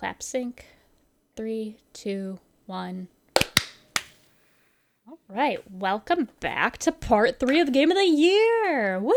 clap 0.00 0.22
sync. 0.22 0.64
Three, 1.36 1.76
two, 1.92 2.38
one. 2.64 3.08
All 5.06 5.18
right, 5.28 5.58
welcome 5.70 6.28
back 6.40 6.78
to 6.78 6.92
part 6.92 7.38
three 7.38 7.60
of 7.60 7.66
the 7.66 7.72
game 7.72 7.90
of 7.90 7.98
the 7.98 8.04
year. 8.04 8.98
Woo! 8.98 9.12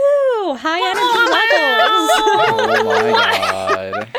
High 0.55 0.81
energy 0.89 1.31
levels. 1.31 2.09
Oh 2.45 2.83
my 2.83 3.09
oh 3.09 4.05
god. 4.05 4.09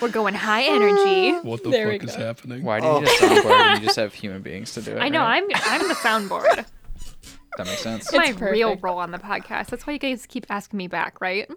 We're 0.00 0.08
going 0.10 0.34
high 0.34 0.62
energy. 0.62 1.32
Oh, 1.36 1.40
what 1.42 1.64
the 1.64 1.70
There 1.70 1.88
we 1.88 1.98
fuck 1.98 2.08
is 2.08 2.16
go. 2.16 2.22
happening? 2.24 2.62
Why 2.62 2.78
do 2.80 2.86
you 2.86 3.00
need 3.00 3.08
a 3.08 3.10
soundboard 3.10 3.44
when 3.50 3.80
you 3.80 3.86
just 3.86 3.96
have 3.96 4.14
human 4.14 4.42
beings 4.42 4.72
to 4.74 4.82
do 4.82 4.92
it? 4.92 5.00
I 5.00 5.08
know. 5.08 5.18
right? 5.20 5.42
I'm 5.42 5.80
I'm 5.82 5.88
the 5.88 5.94
soundboard. 5.94 6.66
That 7.56 7.66
makes 7.66 7.80
sense. 7.82 8.04
It's 8.04 8.12
my 8.16 8.26
It's 8.28 8.40
real 8.40 8.68
perfect. 8.68 8.84
role 8.84 8.98
on 8.98 9.10
the 9.10 9.18
podcast. 9.18 9.66
That's 9.66 9.86
why 9.86 9.94
you 9.94 9.98
guys 9.98 10.24
keep 10.26 10.46
asking 10.48 10.76
me 10.78 10.86
back, 10.86 11.20
right? 11.20 11.50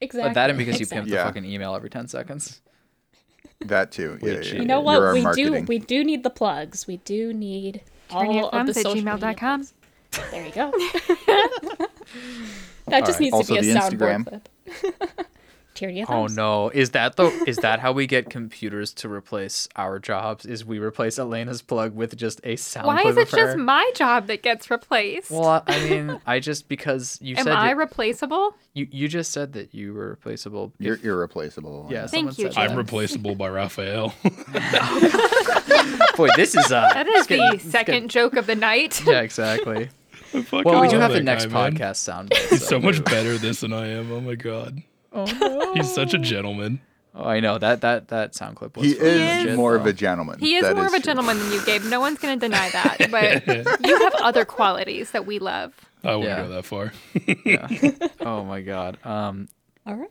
Exactly. 0.00 0.28
But 0.30 0.34
that 0.34 0.50
and 0.50 0.58
because 0.58 0.78
you 0.80 0.86
pimp 0.86 1.06
pimped 1.06 1.10
Yeah. 1.10 1.24
the 1.24 1.24
fucking 1.24 1.44
email 1.44 1.74
every 1.74 1.90
10 1.90 2.06
seconds. 2.08 2.62
That 3.60 3.92
too. 3.92 4.18
We 4.22 4.32
Yeah, 4.32 4.40
yeah, 4.40 4.54
You 4.54 4.64
know 4.64 4.80
what? 4.80 5.12
We 5.12 5.22
marketing. 5.22 5.52
do. 5.52 5.60
We 5.66 5.78
do 5.78 6.04
need 6.04 6.22
the 6.22 6.30
plugs. 6.30 6.86
We 6.86 6.98
do 6.98 7.32
need 7.32 7.82
all 8.10 8.46
of 8.48 8.66
the 8.66 8.70
at 8.70 8.76
social 8.76 8.94
media 8.94 9.34
gmail.com. 9.34 9.64
plugs. 9.64 9.74
There 10.30 10.46
you 10.46 10.52
go. 10.52 10.70
that 12.86 13.04
just 13.04 13.18
Alright, 13.18 13.20
needs 13.20 13.34
also 13.34 13.54
to 13.56 13.60
be 13.60 13.70
a 13.70 13.74
the 13.74 13.80
soundboard 13.80 14.26
clip. 14.26 14.48
Tyranny 15.78 16.02
of 16.02 16.10
Oh 16.10 16.12
thumbs. 16.26 16.36
no. 16.36 16.68
Is 16.70 16.90
that 16.90 17.16
the 17.16 17.26
is 17.46 17.56
that 17.58 17.80
how 17.80 17.92
we 17.92 18.06
get 18.06 18.28
computers 18.30 18.92
to 18.94 19.08
replace 19.08 19.68
our 19.76 19.98
jobs? 19.98 20.44
Is 20.44 20.64
we 20.64 20.78
replace 20.78 21.18
Elena's 21.18 21.62
plug 21.62 21.94
with 21.94 22.16
just 22.16 22.40
a 22.44 22.56
sound 22.56 22.86
Why 22.88 23.02
clip 23.02 23.12
is 23.12 23.16
it 23.18 23.22
of 23.22 23.30
her? 23.30 23.36
just 23.46 23.56
my 23.58 23.90
job 23.94 24.26
that 24.26 24.42
gets 24.42 24.70
replaced? 24.70 25.30
Well, 25.30 25.62
I 25.66 25.84
mean, 25.88 26.20
I 26.26 26.40
just 26.40 26.68
because 26.68 27.18
you 27.22 27.36
said 27.36 27.40
Am 27.40 27.44
said 27.46 27.56
I 27.56 27.70
you, 27.70 27.76
replaceable? 27.76 28.54
you 28.74 28.88
you 28.90 29.08
just 29.08 29.30
said 29.32 29.52
that 29.52 29.74
you 29.74 29.94
were 29.94 30.08
replaceable. 30.10 30.72
You're 30.78 30.94
if- 30.96 31.04
irreplaceable. 31.04 31.86
yeah, 31.90 32.06
Thank 32.06 32.32
someone 32.32 32.34
you, 32.38 32.52
said 32.52 32.70
I'm 32.70 32.76
replaceable 32.76 33.34
by 33.36 33.48
Raphael. 33.48 34.14
Boy, 36.16 36.28
this 36.36 36.54
is 36.56 36.72
uh 36.72 36.90
That 36.92 37.06
is 37.06 37.26
getting- 37.26 37.50
the 37.52 37.58
second 37.60 37.94
getting- 37.94 38.08
joke 38.08 38.34
of 38.36 38.46
the 38.46 38.54
night. 38.56 39.00
Yeah, 39.06 39.20
exactly. 39.20 39.90
Well, 40.52 40.82
we 40.82 40.88
do 40.88 40.98
have 40.98 41.12
the 41.12 41.22
next 41.22 41.46
guy, 41.46 41.70
man. 41.70 41.72
podcast 41.72 41.96
sound. 41.96 42.34
He's 42.50 42.62
so 42.68 42.78
much 42.78 43.02
better 43.02 43.38
this 43.38 43.60
than 43.60 43.72
I 43.72 43.86
am. 43.88 44.12
Oh 44.12 44.20
my 44.20 44.34
god. 44.34 44.82
Oh 45.12 45.24
no. 45.24 45.74
He's 45.74 45.92
such 45.92 46.14
a 46.14 46.18
gentleman. 46.18 46.80
Oh, 47.14 47.24
I 47.24 47.40
know 47.40 47.58
that 47.58 47.80
that 47.80 48.08
that 48.08 48.34
sound 48.34 48.56
clip 48.56 48.76
was. 48.76 48.86
He 48.86 48.92
is 48.92 49.42
legit, 49.44 49.56
more 49.56 49.74
of 49.74 49.86
a 49.86 49.92
gentleman. 49.92 50.38
He 50.38 50.54
is 50.56 50.62
That 50.62 50.76
more 50.76 50.86
of 50.86 50.92
a 50.92 50.96
true. 50.96 51.04
gentleman 51.04 51.38
than 51.38 51.52
you, 51.52 51.64
Gabe. 51.64 51.82
No 51.84 51.98
one's 52.00 52.18
going 52.18 52.38
to 52.38 52.46
deny 52.46 52.68
that. 52.72 53.10
But 53.10 53.86
you 53.86 53.98
have 53.98 54.14
other 54.16 54.44
qualities 54.44 55.10
that 55.12 55.26
we 55.26 55.38
love. 55.38 55.72
I 56.04 56.14
wouldn't 56.16 56.24
Yeah. 56.38 56.42
go 56.44 56.48
that 56.50 56.64
far. 56.64 56.92
Yeah. 57.44 58.08
oh 58.20 58.44
my 58.44 58.60
god. 58.60 58.98
Um. 59.04 59.48
All 59.86 59.94
right. 59.96 60.10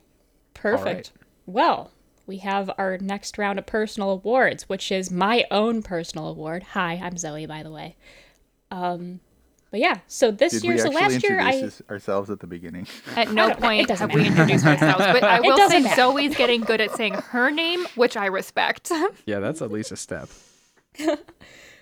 Perfect. 0.54 1.12
Well, 1.46 1.92
we 2.26 2.40
have 2.40 2.70
our 2.78 2.98
next 2.98 3.38
round 3.38 3.60
of 3.60 3.66
personal 3.68 4.10
awards, 4.10 4.68
which 4.68 4.92
is 4.92 5.10
my 5.12 5.46
own 5.52 5.84
personal 5.84 6.28
award. 6.28 6.64
Hi, 6.74 7.00
I'm 7.02 7.16
Zoe, 7.18 7.46
by 7.46 7.64
the 7.64 7.72
way. 7.72 7.96
Um, 8.72 9.22
but 9.70 9.80
yeah, 9.80 10.00
so 10.08 10.32
this 10.32 10.54
Did 10.54 10.64
year, 10.64 10.74
we 10.74 10.80
so 10.80 10.88
actually 10.88 11.02
last 11.02 11.24
year, 11.24 11.40
introduce 11.40 11.62
I 11.64 11.66
this- 11.66 11.82
ourselves 11.90 12.30
at 12.30 12.40
the 12.40 12.48
beginning? 12.48 12.88
At 13.16 13.32
no 13.32 13.50
don't 13.50 13.60
know. 13.62 13.70
It 13.70 13.78
point 13.78 13.88
doesn't 13.90 14.10
have 14.10 14.20
we 14.20 14.26
introduced 14.28 14.66
ourselves. 14.66 15.06
But 15.06 15.24
I 15.24 15.40
will 15.42 15.70
say 15.70 15.82
matter. 15.82 15.96
Zoe's 15.96 16.36
getting 16.36 16.62
good 16.62 16.80
at 16.82 16.92
saying 16.96 17.14
her 17.16 17.52
name, 17.52 17.86
which 17.96 18.16
I 18.16 18.28
respect. 18.28 18.92
Yeah, 19.26 19.40
that's 19.40 19.62
at 19.62 19.72
least 19.72 19.92
a 19.92 19.98
step. 19.98 20.30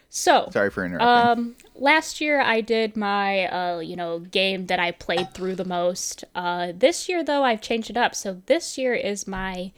so 0.09 0.49
Sorry 0.51 0.69
for 0.69 0.85
interrupting. 0.85 1.07
Um, 1.45 1.55
last 1.75 2.21
year 2.21 2.41
I 2.41 2.61
did 2.61 2.95
my 2.97 3.45
uh, 3.47 3.79
you 3.79 3.95
know, 3.95 4.19
game 4.19 4.65
that 4.67 4.79
I 4.79 4.91
played 4.91 5.33
through 5.33 5.55
the 5.55 5.65
most. 5.65 6.23
Uh, 6.33 6.71
this 6.75 7.07
year 7.09 7.23
though 7.23 7.43
I've 7.43 7.61
changed 7.61 7.89
it 7.89 7.97
up. 7.97 8.15
So 8.15 8.41
this 8.45 8.77
year 8.77 8.93
is 8.93 9.27
my 9.27 9.71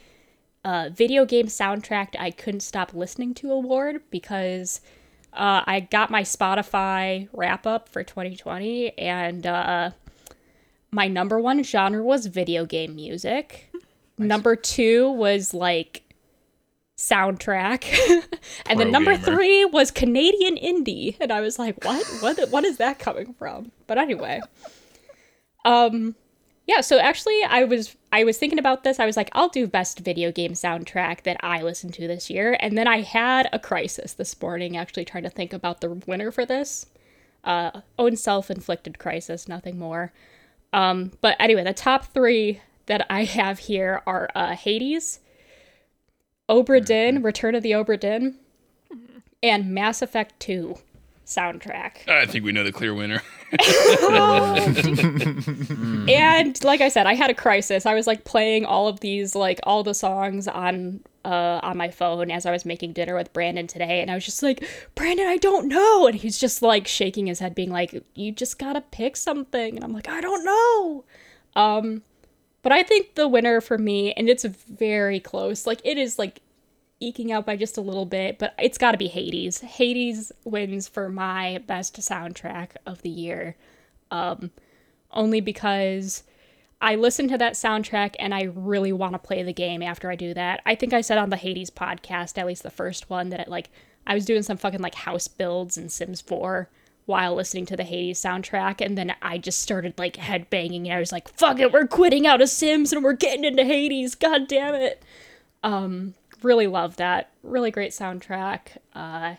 uh, 0.64 0.90
video 0.92 1.24
game 1.24 1.46
soundtrack 1.46 2.08
I 2.18 2.30
couldn't 2.30 2.60
stop 2.60 2.94
listening 2.94 3.34
to 3.34 3.52
award 3.52 4.02
because 4.10 4.80
uh, 5.32 5.62
I 5.66 5.80
got 5.80 6.10
my 6.10 6.22
Spotify 6.22 7.28
wrap 7.32 7.66
up 7.66 7.88
for 7.88 8.02
2020 8.02 8.98
and 8.98 9.46
uh, 9.46 9.90
my 10.90 11.08
number 11.08 11.38
one 11.38 11.62
genre 11.62 12.02
was 12.02 12.26
video 12.26 12.64
game 12.64 12.94
music. 12.94 13.70
Number 14.18 14.56
two 14.56 15.10
was 15.12 15.54
like 15.54 16.02
soundtrack, 16.96 17.84
and 18.66 18.80
then 18.80 18.90
number 18.90 19.12
gamer. 19.16 19.24
three 19.24 19.64
was 19.64 19.92
Canadian 19.92 20.56
indie, 20.56 21.16
and 21.20 21.32
I 21.32 21.40
was 21.40 21.58
like, 21.58 21.84
what? 21.84 22.04
What? 22.20 22.50
What 22.50 22.64
is 22.64 22.78
that 22.78 22.98
coming 22.98 23.32
from? 23.34 23.70
But 23.86 23.98
anyway, 23.98 24.40
um, 25.64 26.16
yeah. 26.68 26.82
So 26.82 26.98
actually, 26.98 27.42
I 27.42 27.64
was 27.64 27.96
I 28.12 28.24
was 28.24 28.36
thinking 28.36 28.58
about 28.58 28.84
this. 28.84 29.00
I 29.00 29.06
was 29.06 29.16
like, 29.16 29.30
I'll 29.32 29.48
do 29.48 29.66
best 29.66 30.00
video 30.00 30.30
game 30.30 30.52
soundtrack 30.52 31.22
that 31.22 31.38
I 31.40 31.62
listened 31.62 31.94
to 31.94 32.06
this 32.06 32.28
year, 32.28 32.58
and 32.60 32.76
then 32.76 32.86
I 32.86 33.00
had 33.00 33.48
a 33.52 33.58
crisis 33.58 34.12
this 34.12 34.40
morning, 34.40 34.76
actually 34.76 35.06
trying 35.06 35.24
to 35.24 35.30
think 35.30 35.54
about 35.54 35.80
the 35.80 35.94
winner 36.06 36.30
for 36.30 36.44
this. 36.44 36.86
Uh, 37.42 37.80
own 37.98 38.16
self-inflicted 38.16 38.98
crisis, 38.98 39.48
nothing 39.48 39.78
more. 39.78 40.12
Um, 40.74 41.12
but 41.22 41.36
anyway, 41.40 41.64
the 41.64 41.72
top 41.72 42.12
three 42.12 42.60
that 42.84 43.06
I 43.08 43.24
have 43.24 43.60
here 43.60 44.02
are 44.06 44.28
uh, 44.34 44.54
Hades, 44.54 45.20
Obra 46.50 46.84
Dinn, 46.84 47.22
Return 47.22 47.54
of 47.54 47.62
the 47.62 47.72
Obra 47.72 47.98
Dinn, 47.98 48.36
and 49.42 49.72
Mass 49.72 50.02
Effect 50.02 50.38
2 50.40 50.76
soundtrack. 51.28 52.08
I 52.08 52.26
think 52.26 52.44
we 52.44 52.52
know 52.52 52.64
the 52.64 52.72
clear 52.72 52.94
winner. 52.94 53.22
And 56.08 56.62
like 56.64 56.80
I 56.80 56.88
said, 56.88 57.06
I 57.06 57.14
had 57.14 57.30
a 57.30 57.34
crisis. 57.34 57.86
I 57.86 57.94
was 57.94 58.06
like 58.06 58.24
playing 58.24 58.64
all 58.64 58.88
of 58.88 59.00
these, 59.00 59.34
like 59.34 59.60
all 59.64 59.82
the 59.82 59.94
songs 59.94 60.48
on 60.48 61.00
uh 61.24 61.60
on 61.62 61.76
my 61.76 61.90
phone 61.90 62.30
as 62.30 62.46
I 62.46 62.50
was 62.50 62.64
making 62.64 62.94
dinner 62.94 63.14
with 63.14 63.32
Brandon 63.32 63.66
today, 63.66 64.00
and 64.00 64.10
I 64.10 64.14
was 64.14 64.24
just 64.24 64.42
like, 64.42 64.66
Brandon, 64.94 65.26
I 65.26 65.36
don't 65.36 65.68
know. 65.68 66.06
And 66.06 66.16
he's 66.16 66.38
just 66.38 66.62
like 66.62 66.86
shaking 66.86 67.26
his 67.26 67.40
head, 67.40 67.54
being 67.54 67.70
like, 67.70 68.02
You 68.14 68.32
just 68.32 68.58
gotta 68.58 68.80
pick 68.80 69.16
something. 69.16 69.76
And 69.76 69.84
I'm 69.84 69.92
like, 69.92 70.08
I 70.08 70.20
don't 70.20 70.44
know. 70.44 71.04
Um 71.54 72.02
but 72.62 72.72
I 72.72 72.82
think 72.82 73.14
the 73.14 73.28
winner 73.28 73.60
for 73.60 73.78
me, 73.78 74.12
and 74.12 74.28
it's 74.28 74.44
very 74.44 75.20
close, 75.20 75.66
like 75.66 75.80
it 75.84 75.98
is 75.98 76.18
like 76.18 76.40
eking 77.00 77.30
out 77.32 77.46
by 77.46 77.56
just 77.56 77.76
a 77.76 77.82
little 77.82 78.06
bit, 78.06 78.38
but 78.38 78.54
it's 78.58 78.78
gotta 78.78 78.98
be 78.98 79.08
Hades. 79.08 79.60
Hades 79.60 80.32
wins 80.44 80.88
for 80.88 81.08
my 81.08 81.62
best 81.66 81.96
soundtrack 82.00 82.70
of 82.86 83.02
the 83.02 83.10
year. 83.10 83.56
Um 84.10 84.50
only 85.10 85.40
because 85.40 86.22
I 86.80 86.94
listen 86.94 87.28
to 87.28 87.38
that 87.38 87.54
soundtrack 87.54 88.14
and 88.18 88.34
I 88.34 88.44
really 88.54 88.92
want 88.92 89.14
to 89.14 89.18
play 89.18 89.42
the 89.42 89.52
game 89.52 89.82
after 89.82 90.10
I 90.10 90.16
do 90.16 90.32
that. 90.34 90.60
I 90.64 90.74
think 90.74 90.92
I 90.92 91.00
said 91.00 91.18
on 91.18 91.30
the 91.30 91.36
Hades 91.36 91.70
podcast, 91.70 92.38
at 92.38 92.46
least 92.46 92.62
the 92.62 92.70
first 92.70 93.10
one, 93.10 93.30
that 93.30 93.40
it, 93.40 93.48
like 93.48 93.70
I 94.06 94.14
was 94.14 94.24
doing 94.24 94.42
some 94.42 94.56
fucking 94.56 94.80
like 94.80 94.94
house 94.94 95.28
builds 95.28 95.76
in 95.76 95.88
Sims 95.88 96.20
4 96.20 96.68
while 97.06 97.34
listening 97.34 97.66
to 97.66 97.76
the 97.76 97.84
Hades 97.84 98.20
soundtrack, 98.20 98.84
and 98.84 98.96
then 98.98 99.14
I 99.22 99.38
just 99.38 99.60
started 99.60 99.98
like 99.98 100.16
headbanging 100.16 100.84
and 100.84 100.92
I 100.92 101.00
was 101.00 101.10
like, 101.10 101.28
fuck 101.28 101.58
it, 101.58 101.72
we're 101.72 101.86
quitting 101.86 102.26
out 102.26 102.42
of 102.42 102.50
Sims 102.50 102.92
and 102.92 103.02
we're 103.02 103.14
getting 103.14 103.44
into 103.44 103.64
Hades, 103.64 104.14
god 104.14 104.46
damn 104.46 104.74
it. 104.74 105.02
Um, 105.64 106.14
really 106.42 106.66
love 106.66 106.96
that. 106.96 107.30
Really 107.42 107.70
great 107.70 107.92
soundtrack. 107.92 108.78
Uh 108.94 109.36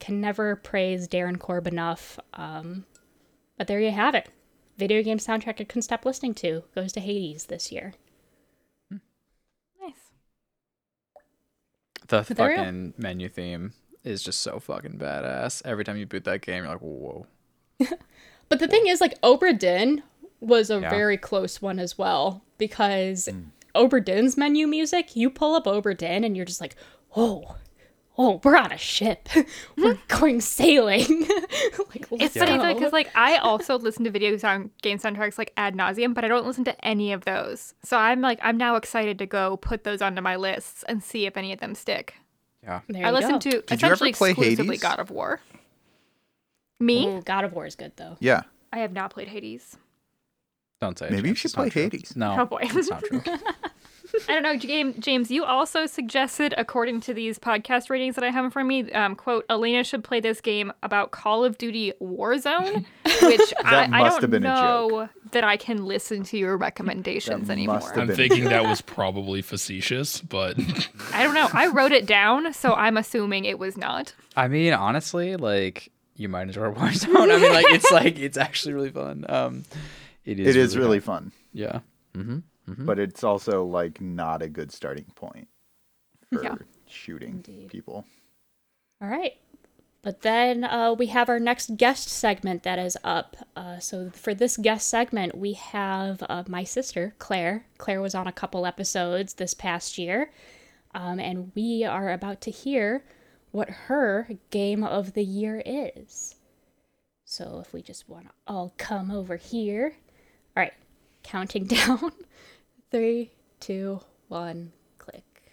can 0.00 0.20
never 0.20 0.54
praise 0.54 1.08
Darren 1.08 1.38
Korb 1.40 1.66
enough. 1.66 2.20
Um, 2.34 2.84
but 3.56 3.66
there 3.66 3.80
you 3.80 3.90
have 3.90 4.14
it. 4.14 4.28
Video 4.76 5.02
game 5.02 5.18
soundtrack 5.18 5.60
I 5.60 5.64
couldn't 5.64 5.82
stop 5.82 6.04
listening 6.04 6.34
to 6.34 6.62
goes 6.74 6.92
to 6.92 7.00
Hades 7.00 7.46
this 7.46 7.72
year. 7.72 7.94
Nice. 8.92 9.00
The 12.06 12.24
But 12.28 12.36
there 12.36 12.50
you 12.52 12.56
fucking 12.58 12.94
menu 12.96 13.28
theme 13.28 13.72
is 14.04 14.22
just 14.22 14.40
so 14.40 14.60
fucking 14.60 14.98
badass. 14.98 15.62
Every 15.64 15.84
time 15.84 15.96
you 15.96 16.06
boot 16.06 16.22
that 16.24 16.42
game, 16.42 16.62
you're 16.62 16.72
like, 16.72 16.80
whoa. 16.80 17.26
But 18.48 18.60
the 18.60 18.68
thing 18.68 18.86
is, 18.86 19.00
like, 19.00 19.20
Obra 19.20 19.58
Dinn 19.58 20.02
was 20.40 20.70
a 20.70 20.80
Yeah. 20.80 20.88
very 20.88 21.18
close 21.18 21.60
one 21.60 21.78
as 21.78 21.98
well 21.98 22.44
because 22.56 23.28
Obra 23.28 23.50
Dinn's 24.04 24.36
menu 24.36 24.66
music, 24.66 25.16
you 25.16 25.30
pull 25.30 25.54
up 25.54 25.64
Obra 25.64 25.96
Dinn 25.96 26.24
and 26.24 26.36
you're 26.36 26.46
just 26.46 26.60
like, 26.60 26.76
oh, 27.16 27.56
oh, 28.16 28.40
we're 28.42 28.56
on 28.56 28.72
a 28.72 28.78
ship. 28.78 29.28
we're 29.76 29.98
going 30.08 30.40
sailing. 30.40 31.20
like, 31.90 32.10
let's 32.10 32.36
It's 32.36 32.36
funny 32.36 32.74
because 32.74 32.92
like 32.92 33.10
I 33.14 33.36
also 33.36 33.78
listen 33.78 34.04
to 34.04 34.10
video 34.10 34.36
sound 34.36 34.70
game 34.82 34.98
soundtracks 34.98 35.38
like 35.38 35.52
ad 35.56 35.74
nauseum, 35.74 36.14
but 36.14 36.24
I 36.24 36.28
don't 36.28 36.46
listen 36.46 36.64
to 36.64 36.84
any 36.84 37.12
of 37.12 37.24
those. 37.24 37.74
So 37.82 37.96
I'm 37.96 38.20
like 38.20 38.40
I'm 38.42 38.56
now 38.56 38.76
excited 38.76 39.18
to 39.20 39.26
go 39.26 39.56
put 39.58 39.84
those 39.84 40.02
onto 40.02 40.20
my 40.20 40.36
lists 40.36 40.84
and 40.88 41.02
see 41.02 41.26
if 41.26 41.36
any 41.36 41.52
of 41.52 41.60
them 41.60 41.74
stick. 41.74 42.14
Yeah. 42.62 42.80
There 42.88 43.06
I 43.06 43.10
you 43.10 43.14
listen 43.14 43.32
go. 43.32 43.38
to 43.38 43.48
you 43.50 43.62
ever 43.70 43.74
essentially 43.74 44.12
play 44.12 44.30
exclusively 44.30 44.66
Hades? 44.66 44.82
God 44.82 44.98
of 44.98 45.10
War. 45.10 45.40
Me? 46.80 47.06
Ooh, 47.06 47.22
God 47.22 47.44
of 47.44 47.52
War 47.52 47.66
is 47.66 47.76
good 47.76 47.92
though. 47.96 48.16
yeah. 48.20 48.42
I 48.70 48.80
have 48.80 48.92
not 48.92 49.10
played 49.10 49.28
Hades. 49.28 49.78
Don't 50.80 50.98
say 50.98 51.06
it, 51.06 51.12
Maybe 51.12 51.30
you 51.30 51.34
should 51.34 51.52
play 51.54 51.70
true. 51.70 51.82
Hades. 51.82 52.14
No. 52.14 52.36
Oh, 52.38 52.44
boy. 52.44 52.58
It's 52.62 52.90
not 52.90 53.02
true. 53.02 53.22
I 54.28 54.34
don't 54.34 54.42
know, 54.42 54.56
James. 54.56 54.96
James, 54.98 55.30
you 55.30 55.44
also 55.44 55.86
suggested, 55.86 56.54
according 56.56 57.00
to 57.02 57.14
these 57.14 57.38
podcast 57.38 57.90
ratings 57.90 58.14
that 58.14 58.24
I 58.24 58.30
have 58.30 58.44
in 58.44 58.50
front 58.50 58.66
of 58.66 58.68
me, 58.68 58.92
um, 58.92 59.14
quote, 59.14 59.44
Elena 59.50 59.84
should 59.84 60.04
play 60.04 60.20
this 60.20 60.40
game 60.40 60.72
about 60.82 61.10
Call 61.10 61.44
of 61.44 61.58
Duty 61.58 61.92
Warzone, 62.00 62.84
which 63.22 63.54
I, 63.64 63.84
I 63.84 63.86
must 63.86 64.20
don't 64.20 64.22
have 64.22 64.30
been 64.30 64.42
know 64.42 65.08
that 65.32 65.44
I 65.44 65.56
can 65.56 65.84
listen 65.84 66.22
to 66.24 66.38
your 66.38 66.56
recommendations 66.56 67.48
That 67.48 67.52
anymore. 67.54 67.80
I'm 67.94 68.08
thinking 68.08 68.44
that 68.44 68.64
was 68.64 68.80
probably 68.80 69.42
facetious, 69.42 70.20
but 70.20 70.56
I 71.12 71.22
don't 71.22 71.34
know. 71.34 71.48
I 71.52 71.66
wrote 71.66 71.92
it 71.92 72.06
down, 72.06 72.52
so 72.52 72.74
I'm 72.74 72.96
assuming 72.96 73.44
it 73.44 73.58
was 73.58 73.76
not. 73.76 74.14
I 74.36 74.48
mean, 74.48 74.72
honestly, 74.72 75.36
like 75.36 75.90
you 76.16 76.28
might 76.28 76.42
enjoy 76.42 76.72
Warzone. 76.72 77.32
I 77.32 77.38
mean, 77.38 77.52
like 77.52 77.66
it's 77.68 77.90
like 77.90 78.18
it's 78.18 78.36
actually 78.36 78.74
really 78.74 78.90
fun. 78.90 79.24
Um, 79.28 79.64
it 80.24 80.40
is. 80.40 80.48
It 80.48 80.56
is 80.56 80.76
really 80.76 81.00
fun. 81.00 81.24
fun, 81.24 81.32
Yeah. 81.52 81.80
Mm-hmm. 82.16 82.38
But 82.78 82.98
it's 82.98 83.24
also 83.24 83.64
like 83.64 84.00
not 84.00 84.42
a 84.42 84.48
good 84.48 84.72
starting 84.72 85.06
point 85.14 85.48
for 86.32 86.42
Yeah. 86.42 86.54
shooting 86.86 87.30
Indeed. 87.46 87.68
people. 87.70 88.04
All 89.00 89.08
right. 89.08 89.36
But 90.02 90.22
then 90.22 90.64
uh, 90.64 90.94
we 90.94 91.06
have 91.06 91.28
our 91.28 91.40
next 91.40 91.76
guest 91.76 92.08
segment 92.08 92.62
that 92.62 92.78
is 92.78 92.96
up. 93.02 93.36
Uh, 93.56 93.78
so 93.78 94.10
for 94.10 94.32
this 94.32 94.56
guest 94.56 94.88
segment, 94.88 95.36
we 95.36 95.54
have 95.54 96.22
uh, 96.28 96.44
my 96.46 96.62
sister, 96.64 97.14
Claire. 97.18 97.66
Claire 97.78 98.00
was 98.00 98.14
on 98.14 98.26
a 98.26 98.32
couple 98.32 98.64
episodes 98.64 99.34
this 99.34 99.54
past 99.54 99.98
year. 99.98 100.30
Um, 100.94 101.18
and 101.20 101.52
we 101.54 101.84
are 101.84 102.10
about 102.12 102.40
to 102.42 102.50
hear 102.50 103.04
what 103.50 103.68
her 103.70 104.28
game 104.50 104.84
of 104.84 105.14
the 105.14 105.24
year 105.24 105.62
is. 105.66 106.36
So 107.24 107.60
if 107.60 107.72
we 107.72 107.82
just 107.82 108.08
want 108.08 108.26
to 108.26 108.30
all 108.46 108.72
come 108.78 109.10
over 109.10 109.36
here. 109.36 109.94
All 110.56 110.62
right. 110.62 110.72
Counting 111.24 111.64
down. 111.66 112.12
Three, 112.90 113.32
two, 113.60 114.00
one, 114.28 114.72
click. 114.96 115.52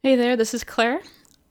Hey 0.00 0.14
there, 0.14 0.36
this 0.36 0.54
is 0.54 0.62
Claire. 0.62 1.00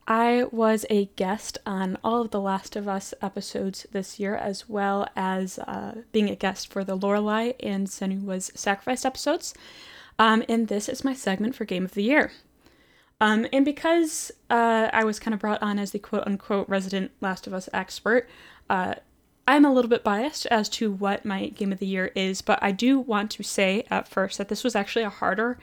I 0.08 0.46
was 0.52 0.86
a 0.90 1.08
guest 1.18 1.58
on 1.66 1.98
all 2.02 2.22
of 2.22 2.32
the 2.32 2.40
Last 2.40 2.78
of 2.78 2.88
Us 2.88 3.14
episodes 3.22 3.86
this 3.92 4.22
year, 4.22 4.38
as 4.38 4.70
well 4.70 5.06
as 5.18 5.60
uh, 5.60 5.96
being 6.14 6.30
a 6.30 6.36
guest 6.38 6.72
for 6.72 6.86
the 6.86 6.98
Lorelai 6.98 7.56
and 7.60 7.88
Senua's 7.88 8.54
Sacrifice 8.56 9.04
episodes. 9.04 9.54
Um, 10.18 10.46
and 10.48 10.70
this 10.70 10.88
is 10.88 11.04
my 11.04 11.14
segment 11.14 11.56
for 11.56 11.66
Game 11.66 11.84
of 11.84 11.94
the 11.94 12.04
Year. 12.04 12.32
Um, 13.20 13.48
and 13.52 13.66
because 13.66 14.32
uh, 14.50 14.90
I 14.94 15.04
was 15.04 15.20
kind 15.20 15.34
of 15.34 15.42
brought 15.42 15.62
on 15.62 15.78
as 15.78 15.92
the 15.92 16.00
quote 16.00 16.24
unquote 16.26 16.70
resident 16.70 17.12
Last 17.20 17.48
of 17.48 17.54
Us 17.54 17.68
expert, 17.74 18.30
uh, 18.70 18.96
I'm 19.48 19.64
a 19.64 19.74
little 19.74 19.90
bit 19.90 20.04
biased 20.04 20.46
as 20.48 20.68
to 20.70 20.92
what 20.92 21.24
my 21.24 21.48
Game 21.48 21.72
of 21.72 21.80
the 21.80 21.88
Year 21.88 22.12
is, 22.16 22.42
but 22.42 22.60
I 22.62 22.72
do 22.72 23.00
want 23.00 23.32
to 23.32 23.44
say 23.44 23.86
at 23.90 24.08
first 24.08 24.38
that 24.38 24.50
this 24.50 24.64
was 24.64 24.76
actually 24.76 25.04
a 25.04 25.10
harder 25.10 25.58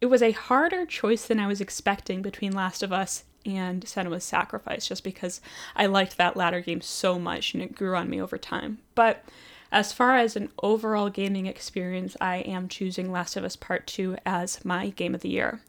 it 0.00 0.06
was 0.06 0.22
a 0.22 0.32
harder 0.32 0.84
choice 0.86 1.26
than 1.26 1.40
I 1.40 1.46
was 1.46 1.60
expecting 1.60 2.22
between 2.22 2.52
Last 2.52 2.82
of 2.82 2.92
Us 2.92 3.24
and 3.44 3.84
Senua's 3.84 4.24
Sacrifice, 4.24 4.86
just 4.86 5.04
because 5.04 5.40
I 5.74 5.86
liked 5.86 6.16
that 6.16 6.36
latter 6.36 6.60
game 6.60 6.80
so 6.80 7.18
much 7.18 7.54
and 7.54 7.62
it 7.62 7.74
grew 7.74 7.96
on 7.96 8.10
me 8.10 8.20
over 8.20 8.36
time. 8.36 8.78
But 8.94 9.24
as 9.72 9.92
far 9.92 10.16
as 10.16 10.36
an 10.36 10.50
overall 10.62 11.10
gaming 11.10 11.46
experience, 11.46 12.16
I 12.20 12.38
am 12.38 12.68
choosing 12.68 13.10
Last 13.10 13.36
of 13.36 13.44
Us 13.44 13.56
Part 13.56 13.86
2 13.86 14.18
as 14.26 14.64
my 14.64 14.90
game 14.90 15.14
of 15.14 15.22
the 15.22 15.28
year. 15.28 15.60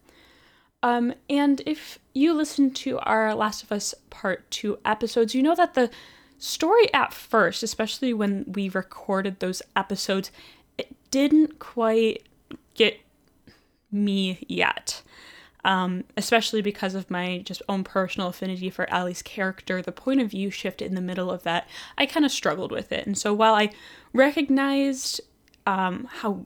Um, 0.83 1.13
and 1.29 1.61
if 1.65 1.97
you 2.13 2.33
listen 2.33 2.71
to 2.71 2.99
our 2.99 3.33
Last 3.33 3.63
of 3.63 3.71
Us 3.71 3.95
Part 4.09 4.49
2 4.51 4.79
episodes, 4.85 5.33
you 5.33 5.41
know 5.41 5.55
that 5.55 5.73
the 5.73 5.89
story 6.37 6.93
at 6.93 7.13
first, 7.13 7.63
especially 7.63 8.13
when 8.13 8.45
we 8.47 8.69
recorded 8.69 9.39
those 9.39 9.61
episodes, 9.75 10.31
it 10.77 10.95
didn't 11.11 11.59
quite 11.59 12.23
get 12.75 12.99
me 13.91 14.39
yet. 14.47 15.01
Um, 15.65 16.05
especially 16.15 16.61
because 16.61 16.95
of 16.95 17.11
my 17.11 17.39
just 17.39 17.61
own 17.67 17.83
personal 17.83 18.29
affinity 18.29 18.69
for 18.69 18.89
Ellie's 18.89 19.21
character, 19.21 19.81
the 19.81 19.91
point 19.91 20.21
of 20.21 20.31
view 20.31 20.49
shift 20.49 20.81
in 20.81 20.95
the 20.95 21.01
middle 21.01 21.29
of 21.29 21.43
that, 21.43 21.67
I 21.97 22.05
kind 22.05 22.25
of 22.25 22.31
struggled 22.31 22.71
with 22.71 22.91
it. 22.91 23.05
And 23.05 23.17
so 23.17 23.33
while 23.33 23.53
I 23.53 23.71
recognized 24.13 25.19
um, 25.65 26.07
how 26.09 26.45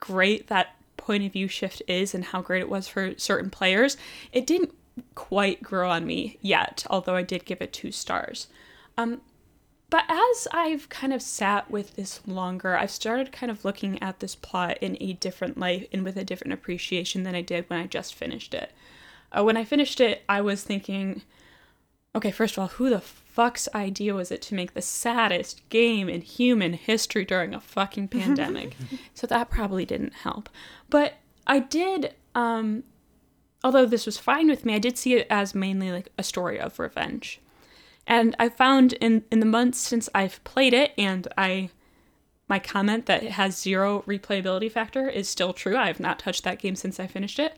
great 0.00 0.48
that 0.48 0.76
point 0.98 1.24
of 1.24 1.32
view 1.32 1.48
shift 1.48 1.82
is 1.88 2.14
and 2.14 2.24
how 2.24 2.42
great 2.42 2.60
it 2.60 2.68
was 2.68 2.88
for 2.88 3.14
certain 3.16 3.48
players, 3.48 3.96
it 4.32 4.46
didn't 4.46 4.74
quite 5.14 5.62
grow 5.62 5.90
on 5.90 6.06
me 6.06 6.38
yet, 6.42 6.84
although 6.90 7.16
I 7.16 7.22
did 7.22 7.44
give 7.46 7.62
it 7.62 7.72
two 7.72 7.90
stars. 7.90 8.48
Um, 8.96 9.20
but 9.90 10.04
as 10.08 10.48
I've 10.52 10.88
kind 10.88 11.12
of 11.12 11.22
sat 11.22 11.70
with 11.70 11.94
this 11.94 12.20
longer, 12.26 12.76
I've 12.76 12.90
started 12.90 13.30
kind 13.30 13.50
of 13.50 13.64
looking 13.64 14.02
at 14.02 14.20
this 14.20 14.34
plot 14.34 14.78
in 14.80 14.96
a 15.00 15.12
different 15.12 15.56
light 15.58 15.88
and 15.92 16.02
with 16.02 16.16
a 16.16 16.24
different 16.24 16.52
appreciation 16.52 17.22
than 17.22 17.34
I 17.34 17.42
did 17.42 17.68
when 17.70 17.78
I 17.78 17.86
just 17.86 18.14
finished 18.14 18.54
it. 18.54 18.72
Uh, 19.30 19.44
when 19.44 19.56
I 19.56 19.64
finished 19.64 20.00
it, 20.00 20.22
I 20.28 20.40
was 20.40 20.64
thinking, 20.64 21.22
okay, 22.14 22.30
first 22.30 22.54
of 22.54 22.58
all, 22.60 22.68
who 22.68 22.90
the 22.90 23.00
fuck's 23.00 23.68
idea 23.74 24.14
was 24.14 24.30
it 24.30 24.42
to 24.42 24.54
make 24.54 24.74
the 24.74 24.82
saddest 24.82 25.68
game 25.68 26.08
in 26.08 26.22
human 26.22 26.72
history 26.72 27.24
during 27.24 27.54
a 27.54 27.60
fucking 27.60 28.08
pandemic? 28.18 28.76
so 29.14 29.26
that 29.26 29.50
probably 29.50 29.84
didn't 29.84 30.14
help. 30.14 30.48
But 30.90 31.14
I 31.46 31.58
did, 31.60 32.14
um, 32.34 32.84
although 33.62 33.86
this 33.86 34.06
was 34.06 34.18
fine 34.18 34.48
with 34.48 34.64
me, 34.64 34.74
I 34.74 34.78
did 34.78 34.96
see 34.98 35.14
it 35.14 35.26
as 35.30 35.54
mainly 35.54 35.92
like 35.92 36.08
a 36.18 36.22
story 36.22 36.58
of 36.58 36.78
revenge. 36.78 37.40
And 38.06 38.36
I 38.38 38.48
found 38.48 38.92
in 38.94 39.24
in 39.30 39.40
the 39.40 39.46
months 39.46 39.78
since 39.78 40.08
I've 40.14 40.42
played 40.44 40.74
it, 40.74 40.92
and 40.98 41.26
I 41.36 41.70
my 42.48 42.58
comment 42.58 43.06
that 43.06 43.22
it 43.22 43.32
has 43.32 43.58
zero 43.58 44.04
replayability 44.06 44.70
factor 44.70 45.08
is 45.08 45.28
still 45.28 45.52
true. 45.52 45.76
I 45.76 45.86
have 45.86 46.00
not 46.00 46.18
touched 46.18 46.44
that 46.44 46.58
game 46.58 46.76
since 46.76 47.00
I 47.00 47.06
finished 47.06 47.38
it. 47.38 47.56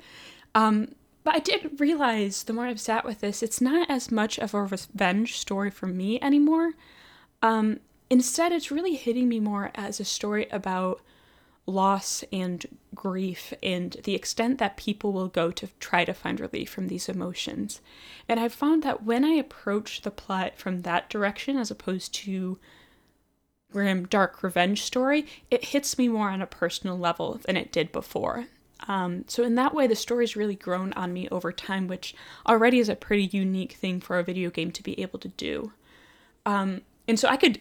Um, 0.55 0.95
but 1.25 1.35
I 1.35 1.39
did 1.41 1.81
realize 1.81 2.45
the 2.45 2.53
more 2.53 2.67
I've 2.67 2.81
sat 2.81 3.05
with 3.05 3.21
this, 3.21 3.43
it's 3.43 3.61
not 3.61 3.91
as 3.91 4.13
much 4.13 4.39
of 4.39 4.55
a 4.55 4.63
revenge 4.63 5.37
story 5.37 5.71
for 5.71 5.89
me 5.89 6.21
anymore. 6.21 6.75
Um, 7.43 7.81
instead, 8.09 8.53
it's 8.53 8.71
really 8.71 8.95
hitting 8.95 9.29
me 9.29 9.41
more 9.41 9.73
as 9.75 9.99
a 9.99 10.05
story 10.05 10.47
about 10.53 11.01
loss 11.67 12.23
and 12.33 12.65
grief 12.95 13.53
and 13.63 13.97
the 14.05 14.15
extent 14.15 14.59
that 14.59 14.77
people 14.77 15.13
will 15.13 15.29
go 15.29 15.51
to 15.51 15.69
try 15.81 16.05
to 16.05 16.15
find 16.15 16.39
relief 16.39 16.71
from 16.71 16.89
these 16.89 17.09
emotions. 17.09 17.81
And 18.29 18.39
I've 18.39 18.55
found 18.55 18.83
that 18.85 19.03
when 19.03 19.25
I 19.25 19.33
approach 19.33 20.03
the 20.03 20.11
plot 20.11 20.57
from 20.57 20.83
that 20.83 21.11
direction 21.11 21.57
as 21.57 21.71
opposed 21.71 22.15
to 22.15 22.59
grim, 23.73 24.07
dark 24.07 24.43
revenge 24.43 24.83
story, 24.83 25.27
it 25.51 25.67
hits 25.67 25.99
me 25.99 26.09
more 26.09 26.31
on 26.31 26.41
a 26.41 26.47
personal 26.47 26.97
level 26.97 27.41
than 27.45 27.57
it 27.57 27.73
did 27.73 27.91
before. 27.91 28.47
Um, 28.89 29.25
so 29.27 29.43
in 29.43 29.55
that 29.57 29.75
way, 29.75 29.87
the 29.87 29.97
story's 29.97 30.37
really 30.37 30.55
grown 30.55 30.93
on 30.93 31.13
me 31.13 31.29
over 31.31 31.51
time, 31.51 31.89
which 31.89 32.15
already 32.47 32.79
is 32.79 32.89
a 32.89 32.97
pretty 32.97 33.25
unique 33.25 33.73
thing 33.73 34.01
for 34.01 34.19
a 34.19 34.25
video 34.25 34.51
game 34.51 34.71
to 34.73 34.83
be 34.83 35.01
able 35.01 35.19
to 35.19 35.29
do. 35.29 35.73
Um, 36.45 36.83
and 37.09 37.19
so 37.19 37.29
I 37.29 37.37
could 37.37 37.61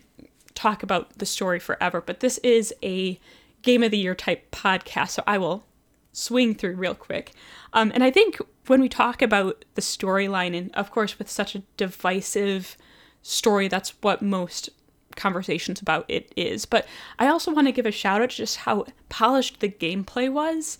talk 0.53 0.83
about 0.83 1.17
the 1.17 1.25
story 1.25 1.59
forever, 1.59 2.01
but 2.01 2.19
this 2.19 2.37
is 2.39 2.73
a 2.83 3.19
game 3.65 3.83
of 3.83 3.91
the 3.91 3.97
year 3.97 4.15
type 4.15 4.51
podcast, 4.51 5.09
so 5.09 5.23
I 5.27 5.37
will 5.37 5.65
swing 6.13 6.55
through 6.55 6.75
real 6.75 6.95
quick. 6.95 7.33
Um, 7.73 7.91
and 7.93 8.03
I 8.03 8.11
think 8.11 8.39
when 8.67 8.79
we 8.79 8.87
talk 8.87 9.21
about 9.21 9.65
the 9.73 9.81
storyline, 9.81 10.55
and 10.55 10.73
of 10.75 10.91
course 10.91 11.19
with 11.19 11.29
such 11.29 11.55
a 11.55 11.63
divisive 11.75 12.77
story, 13.21 13.67
that's 13.67 13.89
what 14.01 14.21
most 14.21 14.69
conversations 15.15 15.81
about 15.81 16.05
it 16.07 16.31
is. 16.35 16.65
But 16.65 16.87
I 17.19 17.27
also 17.27 17.51
want 17.51 17.67
to 17.67 17.73
give 17.73 17.85
a 17.85 17.91
shout 17.91 18.21
out 18.21 18.29
to 18.29 18.37
just 18.37 18.57
how 18.57 18.85
polished 19.09 19.59
the 19.59 19.69
gameplay 19.69 20.31
was. 20.31 20.77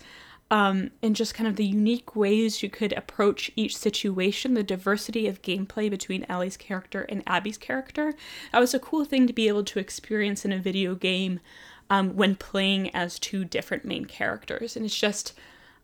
Um, 0.48 0.92
and 1.02 1.16
just 1.16 1.34
kind 1.34 1.48
of 1.48 1.56
the 1.56 1.64
unique 1.64 2.14
ways 2.14 2.62
you 2.62 2.70
could 2.70 2.92
approach 2.92 3.50
each 3.56 3.76
situation, 3.76 4.54
the 4.54 4.62
diversity 4.62 5.26
of 5.26 5.42
gameplay 5.42 5.90
between 5.90 6.24
Ellie's 6.28 6.56
character 6.56 7.02
and 7.08 7.24
Abby's 7.26 7.58
character. 7.58 8.14
That 8.52 8.60
was 8.60 8.72
a 8.72 8.78
cool 8.78 9.04
thing 9.04 9.26
to 9.26 9.32
be 9.32 9.48
able 9.48 9.64
to 9.64 9.80
experience 9.80 10.44
in 10.44 10.52
a 10.52 10.60
video 10.60 10.94
game 10.94 11.40
um, 11.90 12.16
when 12.16 12.36
playing 12.36 12.94
as 12.94 13.18
two 13.18 13.44
different 13.44 13.84
main 13.84 14.04
characters. 14.04 14.76
And 14.76 14.84
it's 14.84 14.98
just, 14.98 15.32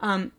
um, 0.01 0.33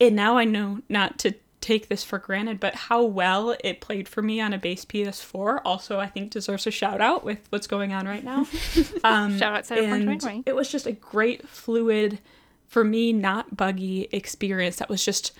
and 0.00 0.16
now 0.16 0.36
I 0.36 0.44
know 0.44 0.80
not 0.88 1.18
to 1.20 1.34
take 1.60 1.88
this 1.88 2.02
for 2.02 2.18
granted, 2.18 2.58
but 2.58 2.74
how 2.74 3.02
well 3.02 3.54
it 3.62 3.80
played 3.80 4.08
for 4.08 4.22
me 4.22 4.40
on 4.40 4.52
a 4.52 4.58
base 4.58 4.84
PS4 4.84 5.60
also 5.64 6.00
I 6.00 6.06
think 6.06 6.30
deserves 6.30 6.66
a 6.66 6.70
shout 6.70 7.00
out 7.00 7.22
with 7.22 7.46
what's 7.50 7.66
going 7.66 7.92
on 7.92 8.06
right 8.06 8.24
now. 8.24 8.46
Um, 9.04 9.38
Shout 9.38 9.54
out 9.54 9.64
Cyberpunk 9.64 9.92
and 9.92 10.20
2020. 10.20 10.42
It 10.46 10.54
was 10.54 10.70
just 10.70 10.86
a 10.86 10.92
great, 10.92 11.48
fluid, 11.48 12.18
for 12.66 12.84
me, 12.84 13.12
not 13.12 13.56
buggy 13.56 14.08
experience 14.12 14.76
that 14.76 14.88
was 14.88 15.04
just 15.04 15.32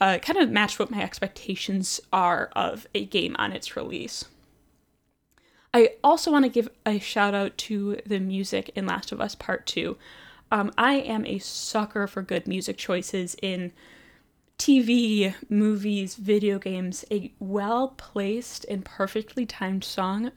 uh, 0.00 0.18
kind 0.18 0.38
of 0.38 0.50
matched 0.50 0.78
what 0.78 0.90
my 0.90 1.02
expectations 1.02 2.00
are 2.12 2.50
of 2.56 2.86
a 2.94 3.04
game 3.04 3.36
on 3.38 3.52
its 3.52 3.76
release. 3.76 4.24
I 5.74 5.94
also 6.04 6.30
want 6.30 6.44
to 6.44 6.50
give 6.50 6.68
a 6.84 6.98
shout 6.98 7.34
out 7.34 7.56
to 7.58 7.98
the 8.04 8.20
music 8.20 8.70
in 8.74 8.86
Last 8.86 9.10
of 9.10 9.20
Us 9.20 9.34
Part 9.34 9.66
2. 9.66 9.96
Um, 10.50 10.70
I 10.76 10.94
am 10.94 11.24
a 11.24 11.38
sucker 11.38 12.06
for 12.06 12.20
good 12.20 12.46
music 12.46 12.76
choices 12.76 13.34
in 13.40 13.72
TV, 14.58 15.34
movies, 15.48 16.16
video 16.16 16.58
games. 16.58 17.06
A 17.10 17.32
well 17.38 17.94
placed 17.96 18.66
and 18.68 18.84
perfectly 18.84 19.46
timed 19.46 19.82
song 19.82 20.32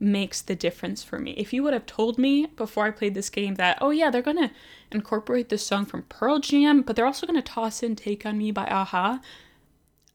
makes 0.00 0.42
the 0.42 0.56
difference 0.56 1.04
for 1.04 1.20
me. 1.20 1.30
If 1.36 1.52
you 1.52 1.62
would 1.62 1.72
have 1.72 1.86
told 1.86 2.18
me 2.18 2.46
before 2.46 2.84
I 2.84 2.90
played 2.90 3.14
this 3.14 3.30
game 3.30 3.54
that, 3.54 3.78
oh 3.80 3.90
yeah, 3.90 4.10
they're 4.10 4.22
gonna 4.22 4.50
incorporate 4.90 5.50
this 5.50 5.64
song 5.64 5.86
from 5.86 6.02
Pearl 6.08 6.40
Jam, 6.40 6.82
but 6.82 6.96
they're 6.96 7.06
also 7.06 7.28
gonna 7.28 7.42
toss 7.42 7.80
in 7.80 7.94
Take 7.94 8.26
on 8.26 8.38
Me 8.38 8.50
by 8.50 8.66
a-ha, 8.66 9.20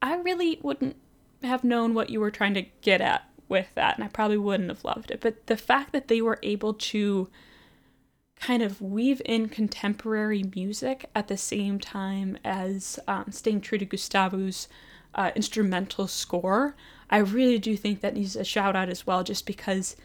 I 0.02 0.16
really 0.18 0.60
wouldn't 0.62 0.98
have 1.44 1.64
known 1.64 1.94
what 1.94 2.10
you 2.10 2.20
were 2.20 2.32
trying 2.32 2.54
to 2.56 2.66
get 2.82 3.00
at 3.00 3.29
with 3.50 3.68
that, 3.76 3.96
and 3.96 4.04
I 4.04 4.08
probably 4.08 4.38
wouldn't 4.38 4.70
have 4.70 4.86
loved 4.86 5.12
it. 5.12 5.20
But 5.20 5.48
the 5.48 5.58
fact 5.58 5.92
that 5.92 6.08
they 6.08 6.22
were 6.22 6.40
able 6.44 6.74
to 6.76 7.30
kind 8.40 8.64
of 8.64 8.82
weave 8.82 9.22
in 9.26 9.50
contemporary 9.50 10.44
music 10.56 11.10
at 11.14 11.28
the 11.28 11.36
same 11.36 11.78
time 11.78 12.38
as 12.46 12.98
um, 13.08 13.32
staying 13.32 13.62
true 13.62 13.78
to 13.78 13.86
Gustavo's 13.86 14.70
uh, 15.14 15.32
instrumental 15.36 16.08
score, 16.08 16.76
I 17.10 17.18
really 17.18 17.60
do 17.60 17.76
think 17.76 18.00
that 18.02 18.14
needs 18.14 18.36
a 18.36 18.46
shout 18.46 18.76
out 18.76 18.90
as 18.90 19.06
well, 19.06 19.24
just 19.24 19.46
because 19.46 19.98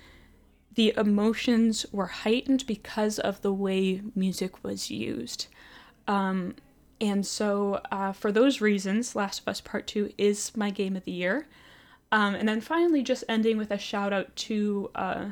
the 0.75 0.93
emotions 0.97 1.87
were 1.93 2.07
heightened 2.07 2.67
because 2.67 3.19
of 3.19 3.41
the 3.43 3.53
way 3.53 4.03
music 4.17 4.65
was 4.65 4.91
used. 4.91 5.47
Um, 6.09 6.57
and 7.01 7.27
so, 7.27 7.81
uh, 7.93 8.13
for 8.13 8.33
those 8.33 8.61
reasons, 8.61 9.15
Last 9.15 9.41
of 9.41 9.49
Us 9.49 9.61
Part 9.61 9.87
2 9.87 10.13
is 10.17 10.57
my 10.57 10.71
game 10.71 10.97
of 10.97 11.05
the 11.05 11.13
year. 11.13 11.47
Um, 12.15 12.37
and 12.37 12.49
then 12.49 12.61
finally, 12.61 13.03
just 13.03 13.25
ending 13.29 13.59
with 13.59 13.73
a 13.73 13.77
shout 13.77 14.13
out 14.13 14.37
to 14.37 14.89
uh, 14.95 15.25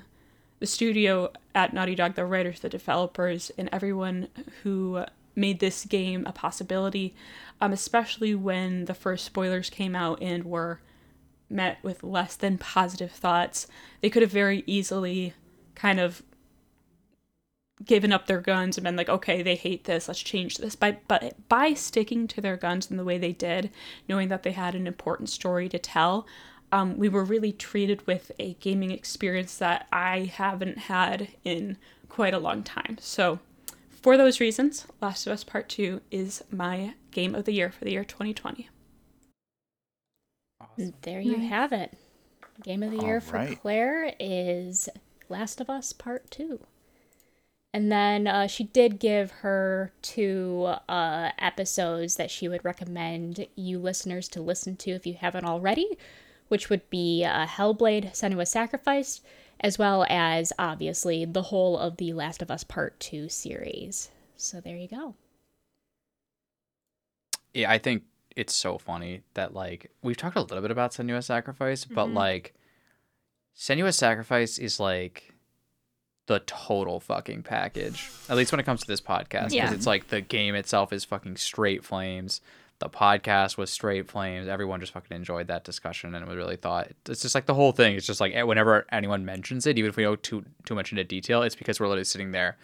the 0.59 0.67
studio 0.67 1.31
at 1.55 1.73
Naughty 1.73 1.95
Dog, 1.95 2.17
the 2.17 2.25
writers, 2.25 2.59
the 2.59 2.69
developers, 2.69 3.53
and 3.57 3.69
everyone 3.71 4.27
who 4.65 5.05
made 5.37 5.61
this 5.61 5.85
game 5.85 6.25
a 6.27 6.33
possibility, 6.33 7.15
um, 7.61 7.73
especially 7.73 8.35
when 8.35 8.87
the 8.87 8.95
first 8.95 9.25
spoilers 9.25 9.71
came 9.71 9.95
out 9.95 10.21
and 10.21 10.43
were 10.43 10.81
met 11.49 11.79
with 11.85 12.03
less 12.03 12.35
than 12.35 12.59
positive 12.59 13.13
thoughts. 13.13 13.69
They 14.01 14.11
could 14.11 14.23
have 14.23 14.33
very 14.33 14.65
easily 14.67 15.35
kind 15.77 16.01
of 16.01 16.25
given 17.85 18.13
up 18.13 18.27
their 18.27 18.41
guns 18.41 18.77
and 18.77 18.83
been 18.83 18.97
like, 18.97 19.09
okay, 19.09 19.41
they 19.41 19.55
hate 19.55 19.85
this, 19.85 20.09
let's 20.09 20.21
change 20.21 20.57
this. 20.57 20.75
But 20.75 21.07
by 21.49 21.75
sticking 21.75 22.27
to 22.27 22.41
their 22.41 22.57
guns 22.57 22.91
in 22.91 22.97
the 22.97 23.05
way 23.05 23.19
they 23.19 23.33
did, 23.33 23.71
knowing 24.09 24.29
that 24.31 24.43
they 24.43 24.53
had 24.53 24.75
an 24.75 24.89
important 24.89 25.29
story 25.29 25.69
to 25.69 25.79
tell, 25.79 26.27
um, 26.73 26.99
we 26.99 27.09
were 27.09 27.25
really 27.25 27.53
treated 27.53 28.07
with 28.07 28.33
a 28.39 28.55
gaming 28.55 28.91
experience 28.91 29.59
that 29.59 29.87
I 29.93 30.31
haven't 30.35 30.79
had 30.79 31.29
in 31.45 31.77
quite 32.09 32.35
a 32.35 32.39
long 32.39 32.63
time. 32.63 32.97
So, 32.99 33.39
for 33.91 34.17
those 34.17 34.41
reasons, 34.41 34.87
Last 35.01 35.27
of 35.27 35.33
Us 35.33 35.45
Part 35.45 35.69
2 35.69 36.01
is 36.11 36.43
my 36.51 36.95
game 37.13 37.35
of 37.35 37.45
the 37.45 37.53
year 37.53 37.71
for 37.71 37.85
the 37.85 37.93
year 37.93 38.05
2020. 38.05 38.69
There 41.03 41.21
you 41.21 41.37
Nice. 41.37 41.49
have 41.51 41.73
it. 41.73 41.95
Game 42.63 42.83
of 42.83 42.91
the 42.91 43.05
year 43.05 43.17
All 43.17 43.21
for 43.21 43.37
right. 43.37 43.61
Claire 43.61 44.15
is 44.19 44.89
Last 45.29 45.61
of 45.61 45.69
Us 45.71 45.93
Part 45.93 46.31
2. 46.31 46.59
And 47.75 47.91
then 47.91 48.27
uh, 48.27 48.47
she 48.49 48.65
did 48.65 48.99
give 48.99 49.31
her 49.31 49.93
two 50.03 50.75
uh, 50.89 51.31
episodes 51.39 52.17
that 52.17 52.31
she 52.31 52.49
would 52.49 52.65
recommend 52.65 53.47
you 53.57 53.79
listeners 53.79 54.29
to 54.29 54.43
listen 54.43 54.77
to 54.77 54.91
if 54.91 55.07
you 55.07 55.15
haven't 55.15 55.47
already, 55.47 55.97
which 56.53 56.69
would 56.69 56.89
be 56.91 57.25
uh, 57.25 57.47
Hellblade 57.47 58.13
Senua 58.13 58.47
Sacrifice, 58.47 59.23
as 59.61 59.79
well 59.79 60.05
as 60.11 60.53
obviously 60.59 61.25
the 61.25 61.45
whole 61.45 61.79
of 61.79 61.97
the 61.97 62.13
Last 62.13 62.43
of 62.43 62.51
Us 62.51 62.63
Part 62.63 63.01
2 63.01 63.31
series. 63.31 64.11
So 64.37 64.61
there 64.61 64.77
you 64.77 64.87
go. 64.87 65.15
yeah, 67.55 67.71
I 67.71 67.79
think 67.79 68.03
it's 68.37 68.55
so 68.55 68.79
funny 68.79 69.23
that 69.35 69.55
like 69.55 69.91
we've 70.03 70.17
talked 70.17 70.37
a 70.37 70.41
little 70.41 70.61
bit 70.63 70.71
about 70.71 70.93
Senua's 70.93 71.27
Sacrifice, 71.27 71.85
but 71.85 72.07
Mhm. 72.09 72.15
like 72.15 72.55
Senua's 73.57 73.97
Sacrifice 73.97 74.59
is 74.59 74.81
like 74.81 75.35
the 76.27 76.41
total 76.41 76.99
fucking 77.01 77.43
package. 77.43 78.11
At 78.29 78.37
least 78.37 78.53
when 78.53 78.61
it 78.61 78.65
comes 78.65 78.81
to 78.83 78.87
this 78.87 79.01
podcast, 79.01 79.51
because 79.51 79.53
Yeah. 79.55 79.73
it's 79.75 79.87
like 79.87 80.09
the 80.09 80.21
game 80.21 80.55
itself 80.55 80.93
is 80.93 81.05
fucking 81.05 81.37
straight 81.37 81.85
flames. 81.85 82.41
The 82.83 82.89
podcast 82.91 83.57
was 83.57 83.71
straight 83.71 84.11
flames. 84.11 84.49
Everyone 84.49 84.81
just 84.81 84.93
fucking 84.93 85.15
enjoyed 85.17 85.47
that 85.47 85.63
discussion, 85.63 86.17
and 86.17 86.27
we 86.27 86.35
really 86.35 86.57
thought 86.57 86.89
it's 87.09 87.23
just 87.23 87.33
like 87.33 87.47
the 87.47 87.55
whole 87.55 87.71
thing. 87.71 87.95
It's 87.95 88.05
just 88.07 88.21
like 88.21 88.35
eh, 88.35 88.43
whenever 88.43 88.87
anyone 88.91 89.25
mentions 89.25 89.69
it, 89.69 89.79
even 89.79 89.89
if 89.89 89.97
we 89.97 90.03
go 90.03 90.17
too 90.17 90.45
too 90.65 90.75
much 90.75 90.91
into 90.91 91.05
detail, 91.05 91.43
it's 91.43 91.55
because 91.55 91.79
we're 91.79 91.87
literally 91.87 92.03
sitting 92.03 92.33
there, 92.33 92.57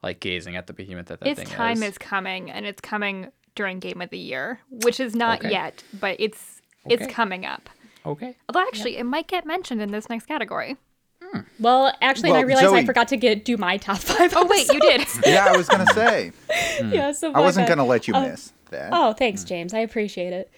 like 0.00 0.20
gazing 0.20 0.54
at 0.54 0.68
the 0.68 0.72
behemoth 0.72 1.06
that 1.06 1.18
that 1.18 1.28
its 1.28 1.40
thing 1.40 1.48
time 1.48 1.78
is. 1.82 1.90
is 1.94 1.98
coming, 1.98 2.52
and 2.52 2.64
it's 2.66 2.80
coming 2.80 3.32
during 3.56 3.80
Game 3.80 4.00
of 4.00 4.10
the 4.10 4.18
Year, 4.18 4.60
which 4.70 5.00
is 5.00 5.16
not 5.16 5.40
Okay. 5.40 5.50
yet, 5.50 5.82
but 5.98 6.14
it's 6.20 6.62
it's 6.86 7.08
coming 7.12 7.44
up. 7.44 7.68
Okay. 8.06 8.36
Although 8.48 8.60
actually, 8.62 8.96
it 8.96 9.04
might 9.04 9.26
get 9.26 9.44
mentioned 9.44 9.82
in 9.82 9.90
this 9.90 10.08
next 10.08 10.26
category. 10.26 10.76
Well, 11.58 11.92
actually, 12.00 12.28
and 12.30 12.36
I 12.36 12.40
Well, 12.44 12.46
realized 12.60 12.74
I 12.74 12.84
forgot 12.84 13.08
to 13.08 13.16
get 13.16 13.44
do 13.44 13.56
my 13.56 13.76
top 13.76 13.98
five. 13.98 14.32
Oh 14.36 14.46
wait, 14.46 14.68
you 14.72 14.78
did. 14.78 15.04
Yeah, 15.26 15.46
I 15.52 15.56
was 15.56 15.68
gonna 15.68 15.92
say. 15.94 16.30
yeah, 16.84 17.10
so 17.10 17.32
I 17.32 17.40
wasn't 17.40 17.66
bad. 17.66 17.76
gonna 17.76 17.88
let 17.88 18.06
you 18.06 18.14
Oh. 18.14 18.20
miss 18.20 18.52
that. 18.74 18.90
Oh, 18.92 19.12
thanks, 19.12 19.42
James. 19.44 19.72
I 19.74 19.78
appreciate 19.80 20.32
it. 20.32 20.50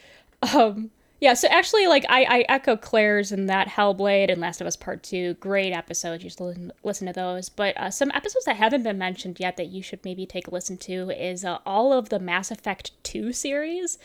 Um, 0.54 0.90
yeah, 1.20 1.32
so 1.32 1.48
actually, 1.48 1.86
like, 1.86 2.04
I, 2.10 2.24
I 2.24 2.44
echo 2.48 2.76
Claire's 2.76 3.32
in 3.32 3.46
that 3.46 3.68
Hellblade 3.68 4.30
and 4.30 4.38
Last 4.40 4.60
of 4.60 4.66
Us 4.66 4.76
Part 4.76 5.02
2. 5.02 5.34
Great 5.34 5.72
episodes. 5.72 6.22
You 6.22 6.28
should 6.28 6.40
listen, 6.40 6.72
listen 6.84 7.06
to 7.06 7.12
those. 7.14 7.48
But 7.48 7.74
uh, 7.78 7.90
some 7.90 8.10
episodes 8.12 8.44
that 8.44 8.56
haven't 8.56 8.82
been 8.82 8.98
mentioned 8.98 9.40
yet 9.40 9.56
that 9.56 9.68
you 9.68 9.82
should 9.82 10.04
maybe 10.04 10.26
take 10.26 10.46
a 10.46 10.50
listen 10.50 10.76
to 10.78 11.08
is 11.10 11.42
uh, 11.44 11.58
all 11.64 11.92
of 11.94 12.10
the 12.10 12.18
Mass 12.18 12.50
Effect 12.50 12.90
2 13.04 13.32
series, 13.32 13.98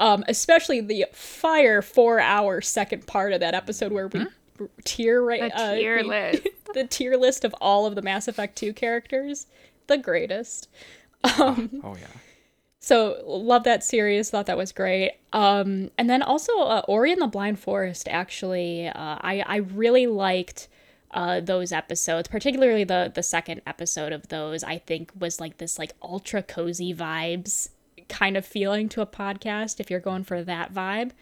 um, 0.00 0.24
especially 0.26 0.80
the 0.80 1.04
fire 1.12 1.82
four 1.82 2.18
hour 2.18 2.62
second 2.62 3.06
part 3.06 3.34
of 3.34 3.40
that 3.40 3.52
episode 3.54 3.92
where 3.92 4.08
we 4.08 4.24
tier 4.84 5.22
right 5.22 5.52
The 5.52 5.56
uh, 5.60 5.74
tier 5.74 5.96
we- 5.98 6.02
list. 6.08 6.46
the 6.72 6.84
tier 6.86 7.16
list 7.18 7.44
of 7.44 7.54
all 7.60 7.84
of 7.84 7.94
the 7.94 8.02
Mass 8.02 8.26
Effect 8.26 8.56
2 8.56 8.72
characters. 8.72 9.46
The 9.86 9.98
greatest. 9.98 10.68
Um, 11.38 11.82
Oh 11.84 11.94
yeah. 11.94 12.06
So 12.84 13.22
love 13.24 13.64
that 13.64 13.82
series. 13.82 14.28
Thought 14.28 14.44
that 14.44 14.58
was 14.58 14.70
great. 14.70 15.12
Um, 15.32 15.90
and 15.96 16.10
then 16.10 16.20
also 16.20 16.52
uh, 16.58 16.82
Ori 16.86 17.12
and 17.12 17.22
the 17.22 17.26
Blind 17.26 17.58
Forest. 17.58 18.08
Actually, 18.10 18.88
uh, 18.88 18.92
I 18.94 19.42
I 19.46 19.56
really 19.56 20.06
liked 20.06 20.68
uh, 21.10 21.40
those 21.40 21.72
episodes, 21.72 22.28
particularly 22.28 22.84
the 22.84 23.10
the 23.14 23.22
second 23.22 23.62
episode 23.66 24.12
of 24.12 24.28
those. 24.28 24.62
I 24.62 24.76
think 24.76 25.12
was 25.18 25.40
like 25.40 25.56
this 25.56 25.78
like 25.78 25.92
ultra 26.02 26.42
cozy 26.42 26.92
vibes 26.92 27.70
kind 28.10 28.36
of 28.36 28.44
feeling 28.44 28.90
to 28.90 29.00
a 29.00 29.06
podcast 29.06 29.80
if 29.80 29.90
you're 29.90 29.98
going 29.98 30.24
for 30.24 30.42
that 30.42 30.74
vibe. 30.74 31.12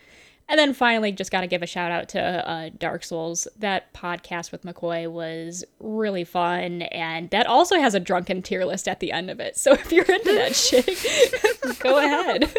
And 0.53 0.59
then 0.59 0.75
finally, 0.75 1.13
just 1.13 1.33
got 1.33 1.41
to 1.41 1.47
give 1.47 1.63
a 1.63 1.67
shout 1.67 1.91
out 1.91 2.11
to 2.11 2.21
uh, 2.21 2.69
Dark 2.79 3.05
Souls. 3.05 3.49
That 3.59 3.91
podcast 3.95 4.53
with 4.53 4.65
McCoy 4.65 5.11
was 5.11 5.65
really 5.81 6.25
fun, 6.25 6.83
and 6.83 7.31
that 7.31 7.47
also 7.47 7.77
has 7.81 7.95
a 7.95 8.01
drunken 8.01 8.43
tier 8.43 8.67
list 8.67 8.87
at 8.87 9.01
the 9.01 9.13
end 9.13 9.31
of 9.31 9.41
it. 9.41 9.57
So 9.57 9.73
if 9.73 9.91
you're 9.91 10.05
into 10.05 10.35
that 10.35 10.55
shit, 10.57 11.79
go 11.79 11.97
ahead. 11.97 12.55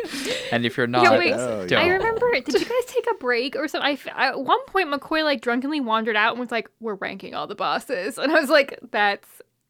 And 0.51 0.65
if 0.65 0.75
you're 0.75 0.87
not, 0.87 1.03
Yeah, 1.03 1.17
wait. 1.19 1.33
Oh, 1.33 1.67
don't. 1.67 1.83
I 1.83 1.87
remember. 1.89 2.31
Did 2.31 2.47
you 2.55 2.65
guys 2.65 2.85
take 2.87 3.05
a 3.11 3.13
break 3.13 3.55
or 3.55 3.67
something? 3.67 3.87
I 3.87 3.93
f- 3.93 4.07
at 4.07 4.39
one 4.41 4.65
point 4.65 4.89
McCoy 4.89 5.23
like 5.23 5.41
drunkenly 5.41 5.79
wandered 5.79 6.15
out 6.15 6.31
and 6.31 6.39
was 6.39 6.49
like, 6.49 6.71
"We're 6.79 6.95
ranking 6.95 7.35
all 7.35 7.45
the 7.45 7.53
bosses," 7.53 8.17
and 8.17 8.31
I 8.31 8.39
was 8.39 8.49
like, 8.49 8.79
"That's 8.89 9.27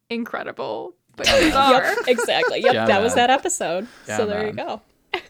incredible." 0.09 0.95
But 1.17 1.25
these 1.25 1.53
yep, 1.53 1.97
exactly. 2.07 2.61
Yep, 2.61 2.73
Yeah, 2.73 2.85
that 2.85 3.01
was 3.03 3.15
that 3.15 3.29
episode. 3.29 3.85
Yeah, 4.07 4.15
so 4.15 4.25
there 4.25 4.47
you 4.47 4.53
go. 4.53 4.81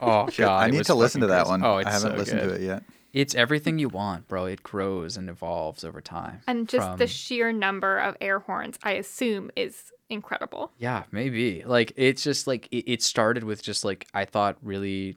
Oh 0.01 0.27
god, 0.37 0.63
I 0.63 0.69
need 0.69 0.85
to 0.85 0.95
listen 0.95 1.21
to 1.21 1.27
that 1.27 1.45
crazy. 1.45 1.49
one. 1.51 1.63
Oh, 1.63 1.77
it's 1.77 1.87
I 1.87 1.91
haven't 1.91 2.11
so 2.11 2.17
listened 2.17 2.41
good. 2.41 2.49
to 2.49 2.55
it 2.55 2.61
yet. 2.61 2.83
It's 3.13 3.35
everything 3.35 3.77
you 3.77 3.89
want, 3.89 4.27
bro. 4.27 4.45
It 4.45 4.63
grows 4.63 5.17
and 5.17 5.29
evolves 5.29 5.83
over 5.83 6.01
time. 6.01 6.41
And 6.47 6.67
just 6.67 6.87
From- 6.87 6.97
the 6.97 7.05
sheer 7.07 7.51
number 7.51 7.97
of 7.99 8.17
air 8.19 8.39
horns, 8.39 8.79
I 8.83 8.93
assume, 8.93 9.51
is 9.55 9.91
incredible. 10.09 10.71
Yeah, 10.79 11.03
maybe. 11.11 11.63
Like 11.63 11.93
it's 11.95 12.23
just 12.23 12.47
like 12.47 12.67
it, 12.71 12.91
it 12.91 13.01
started 13.03 13.43
with 13.43 13.61
just 13.61 13.85
like 13.85 14.07
I 14.13 14.25
thought 14.25 14.57
really 14.63 15.15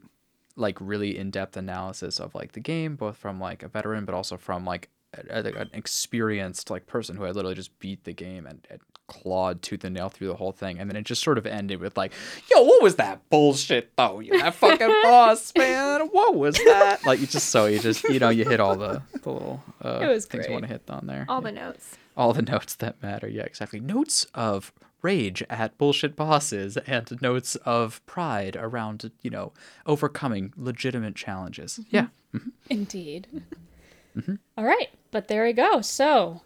like 0.55 0.77
really 0.79 1.17
in-depth 1.17 1.55
analysis 1.57 2.19
of 2.19 2.33
like 2.33 2.53
the 2.53 2.59
game 2.59 2.95
both 2.95 3.15
from 3.17 3.39
like 3.39 3.61
a 3.63 3.67
veteran 3.67 4.05
but 4.05 4.15
also 4.15 4.37
from 4.37 4.65
like 4.65 4.89
a, 4.89 4.89
a- 4.89 4.96
an 5.13 5.69
experienced 5.73 6.69
like 6.69 6.85
person 6.87 7.15
who 7.15 7.23
had 7.23 7.35
literally 7.35 7.55
just 7.55 7.77
beat 7.79 8.03
the 8.03 8.13
game 8.13 8.45
and, 8.45 8.65
and 8.69 8.79
clawed 9.07 9.61
tooth 9.61 9.85
and 9.85 9.95
nail 9.95 10.09
through 10.09 10.27
the 10.27 10.35
whole 10.35 10.51
thing 10.51 10.77
and 10.79 10.89
then 10.89 10.97
it 10.97 11.05
just 11.05 11.23
sort 11.23 11.37
of 11.37 11.45
ended 11.45 11.79
with 11.79 11.95
like 11.95 12.11
yo 12.53 12.61
what 12.61 12.83
was 12.83 12.97
that 12.97 13.21
bullshit 13.29 13.89
though 13.95 14.19
you 14.19 14.37
that 14.37 14.53
fucking 14.53 14.87
boss 15.03 15.53
man 15.57 16.01
what 16.11 16.35
was 16.35 16.55
that 16.65 16.99
like 17.05 17.17
you 17.21 17.25
just 17.25 17.47
so 17.49 17.67
you 17.67 17.79
just 17.79 18.03
you 18.03 18.19
know 18.19 18.27
you 18.27 18.43
hit 18.43 18.59
all 18.59 18.75
the, 18.75 19.01
the 19.23 19.31
little 19.31 19.63
uh, 19.81 19.99
things 20.19 20.45
you 20.45 20.51
want 20.51 20.63
to 20.65 20.67
hit 20.67 20.83
on 20.89 21.07
there 21.07 21.25
All 21.29 21.39
Yeah 21.39 21.41
the 21.41 21.53
notes. 21.53 21.95
all 22.17 22.33
the 22.33 22.41
notes 22.41 22.75
that 22.75 23.01
matter. 23.01 23.27
Yeah, 23.29 23.43
exactly. 23.43 23.79
Notes 23.79 24.25
of 24.33 24.73
rage 25.01 25.41
at 25.49 25.77
bullshit 25.77 26.15
bosses 26.17 26.75
and 26.85 27.17
notes 27.21 27.55
of 27.57 28.03
pride 28.07 28.57
around, 28.59 29.11
you 29.21 29.29
know, 29.29 29.53
overcoming 29.85 30.51
legitimate 30.57 31.15
challenges. 31.15 31.79
Yeah. 31.91 32.07
Indeed. 32.69 33.27
All 34.57 34.65
right, 34.65 34.89
but 35.11 35.27
there 35.27 35.43
we 35.43 35.53
go. 35.53 35.81
So 35.81 36.41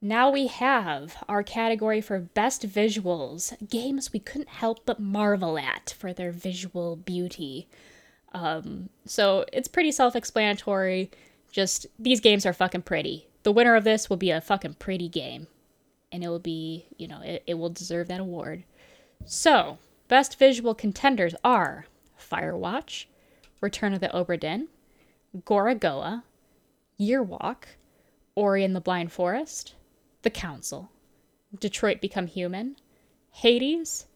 now 0.00 0.30
we 0.30 0.48
have 0.48 1.22
our 1.28 1.42
category 1.42 2.00
for 2.00 2.18
best 2.18 2.68
visuals 2.68 3.54
games 3.70 4.12
we 4.12 4.18
couldn't 4.18 4.48
help 4.48 4.84
but 4.84 4.98
marvel 4.98 5.58
at 5.58 5.94
for 5.96 6.12
their 6.12 6.32
visual 6.32 6.96
beauty. 6.96 7.68
Um, 8.32 8.88
so 9.06 9.44
it's 9.52 9.68
pretty 9.68 9.92
self 9.92 10.16
explanatory. 10.16 11.10
Just 11.50 11.86
these 11.98 12.20
games 12.20 12.46
are 12.46 12.52
fucking 12.52 12.82
pretty. 12.82 13.28
the 13.42 13.52
winner 13.52 13.74
of 13.74 13.84
this 13.84 14.08
will 14.08 14.16
be 14.16 14.30
a 14.30 14.40
fucking 14.40 14.74
pretty 14.74 15.08
game. 15.08 15.46
And 16.10 16.22
it 16.22 16.28
will 16.28 16.38
be, 16.38 16.86
you 16.96 17.08
know, 17.08 17.20
it, 17.22 17.42
it 17.46 17.54
will 17.54 17.70
deserve 17.70 18.08
that 18.08 18.20
award. 18.20 18.64
So, 19.24 19.78
best 20.08 20.38
visual 20.38 20.74
contenders 20.74 21.34
are 21.42 21.86
Firewatch, 22.20 23.06
Return 23.60 23.94
of 23.94 24.00
the 24.00 24.08
Obra 24.08 24.38
Dinn, 24.38 24.68
Gorogoa, 25.46 26.22
Year 27.02 27.22
Walk, 27.22 27.66
Ori 28.36 28.62
and 28.62 28.76
the 28.76 28.80
Blind 28.80 29.10
Forest, 29.10 29.74
The 30.22 30.30
Council, 30.30 30.92
Detroit 31.58 32.00
Become 32.00 32.28
Human, 32.28 32.76
Hades, 33.32 34.06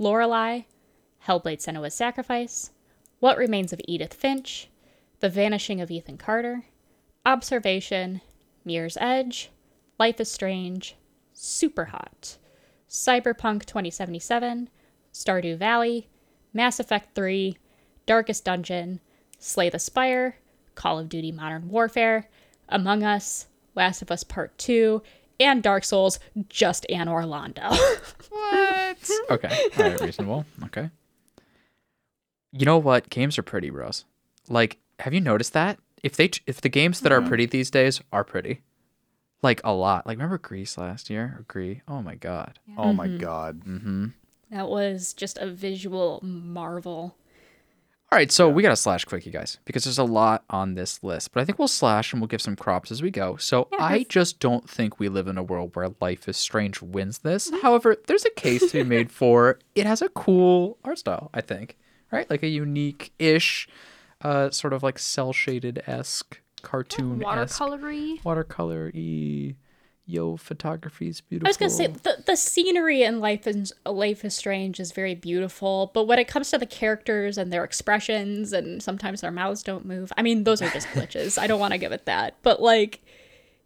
Lorelai, 0.00 0.64
Hellblade 1.26 1.60
Senua's 1.60 1.92
Sacrifice, 1.92 2.70
What 3.20 3.36
Remains 3.36 3.72
of 3.74 3.82
Edith 3.86 4.14
Finch, 4.14 4.70
The 5.20 5.28
Vanishing 5.28 5.82
of 5.82 5.90
Ethan 5.90 6.16
Carter, 6.16 6.64
Observation, 7.26 8.22
Mirror's 8.64 8.96
Edge, 8.98 9.50
Life 9.98 10.18
is 10.18 10.30
Strange, 10.30 10.96
Super 11.34 11.84
Hot, 11.86 12.38
Cyberpunk 12.88 13.66
2077, 13.66 14.70
Stardew 15.12 15.58
Valley, 15.58 16.08
Mass 16.54 16.80
Effect 16.80 17.14
3, 17.14 17.58
Darkest 18.06 18.46
Dungeon, 18.46 19.00
Slay 19.38 19.68
the 19.68 19.78
Spire, 19.78 20.36
Call 20.74 20.98
of 20.98 21.08
Duty 21.08 21.32
Modern 21.32 21.68
Warfare, 21.68 22.28
Among 22.68 23.02
Us, 23.02 23.46
Last 23.74 24.02
of 24.02 24.10
Us 24.10 24.24
Part 24.24 24.56
2, 24.58 25.02
and 25.40 25.62
Dark 25.62 25.84
Souls, 25.84 26.18
just 26.48 26.86
Anor 26.90 27.24
Londo. 27.26 27.70
what? 28.30 29.10
Okay. 29.30 29.68
All 29.78 29.84
right. 29.90 30.00
Reasonable. 30.06 30.44
Okay. 30.64 30.90
You 32.52 32.66
know 32.66 32.78
what? 32.78 33.08
Games 33.10 33.38
are 33.38 33.42
pretty, 33.42 33.70
bros. 33.70 34.04
Like, 34.48 34.78
have 35.00 35.14
you 35.14 35.20
noticed 35.20 35.52
that? 35.54 35.78
If 36.02 36.16
they 36.16 36.30
if 36.46 36.60
the 36.60 36.68
games 36.68 37.00
that 37.00 37.12
are 37.12 37.22
pretty 37.22 37.46
these 37.46 37.70
days 37.70 38.00
are 38.12 38.24
pretty, 38.24 38.60
like 39.40 39.60
a 39.62 39.72
lot. 39.72 40.04
Like 40.04 40.18
remember 40.18 40.36
Greece 40.38 40.76
last 40.76 41.08
year? 41.08 41.36
Or 41.38 41.44
Gris? 41.46 41.78
Oh 41.86 42.02
my 42.02 42.16
god. 42.16 42.58
Oh 42.76 42.92
my 42.92 43.06
god. 43.06 43.64
Mm-hmm. 43.64 44.06
that 44.50 44.68
was 44.68 45.12
just 45.14 45.38
a 45.38 45.46
visual 45.46 46.18
marvel. 46.22 47.16
All 48.12 48.18
right, 48.18 48.30
so 48.30 48.46
we 48.50 48.62
gotta 48.62 48.76
slash 48.76 49.06
quick, 49.06 49.24
you 49.24 49.32
guys, 49.32 49.56
because 49.64 49.84
there's 49.84 49.96
a 49.96 50.04
lot 50.04 50.44
on 50.50 50.74
this 50.74 51.02
list. 51.02 51.32
But 51.32 51.40
I 51.40 51.46
think 51.46 51.58
we'll 51.58 51.66
slash 51.66 52.12
and 52.12 52.20
we'll 52.20 52.28
give 52.28 52.42
some 52.42 52.56
crops 52.56 52.90
as 52.90 53.00
we 53.00 53.10
go. 53.10 53.36
So 53.36 53.68
I 53.78 54.04
just 54.06 54.38
don't 54.38 54.68
think 54.68 55.00
we 55.00 55.08
live 55.08 55.28
in 55.28 55.38
a 55.38 55.42
world 55.42 55.74
where 55.74 55.88
Life 55.98 56.28
is 56.28 56.36
Strange 56.36 56.82
wins 56.82 57.20
this. 57.20 57.50
However, 57.62 57.96
there's 58.08 58.26
a 58.26 58.30
case 58.32 58.70
to 58.70 58.84
be 58.84 58.84
made 58.84 59.10
for 59.10 59.58
it 59.74 59.86
has 59.86 60.02
a 60.02 60.10
cool 60.10 60.76
art 60.84 60.98
style. 60.98 61.30
I 61.32 61.40
think, 61.40 61.78
right? 62.10 62.28
Like 62.28 62.42
a 62.42 62.48
unique-ish, 62.48 63.66
uh, 64.20 64.50
sort 64.50 64.74
of 64.74 64.82
like 64.82 64.98
cell 64.98 65.32
shaded 65.32 65.82
esque 65.86 66.38
cartoon 66.60 67.18
Watercolory. 67.20 68.22
watercolor 68.22 68.90
y. 70.06 70.12
Yo, 70.14 70.36
photography's 70.36 71.20
beautiful. 71.20 71.48
I 71.48 71.50
was 71.50 71.56
gonna 71.56 71.70
say 71.70 71.86
the 71.86 72.22
the 72.26 72.36
scenery 72.36 73.02
in 73.02 73.20
Life 73.20 73.46
is 73.46 73.72
Life 73.86 74.24
is 74.24 74.34
Strange 74.34 74.80
is 74.80 74.92
very 74.92 75.14
beautiful, 75.14 75.90
but 75.94 76.04
when 76.04 76.18
it 76.18 76.28
comes 76.28 76.50
to 76.50 76.58
the 76.58 76.66
characters 76.66 77.38
and 77.38 77.52
their 77.52 77.64
expressions 77.64 78.52
and 78.52 78.82
sometimes 78.82 79.20
their 79.20 79.30
mouths 79.30 79.62
don't 79.62 79.84
move, 79.84 80.12
I 80.16 80.22
mean 80.22 80.44
those 80.44 80.60
are 80.62 80.70
just 80.70 80.86
glitches. 80.94 81.38
I 81.38 81.46
don't 81.46 81.60
want 81.60 81.72
to 81.72 81.78
give 81.78 81.92
it 81.92 82.06
that, 82.06 82.36
but 82.42 82.60
like, 82.60 83.02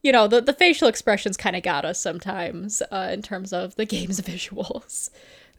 you 0.02 0.12
know, 0.12 0.26
the 0.28 0.40
the 0.40 0.52
facial 0.52 0.88
expressions 0.88 1.36
kind 1.36 1.56
of 1.56 1.62
got 1.62 1.84
us 1.84 2.00
sometimes 2.00 2.82
uh, 2.92 3.10
in 3.12 3.22
terms 3.22 3.52
of 3.52 3.74
the 3.76 3.84
game's 3.94 4.20
visuals. 4.20 5.10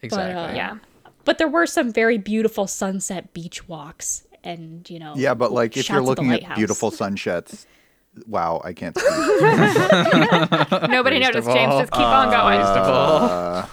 exactly. 0.02 0.34
uh, 0.34 0.56
Yeah. 0.56 0.78
But 1.26 1.40
there 1.40 1.50
were 1.50 1.66
some 1.66 1.92
very 1.92 2.18
beautiful 2.18 2.68
sunset 2.68 3.34
beach 3.34 3.68
walks, 3.68 4.26
and 4.46 4.90
you 4.90 4.98
know, 4.98 5.14
Yeah, 5.18 5.34
but 5.34 5.52
like 5.52 5.76
if 5.76 5.90
you're 5.90 6.02
looking 6.02 6.32
at 6.32 6.56
beautiful 6.56 6.90
sunsets, 6.90 7.68
wow, 8.26 8.62
I 8.64 8.74
can't. 8.74 8.96
Nobody 10.90 11.18
First 11.22 11.34
noticed. 11.34 11.48
James, 11.48 11.74
just 11.76 11.92
keep 11.92 12.02
on 12.02 12.30
going. 12.30 12.60
Uh, 12.60 13.68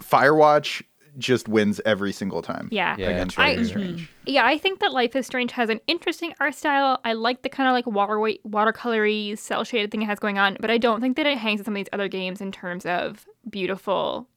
Firewatch 0.00 0.82
just 1.18 1.48
wins 1.48 1.80
every 1.84 2.12
single 2.12 2.42
time. 2.42 2.68
yeah. 2.70 2.94
Yeah, 2.98 3.08
against 3.10 3.38
I- 3.38 3.48
Life 3.50 3.58
is 3.58 3.68
Strange. 3.68 4.10
Yeah, 4.26 4.44
I 4.46 4.56
think 4.58 4.80
that 4.80 4.92
Life 4.92 5.16
is 5.16 5.26
Strange 5.26 5.52
has 5.52 5.68
an 5.68 5.80
interesting 5.86 6.32
art 6.40 6.54
style. 6.54 7.00
I 7.04 7.14
like 7.14 7.42
the 7.42 7.48
kind 7.48 7.68
of 7.68 7.72
like 7.72 7.86
water 7.86 8.14
watercolory, 8.46 9.36
cell 9.36 9.64
shaded 9.64 9.90
thing 9.90 10.02
it 10.02 10.06
has 10.06 10.18
going 10.18 10.38
on, 10.38 10.56
but 10.60 10.70
I 10.70 10.78
don't 10.78 11.00
think 11.00 11.16
that 11.16 11.26
it 11.26 11.38
hangs 11.38 11.58
with 11.58 11.64
some 11.64 11.74
of 11.74 11.78
these 11.80 11.88
other 11.92 12.08
games 12.08 12.40
in 12.40 12.52
terms 12.52 12.86
of 12.86 13.26
beautiful 13.50 14.28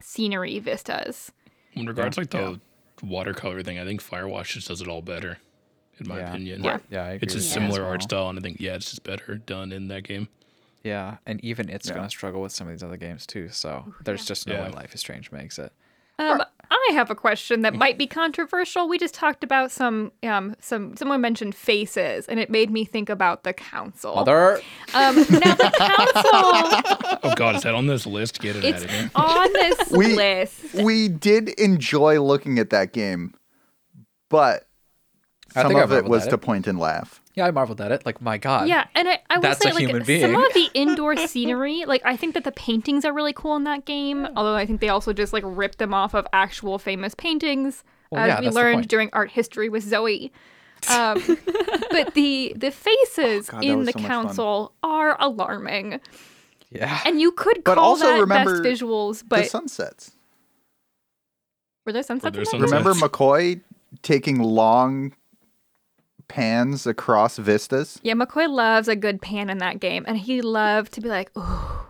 scenery 0.00 0.58
vistas. 0.58 1.32
In 1.74 1.86
regards 1.86 2.16
like 2.16 2.30
the 2.30 2.60
watercolor 3.02 3.62
thing, 3.62 3.78
I 3.78 3.84
think 3.84 4.02
Firewatch 4.02 4.52
just 4.54 4.68
does 4.68 4.80
it 4.80 4.88
all 4.88 5.02
better, 5.02 5.38
in 6.00 6.08
my 6.08 6.18
Yeah. 6.18 6.30
opinion. 6.30 6.64
Yeah. 6.64 6.78
yeah, 6.90 7.02
I 7.04 7.08
agree 7.12 7.26
It's 7.26 7.34
a 7.34 7.36
with 7.36 7.44
that 7.44 7.48
as 7.48 7.52
similar 7.52 7.84
art 7.84 8.02
style, 8.02 8.28
and 8.28 8.38
I 8.38 8.42
think 8.42 8.60
yeah, 8.60 8.74
it's 8.74 8.90
just 8.90 9.04
better 9.04 9.36
done 9.36 9.72
in 9.72 9.88
that 9.88 10.02
game. 10.04 10.28
Yeah, 10.84 11.18
and 11.26 11.42
even 11.44 11.68
it's 11.68 11.88
Yeah. 11.88 11.94
gonna 11.94 12.10
struggle 12.10 12.42
with 12.42 12.52
some 12.52 12.66
of 12.66 12.72
these 12.74 12.82
other 12.82 12.96
games 12.96 13.26
too. 13.26 13.48
So 13.50 13.92
there's 14.04 14.24
just 14.24 14.46
no 14.46 14.54
Yeah. 14.54 14.64
way 14.66 14.70
Life 14.70 14.94
is 14.94 15.00
Strange 15.00 15.30
makes 15.30 15.58
it. 15.58 15.72
Um, 16.18 16.42
I 16.70 16.90
have 16.92 17.10
a 17.10 17.14
question 17.14 17.62
that 17.62 17.74
might 17.74 17.98
be 17.98 18.06
controversial. 18.06 18.88
We 18.88 18.98
just 18.98 19.14
talked 19.14 19.42
about 19.42 19.70
some, 19.70 20.12
um, 20.22 20.54
some 20.60 20.96
someone 20.96 21.20
mentioned 21.20 21.54
faces, 21.54 22.26
and 22.26 22.38
it 22.38 22.50
made 22.50 22.70
me 22.70 22.84
think 22.84 23.08
about 23.08 23.44
the 23.44 23.52
council. 23.52 24.14
Mother. 24.14 24.60
Um, 24.94 25.16
now 25.16 25.54
the 25.54 25.72
council, 25.78 27.18
Oh 27.24 27.34
God, 27.36 27.56
is 27.56 27.62
that 27.62 27.74
on 27.74 27.86
this 27.86 28.06
list? 28.06 28.40
Get 28.40 28.56
it 28.56 28.64
out 28.64 28.64
it's 28.64 28.84
of 28.84 28.90
here. 28.90 29.10
on 29.14 29.52
this 29.52 29.90
We- 29.90 30.14
list. 30.14 30.74
We 30.74 31.08
did 31.08 31.48
enjoy 31.50 32.20
looking 32.20 32.58
at 32.58 32.70
that 32.70 32.92
game, 32.92 33.34
but 34.28 34.66
I 35.56 35.62
some 35.62 35.68
think 35.70 35.80
I 35.80 35.84
of 35.84 35.92
it 35.92 36.04
was 36.04 36.24
at 36.24 36.30
to 36.30 36.34
it. 36.36 36.38
point 36.42 36.66
and 36.66 36.78
laugh. 36.78 37.20
Yeah, 37.34 37.46
I 37.46 37.50
marveled 37.50 37.80
at 37.80 37.92
it. 37.92 38.04
Like 38.04 38.20
my 38.20 38.38
God. 38.38 38.68
Yeah, 38.68 38.86
and 38.94 39.08
I, 39.08 39.18
I 39.30 39.38
will 39.38 39.54
say 39.54 39.72
like 39.72 39.86
human 39.86 40.04
some 40.04 40.34
of 40.36 40.52
the 40.54 40.68
indoor 40.74 41.16
scenery, 41.16 41.84
like 41.86 42.02
I 42.04 42.16
think 42.16 42.34
that 42.34 42.44
the 42.44 42.52
paintings 42.52 43.04
are 43.04 43.12
really 43.12 43.32
cool 43.32 43.56
in 43.56 43.64
that 43.64 43.84
game. 43.84 44.26
Although 44.36 44.54
I 44.54 44.66
think 44.66 44.80
they 44.80 44.88
also 44.90 45.12
just 45.12 45.32
like 45.32 45.42
ripped 45.46 45.78
them 45.78 45.94
off 45.94 46.14
of 46.14 46.26
actual 46.32 46.78
famous 46.78 47.14
paintings, 47.14 47.84
Well, 48.10 48.22
as 48.22 48.28
yeah, 48.28 48.40
we 48.40 48.48
learned 48.50 48.88
during 48.88 49.08
art 49.12 49.30
history 49.30 49.68
with 49.68 49.82
Zoe. 49.84 50.32
Um, 50.90 51.22
but 51.92 52.14
the 52.14 52.54
the 52.56 52.72
faces 52.72 53.48
God, 53.48 53.62
in 53.62 53.84
the 53.84 53.92
so 53.92 54.00
council 54.00 54.72
are 54.82 55.16
alarming, 55.20 56.00
Yeah. 56.70 56.98
and 57.06 57.20
you 57.20 57.30
could 57.30 57.62
But 57.62 57.76
call 57.76 57.84
also 57.90 58.06
that 58.06 58.20
remember 58.20 58.60
best 58.60 58.82
visuals. 58.82 59.20
the 59.20 59.24
but 59.28 59.46
sunsets. 59.46 60.10
were 61.86 61.92
there 61.92 62.02
sunsets? 62.02 62.32
there 62.34 62.40
in 62.42 62.46
sunsets? 62.46 62.72
Remember 62.72 62.94
McCoy 62.94 63.60
taking 64.02 64.40
long 64.40 65.12
pans 66.32 66.86
across 66.86 67.36
vistas? 67.36 68.00
Yeah, 68.02 68.14
McCoy 68.14 68.48
loves 68.48 68.88
a 68.88 68.96
good 68.96 69.20
pan 69.20 69.50
in 69.50 69.58
that 69.58 69.80
game, 69.80 70.04
and 70.08 70.16
he 70.16 70.40
loved 70.40 70.92
to 70.94 71.00
be 71.02 71.08
like, 71.08 71.30
"Ooh, 71.36 71.84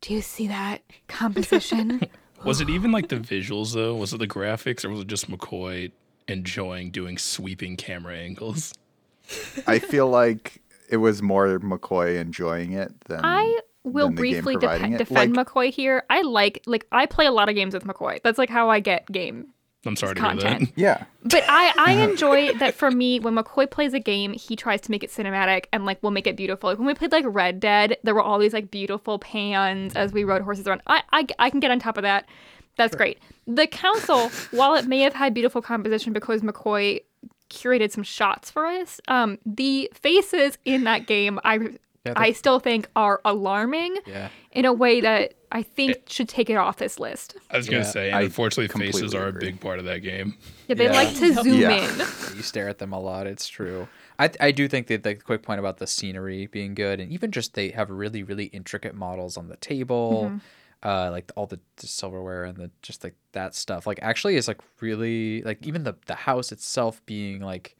do 0.00 0.12
you 0.12 0.20
see 0.20 0.48
that 0.48 0.82
composition?" 1.08 2.02
Was 2.44 2.60
it 2.60 2.68
even 2.68 2.92
like 2.92 3.08
the 3.08 3.16
visuals 3.16 3.72
though? 3.72 3.94
Was 3.94 4.12
it 4.12 4.18
the 4.18 4.26
graphics, 4.26 4.84
or 4.84 4.90
was 4.90 5.00
it 5.00 5.06
just 5.06 5.30
McCoy 5.30 5.92
enjoying 6.28 6.90
doing 6.90 7.16
sweeping 7.16 7.76
camera 7.76 8.16
angles? 8.18 8.74
I 9.66 9.78
feel 9.78 10.08
like 10.10 10.60
it 10.90 10.98
was 10.98 11.22
more 11.22 11.58
McCoy 11.60 12.20
enjoying 12.20 12.72
it 12.72 12.92
than 13.06 13.20
I 13.24 13.60
will 13.84 14.08
than 14.08 14.16
the 14.16 14.22
game 14.22 14.32
briefly 14.32 14.56
providing 14.58 14.96
defend 14.98 15.34
Like- 15.36 15.46
McCoy 15.46 15.72
here. 15.72 16.02
I 16.10 16.20
like 16.20 16.60
like 16.66 16.86
I 16.92 17.06
play 17.06 17.24
a 17.24 17.32
lot 17.32 17.48
of 17.48 17.54
games 17.54 17.72
with 17.72 17.84
McCoy. 17.84 18.20
That's 18.22 18.36
like 18.36 18.50
how 18.50 18.68
I 18.68 18.80
get 18.80 19.10
game 19.10 19.46
I'm 19.86 19.96
sorry 19.96 20.14
to 20.14 20.20
hear 20.20 20.30
content. 20.30 20.60
that. 20.60 20.72
Yeah. 20.80 21.04
But 21.22 21.44
I 21.48 21.72
I 21.78 21.92
enjoy 21.92 22.52
that 22.54 22.74
for 22.74 22.90
me 22.90 23.20
when 23.20 23.34
McCoy 23.34 23.70
plays 23.70 23.94
a 23.94 24.00
game, 24.00 24.32
he 24.32 24.56
tries 24.56 24.80
to 24.82 24.90
make 24.90 25.02
it 25.02 25.10
cinematic 25.10 25.66
and 25.72 25.86
like 25.86 26.02
we'll 26.02 26.12
make 26.12 26.26
it 26.26 26.36
beautiful. 26.36 26.70
Like 26.70 26.78
when 26.78 26.86
we 26.86 26.94
played 26.94 27.12
like 27.12 27.24
Red 27.26 27.60
Dead, 27.60 27.96
there 28.02 28.14
were 28.14 28.22
all 28.22 28.38
these 28.38 28.52
like 28.52 28.70
beautiful 28.70 29.18
pans 29.18 29.94
as 29.94 30.12
we 30.12 30.24
rode 30.24 30.42
horses 30.42 30.66
around. 30.66 30.82
I 30.86 31.02
I, 31.12 31.26
I 31.38 31.50
can 31.50 31.60
get 31.60 31.70
on 31.70 31.78
top 31.78 31.96
of 31.96 32.02
that. 32.02 32.26
That's 32.76 32.96
great. 32.96 33.18
The 33.46 33.66
council, 33.66 34.30
while 34.50 34.74
it 34.74 34.86
may 34.86 35.00
have 35.00 35.14
had 35.14 35.32
beautiful 35.32 35.62
composition 35.62 36.12
because 36.12 36.42
McCoy 36.42 37.00
curated 37.50 37.92
some 37.92 38.02
shots 38.02 38.50
for 38.50 38.66
us, 38.66 39.00
um, 39.06 39.38
the 39.46 39.90
faces 39.94 40.58
in 40.64 40.84
that 40.84 41.06
game, 41.06 41.38
I 41.44 41.78
I 42.16 42.32
still 42.32 42.58
think 42.60 42.88
are 42.94 43.20
alarming 43.24 43.96
Yeah. 44.06 44.28
in 44.52 44.64
a 44.64 44.72
way 44.72 45.00
that 45.00 45.34
I 45.50 45.62
think 45.62 45.96
should 46.08 46.28
take 46.28 46.50
it 46.50 46.56
off 46.56 46.76
this 46.78 46.98
list. 46.98 47.36
I 47.50 47.56
was 47.56 47.66
gonna 47.66 47.78
Yeah, 47.82 47.90
say, 47.90 48.12
I 48.12 48.22
unfortunately, 48.22 48.68
faces 48.86 49.14
are 49.14 49.28
agree. 49.28 49.48
a 49.48 49.52
big 49.52 49.60
part 49.60 49.78
of 49.78 49.84
that 49.86 49.98
game. 50.00 50.36
Yeah, 50.68 50.74
they 50.74 50.84
Yeah. 50.84 50.92
like 50.92 51.14
to 51.16 51.32
zoom 51.42 51.60
Yeah. 51.60 51.70
in. 51.92 51.98
You 52.36 52.42
stare 52.42 52.68
at 52.68 52.78
them 52.78 52.92
a 52.92 53.00
lot. 53.00 53.26
It's 53.26 53.48
true. 53.48 53.88
I 54.18 54.30
I 54.40 54.50
do 54.50 54.68
think 54.68 54.88
that 54.88 55.02
the 55.02 55.14
quick 55.14 55.42
point 55.42 55.60
about 55.60 55.78
the 55.78 55.86
scenery 55.86 56.46
being 56.46 56.74
good, 56.74 57.00
and 57.00 57.10
even 57.12 57.30
just 57.32 57.54
they 57.54 57.70
have 57.70 57.88
really 57.90 58.22
really 58.22 58.46
intricate 58.46 58.94
models 58.94 59.36
on 59.36 59.48
the 59.48 59.56
table, 59.56 60.32
uh, 60.82 61.10
like 61.10 61.32
all 61.36 61.46
the, 61.46 61.58
the 61.76 61.86
silverware 61.86 62.44
and 62.44 62.58
the 62.58 62.70
just 62.82 63.02
like 63.02 63.14
that 63.32 63.54
stuff. 63.54 63.86
Like 63.86 63.98
actually 64.02 64.36
is 64.36 64.46
like 64.48 64.60
really 64.80 65.40
like 65.42 65.66
even 65.66 65.84
the 65.84 65.94
the 66.06 66.14
house 66.14 66.52
itself 66.52 67.00
being 67.06 67.40
like, 67.40 67.76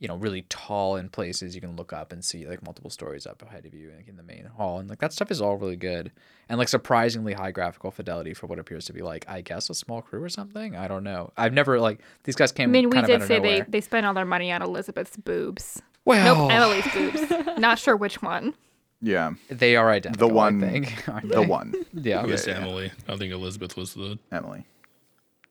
you 0.00 0.08
know, 0.08 0.16
really 0.16 0.42
tall 0.48 0.96
in 0.96 1.08
places 1.08 1.54
you 1.54 1.60
can 1.60 1.76
look 1.76 1.92
up 1.92 2.10
and 2.10 2.24
see 2.24 2.46
like 2.46 2.64
multiple 2.64 2.90
stories 2.90 3.26
up 3.26 3.42
ahead 3.42 3.64
of 3.66 3.74
you 3.74 3.92
like 3.96 4.08
in 4.08 4.16
the 4.16 4.22
main 4.24 4.46
hall, 4.46 4.78
and 4.80 4.88
like 4.90 4.98
that 4.98 5.12
stuff 5.12 5.30
is 5.30 5.40
all 5.40 5.56
really 5.56 5.76
good 5.76 6.10
and 6.48 6.58
like 6.58 6.68
surprisingly 6.68 7.34
high 7.34 7.50
graphical 7.52 7.90
fidelity 7.92 8.34
for 8.34 8.46
what 8.48 8.58
appears 8.58 8.86
to 8.86 8.92
be 8.92 9.02
like 9.02 9.24
I 9.28 9.40
guess 9.42 9.70
a 9.70 9.74
small 9.74 10.02
crew 10.02 10.22
or 10.22 10.28
something. 10.28 10.74
I 10.74 10.88
don't 10.88 11.04
know. 11.04 11.32
I've 11.36 11.52
never 11.52 11.78
like 11.78 12.00
these 12.24 12.34
guys 12.34 12.50
came, 12.50 12.70
I 12.70 12.72
mean, 12.72 12.90
we 12.90 12.94
kind 12.96 13.06
did 13.06 13.20
say 13.22 13.38
they, 13.38 13.50
nowhere. 13.58 13.66
they 13.68 13.80
spent 13.80 14.06
all 14.06 14.14
their 14.14 14.24
money 14.24 14.50
on 14.50 14.62
Elizabeth's 14.62 15.16
boobs. 15.16 15.80
Well, 16.06 16.48
Nope, 16.48 16.50
Emily's 16.50 16.92
boobs. 17.28 17.58
Not 17.60 17.78
sure 17.78 17.94
which 17.94 18.22
one. 18.22 18.54
Yeah, 19.02 19.32
They 19.48 19.76
are 19.76 19.90
identical. 19.90 20.28
The 20.28 20.34
one- 20.34 20.64
I 20.64 20.70
think. 20.70 21.04
the 21.24 21.28
they? 21.40 21.46
one, 21.46 21.74
Yeah. 21.92 22.22
I 22.22 22.26
guess 22.26 22.46
yeah. 22.46 22.56
Emily. 22.58 22.90
I 23.06 23.16
think 23.16 23.32
Elizabeth 23.34 23.76
was 23.76 23.92
the 23.94 24.18
Emily. 24.32 24.64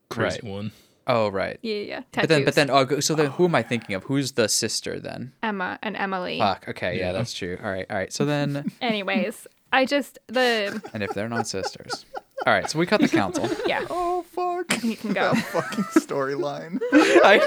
crazy 0.08 0.40
Right. 0.42 0.44
one. 0.52 0.72
Oh 1.12 1.28
right. 1.28 1.58
Yeah, 1.62 1.74
yeah. 1.74 1.82
yeah. 1.84 2.02
But 2.12 2.28
then, 2.28 2.44
but 2.44 2.54
then, 2.54 2.70
oh, 2.70 3.00
so 3.00 3.14
then, 3.16 3.30
who 3.32 3.46
am 3.46 3.54
I 3.56 3.62
thinking 3.70 3.96
of? 3.96 4.04
Who's 4.04 4.32
the 4.32 4.48
sister 4.48 5.00
then? 5.00 5.32
Emma 5.42 5.78
and 5.82 5.96
Emily. 5.96 6.38
Fuck. 6.38 6.66
Okay, 6.68 6.98
yeah, 6.98 7.06
Yeah. 7.06 7.12
that's 7.12 7.34
true. 7.34 7.58
All 7.62 7.70
right, 7.70 7.86
all 7.90 7.96
right. 7.96 8.12
So 8.12 8.24
then, 8.24 8.70
Anyways, 8.80 9.46
I 9.72 9.86
just 9.86 10.18
the 10.28 10.80
and 10.94 11.02
if 11.02 11.10
they're 11.14 11.28
not 11.28 11.48
sisters, 11.48 12.06
all 12.46 12.52
right. 12.52 12.70
So 12.70 12.78
we 12.78 12.86
cut 12.86 13.00
the 13.00 13.08
council. 13.08 13.48
yeah. 13.66 13.84
Oh 13.90 14.22
fuck! 14.22 14.82
You 14.84 14.96
can 14.96 15.12
go. 15.12 15.34
Fucking 15.34 15.84
storyline. 16.00 16.78
I 16.92 17.38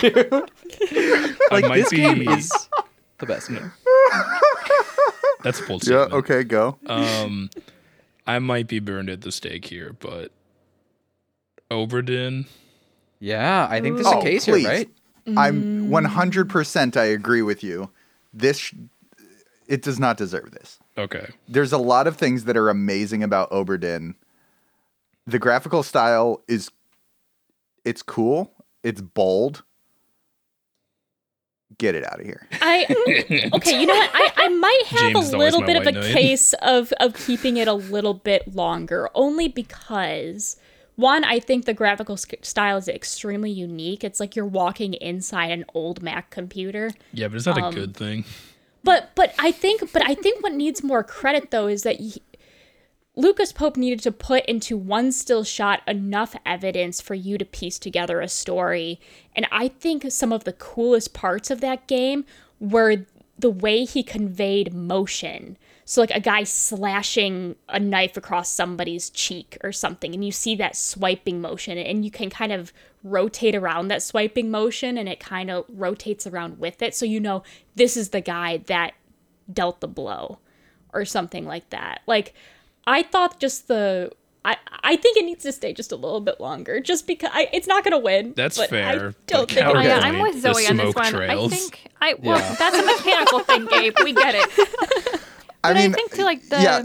know, 0.00 0.30
dude. 0.40 1.40
Like 1.50 1.66
might 1.66 1.82
this 1.82 1.90
game 1.90 2.20
be- 2.20 2.32
is 2.32 2.50
the 3.18 3.26
best 3.26 3.50
game. 3.50 3.72
That's 5.42 5.60
a 5.60 5.66
bold 5.66 5.82
yeah. 5.86 6.04
statement. 6.04 6.12
Okay. 6.24 6.44
Go. 6.44 6.78
Um, 6.86 7.50
I 8.26 8.38
might 8.38 8.68
be 8.68 8.78
burned 8.78 9.10
at 9.10 9.20
the 9.20 9.32
stake 9.32 9.66
here, 9.66 9.94
but 10.00 10.30
Obra 11.70 12.04
Dinn. 12.04 12.46
Yeah, 13.22 13.68
I 13.70 13.80
think 13.80 13.98
this 13.98 14.06
is 14.06 14.12
Oh, 14.12 14.16
the 14.20 14.24
case 14.28 14.44
please. 14.46 14.62
here, 14.66 14.70
right? 14.70 14.90
I'm 15.36 15.88
mm. 15.88 16.08
100%. 16.10 16.96
I 16.96 17.04
agree 17.04 17.42
with 17.42 17.62
you. 17.62 17.88
This, 18.34 18.58
sh- 18.58 18.74
it 19.68 19.80
does 19.82 20.00
not 20.00 20.16
deserve 20.16 20.50
this. 20.50 20.80
Okay. 20.98 21.28
There's 21.46 21.72
a 21.72 21.78
lot 21.78 22.08
of 22.08 22.16
things 22.16 22.46
that 22.46 22.56
are 22.56 22.68
amazing 22.68 23.22
about 23.22 23.48
Obra 23.52 23.78
Dinn. 23.78 24.16
The 25.24 25.38
graphical 25.38 25.84
style 25.84 26.42
is, 26.48 26.68
it's 27.84 28.02
cool. 28.02 28.52
It's 28.82 29.00
bold. 29.00 29.62
Get 31.78 31.94
it 31.94 32.04
out 32.04 32.18
of 32.18 32.26
here. 32.26 32.48
I 32.60 32.86
okay, 33.54 33.80
you 33.80 33.86
know 33.86 33.94
what? 33.94 34.10
I, 34.12 34.32
I 34.36 34.48
might 34.48 34.82
have 34.88 35.12
James 35.12 35.32
a 35.32 35.36
little 35.38 35.62
bit 35.62 35.76
of 35.76 35.82
a 35.82 35.92
white 35.92 35.94
knight. 35.94 36.12
case 36.12 36.52
of 36.54 36.92
of 37.00 37.14
keeping 37.14 37.56
it 37.56 37.66
a 37.66 37.72
little 37.72 38.14
bit 38.14 38.54
longer, 38.54 39.08
only 39.14 39.48
because 39.48 40.56
one, 40.96 41.24
I 41.24 41.40
think 41.40 41.64
the 41.64 41.74
graphical 41.74 42.16
style 42.16 42.76
is 42.76 42.88
extremely 42.88 43.50
unique. 43.50 44.04
It's 44.04 44.20
like 44.20 44.36
you're 44.36 44.44
walking 44.44 44.94
inside 44.94 45.50
an 45.50 45.64
old 45.74 46.02
Mac 46.02 46.30
computer. 46.30 46.90
Yeah, 47.12 47.28
but 47.28 47.36
is 47.36 47.44
that 47.46 47.56
Um, 47.58 47.72
a 47.72 47.74
good 47.74 47.96
thing? 47.96 48.24
But 48.84 49.10
but 49.14 49.34
I 49.38 49.52
think 49.52 49.92
but 49.92 50.02
I 50.06 50.14
think 50.14 50.42
what 50.42 50.52
needs 50.52 50.82
more 50.82 51.04
credit 51.04 51.50
though 51.50 51.68
is 51.68 51.82
that 51.82 52.00
he, 52.00 52.20
Lucas 53.14 53.52
Pope 53.52 53.76
needed 53.76 54.00
to 54.00 54.12
put 54.12 54.44
into 54.46 54.76
one 54.76 55.12
still 55.12 55.44
shot 55.44 55.82
enough 55.86 56.34
evidence 56.46 57.00
for 57.00 57.14
you 57.14 57.36
to 57.38 57.44
piece 57.44 57.78
together 57.78 58.20
a 58.20 58.28
story. 58.28 58.98
And 59.36 59.46
I 59.52 59.68
think 59.68 60.10
some 60.10 60.32
of 60.32 60.44
the 60.44 60.52
coolest 60.52 61.12
parts 61.12 61.50
of 61.50 61.60
that 61.60 61.86
game 61.86 62.24
were 62.58 63.06
the 63.38 63.50
way 63.50 63.84
he 63.84 64.02
conveyed 64.02 64.72
motion. 64.72 65.56
So 65.84 66.00
like 66.00 66.10
a 66.12 66.20
guy 66.20 66.44
slashing 66.44 67.56
a 67.68 67.78
knife 67.80 68.16
across 68.16 68.50
somebody's 68.50 69.10
cheek 69.10 69.58
or 69.64 69.72
something 69.72 70.14
and 70.14 70.24
you 70.24 70.32
see 70.32 70.54
that 70.56 70.76
swiping 70.76 71.40
motion 71.40 71.76
and 71.78 72.04
you 72.04 72.10
can 72.10 72.30
kind 72.30 72.52
of 72.52 72.72
rotate 73.02 73.54
around 73.54 73.88
that 73.88 74.02
swiping 74.02 74.50
motion 74.50 74.96
and 74.96 75.08
it 75.08 75.18
kind 75.20 75.50
of 75.50 75.64
rotates 75.68 76.26
around 76.26 76.58
with 76.60 76.80
it 76.82 76.94
so 76.94 77.04
you 77.04 77.18
know 77.18 77.42
this 77.74 77.96
is 77.96 78.10
the 78.10 78.20
guy 78.20 78.58
that 78.58 78.92
dealt 79.52 79.80
the 79.80 79.88
blow 79.88 80.38
or 80.94 81.04
something 81.04 81.46
like 81.46 81.68
that. 81.70 82.02
Like 82.06 82.32
I 82.86 83.02
thought 83.02 83.40
just 83.40 83.66
the 83.68 84.12
I 84.44 84.56
I 84.82 84.96
think 84.96 85.16
it 85.16 85.24
needs 85.24 85.42
to 85.44 85.52
stay 85.52 85.72
just 85.72 85.92
a 85.92 85.96
little 85.96 86.20
bit 86.20 86.40
longer 86.40 86.80
just 86.80 87.06
because 87.06 87.30
I, 87.32 87.48
it's 87.52 87.66
not 87.66 87.84
going 87.84 87.92
to 87.92 87.98
win. 87.98 88.34
That's 88.36 88.56
but 88.56 88.64
I 88.64 88.68
fair, 88.68 89.14
don't 89.26 89.48
but 89.48 89.50
think 89.50 89.84
yeah. 89.84 90.00
I'm 90.02 90.20
with 90.20 90.40
Zoe 90.40 90.66
on 90.66 90.76
this 90.76 90.94
one. 90.94 91.12
trails. 91.12 91.52
I 91.52 91.56
think 91.56 91.90
I 92.00 92.14
well, 92.14 92.38
Yeah. 92.38 92.54
that's 92.58 92.76
a 92.78 92.84
mechanical 92.84 93.38
thing, 93.40 93.66
Gabe. 93.66 93.94
We 94.02 94.12
get 94.12 94.34
it. 94.36 95.20
I 95.64 95.68
But 95.72 95.76
I 95.76 95.80
mean, 95.82 95.92
think 95.92 96.12
to, 96.14 96.24
like, 96.24 96.42
the- 96.48 96.60
yeah. 96.62 96.82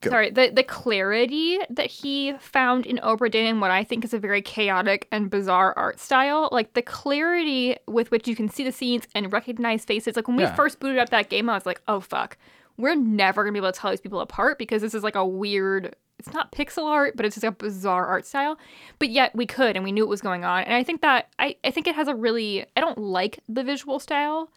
Go. 0.00 0.10
Sorry, 0.10 0.30
the 0.30 0.50
the 0.54 0.62
clarity 0.62 1.58
that 1.70 1.86
he 1.90 2.32
found 2.38 2.86
in 2.86 2.98
Obra 2.98 3.28
Dinn 3.28 3.46
and 3.46 3.60
what 3.60 3.72
I 3.72 3.82
think 3.82 4.04
is 4.04 4.14
a 4.14 4.18
very 4.20 4.40
chaotic 4.40 5.08
and 5.10 5.28
bizarre 5.28 5.74
art 5.76 5.98
style, 5.98 6.48
like 6.52 6.74
the 6.74 6.82
clarity 6.82 7.76
with 7.88 8.12
which 8.12 8.28
you 8.28 8.36
can 8.36 8.48
see 8.48 8.62
the 8.62 8.70
scenes 8.70 9.08
and 9.16 9.32
recognize 9.32 9.84
faces. 9.84 10.14
Like 10.14 10.28
when 10.28 10.38
Yeah. 10.38 10.50
we 10.52 10.56
first 10.56 10.78
booted 10.78 10.98
up 10.98 11.08
that 11.10 11.30
game, 11.30 11.50
I 11.50 11.54
was 11.54 11.66
like, 11.66 11.80
oh 11.88 11.98
fuck, 11.98 12.38
we're 12.76 12.94
never 12.94 13.42
gonna 13.42 13.52
be 13.54 13.58
able 13.58 13.72
to 13.72 13.76
tell 13.80 13.90
these 13.90 14.00
people 14.00 14.20
apart 14.20 14.56
because 14.56 14.82
this 14.82 14.94
is 14.94 15.02
like 15.02 15.16
a 15.16 15.26
weird. 15.26 15.96
It's 16.20 16.32
not 16.32 16.52
pixel 16.52 16.84
art, 16.84 17.16
but 17.16 17.26
it's 17.26 17.34
just 17.34 17.44
a 17.44 17.50
bizarre 17.50 18.06
art 18.06 18.24
style. 18.24 18.56
But 19.00 19.08
yet 19.10 19.34
we 19.34 19.46
could, 19.46 19.74
and 19.74 19.84
we 19.84 19.90
knew 19.90 20.04
what 20.04 20.10
was 20.10 20.20
going 20.20 20.44
on. 20.44 20.62
And 20.62 20.74
I 20.74 20.84
think 20.84 21.00
that 21.02 21.26
I 21.40 21.56
I 21.64 21.72
think 21.72 21.88
it 21.88 21.96
has 21.96 22.06
a 22.06 22.14
really. 22.14 22.64
I 22.76 22.80
don't 22.80 22.98
like 22.98 23.40
the 23.48 23.64
visual 23.64 23.98
style, 23.98 24.48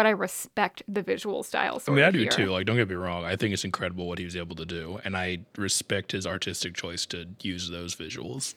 but 0.00 0.06
I 0.06 0.10
respect 0.12 0.82
the 0.88 1.02
visual 1.02 1.42
style. 1.42 1.74
I 1.74 1.78
Sort 1.78 1.94
mean, 1.94 2.06
I 2.06 2.10
do 2.10 2.20
here. 2.20 2.30
too. 2.30 2.46
Like, 2.46 2.64
don't 2.64 2.76
get 2.76 2.88
me 2.88 2.94
wrong. 2.94 3.26
I 3.26 3.36
think 3.36 3.52
it's 3.52 3.66
incredible 3.66 4.08
what 4.08 4.18
he 4.18 4.24
was 4.24 4.34
able 4.34 4.56
to 4.56 4.64
do, 4.64 4.98
and 5.04 5.14
I 5.14 5.40
respect 5.58 6.12
his 6.12 6.26
artistic 6.26 6.74
choice 6.74 7.04
to 7.06 7.26
use 7.42 7.68
those 7.68 7.94
visuals. 7.94 8.54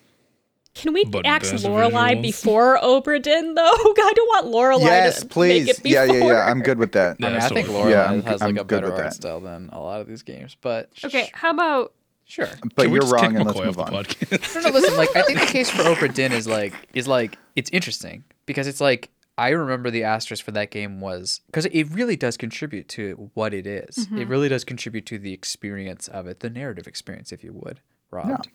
Can 0.74 0.94
we 0.94 1.04
But 1.04 1.26
ask 1.26 1.52
best 1.52 1.66
Lorelai 1.66 2.16
visuals. 2.16 2.22
before 2.22 2.80
Obra 2.82 3.22
Dinn 3.22 3.56
though? 3.56 3.62
I 3.76 4.14
don't 4.16 4.28
want 4.30 4.46
Lorelai 4.56 4.86
yes, 4.86 5.20
to 5.20 5.26
please. 5.28 5.66
make 5.68 5.80
it 5.80 5.86
Yeah, 5.86 6.06
before. 6.06 6.18
yeah, 6.20 6.28
yeah. 6.46 6.46
I'm 6.50 6.62
good 6.62 6.78
with 6.78 6.94
that. 6.94 7.18
Yeah, 7.20 7.28
I 7.28 7.30
mean, 7.32 7.42
I 7.42 7.50
think 7.50 7.68
totally 7.68 7.84
Lorelai 7.84 7.92
Yeah, 7.92 8.04
I'm- 8.06 8.22
has 8.24 8.40
like 8.40 8.50
I'm 8.50 8.58
a 8.58 8.64
good 8.64 8.68
better 8.82 8.94
art 8.94 9.04
that. 9.04 9.14
style 9.14 9.42
than 9.42 9.70
a 9.74 9.82
lot 9.82 10.00
of 10.00 10.08
these 10.08 10.24
games, 10.24 10.56
but 10.62 10.90
Okay, 11.04 11.30
how 11.34 11.50
about 11.52 11.92
sure. 12.24 12.48
But 12.76 12.90
you're 12.90 13.02
wrong, 13.06 13.32
kick 13.32 13.36
and 13.36 13.46
let's 13.46 13.60
move 13.60 13.76
the 13.76 13.84
on. 13.84 13.92
podcast? 14.06 14.56
No, 14.64 14.70
no, 14.70 14.70
listen. 14.80 14.96
Like, 14.96 15.14
I 15.14 15.24
think 15.24 15.42
the 15.42 15.46
case 15.48 15.70
for 15.70 15.84
Obra 15.84 16.12
Dinn 16.14 16.32
is 16.32 16.48
like 16.48 16.74
is 16.94 17.06
like 17.06 17.38
it's 17.58 17.70
interesting 17.72 18.24
because 18.46 18.66
it's 18.66 18.80
like 18.80 19.10
I 19.38 19.50
remember 19.50 19.90
the 19.90 20.04
asterisk 20.04 20.46
for 20.46 20.52
that 20.52 20.70
game 20.70 21.00
was 21.02 21.42
because 21.48 21.66
it 21.66 21.86
really 21.92 22.16
does 22.16 22.38
contribute 22.38 22.88
to 22.90 23.32
what 23.34 23.54
it 23.54 23.66
is. 23.66 24.08
It 24.16 24.28
really 24.28 24.48
does 24.48 24.64
contribute 24.64 25.06
to 25.08 25.18
the 25.18 25.34
experience 25.34 26.08
of 26.08 26.28
it, 26.28 26.42
the 26.42 26.50
narrative 26.50 26.86
experience, 26.88 27.32
if 27.32 27.44
you 27.44 27.52
would, 27.54 27.80
Rob. 28.12 28.46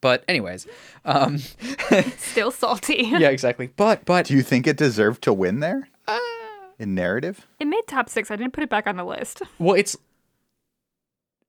But 0.00 0.24
anyways, 0.28 0.66
um, 1.04 1.38
still 2.18 2.50
salty? 2.50 2.96
yeah, 3.18 3.30
exactly. 3.30 3.70
But 3.74 4.04
but 4.04 4.26
Do 4.26 4.34
you 4.34 4.42
think 4.42 4.66
it 4.66 4.76
deserved 4.76 5.22
to 5.22 5.32
win 5.32 5.60
there? 5.60 5.88
Uh, 6.06 6.18
In 6.78 6.94
narrative? 6.94 7.46
It 7.58 7.64
made 7.66 7.82
top 7.88 8.08
six. 8.08 8.30
I 8.30 8.36
didn't 8.36 8.52
put 8.52 8.62
it 8.62 8.70
back 8.70 8.86
on 8.86 8.96
the 8.96 9.04
list. 9.04 9.42
Well, 9.58 9.74
it's 9.74 9.96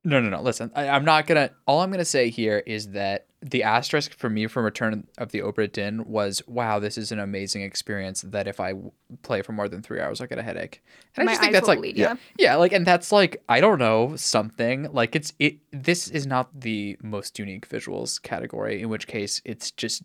no, 0.04 0.22
no, 0.22 0.30
no. 0.30 0.42
Listen, 0.42 0.72
I, 0.76 0.90
I'm 0.90 1.06
not 1.06 1.28
gonna. 1.28 1.52
All 1.66 1.82
I'm 1.82 1.92
gonna 1.92 2.06
say 2.06 2.30
here 2.30 2.64
is 2.66 2.90
that 2.90 3.28
the 3.42 3.64
asterisk 3.64 4.14
for 4.14 4.30
me 4.30 4.48
from 4.48 4.66
Return 4.66 5.08
of 5.18 5.32
the 5.32 5.40
Obra 5.40 5.72
Dinn 5.72 6.04
was, 6.06 6.42
wow, 6.46 6.80
this 6.80 6.98
is 6.98 7.12
an 7.12 7.20
amazing 7.20 7.62
experience. 7.62 8.22
That 8.22 8.48
if 8.48 8.60
I 8.60 8.74
play 9.22 9.42
for 9.42 9.54
more 9.54 9.70
than 9.70 9.82
three 9.82 10.00
hours, 10.00 10.20
I 10.20 10.26
get 10.26 10.40
a 10.40 10.44
headache. 10.44 10.84
And 11.16 11.26
My 11.26 11.32
I 11.32 11.36
just 11.36 11.42
think 11.42 11.54
that's 11.54 11.68
like, 11.68 11.80
bleed, 11.80 11.98
yeah. 11.98 12.16
yeah. 12.38 12.52
yeah, 12.52 12.56
like, 12.56 12.74
and 12.74 12.86
that's 12.86 13.12
like, 13.12 13.42
I 13.48 13.62
don't 13.62 13.80
know, 13.80 14.16
something 14.16 14.92
like 14.92 15.16
it's 15.16 15.34
it. 15.40 15.60
This 15.72 16.10
is 16.10 16.28
not 16.28 16.60
the 16.60 16.98
most 17.02 17.40
unique 17.40 17.68
visuals 17.70 18.22
category. 18.22 18.82
In 18.82 18.90
which 18.90 19.08
case, 19.08 19.42
it's 19.46 19.72
just 19.72 20.04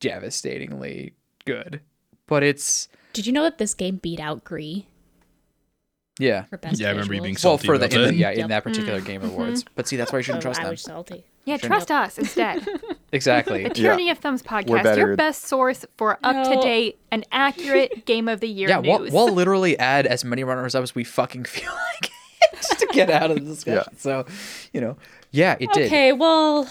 devastatingly 0.00 1.14
good. 1.44 1.80
But 2.26 2.42
it's 2.42 2.88
Did 3.12 3.26
you 3.26 3.32
know 3.32 3.42
that 3.42 3.58
this 3.58 3.74
game 3.74 3.96
beat 3.96 4.20
out 4.20 4.44
Gris 4.44 4.84
yeah. 6.20 6.42
for 6.44 6.58
best 6.58 6.80
Yeah, 6.80 6.88
I 6.88 6.90
remember 6.92 7.14
you 7.14 7.20
visuals? 7.20 7.24
being 7.24 7.34
Well, 7.34 7.40
salty 7.40 7.66
for 7.66 7.78
the, 7.78 7.86
about 7.86 7.94
in 7.96 8.00
the 8.02 8.06
that. 8.08 8.14
yeah 8.16 8.30
in 8.30 8.38
Yep. 8.40 8.48
that 8.48 8.64
particular 8.64 8.98
mm-hmm. 8.98 9.06
game 9.06 9.22
awards. 9.24 9.64
Mm-hmm. 9.64 9.72
But 9.74 9.88
see, 9.88 9.96
that's 9.96 10.12
why 10.12 10.18
you 10.18 10.22
shouldn't 10.22 10.42
Oh, 10.44 10.48
trust 10.48 10.60
I 10.60 10.64
them. 10.64 10.70
was 10.72 10.82
salty. 10.82 11.24
Yeah, 11.46 11.56
Shouldn't 11.56 11.68
trust 11.72 11.90
us 11.90 12.18
instead. 12.18 12.66
Exactly. 13.12 13.64
The 13.64 13.70
Tyranny 13.70 14.08
of 14.10 14.18
Thumbs 14.18 14.40
podcast, 14.40 14.84
better- 14.84 15.00
your 15.08 15.16
best 15.16 15.42
source 15.42 15.84
for 15.96 16.16
up 16.22 16.48
to 16.48 16.60
date 16.62 17.00
and 17.10 17.26
accurate 17.32 18.04
game 18.06 18.28
of 18.28 18.38
the 18.38 18.46
year 18.46 18.68
Yeah, 18.68 18.78
we'll, 18.78 19.00
news. 19.00 19.12
we'll 19.12 19.32
literally 19.34 19.76
add 19.80 20.06
as 20.06 20.24
many 20.24 20.44
runners 20.44 20.76
up 20.76 20.84
as 20.84 20.94
we 20.94 21.02
fucking 21.02 21.42
feel 21.42 21.72
like 21.72 22.12
just 22.54 22.78
to 22.78 22.86
get 22.92 23.10
out 23.10 23.32
of 23.32 23.38
the 23.40 23.44
discussion. 23.52 23.96
So, 23.96 24.26
you 24.72 24.80
know, 24.80 24.96
yeah, 25.32 25.56
it 25.58 25.72
did. 25.72 25.86
Okay, 25.86 26.12
well, 26.12 26.68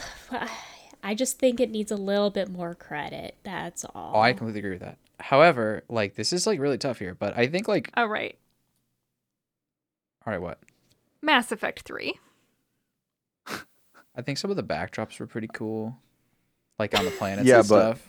I 1.03 1.13
just 1.13 1.39
think 1.39 1.59
it 1.59 1.69
needs 1.71 1.91
a 1.91 1.97
little 1.97 2.29
bit 2.29 2.49
more 2.49 2.73
credit. 2.73 3.35
That's 3.43 3.83
all. 3.83 4.13
Oh, 4.15 4.19
I 4.21 4.31
completely 4.31 4.59
agree 4.59 4.71
with 4.71 4.81
that. 4.81 4.97
However, 5.19 5.83
like 5.89 6.15
this 6.15 6.31
is 6.31 6.47
like 6.47 6.59
really 6.61 6.77
tough 6.77 6.99
here, 6.99 7.15
but 7.15 7.37
I 7.37 7.47
think 7.47 7.67
like 7.67 7.91
All 7.97 8.07
right, 8.07 8.37
all 10.25 10.33
right, 10.33 10.41
what? 10.41 10.59
Mass 11.21 11.51
Effect 11.51 11.81
Three. 11.81 12.19
I 14.15 14.21
think 14.21 14.37
some 14.37 14.51
of 14.51 14.57
the 14.57 14.63
backdrops 14.63 15.19
were 15.19 15.27
pretty 15.27 15.49
cool, 15.53 15.97
like 16.77 16.97
on 16.97 17.05
the 17.05 17.11
planets 17.11 17.47
Yeah, 17.47 17.59
and 17.59 17.69
but- 17.69 17.97
stuff. 17.97 18.05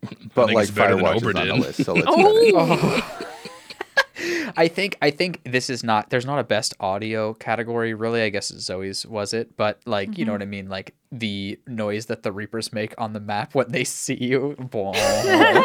But 0.34 0.52
like 0.52 0.68
it's 0.68 0.70
better 0.70 0.94
than 0.94 1.04
Firewatch 1.04 1.16
is 1.16 1.22
Ober 1.24 1.38
on 1.40 1.48
the 1.48 1.54
list, 1.54 1.84
so 1.84 1.92
let's 1.94 2.06
Oh, 2.08 3.24
I 4.56 4.68
think 4.68 4.96
I 5.02 5.10
think 5.10 5.40
this 5.44 5.68
is 5.68 5.82
not 5.82 6.10
there's 6.10 6.24
not 6.24 6.38
a 6.38 6.44
best 6.44 6.74
audio 6.78 7.34
category 7.34 7.94
really. 7.94 8.22
I 8.22 8.28
guess 8.28 8.48
Zoe's 8.48 9.04
was 9.04 9.34
it, 9.34 9.56
but 9.56 9.80
like 9.86 10.16
you 10.16 10.24
know 10.24 10.30
mm-hmm. 10.30 10.34
what 10.34 10.42
I 10.42 10.46
mean, 10.46 10.68
like 10.68 10.94
the 11.10 11.58
noise 11.66 12.06
that 12.06 12.22
the 12.22 12.32
Reapers 12.32 12.72
make 12.72 12.94
on 12.96 13.12
the 13.12 13.20
map 13.20 13.54
when 13.56 13.70
they 13.70 13.84
see 13.84 14.16
you. 14.20 14.54
Boom. 14.58 14.94
Yeah, 14.94 15.62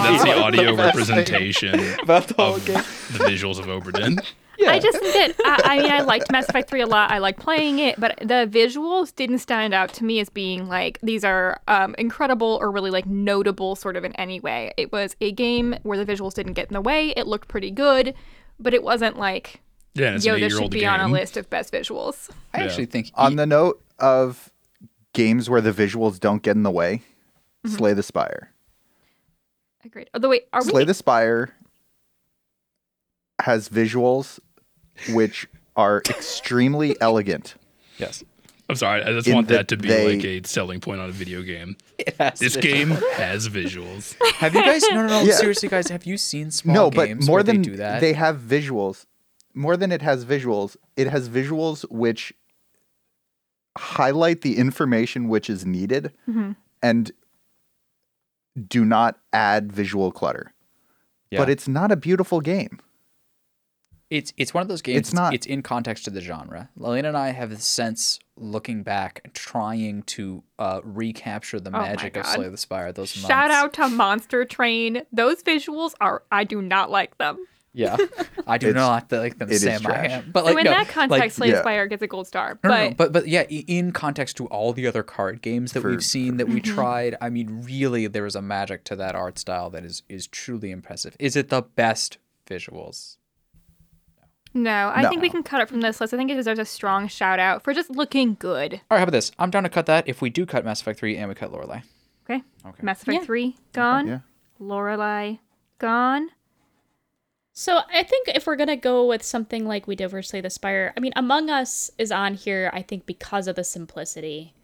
that's 0.00 0.24
the 0.24 0.38
audio 0.38 0.74
representation 0.74 1.72
the 1.78 2.34
whole 2.36 2.54
of 2.54 2.64
game. 2.64 2.76
the 2.76 3.24
visuals 3.24 3.58
of 3.58 3.66
Obra 3.66 3.92
Dinn. 3.92 4.20
I 4.66 4.78
just 4.78 4.98
think 4.98 5.36
that 5.36 5.60
I, 5.64 5.76
I 5.76 5.82
mean 5.82 5.90
I 5.90 6.00
liked 6.02 6.30
Mass 6.30 6.48
Effect 6.48 6.68
3 6.70 6.82
a 6.82 6.86
lot. 6.86 7.10
I 7.10 7.18
like 7.18 7.38
playing 7.38 7.78
it, 7.78 7.98
but 7.98 8.16
the 8.18 8.48
visuals 8.50 9.14
didn't 9.14 9.38
stand 9.38 9.74
out 9.74 9.92
to 9.94 10.04
me 10.04 10.20
as 10.20 10.28
being 10.28 10.68
like 10.68 10.98
these 11.02 11.24
are 11.24 11.60
um, 11.68 11.94
incredible 11.98 12.58
or 12.60 12.70
really 12.70 12.90
like 12.90 13.06
notable 13.06 13.74
sort 13.76 13.96
of 13.96 14.04
in 14.04 14.12
any 14.16 14.40
way. 14.40 14.72
It 14.76 14.92
was 14.92 15.16
a 15.20 15.32
game 15.32 15.74
where 15.82 16.02
the 16.02 16.10
visuals 16.10 16.34
didn't 16.34 16.52
get 16.54 16.68
in 16.68 16.74
the 16.74 16.80
way. 16.80 17.10
It 17.10 17.26
looked 17.26 17.48
pretty 17.48 17.70
good, 17.70 18.14
but 18.60 18.72
it 18.74 18.82
wasn't 18.82 19.18
like 19.18 19.60
Yeah, 19.94 20.14
and 20.14 20.24
Yo, 20.24 20.38
this 20.38 20.56
should 20.56 20.70
be 20.70 20.80
game. 20.80 20.90
on 20.90 21.00
a 21.00 21.08
list 21.08 21.36
of 21.36 21.48
best 21.50 21.72
visuals. 21.72 22.30
I 22.54 22.58
Yeah. 22.60 22.64
actually 22.66 22.86
think 22.86 23.10
On 23.14 23.36
the 23.36 23.46
note 23.46 23.82
of 23.98 24.50
games 25.12 25.50
where 25.50 25.60
the 25.60 25.72
visuals 25.72 26.20
don't 26.20 26.42
get 26.42 26.56
in 26.56 26.62
the 26.62 26.70
way, 26.70 27.02
Slay 27.66 27.94
the 27.94 28.02
Spire. 28.02 28.50
Agreed. 29.84 30.08
Although 30.14 30.28
wait, 30.30 30.46
are 30.52 30.62
we 30.62 30.70
Slay 30.70 30.82
we? 30.82 30.86
the 30.86 30.94
Spire 30.94 31.54
has 33.42 33.68
visuals 33.68 34.38
which 35.12 35.46
are 35.76 36.02
extremely 36.08 37.00
elegant. 37.00 37.54
yes, 37.98 38.22
I'm 38.68 38.76
sorry, 38.76 39.02
I 39.02 39.12
just 39.12 39.26
In 39.28 39.34
want 39.34 39.48
that 39.48 39.54
that 39.54 39.68
to 39.68 39.76
be 39.76 39.88
they- 39.88 40.16
like 40.16 40.24
a 40.24 40.42
selling 40.48 40.80
point 40.80 41.00
on 41.00 41.08
a 41.08 41.12
video 41.12 41.42
game. 41.42 41.76
This 42.38 42.54
to- 42.54 42.60
game 42.60 42.90
has 43.16 43.48
visuals. 43.48 44.14
Have 44.36 44.54
you 44.54 44.62
guys? 44.62 44.82
No, 44.90 45.02
no, 45.02 45.06
no. 45.08 45.22
Yeah. 45.22 45.34
Seriously, 45.34 45.68
guys, 45.68 45.88
have 45.88 46.04
you 46.04 46.16
seen 46.16 46.50
small 46.50 46.74
no, 46.74 46.90
but 46.90 47.06
games 47.06 47.26
more 47.26 47.36
where 47.36 47.42
than 47.44 47.62
they 47.62 47.70
do 47.70 47.76
that? 47.76 48.00
they 48.00 48.12
have 48.12 48.38
visuals. 48.38 49.06
More 49.54 49.76
than 49.76 49.92
it 49.92 50.02
has 50.02 50.24
visuals, 50.24 50.76
it 50.96 51.06
has 51.08 51.28
visuals 51.28 51.84
which 51.90 52.32
highlight 53.78 54.40
the 54.42 54.56
information 54.58 55.28
which 55.28 55.48
is 55.48 55.64
needed 55.64 56.12
Mm-hmm. 56.28 56.52
and 56.82 57.12
do 58.68 58.84
not 58.84 59.18
add 59.32 59.72
visual 59.72 60.10
clutter. 60.12 60.52
Yeah. 61.30 61.38
But 61.40 61.48
it's 61.50 61.68
not 61.68 61.90
a 61.92 61.96
beautiful 61.96 62.40
game. 62.40 62.80
It's 64.12 64.32
it's 64.36 64.52
one 64.52 64.62
of 64.62 64.68
those 64.68 64.82
games. 64.82 64.98
It's 64.98 65.12
not- 65.14 65.32
It's 65.34 65.46
in 65.46 65.62
context 65.62 66.04
to 66.04 66.10
the 66.10 66.20
genre. 66.20 66.68
Lelena 66.78 67.08
and 67.08 67.16
I 67.16 67.30
have 67.30 67.62
since 67.62 68.18
looking 68.36 68.82
back, 68.82 69.30
trying 69.34 70.02
to 70.04 70.42
uh, 70.58 70.80
recapture 70.84 71.58
the 71.60 71.70
Oh 71.70 71.80
magic 71.80 72.16
of 72.16 72.26
Slay 72.26 72.48
the 72.48 72.56
Spire. 72.58 72.92
Those 72.92 73.10
Shout 73.10 73.50
months. 73.50 73.54
out 73.54 73.72
to 73.74 73.88
Monster 73.88 74.44
Train. 74.44 75.02
Those 75.12 75.42
visuals 75.42 75.92
are 76.00 76.22
I 76.30 76.44
do 76.44 76.60
not 76.60 76.90
like 76.90 77.16
them. 77.18 77.46
Yeah, 77.74 77.96
I 78.46 78.58
do 78.58 78.68
It's- 78.68 78.74
not 78.74 79.10
like 79.10 79.38
them. 79.38 79.48
it 79.48 79.54
is 79.54 79.62
Sam, 79.62 79.80
I 79.86 79.90
trash. 79.90 80.10
am. 80.10 80.30
But 80.30 80.44
so 80.44 80.58
in 80.58 80.64
no, 80.64 80.70
that 80.72 80.88
context, 80.88 81.10
like, 81.10 81.30
Slay 81.30 81.50
yeah. 81.52 81.60
Spire 81.60 81.86
gets 81.86 82.02
a 82.02 82.06
gold 82.06 82.26
star. 82.26 82.58
No, 82.62 82.68
but 82.68 82.68
no, 82.68 82.88
no, 82.90 82.94
but 82.96 83.12
but 83.12 83.28
yeah, 83.28 83.44
in 83.48 83.92
context 83.92 84.36
to 84.36 84.46
all 84.48 84.74
the 84.74 84.86
other 84.86 85.02
card 85.02 85.40
games 85.40 85.72
that 85.72 85.80
For- 85.80 85.88
we've 85.90 86.04
seen 86.04 86.36
that 86.36 86.48
we 86.48 86.60
Mm-hmm. 86.60 86.74
tried, 86.74 87.16
I 87.22 87.30
mean, 87.30 87.62
really, 87.64 88.08
there 88.08 88.26
is 88.26 88.34
a 88.36 88.42
magic 88.42 88.84
to 88.84 88.96
that 88.96 89.14
art 89.14 89.38
style 89.38 89.70
that 89.70 89.86
is 89.86 90.02
is 90.10 90.26
truly 90.26 90.70
impressive. 90.70 91.16
Is 91.18 91.34
it 91.34 91.48
the 91.48 91.62
best 91.62 92.18
visuals? 92.46 93.16
No, 94.54 94.92
I 94.94 95.08
think 95.08 95.22
we 95.22 95.30
can 95.30 95.42
cut 95.42 95.60
it 95.62 95.68
from 95.68 95.80
this 95.80 96.00
list. 96.00 96.12
I 96.12 96.16
think 96.18 96.30
it 96.30 96.34
deserves 96.34 96.58
a 96.60 96.64
strong 96.64 97.08
shout 97.08 97.38
out 97.38 97.62
for 97.64 97.72
just 97.72 97.90
looking 97.90 98.34
good. 98.34 98.74
All 98.74 98.80
right, 98.90 98.98
how 98.98 99.04
about 99.04 99.12
this? 99.12 99.32
I'm 99.38 99.50
down 99.50 99.62
to 99.62 99.68
cut 99.70 99.86
that. 99.86 100.06
If 100.06 100.20
we 100.20 100.28
do 100.30 100.44
cut 100.44 100.64
Mass 100.64 100.80
Effect 100.82 100.98
Three 100.98 101.16
and 101.16 101.28
we 101.28 101.34
cut 101.34 101.50
Lorelai, 101.52 101.82
Okay. 102.24 102.42
Okay. 102.66 102.82
Mass 102.82 103.02
Effect 103.02 103.20
Yeah. 103.20 103.24
3 103.24 103.56
gone. 103.72 104.06
Yeah. 104.06 104.18
Lorelai 104.60 105.38
gone. 105.78 106.30
So 107.54 107.80
I 107.92 108.02
think 108.02 108.28
if 108.28 108.46
we're 108.46 108.56
gonna 108.56 108.76
go 108.76 109.06
with 109.06 109.22
something 109.22 109.66
like 109.66 109.86
we 109.86 109.96
did 109.96 110.10
for 110.10 110.22
Slay 110.22 110.40
the 110.40 110.50
Spire, 110.50 110.92
I 110.96 111.00
mean, 111.00 111.12
Among 111.16 111.50
Us 111.50 111.90
is 111.98 112.10
on 112.12 112.34
here. 112.34 112.70
I 112.72 112.82
think 112.82 113.04
because 113.06 113.46
of 113.48 113.56
the 113.56 113.64
simplicity, 113.64 114.54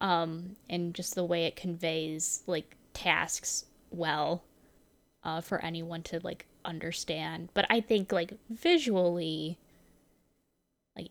um, 0.00 0.56
and 0.70 0.94
just 0.94 1.14
the 1.14 1.24
way 1.24 1.44
it 1.46 1.56
conveys 1.56 2.42
like 2.46 2.76
tasks 2.94 3.64
well, 3.90 4.44
uh, 5.22 5.40
for 5.40 5.62
anyone 5.64 6.02
to 6.04 6.20
like 6.22 6.46
understand. 6.64 7.48
But 7.54 7.66
I 7.70 7.80
think 7.80 8.12
like 8.12 8.34
visually, 8.50 9.58
like, 10.96 11.08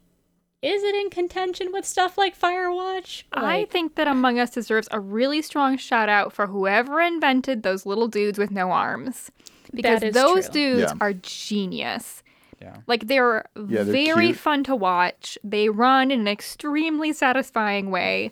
is 0.62 0.84
it 0.84 0.96
in 0.96 1.10
contention 1.10 1.72
with 1.72 1.86
stuff 1.86 2.18
like 2.18 2.38
Firewatch? 2.40 3.24
I 3.34 3.66
think 3.66 3.96
that 3.96 4.08
Among 4.08 4.40
Us 4.40 4.50
deserves 4.52 4.88
a 4.92 5.00
really 5.00 5.42
strong 5.42 5.78
shout 5.78 6.10
out 6.10 6.34
for 6.34 6.48
whoever 6.48 7.02
invented 7.02 7.64
those 7.64 7.86
little 7.86 8.08
dudes 8.08 8.38
with 8.40 8.52
no 8.52 8.72
arms. 8.72 9.32
Because 9.74 10.02
those 10.14 10.46
true. 10.50 10.76
dudes 10.76 10.92
Yeah. 10.92 10.98
are 11.02 11.14
genius. 11.14 12.22
yeah, 12.62 12.78
Like 12.88 13.08
they're, 13.08 13.46
Yeah, 13.56 13.84
they're 13.84 13.86
very 13.86 14.28
cute. 14.28 14.38
fun 14.38 14.64
to 14.66 14.76
watch. 14.76 15.38
They 15.44 15.68
run 15.70 16.12
in 16.12 16.22
an 16.22 16.28
extremely 16.28 17.12
satisfying 17.12 17.90
way. 17.90 18.32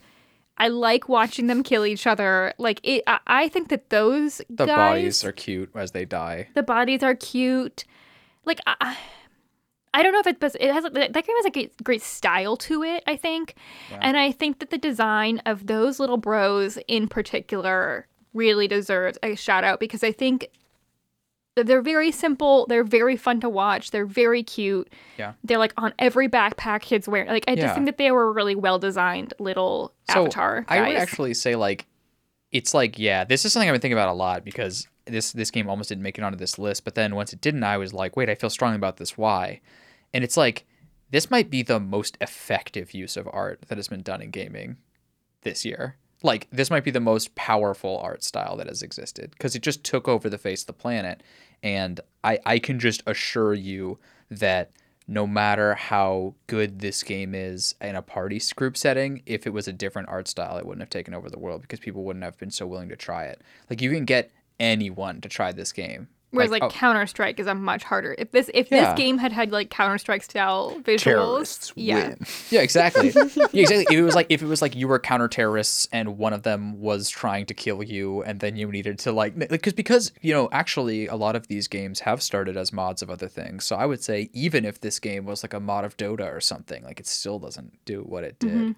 I 0.62 0.67
like 0.67 1.10
watching 1.10 1.47
them 1.47 1.63
kill 1.63 1.88
each 1.88 2.06
other. 2.06 2.54
Like 2.60 2.80
it, 2.84 3.02
I, 3.08 3.19
I 3.26 3.50
think 3.50 3.69
that 3.69 3.89
those 3.89 4.43
the 4.47 4.67
guys, 4.67 4.78
bodies 4.78 5.24
are 5.24 5.32
cute 5.32 5.71
as 5.74 5.89
they 5.89 6.06
die. 6.06 6.50
the 6.54 6.62
bodies 6.62 7.02
are 7.02 7.15
cute. 7.15 7.84
Like 8.45 8.60
I, 8.67 8.95
I 9.91 10.04
don't 10.04 10.13
know 10.13 10.21
if 10.24 10.39
but 10.39 10.56
it 10.60 10.71
has 10.71 10.84
that 10.84 11.13
game 11.13 11.36
has 11.36 11.45
a 11.45 11.50
great, 11.50 11.84
great 11.84 12.04
style 12.04 12.56
to 12.58 12.84
it. 12.84 13.04
I 13.08 13.15
think, 13.15 13.56
and 13.89 14.15
I 14.15 14.32
think 14.32 14.60
that 14.60 14.69
the 14.69 14.78
design 14.78 15.41
of 15.47 15.65
those 15.65 16.00
little 16.00 16.17
bros 16.17 16.78
in 16.88 17.08
particular 17.08 18.08
really 18.32 18.67
deserves 18.67 19.17
a 19.24 19.36
shout 19.36 19.63
out 19.63 19.80
because 19.80 20.04
I 20.04 20.12
think 20.12 20.47
they're 21.55 21.81
very 21.81 22.11
simple. 22.11 22.65
They're 22.67 22.83
very 22.83 23.17
fun 23.17 23.41
to 23.41 23.49
watch. 23.49 23.91
They're 23.91 24.05
very 24.05 24.41
cute. 24.43 24.91
Yeah. 25.17 25.33
They're 25.43 25.57
like 25.57 25.73
on 25.77 25.93
every 25.99 26.29
backpack 26.29 26.81
kids 26.81 27.07
wear. 27.07 27.25
Like 27.25 27.43
I 27.47 27.51
Yeah. 27.51 27.63
just 27.63 27.73
think 27.75 27.85
that 27.87 27.97
they 27.97 28.11
were 28.11 28.31
really 28.31 28.55
well 28.55 28.79
designed 28.79 29.33
little 29.39 29.93
So 30.09 30.21
avatar 30.21 30.65
I 30.69 30.79
would 30.81 30.95
actually 30.95 31.33
say 31.33 31.55
like, 31.55 31.85
it's 32.51 32.73
like 32.73 32.97
yeah, 32.97 33.23
this 33.25 33.45
is 33.45 33.53
something 33.53 33.67
I've 33.69 33.73
been 33.73 33.81
thinking 33.81 33.97
about 33.97 34.09
a 34.09 34.13
lot 34.13 34.43
because 34.45 34.87
this 35.05 35.31
this 35.33 35.51
game 35.51 35.69
almost 35.69 35.89
didn't 35.89 36.03
make 36.03 36.17
it 36.17 36.23
onto 36.23 36.37
this 36.37 36.57
list, 36.57 36.85
but 36.85 36.95
then 36.95 37.15
once 37.15 37.33
it 37.33 37.41
didn't, 37.41 37.63
I 37.63 37.77
was 37.77 37.93
like, 37.93 38.15
wait, 38.15 38.29
I 38.29 38.35
feel 38.35 38.49
strongly 38.49 38.75
about 38.77 38.97
this. 38.97 39.17
Why? 39.17 39.59
And 40.13 40.23
it's 40.23 40.37
like 40.37 40.65
this 41.09 41.29
might 41.29 41.49
be 41.49 41.61
the 41.63 41.79
most 41.79 42.17
effective 42.21 42.93
use 42.93 43.17
of 43.17 43.27
art 43.31 43.63
that 43.67 43.77
has 43.77 43.89
been 43.89 44.01
done 44.03 44.21
in 44.21 44.31
gaming 44.31 44.77
this 45.41 45.65
year. 45.65 45.97
Like 46.23 46.47
this 46.51 46.69
might 46.69 46.84
be 46.84 46.91
the 46.91 46.99
most 46.99 47.34
powerful 47.36 47.97
art 47.97 48.23
style 48.23 48.57
that 48.57 48.67
has 48.67 48.81
existed 48.84 49.31
because 49.31 49.55
it 49.55 49.63
just 49.63 49.84
took 49.84 50.07
over 50.07 50.29
the 50.29 50.38
face 50.38 50.62
of 50.62 50.67
the 50.67 50.73
planet, 50.73 51.23
and 51.63 51.99
I 52.23 52.39
I 52.45 52.60
can 52.60 52.79
just 52.79 53.03
assure 53.07 53.53
you 53.53 53.99
that 54.29 54.71
no 55.07 55.27
matter 55.27 55.75
how 55.75 56.36
good 56.47 56.79
this 56.79 57.03
game 57.03 57.34
is 57.36 57.75
in 57.81 57.95
a 57.95 58.01
party 58.01 58.39
group 58.55 58.77
setting, 58.77 59.21
if 59.25 59.45
it 59.45 59.49
was 59.49 59.67
a 59.67 59.73
different 59.73 60.07
art 60.07 60.27
style, 60.27 60.57
it 60.57 60.65
wouldn't 60.65 60.81
have 60.81 60.89
taken 60.89 61.13
over 61.13 61.29
the 61.29 61.39
world 61.39 61.62
because 61.62 61.79
people 61.79 62.03
wouldn't 62.03 62.23
have 62.23 62.38
been 62.38 62.51
so 62.51 62.65
willing 62.65 62.89
to 62.89 62.95
try 62.95 63.25
it. 63.25 63.41
Like 63.69 63.81
you 63.81 63.91
can 63.91 64.05
get 64.05 64.31
anyone 64.60 65.19
to 65.21 65.27
try 65.27 65.51
this 65.51 65.71
game. 65.71 66.07
Whereas 66.32 66.50
like, 66.50 66.63
oh, 66.63 66.70
Counter 66.70 67.06
Strike 67.08 67.39
is 67.39 67.48
a 67.48 67.54
much 67.54 67.84
harder. 67.84 68.15
If 68.17 68.32
this 68.32 68.50
if 68.54 68.72
Yeah. 68.72 68.86
this 68.86 68.98
game 68.98 69.17
had 69.17 69.34
had 69.34 69.52
like 69.52 69.70
Counter 69.70 69.98
Strike 69.98 70.24
style 70.24 70.78
visuals, 70.82 71.00
Terrorists 71.04 71.74
yeah, 71.76 72.08
win. 72.10 72.17
Yeah, 72.50 72.62
exactly. 72.62 73.10
yeah, 73.52 73.62
exactly. 73.62 73.86
If 73.89 73.91
it 73.91 74.02
was 74.02 74.15
like 74.15 74.28
if 74.30 74.41
it 74.41 74.46
was 74.46 74.62
like 74.62 74.76
you 74.76 74.88
were 74.88 74.98
counter 75.00 75.28
terrorists 75.28 75.89
and 75.91 76.17
one 76.17 76.32
of 76.32 76.44
them 76.44 76.80
was 76.80 77.10
trying 77.10 77.46
to 77.48 77.54
kill 77.54 77.84
you, 77.84 78.24
and 78.24 78.39
then 78.39 78.56
you 78.56 78.72
needed 78.72 78.98
to 79.00 79.12
like 79.12 79.38
because 79.50 79.74
because 79.74 80.12
you 80.22 80.34
know 80.34 80.48
actually 80.52 81.08
a 81.08 81.15
lot 81.15 81.36
of 81.36 81.48
these 81.48 81.67
games 81.67 82.00
have 82.02 82.22
started 82.22 82.56
as 82.56 82.72
mods 82.72 83.02
of 83.02 83.10
other 83.10 83.28
things. 83.28 83.65
So 83.65 83.76
I 83.76 83.86
would 83.86 84.02
say 84.02 84.30
even 84.34 84.63
if 84.63 84.80
this 84.80 85.00
game 85.00 85.26
was 85.26 85.44
like 85.44 85.54
a 85.54 85.60
mod 85.60 85.84
of 85.84 85.98
Dota 85.98 86.32
or 86.34 86.39
something, 86.39 86.84
like 86.84 87.00
it 87.00 87.08
still 87.08 87.39
doesn't 87.39 87.78
do 87.86 88.02
what 88.02 88.24
it 88.24 88.39
did. 88.39 88.52
Mm-hmm. 88.52 88.72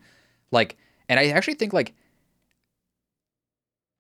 Like, 0.52 0.78
and 1.08 1.20
I 1.20 1.28
actually 1.28 1.56
think 1.56 1.74
like 1.74 1.94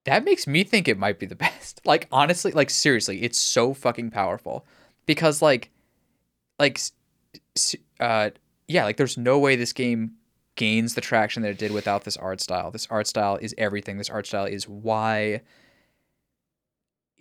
that 0.05 0.23
makes 0.25 0.45
me 0.47 0.63
think 0.63 0.87
it 0.87 0.97
might 0.97 1.19
be 1.19 1.25
the 1.25 1.35
best. 1.47 1.81
Like 1.85 2.07
honestly, 2.11 2.51
like 2.51 2.69
seriously, 2.69 3.23
it's 3.23 3.39
so 3.39 3.73
fucking 3.73 4.11
powerful 4.11 4.65
because 5.05 5.41
like 5.41 5.69
like 6.59 6.79
uh 7.99 8.29
yeah, 8.67 8.83
like 8.85 8.97
there's 8.97 9.17
no 9.17 9.39
way 9.39 9.55
this 9.55 9.73
game 9.73 10.13
gains 10.55 10.93
the 10.95 11.01
traction 11.01 11.41
that 11.43 11.49
it 11.49 11.57
did 11.57 11.71
without 11.71 12.03
this 12.03 12.15
art 12.17 12.39
style. 12.39 12.69
This 12.71 12.87
art 12.89 13.07
style 13.07 13.37
is 13.41 13.55
everything. 13.57 13.97
This 13.97 14.09
art 14.09 14.27
style 14.27 14.45
is 14.45 14.67
why 14.69 15.41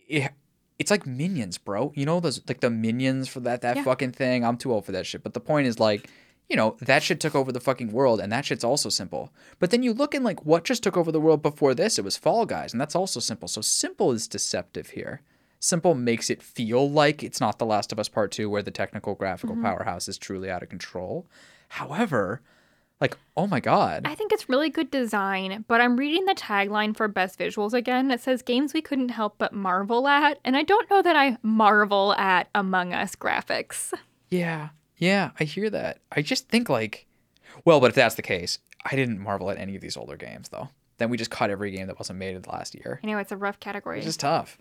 it, 0.09 0.31
it's 0.79 0.91
like 0.91 1.07
minions, 1.07 1.59
bro. 1.59 1.93
You 1.95 2.05
know 2.07 2.21
those 2.21 2.41
like 2.49 2.61
the 2.61 2.71
minions 2.71 3.29
for 3.29 3.41
that 3.41 3.63
that 3.63 3.77
Yeah. 3.77 3.85
fucking 3.85 4.13
thing. 4.13 4.45
I'm 4.45 4.57
too 4.57 4.73
old 4.73 4.85
for 4.85 4.93
that 4.93 5.07
shit. 5.07 5.23
But 5.23 5.35
the 5.35 5.41
point 5.41 5.67
is 5.67 5.79
like, 5.81 6.09
you 6.49 6.57
know, 6.57 6.77
that 6.81 7.03
shit 7.03 7.21
took 7.21 7.35
over 7.35 7.51
the 7.53 7.61
fucking 7.61 7.93
world 7.93 8.21
and 8.21 8.31
that 8.33 8.45
shit's 8.45 8.65
also 8.65 8.89
simple. 8.89 9.33
But 9.59 9.71
then 9.71 9.83
you 9.83 9.93
look 9.93 10.15
in 10.15 10.23
like 10.23 10.45
what 10.45 10.65
just 10.65 10.83
took 10.83 10.97
over 10.97 11.11
the 11.11 11.21
world 11.21 11.43
before 11.43 11.75
this, 11.75 11.99
it 11.99 12.05
was 12.05 12.17
Fall 12.17 12.47
Guys, 12.47 12.73
and 12.73 12.81
that's 12.81 12.97
also 12.97 13.21
simple. 13.21 13.49
So 13.49 13.61
simple 13.61 14.13
is 14.13 14.29
deceptive 14.29 14.91
here. 14.91 15.23
Simple 15.61 15.95
makes 15.95 16.29
it 16.29 16.43
feel 16.43 16.91
like 16.91 17.23
it's 17.23 17.41
not 17.41 17.59
The 17.59 17.67
Last 17.67 17.93
of 17.93 17.99
Us 17.99 18.09
Part 18.09 18.33
2 18.33 18.51
where 18.51 18.63
the 18.63 18.71
technical 18.71 19.15
graphical 19.15 19.55
mm-hmm. 19.55 19.65
powerhouse 19.65 20.09
is 20.09 20.19
truly 20.19 20.51
out 20.51 20.63
of 20.63 20.69
control. 20.69 21.27
However, 21.69 22.43
like, 23.03 23.17
oh 23.37 23.49
my 23.49 23.59
god. 23.59 24.03
I 24.05 24.15
think 24.15 24.33
it's 24.33 24.49
really 24.49 24.71
good 24.71 24.91
design. 24.91 25.65
But 25.67 25.81
I'm 25.81 25.97
reading 25.97 26.25
the 26.25 26.35
tagline 26.35 26.97
for 26.97 27.09
best 27.09 27.39
visuals 27.39 27.73
again. 27.73 28.11
It 28.11 28.21
says 28.21 28.43
games 28.43 28.75
we 28.75 28.81
couldn't 28.81 29.09
help 29.09 29.37
but 29.39 29.53
marvel 29.53 30.07
at, 30.07 30.39
and 30.45 30.57
I 30.57 30.63
don't 30.63 30.89
know 30.89 31.03
that 31.03 31.17
I 31.17 31.37
marvel 31.43 32.15
at 32.15 32.49
Among 32.55 32.93
Us 32.93 33.17
graphics. 33.17 33.93
Yeah. 34.31 34.69
Yeah, 35.03 35.31
I 35.41 35.45
hear 35.45 35.69
that. 35.71 35.99
I 36.13 36.23
just 36.23 36.49
think 36.49 36.69
like 36.69 37.07
well, 37.65 37.81
but 37.81 37.89
if 37.91 37.95
that's 37.97 38.15
the 38.15 38.23
case, 38.23 38.59
I 38.85 38.95
didn't 38.97 39.19
marvel 39.19 39.51
at 39.51 39.59
any 39.59 39.75
of 39.75 39.83
these 39.83 39.97
older 39.97 40.17
games 40.17 40.49
though. 40.51 40.69
Then 40.99 41.11
we 41.11 41.17
just 41.17 41.31
caught 41.31 41.51
every 41.51 41.73
game 41.73 41.89
that 41.89 41.99
wasn't 41.99 42.19
made 42.21 42.37
in 42.37 42.43
the 42.43 42.51
last 42.51 42.75
year. 42.75 43.01
I 43.03 43.07
know 43.09 43.19
it's 43.19 43.33
a 43.33 43.37
rough 43.37 43.59
category. 43.59 43.99
It's 43.99 44.07
just 44.07 44.21
tough. 44.21 44.59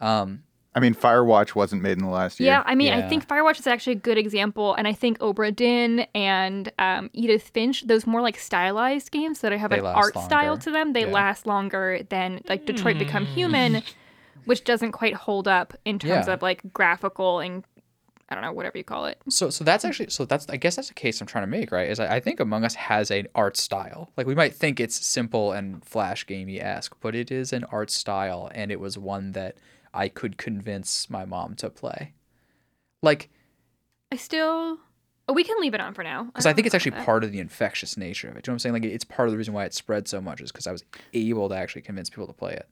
Um 0.00 0.44
I 0.74 0.80
mean, 0.80 0.94
Firewatch 0.94 1.54
wasn't 1.54 1.82
made 1.82 1.98
in 1.98 2.04
the 2.04 2.08
last 2.10 2.40
year. 2.40 2.46
Yeah, 2.52 2.62
I 2.64 2.74
mean, 2.74 2.94
I 2.94 3.00
Yeah. 3.00 3.08
think 3.10 3.28
Firewatch 3.28 3.58
is 3.60 3.66
actually 3.66 3.92
a 3.92 3.96
good 3.96 4.16
example, 4.16 4.72
and 4.72 4.88
I 4.88 4.94
think 4.94 5.18
Obra 5.18 5.54
Dinn 5.54 6.06
and 6.14 6.72
um, 6.78 7.10
Edith 7.12 7.50
Finch, 7.52 7.82
those 7.86 8.06
more 8.06 8.22
like 8.22 8.38
stylized 8.38 9.10
games 9.10 9.40
that 9.40 9.52
have 9.52 9.68
They 9.70 9.80
an 9.80 9.84
last 9.84 9.96
art 9.98 10.14
style 10.24 10.52
longer. 10.52 10.62
to 10.62 10.70
them, 10.70 10.94
they 10.94 11.02
Yeah. 11.04 11.12
last 11.12 11.46
longer 11.46 12.00
than 12.08 12.40
like 12.48 12.64
Detroit 12.64 12.96
Become 12.98 13.26
Human, 13.26 13.82
which 14.46 14.64
doesn't 14.64 14.92
quite 14.92 15.12
hold 15.12 15.46
up 15.46 15.74
in 15.84 15.98
terms 15.98 16.26
Yeah. 16.26 16.32
of 16.32 16.40
like 16.40 16.62
graphical 16.72 17.40
and 17.40 17.64
I 18.32 18.34
don't 18.34 18.42
know, 18.42 18.52
whatever 18.52 18.78
you 18.78 18.84
call 18.84 19.04
it. 19.04 19.20
So 19.28 19.50
so 19.50 19.62
that's 19.62 19.84
actually 19.84 20.08
so 20.10 20.24
that's 20.24 20.48
I 20.48 20.56
guess 20.56 20.76
that's 20.76 20.90
a 20.90 20.94
case 20.94 21.20
I'm 21.20 21.26
trying 21.26 21.42
to 21.44 21.48
make, 21.50 21.70
right? 21.70 21.88
Is 21.88 22.00
I, 22.00 22.16
I 22.16 22.20
think 22.20 22.40
Among 22.40 22.64
Us 22.64 22.74
has 22.74 23.10
an 23.10 23.28
art 23.34 23.56
style. 23.56 24.10
Like 24.16 24.26
we 24.26 24.34
might 24.34 24.54
think 24.54 24.80
it's 24.80 25.04
simple 25.04 25.52
and 25.52 25.84
flash 25.84 26.26
gamey 26.26 26.60
esque, 26.60 26.96
but 27.00 27.14
it 27.14 27.30
is 27.30 27.52
an 27.52 27.64
art 27.64 27.90
style, 27.90 28.50
and 28.54 28.72
it 28.72 28.80
was 28.80 28.96
one 28.96 29.32
that 29.32 29.56
I 29.92 30.08
could 30.08 30.38
convince 30.38 31.10
my 31.10 31.24
mom 31.26 31.54
to 31.56 31.68
play. 31.68 32.14
Like 33.02 33.28
I 34.10 34.16
still. 34.16 34.78
Oh, 35.28 35.34
we 35.34 35.44
can 35.44 35.60
leave 35.60 35.72
it 35.74 35.80
on 35.80 35.94
for 35.94 36.02
now. 36.02 36.24
because 36.24 36.46
I 36.46 36.52
think 36.52 36.66
it's 36.66 36.74
actually 36.74 36.90
part. 36.92 37.06
part 37.06 37.24
of 37.24 37.30
the 37.30 37.38
infectious 37.38 37.96
nature 37.96 38.28
of 38.28 38.36
it. 38.36 38.42
Do 38.42 38.48
you 38.48 38.52
know 38.52 38.54
what 38.54 38.56
I'm 38.56 38.58
saying? 38.58 38.72
Like 38.72 38.84
it's 38.84 39.04
part 39.04 39.28
of 39.28 39.32
the 39.32 39.38
reason 39.38 39.54
why 39.54 39.64
it 39.64 39.72
spread 39.74 40.08
so 40.08 40.20
much 40.20 40.40
is 40.40 40.50
because 40.50 40.66
I 40.66 40.72
was 40.72 40.82
able 41.14 41.48
to 41.48 41.54
actually 41.54 41.82
convince 41.82 42.10
people 42.10 42.26
to 42.26 42.32
play 42.32 42.54
it. 42.54 42.68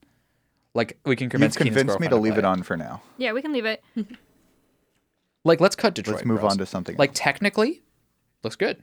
Like 0.74 0.98
we 1.04 1.16
can 1.16 1.24
You've 1.26 1.30
convince 1.32 1.56
convinced 1.56 1.76
me 2.00 2.06
to 2.06 2.10
girlfriend 2.10 2.22
leave 2.22 2.32
play 2.34 2.38
it 2.40 2.44
on 2.44 2.62
for 2.62 2.76
now. 2.76 3.02
Yeah, 3.18 3.32
we 3.32 3.42
can 3.42 3.52
leave 3.52 3.66
it. 3.66 3.82
Like 5.44 5.60
let's 5.60 5.76
cut 5.76 5.94
Detroit. 5.94 6.16
Let's 6.16 6.26
move 6.26 6.40
Bros. 6.40 6.52
on 6.52 6.58
to 6.58 6.66
something. 6.66 6.96
Like 6.96 7.10
else. 7.10 7.18
technically, 7.18 7.82
looks 8.42 8.56
good. 8.56 8.82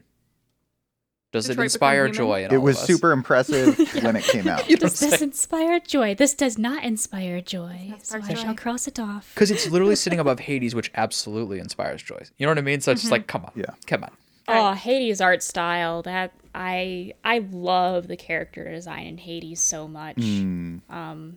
Does 1.30 1.46
Detroit 1.46 1.58
it 1.58 1.64
inspire 1.64 2.08
joy? 2.08 2.44
In 2.44 2.52
it 2.52 2.56
all 2.56 2.62
was 2.62 2.76
of 2.78 2.82
us? 2.82 2.86
super 2.86 3.12
impressive 3.12 3.76
when 4.02 4.16
it 4.16 4.24
came 4.24 4.48
out. 4.48 4.66
You 4.68 4.76
know 4.76 4.80
what 4.80 4.82
I'm 4.84 4.88
This 4.88 5.00
does 5.00 5.22
inspire 5.22 5.78
joy. 5.78 6.14
This 6.14 6.34
does 6.34 6.56
not 6.56 6.84
inspire 6.84 7.42
joy. 7.42 7.92
So 8.02 8.18
spark 8.18 8.30
I 8.30 8.34
shall 8.34 8.54
cross 8.54 8.88
it 8.88 8.98
off. 8.98 9.30
Because 9.34 9.50
it's 9.50 9.68
literally 9.70 9.94
sitting 9.96 10.18
above 10.20 10.40
Hades, 10.40 10.74
which 10.74 10.90
absolutely 10.94 11.58
inspires 11.58 12.02
joy. 12.02 12.22
You 12.38 12.46
know 12.46 12.52
what 12.52 12.58
I 12.58 12.62
mean? 12.62 12.80
So 12.80 12.92
it's 12.92 13.02
just 13.02 13.10
like, 13.12 13.26
come 13.26 13.44
on, 13.44 13.52
Yeah. 13.54 13.66
come 13.86 14.04
on. 14.04 14.10
Oh, 14.50 14.72
Hades 14.72 15.20
art 15.20 15.42
style. 15.42 16.00
That 16.02 16.32
I 16.54 17.12
I 17.22 17.46
love 17.52 18.08
the 18.08 18.16
character 18.16 18.64
design 18.70 19.06
in 19.06 19.18
Hades 19.18 19.60
so 19.60 19.86
much. 19.86 20.16
Mm. 20.16 20.80
Um, 20.88 21.36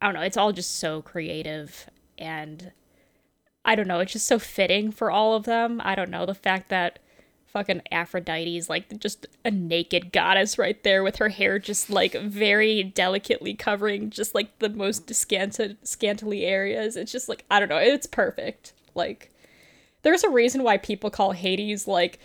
I 0.00 0.06
don't 0.06 0.14
know. 0.14 0.20
It's 0.20 0.36
all 0.36 0.52
just 0.52 0.76
so 0.78 1.02
creative, 1.02 1.90
and 2.16 2.70
I 3.64 3.74
don't 3.74 3.88
know. 3.88 4.00
It's 4.00 4.12
just 4.12 4.26
so 4.26 4.38
fitting 4.38 4.90
for 4.90 5.10
all 5.10 5.34
of 5.34 5.44
them. 5.44 5.80
I 5.84 5.94
don't 5.94 6.10
know 6.10 6.26
the 6.26 6.34
fact 6.34 6.68
that 6.68 6.98
fucking 7.46 7.82
Aphrodite's 7.92 8.68
like 8.68 8.98
just 8.98 9.26
a 9.44 9.50
naked 9.50 10.12
goddess 10.12 10.58
right 10.58 10.82
there 10.82 11.04
with 11.04 11.16
her 11.16 11.28
hair 11.28 11.58
just 11.58 11.88
like 11.88 12.12
very 12.20 12.82
delicately 12.82 13.54
covering 13.54 14.10
just 14.10 14.34
like 14.34 14.58
the 14.58 14.68
most 14.68 15.14
scanted 15.14 15.78
scantily 15.86 16.44
areas. 16.44 16.96
It's 16.96 17.12
just 17.12 17.28
like 17.28 17.44
I 17.50 17.60
don't 17.60 17.68
know. 17.68 17.76
It's 17.76 18.06
perfect. 18.06 18.72
Like 18.94 19.30
there's 20.02 20.24
a 20.24 20.30
reason 20.30 20.62
why 20.62 20.76
people 20.76 21.10
call 21.10 21.32
Hades 21.32 21.86
like 21.86 22.18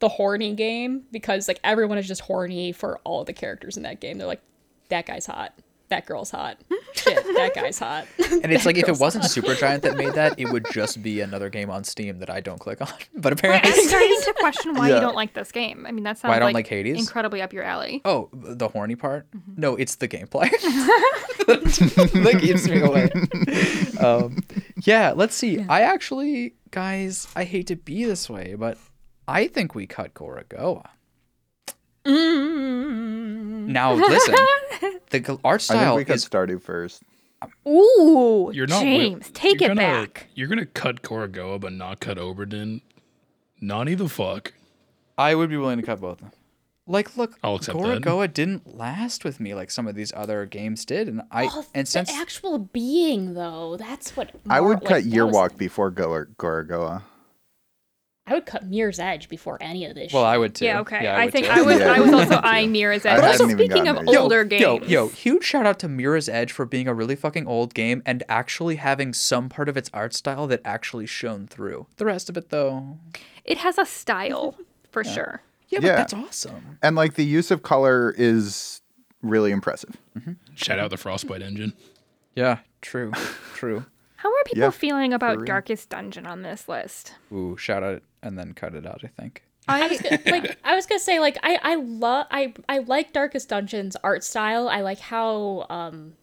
the 0.00 0.08
horny 0.08 0.54
game 0.54 1.04
because 1.10 1.48
like 1.48 1.60
everyone 1.64 1.98
is 1.98 2.06
just 2.06 2.20
horny 2.22 2.72
for 2.72 2.98
all 3.04 3.24
the 3.24 3.32
characters 3.32 3.76
in 3.76 3.84
that 3.84 4.00
game. 4.00 4.18
They're 4.18 4.26
like, 4.26 4.42
that 4.90 5.06
guy's 5.06 5.26
hot. 5.26 5.58
That 5.90 6.06
girl's 6.06 6.30
hot. 6.30 6.58
Shit, 6.94 7.14
that 7.34 7.52
guy's 7.54 7.78
hot. 7.78 8.06
And 8.18 8.50
it's 8.52 8.64
like 8.64 8.76
if 8.78 8.88
it 8.88 8.98
wasn't 8.98 9.24
hot. 9.24 9.30
Supergiant 9.32 9.82
that 9.82 9.96
made 9.96 10.14
that, 10.14 10.38
it 10.38 10.50
would 10.50 10.64
just 10.72 11.02
be 11.02 11.20
another 11.20 11.50
game 11.50 11.68
on 11.70 11.84
Steam 11.84 12.18
that 12.20 12.30
I 12.30 12.40
don't 12.40 12.58
click 12.58 12.80
on. 12.80 12.88
But 13.14 13.32
apparently, 13.34 13.70
I'm 13.70 13.86
starting 13.88 14.18
to 14.24 14.32
question 14.38 14.74
why 14.74 14.88
Yeah. 14.88 14.94
you 14.96 15.00
don't 15.02 15.14
like 15.14 15.34
this 15.34 15.52
game. 15.52 15.84
I 15.86 15.92
mean, 15.92 16.04
that 16.04 16.18
sounds 16.18 16.30
Why 16.30 16.36
I 16.36 16.38
don't 16.38 16.46
like, 16.48 16.54
like 16.64 16.66
Hades? 16.68 16.98
incredibly 16.98 17.42
up 17.42 17.52
your 17.52 17.62
alley. 17.64 18.00
oh, 18.04 18.28
the 18.32 18.68
horny 18.68 18.96
part? 18.96 19.30
Mm-hmm. 19.30 19.60
No, 19.60 19.76
it's 19.76 19.96
the 19.96 20.08
gameplay 20.08 20.50
that 21.46 22.38
keeps 22.40 22.66
me 22.68 22.80
away. 22.80 23.10
Um, 24.04 24.38
yeah, 24.84 25.12
let's 25.14 25.34
see. 25.34 25.64
I 25.68 25.82
actually, 25.82 26.54
guys, 26.70 27.28
I 27.36 27.44
hate 27.44 27.66
to 27.68 27.76
be 27.76 28.04
this 28.04 28.28
way, 28.30 28.54
but 28.58 28.78
I 29.28 29.46
think 29.48 29.74
we 29.74 29.86
cut 29.86 30.14
Gorogoa. 30.14 30.86
Now 33.72 33.92
listen, 33.94 34.34
the 35.10 35.20
g- 35.20 35.38
art 35.44 35.60
I 35.62 35.74
think 35.74 35.80
style 35.80 35.96
we 35.96 36.04
cut 36.04 36.16
is 36.16 36.28
Stardew 36.28 36.60
first. 36.62 37.02
Ooh, 37.66 38.50
You're 38.54 38.66
not 38.66 38.80
wi- 38.80 38.98
James, 39.10 39.30
take 39.32 39.60
you're 39.60 39.72
it 39.72 39.76
gonna- 39.76 39.80
back. 39.80 40.28
You're 40.34 40.48
gonna 40.48 40.66
cut 40.66 41.02
Gorogoa 41.02 41.60
but 41.60 41.72
not 41.72 42.00
cut 42.00 42.16
Obra 42.18 42.48
Dinn. 42.48 42.80
Nani 43.60 43.94
the 43.94 44.08
fuck? 44.08 44.52
I 45.16 45.34
would 45.34 45.50
be 45.50 45.56
willing 45.56 45.78
to 45.78 45.84
cut 45.86 46.00
both 46.00 46.20
of 46.22 46.30
them. 46.30 46.32
Like, 46.86 47.16
look, 47.16 47.38
I'll 47.42 47.54
accept 47.56 47.78
that. 47.78 48.34
Didn't 48.34 48.76
last 48.76 49.24
with 49.24 49.40
me 49.40 49.54
like 49.54 49.70
some 49.70 49.86
of 49.86 49.94
these 49.94 50.12
other 50.14 50.44
games 50.44 50.84
did, 50.84 51.08
and 51.08 51.22
I 51.30 51.46
Oh, 51.50 51.64
and 51.74 51.86
the 51.86 51.90
since 51.90 52.10
actual 52.12 52.58
being 52.58 53.32
though, 53.34 53.76
that's 53.78 54.16
what 54.16 54.32
I 54.50 54.60
would 54.60 54.80
like, 54.80 54.84
cut 54.84 55.02
that 55.04 55.08
Year 55.08 55.24
was- 55.24 55.34
Walk 55.34 55.56
before 55.56 55.90
Go- 55.90 56.26
Gorogoa. 56.38 57.02
I 58.26 58.32
would 58.32 58.46
cut 58.46 58.64
Mirror's 58.64 58.98
Edge 58.98 59.28
before 59.28 59.58
any 59.60 59.84
of 59.84 59.94
this. 59.94 60.10
well, 60.12 60.22
shit. 60.22 60.28
I 60.28 60.38
would 60.38 60.54
too. 60.54 60.64
Yeah, 60.64 60.80
okay. 60.80 61.06
I, 61.06 61.24
I, 61.24 61.30
think 61.30 61.44
too. 61.46 61.52
I 61.52 61.60
was 61.60 61.78
Yeah, 61.78 61.92
I 61.92 62.00
was 62.00 62.12
also 62.12 62.36
eyeing 62.42 62.72
Mirror's 62.72 63.04
Edge. 63.04 63.20
But 63.20 63.24
also 63.24 63.48
speaking 63.48 63.86
of 63.86 63.96
gotten 63.96 64.06
there 64.06 64.18
older 64.18 64.42
yo, 64.42 64.48
games, 64.48 64.62
Yo, 64.90 65.04
yo, 65.04 65.08
huge 65.08 65.44
shout 65.44 65.66
out 65.66 65.78
to 65.80 65.88
Mirror's 65.88 66.28
Edge 66.28 66.50
for 66.50 66.64
being 66.64 66.88
a 66.88 66.94
really 66.94 67.16
fucking 67.16 67.46
old 67.46 67.74
game 67.74 68.02
and 68.06 68.22
actually 68.28 68.76
having 68.76 69.12
some 69.12 69.50
part 69.50 69.68
of 69.68 69.76
its 69.76 69.90
art 69.92 70.14
style 70.14 70.46
that 70.46 70.62
actually 70.64 71.04
shone 71.04 71.46
through. 71.46 71.86
The 71.96 72.06
rest 72.06 72.30
of 72.30 72.38
it, 72.38 72.48
though, 72.48 72.96
it 73.44 73.58
has 73.58 73.76
a 73.76 73.84
style 73.84 74.56
for 74.90 75.04
sure. 75.04 75.42
yeah, 75.68 75.80
but 75.80 75.86
Yeah. 75.86 75.96
that's 75.96 76.14
awesome. 76.14 76.78
And 76.82 76.96
like 76.96 77.14
the 77.14 77.26
use 77.26 77.50
of 77.50 77.62
color 77.62 78.14
is 78.16 78.80
really 79.20 79.50
impressive. 79.50 79.98
Mm-hmm. 80.18 80.32
Shout 80.54 80.78
out 80.78 80.88
the 80.90 80.96
Frostbite 80.96 81.42
engine. 81.42 81.74
Yeah, 82.34 82.60
true, 82.80 83.12
true. 83.54 83.84
How 84.24 84.30
are 84.30 84.44
people 84.46 84.62
Yeah, 84.62 84.70
feeling 84.70 85.12
about 85.12 85.36
real. 85.36 85.44
Darkest 85.44 85.90
Dungeon 85.90 86.24
on 86.24 86.40
this 86.40 86.66
list? 86.66 87.12
Ooh, 87.30 87.58
shout 87.58 87.82
out 87.82 88.02
and 88.22 88.38
then 88.38 88.54
cut 88.54 88.74
it 88.74 88.86
out. 88.86 89.02
I 89.04 89.08
think. 89.08 89.44
I 89.68 89.86
was 89.86 90.00
gonna, 90.00 90.18
like 90.26 90.58
I 90.64 90.74
was 90.74 90.86
gonna 90.86 90.98
say 90.98 91.20
like 91.20 91.36
I 91.42 91.58
I 91.62 91.74
love 91.74 92.26
I 92.30 92.54
I 92.66 92.78
like 92.78 93.12
Darkest 93.12 93.50
Dungeon's 93.50 93.96
art 94.02 94.24
style. 94.24 94.66
I 94.66 94.80
like 94.80 94.98
how 94.98 95.66
um 95.68 96.14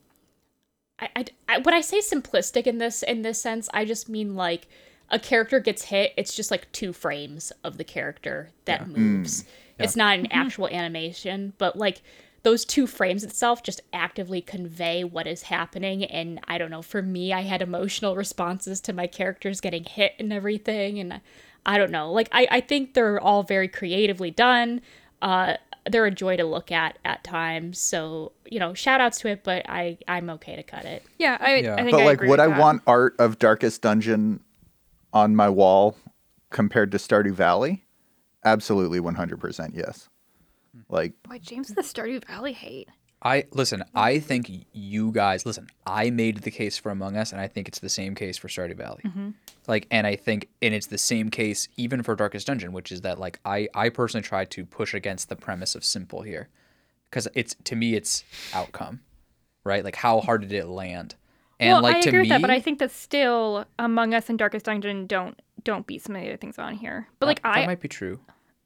I, 1.00 1.10
I, 1.16 1.26
I 1.48 1.58
when 1.60 1.76
I 1.76 1.82
say 1.82 2.00
simplistic 2.00 2.66
in 2.66 2.80
this 2.80 3.04
in 3.04 3.22
this 3.22 3.40
sense, 3.40 3.70
I 3.72 3.86
just 3.86 4.10
mean 4.10 4.36
like 4.36 4.68
a 5.12 5.20
character 5.20 5.60
gets 5.60 5.84
hit, 5.84 6.14
it's 6.18 6.34
just 6.34 6.50
like 6.50 6.72
two 6.72 6.94
frames 6.94 7.52
of 7.64 7.78
the 7.78 7.84
character 7.84 8.50
that 8.66 8.88
moves. 8.88 9.46
It's 9.78 9.96
not 9.96 10.18
an 10.18 10.28
actual 10.32 10.68
animation, 10.68 11.54
but 11.60 11.76
like 11.76 12.02
those 12.44 12.66
two 12.66 12.88
frames 12.88 13.24
itself 13.24 13.62
just 13.64 13.82
actively 13.94 14.42
convey 14.42 15.04
what 15.04 15.28
is 15.28 15.44
happening 15.44 16.04
and 16.06 16.40
I 16.48 16.58
don't 16.58 16.72
know, 16.72 16.82
for 16.82 17.02
me 17.02 17.34
I 17.34 17.42
had 17.42 17.62
emotional 17.62 18.16
responses 18.16 18.82
to 18.82 18.94
my 18.94 19.08
characters 19.08 19.62
getting 19.62 19.84
hit 19.84 20.14
and 20.20 20.34
everything 20.34 21.00
and 21.00 21.22
I 21.66 21.78
don't 21.78 21.92
know. 21.92 22.12
Like 22.12 22.30
I, 22.32 22.48
I 22.50 22.62
think 22.62 22.94
they're 22.94 23.20
all 23.20 23.44
very 23.44 23.68
creatively 23.68 24.32
done. 24.32 24.82
Uh 25.22 25.58
they're 25.90 26.06
a 26.06 26.12
joy 26.12 26.38
to 26.38 26.46
look 26.46 26.72
at 26.72 27.00
at 27.06 27.24
times. 27.24 27.80
So, 27.80 28.34
you 28.46 28.60
know, 28.60 28.74
shout 28.76 29.02
outs 29.02 29.20
to 29.22 29.30
it, 29.30 29.44
but 29.44 29.68
I 29.68 29.98
I'm 30.08 30.30
okay 30.32 30.56
to 30.56 30.64
cut 30.64 30.86
it. 30.86 31.04
Yeah, 31.18 31.38
I, 31.40 31.56
Yeah. 31.58 31.74
I 31.74 31.78
think 31.78 31.92
But 31.92 32.02
I 32.02 32.06
like, 32.06 32.14
agree 32.16 32.30
would 32.30 32.40
with 32.40 32.48
I 32.48 32.48
that. 32.50 32.60
want 32.60 32.82
art 32.88 33.16
of 33.20 33.40
Darkest 33.40 33.82
Dungeon 33.82 34.42
on 35.14 35.36
my 35.36 35.50
wall 35.50 35.96
compared 36.52 36.92
to 36.92 36.98
Stardew 36.98 37.34
Valley? 37.34 37.84
Absolutely, 38.46 39.00
100% 39.00 39.72
yes. 39.76 40.10
Mm-hmm. 40.76 40.94
Like, 40.94 41.14
Boy, 41.24 41.40
James 41.40 41.70
the 41.70 41.82
Stardew 41.82 42.26
Valley 42.26 42.54
hate. 42.54 42.90
I 43.24 43.46
listen. 43.52 43.84
I 43.94 44.18
think 44.18 44.50
you 44.74 45.12
guys 45.12 45.46
listen. 45.46 45.68
I 45.86 46.10
made 46.10 46.40
the 46.40 46.50
case 46.50 46.78
for 46.80 46.90
Among 46.90 47.18
Us, 47.18 47.32
and 47.32 47.40
I 47.40 47.48
think 47.48 47.68
it's 47.68 47.78
the 47.78 47.90
same 47.90 48.16
case 48.16 48.36
for 48.36 48.48
Stardew 48.48 48.76
Valley. 48.76 49.02
Mm-hmm. 49.06 49.30
Like, 49.68 49.86
and 49.92 50.08
I 50.08 50.16
think, 50.16 50.48
and 50.60 50.74
it's 50.74 50.88
the 50.88 50.98
same 50.98 51.30
case 51.30 51.68
even 51.78 52.02
for 52.02 52.16
Darkest 52.16 52.48
Dungeon, 52.48 52.74
which 52.74 52.92
is 52.92 53.02
that 53.02 53.20
like 53.20 53.40
I 53.46 53.68
I 53.76 53.90
personally 53.90 54.24
try 54.24 54.46
to 54.46 54.66
push 54.66 54.96
against 54.96 55.30
the 55.30 55.36
premise 55.36 55.76
of 55.76 55.86
simple 55.86 56.24
here, 56.24 56.50
because 57.10 57.28
it's 57.36 57.56
to 57.66 57.76
me 57.76 57.94
it's 57.94 58.24
outcome, 58.54 59.02
right? 59.64 59.84
Like 59.84 59.98
how 59.98 60.22
hard 60.22 60.42
did 60.42 60.54
it 60.54 60.66
land? 60.66 61.14
And 61.60 61.74
well, 61.74 61.84
like 61.84 61.98
I 61.98 62.02
to 62.02 62.10
agree 62.10 62.20
me, 62.20 62.24
with 62.24 62.30
that, 62.30 62.42
but 62.42 62.50
I 62.50 62.60
think 62.60 62.80
that 62.80 62.90
still 62.90 63.66
Among 63.78 64.16
Us 64.16 64.30
and 64.30 64.40
Darkest 64.40 64.66
Dungeon 64.66 65.06
don't 65.06 65.40
don't 65.64 65.86
beat 65.86 66.02
some 66.02 66.16
of 66.16 66.24
the 66.24 66.28
other 66.30 66.38
things 66.38 66.58
on 66.58 66.74
here. 66.74 67.08
But 67.20 67.28
like 67.28 67.44
that 67.44 67.56
I, 67.56 67.68
might 67.68 67.82
be 67.82 67.88
true. 67.88 68.20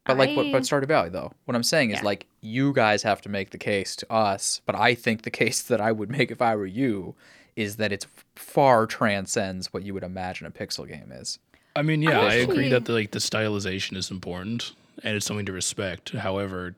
But 0.06 0.18
like, 0.18 0.36
what, 0.36 0.46
I- 0.48 0.52
but 0.52 0.64
Stardew 0.64 0.88
Valley 0.88 1.10
though. 1.10 1.32
What 1.46 1.56
I'm 1.56 1.64
saying 1.64 1.92
is 1.92 2.00
Yeah. 2.00 2.06
like 2.06 2.28
you 2.42 2.74
guys 2.74 3.04
have 3.04 3.22
to 3.22 3.30
make 3.30 3.50
the 3.50 3.58
case 3.58 3.96
to 3.98 4.12
us, 4.12 4.62
but 4.66 4.76
I 4.76 4.94
think 4.96 5.24
the 5.24 5.32
case 5.44 5.62
that 5.64 5.82
I 5.82 5.92
would 5.92 6.10
make 6.10 6.32
if 6.32 6.42
I 6.42 6.56
were 6.56 6.66
you 6.66 7.16
is 7.56 7.78
that 7.78 7.92
it's 7.92 8.06
far 8.36 8.86
transcends 8.86 9.72
what 9.74 9.84
you 9.84 9.94
would 9.94 10.04
imagine 10.04 10.46
a 10.46 10.52
pixel 10.52 10.88
game 10.88 11.12
is. 11.12 11.40
I 11.76 11.82
mean, 11.82 12.02
yeah, 12.02 12.20
I, 12.20 12.34
agree 12.36 12.70
that 12.70 12.86
the, 12.86 12.92
like 12.94 13.12
the 13.12 13.20
stylization 13.20 13.98
is 13.98 14.12
important 14.12 14.74
and 15.04 15.16
it's 15.16 15.26
something 15.26 15.46
to 15.46 15.52
respect. 15.52 16.12
However, 16.12 16.76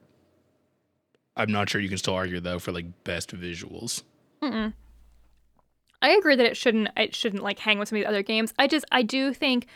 I'm 1.36 1.52
not 1.52 1.70
sure 1.70 1.82
you 1.82 1.90
can 1.90 1.98
still 2.00 2.16
argue 2.16 2.40
though 2.40 2.58
for 2.60 2.72
like 2.72 2.86
best 3.04 3.36
visuals. 3.36 4.04
I 4.42 6.10
agree 6.12 6.36
that 6.36 6.46
it 6.46 6.58
shouldn't 6.58 6.90
it 6.96 7.16
shouldn't 7.16 7.44
like 7.44 7.60
hang 7.60 7.80
with 7.80 7.90
some 7.90 7.98
of 7.98 8.04
the 8.04 8.08
other 8.10 8.24
games. 8.24 8.54
I 8.60 8.68
just 8.68 8.86
I 8.92 9.02
do 9.02 9.34
think 9.34 9.68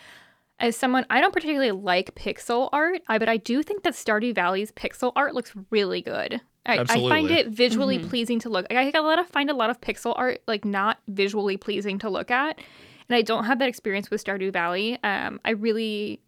as 0.62 0.76
someone 0.78 1.06
I 1.10 1.19
don't 1.21 1.34
particularly 1.34 1.71
like 1.71 2.15
pixel 2.15 2.69
art, 2.71 3.02
I 3.08 3.17
but 3.17 3.28
I 3.30 3.38
do 3.38 3.62
think 3.63 3.84
that 3.84 3.93
Stardew 3.93 4.34
Valley's 4.36 4.71
pixel 4.71 5.12
art 5.15 5.34
looks 5.36 5.52
really 5.69 6.02
good. 6.02 6.41
I, 6.66 6.78
I 6.80 6.86
find 6.86 7.32
it 7.32 7.47
visually 7.47 7.97
pleasing 7.99 8.39
to 8.39 8.49
look. 8.49 8.68
I 8.70 8.84
think 8.84 8.95
a 8.95 9.01
lot 9.01 9.18
of 9.20 9.28
find 9.28 9.49
a 9.49 9.53
lot 9.55 9.70
of 9.72 9.82
pixel 9.82 10.14
art 10.16 10.41
like 10.47 10.64
not 10.64 10.99
visually 11.07 11.57
pleasing 11.57 11.97
to 11.99 12.09
look 12.09 12.30
at, 12.30 12.59
and 13.09 13.16
I 13.16 13.24
don't 13.24 13.45
have 13.45 13.59
that 13.59 13.68
experience 13.68 14.12
with 14.12 14.24
Stardew 14.24 14.53
Valley. 14.53 14.99
Um, 15.03 15.39
I 15.43 15.51
really, 15.51 16.22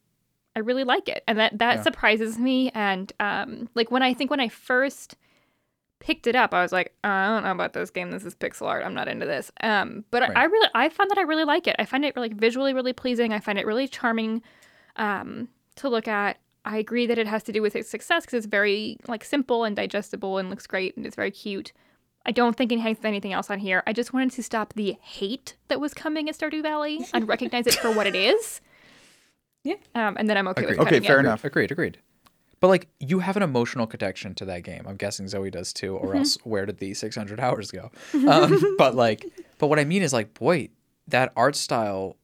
I 0.55 0.59
really 0.59 0.83
like 0.83 1.07
it, 1.07 1.23
and 1.27 1.37
that 1.37 1.59
that 1.59 1.75
Yeah. 1.77 1.81
surprises 1.83 2.39
me. 2.39 2.71
And 2.73 3.13
um, 3.19 3.69
like 3.75 3.91
when 3.91 4.01
I 4.01 4.13
think 4.15 4.31
when 4.31 4.39
I 4.39 4.49
first 4.49 5.15
picked 6.03 6.27
it 6.27 6.35
up, 6.35 6.53
I 6.53 6.61
was 6.61 6.71
like, 6.71 6.93
I 7.03 7.27
don't 7.29 7.43
know 7.43 7.51
about 7.51 7.73
this 7.73 7.89
game. 7.89 8.11
This 8.11 8.25
is 8.25 8.35
pixel 8.35 8.67
art. 8.67 8.83
I'm 8.85 8.93
not 8.93 9.07
into 9.07 9.25
this. 9.25 9.51
Um, 9.61 10.03
but 10.11 10.21
Right. 10.21 10.31
I, 10.35 10.41
I 10.41 10.43
really, 10.45 10.69
I 10.75 10.89
found 10.89 11.09
that 11.09 11.17
I 11.17 11.21
really 11.21 11.45
like 11.45 11.65
it. 11.67 11.75
I 11.79 11.85
find 11.85 12.03
it 12.05 12.15
like 12.17 12.33
visually 12.35 12.73
really 12.73 12.93
pleasing. 12.93 13.31
I 13.33 13.39
find 13.39 13.57
it 13.57 13.65
really 13.65 13.87
charming 13.87 14.41
um, 14.97 15.47
to 15.77 15.89
look 15.89 16.07
at. 16.07 16.37
I 16.65 16.77
agree 16.77 17.05
that 17.07 17.17
it 17.17 17.27
has 17.27 17.43
to 17.43 17.51
do 17.51 17.61
with 17.61 17.75
its 17.75 17.89
success 17.89 18.25
because 18.25 18.37
it's 18.37 18.45
very 18.47 18.97
like 19.07 19.23
simple 19.23 19.63
and 19.63 19.75
digestible 19.75 20.37
and 20.37 20.49
looks 20.49 20.67
great 20.67 20.95
and 20.95 21.05
it's 21.05 21.15
very 21.15 21.31
cute. 21.31 21.71
I 22.25 22.31
don't 22.31 22.55
think 22.55 22.71
it 22.71 22.79
has 22.79 22.97
anything 23.03 23.33
else 23.33 23.49
on 23.49 23.59
here. 23.59 23.83
I 23.85 23.91
just 23.91 24.13
wanted 24.13 24.31
to 24.31 24.43
stop 24.43 24.73
the 24.73 24.95
hate 25.01 25.55
that 25.67 25.81
was 25.81 25.93
coming 25.93 26.29
at 26.29 26.37
Stardew 26.37 26.61
Valley 26.61 27.05
and 27.13 27.27
recognize 27.35 27.67
it 27.67 27.73
for 27.75 27.91
what 27.91 28.07
it 28.07 28.15
is. 28.15 28.61
Yeah. 29.65 29.75
Um, 29.95 30.15
and 30.17 30.29
then 30.29 30.37
I'm 30.37 30.47
okay 30.49 30.63
Agreed. 30.63 30.79
with 30.79 30.87
Okay, 30.87 30.99
fair 31.01 31.17
it. 31.17 31.21
enough. 31.21 31.43
Agreed, 31.43 31.71
agreed. 31.71 31.97
But 32.63 32.69
like 32.69 32.87
you 33.01 33.19
have 33.19 33.35
an 33.35 33.43
emotional 33.43 33.85
connection 33.85 34.35
to 34.35 34.45
that 34.45 34.63
game. 34.63 34.85
I'm 34.87 34.95
guessing 34.95 35.27
Zoe 35.27 35.51
does 35.51 35.73
too, 35.73 35.97
or 35.97 36.15
else 36.15 36.37
where 36.45 36.65
did 36.65 36.77
the 36.77 36.93
600 36.93 37.37
hours 37.37 37.71
go? 37.71 37.91
Um, 38.25 38.75
but 38.77 38.95
like, 38.95 39.25
but 39.57 39.67
what 39.67 39.79
I 39.79 39.83
mean 39.83 40.01
is 40.01 40.13
like, 40.13 40.33
boy, 40.33 40.69
that 41.09 41.33
art 41.35 41.57
style, 41.57 42.15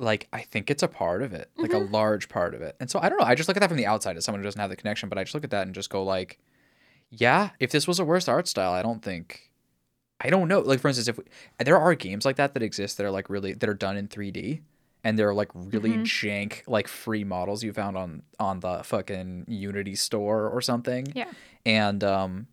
like 0.00 0.26
I 0.32 0.40
think 0.40 0.72
it's 0.72 0.82
a 0.82 0.88
part 0.88 1.22
of 1.22 1.32
it, 1.32 1.52
like 1.56 1.72
a 1.72 1.78
large 1.78 2.28
part 2.28 2.52
of 2.52 2.62
it. 2.62 2.74
And 2.80 2.90
so 2.90 2.98
I 3.00 3.08
don't 3.08 3.20
know. 3.20 3.24
I 3.24 3.36
just 3.36 3.48
look 3.48 3.56
at 3.56 3.60
that 3.60 3.68
from 3.68 3.76
the 3.76 3.86
outside 3.86 4.16
as 4.16 4.24
someone 4.24 4.40
who 4.40 4.44
doesn't 4.44 4.60
have 4.60 4.70
the 4.70 4.74
connection, 4.74 5.08
but 5.08 5.18
I 5.18 5.22
just 5.22 5.34
look 5.34 5.44
at 5.44 5.50
that 5.50 5.66
and 5.66 5.72
just 5.72 5.88
go 5.88 6.02
like, 6.02 6.40
yeah, 7.08 7.50
if 7.60 7.70
this 7.70 7.86
was 7.86 8.00
a 8.00 8.04
worse 8.04 8.26
art 8.26 8.48
style, 8.48 8.72
I 8.72 8.82
don't 8.82 9.02
think. 9.04 9.52
I 10.20 10.30
don't 10.30 10.48
know. 10.48 10.58
Like 10.58 10.80
for 10.80 10.88
instance, 10.88 11.06
if 11.06 11.16
we, 11.16 11.22
there 11.64 11.78
are 11.78 11.94
games 11.94 12.24
like 12.24 12.34
that 12.38 12.54
that 12.54 12.62
exist 12.64 12.96
that 12.96 13.06
are 13.06 13.12
like 13.12 13.30
really 13.30 13.52
that 13.52 13.68
are 13.68 13.74
done 13.74 13.96
in 13.96 14.08
3D 14.08 14.62
and 15.06 15.16
they're 15.18 15.34
like 15.34 15.50
really 15.54 15.92
jank 15.98 16.62
like 16.66 16.88
free 16.88 17.22
models 17.24 17.62
you 17.62 17.72
found 17.72 17.96
on 17.96 18.22
on 18.40 18.60
the 18.60 18.82
fucking 18.82 19.44
Unity 19.46 19.94
store 19.94 20.48
or 20.48 20.60
something. 20.60 21.06
Yeah. 21.14 21.30
And 21.64 22.02
um 22.02 22.46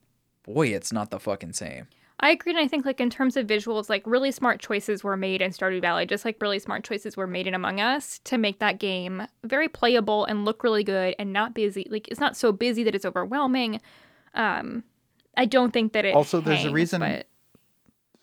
boy, 0.46 0.68
it's 0.68 0.92
not 0.94 1.10
the 1.10 1.20
fucking 1.20 1.54
same. 1.54 1.88
I 2.20 2.30
agree, 2.30 2.52
and 2.54 2.60
I 2.60 2.68
think 2.70 2.86
like 2.86 3.02
in 3.02 3.10
terms 3.10 3.36
of 3.36 3.48
visuals, 3.48 3.90
like 3.90 4.04
really 4.06 4.32
smart 4.32 4.62
choices 4.62 5.04
were 5.04 5.18
made 5.18 5.42
in 5.42 5.52
Stardew 5.52 5.82
Valley, 5.82 6.06
just 6.06 6.24
like 6.24 6.38
really 6.42 6.60
smart 6.60 6.84
choices 6.86 7.18
were 7.18 7.28
made 7.28 7.48
in 7.48 7.54
Among 7.54 7.82
Us 7.82 8.20
to 8.26 8.38
make 8.38 8.60
that 8.60 8.80
game 8.80 9.24
very 9.44 9.68
playable 9.68 10.24
and 10.26 10.46
look 10.46 10.64
really 10.64 10.84
good 10.86 11.16
and 11.20 11.34
not 11.34 11.54
busy. 11.54 11.86
Like 11.90 12.08
it's 12.08 12.20
not 12.22 12.38
so 12.38 12.52
busy 12.54 12.84
that 12.86 12.96
it's 12.96 13.04
overwhelming. 13.04 13.82
Um, 14.36 14.84
I 15.36 15.46
don't 15.46 15.72
think 15.74 15.92
that 15.94 16.06
it 16.06 16.14
Also, 16.16 16.40
there's 16.40 16.64
a 16.66 16.72
reason- 16.72 17.02
but 17.02 17.28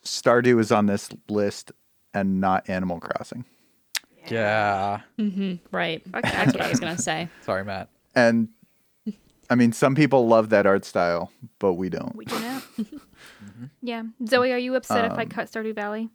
Stardew 0.03 0.59
is 0.59 0.71
on 0.71 0.85
this 0.87 1.09
list 1.29 1.71
and 2.13 2.39
not 2.41 2.67
Animal 2.69 2.99
Crossing. 2.99 3.45
Yeah. 4.29 5.01
Right. 5.71 6.03
Fuck 6.11 6.23
That's 6.23 6.53
what 6.53 6.61
I 6.61 6.69
was 6.69 6.79
gonna 6.79 6.97
say. 6.97 7.29
Sorry, 7.41 7.63
Matt. 7.65 7.89
And 8.15 8.49
I 9.49 9.55
mean, 9.55 9.71
some 9.73 9.95
people 9.95 10.27
love 10.27 10.49
that 10.49 10.65
art 10.65 10.85
style, 10.85 11.31
but 11.59 11.73
we 11.73 11.89
don't. 11.89 12.15
we 12.15 12.25
do 12.25 12.39
not. 12.39 12.63
Yeah, 13.81 14.03
Zoe, 14.27 14.51
are 14.51 14.57
you 14.57 14.75
upset 14.75 15.05
if 15.05 15.11
I 15.13 15.23
Um, 15.23 15.29
cut 15.29 15.47
Stardew 15.51 15.73
Valley? 15.75 16.09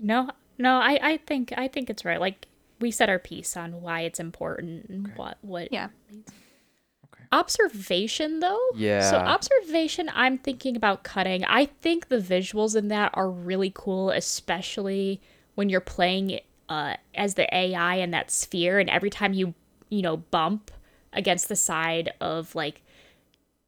No, 0.00 0.30
no. 0.58 0.74
I, 0.76 0.98
I 1.02 1.16
think 1.18 1.52
I 1.56 1.68
think 1.68 1.88
it's 1.90 2.04
right. 2.04 2.20
Like 2.20 2.46
we 2.80 2.90
said 2.90 3.08
our 3.08 3.18
piece 3.18 3.56
on 3.56 3.80
why 3.82 4.02
it's 4.02 4.18
important 4.20 4.86
and 4.90 5.12
what 5.16 5.38
what 5.42 5.72
Yeah, 5.72 5.88
Okay. 6.10 7.24
observation 7.30 8.40
though 8.40 8.60
Yeah. 8.74 9.08
so 9.08 9.16
observation 9.16 10.10
i'm 10.14 10.36
thinking 10.38 10.74
about 10.76 11.02
cutting 11.04 11.44
i 11.44 11.66
think 11.66 12.08
the 12.08 12.18
visuals 12.18 12.74
in 12.74 12.88
that 12.88 13.10
are 13.14 13.30
really 13.30 13.70
cool 13.74 14.10
especially 14.10 15.20
when 15.54 15.68
you're 15.68 15.80
playing 15.80 16.40
uh, 16.72 16.96
as 17.14 17.34
the 17.34 17.54
ai 17.54 17.96
in 17.96 18.12
that 18.12 18.30
sphere 18.30 18.78
and 18.78 18.88
every 18.88 19.10
time 19.10 19.34
you 19.34 19.52
you 19.90 20.00
know 20.00 20.16
bump 20.16 20.70
against 21.12 21.50
the 21.50 21.56
side 21.56 22.10
of 22.18 22.54
like 22.54 22.82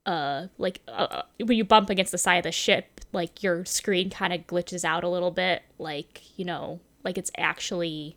uh 0.07 0.46
like 0.57 0.80
uh, 0.88 1.20
when 1.44 1.59
you 1.59 1.64
bump 1.64 1.90
against 1.90 2.12
the 2.12 2.18
side 2.18 2.36
of 2.36 2.44
the 2.44 2.52
ship 2.52 3.02
like 3.12 3.42
your 3.42 3.62
screen 3.66 4.09
kind 4.09 4.32
of 4.32 4.46
glitches 4.46 4.84
out 4.86 5.05
a 5.05 5.09
little 5.09 5.30
bit 5.30 5.62
like 5.78 6.22
you 6.38 6.46
know 6.46 6.80
like 7.05 7.18
it's 7.18 7.30
actually 7.36 8.16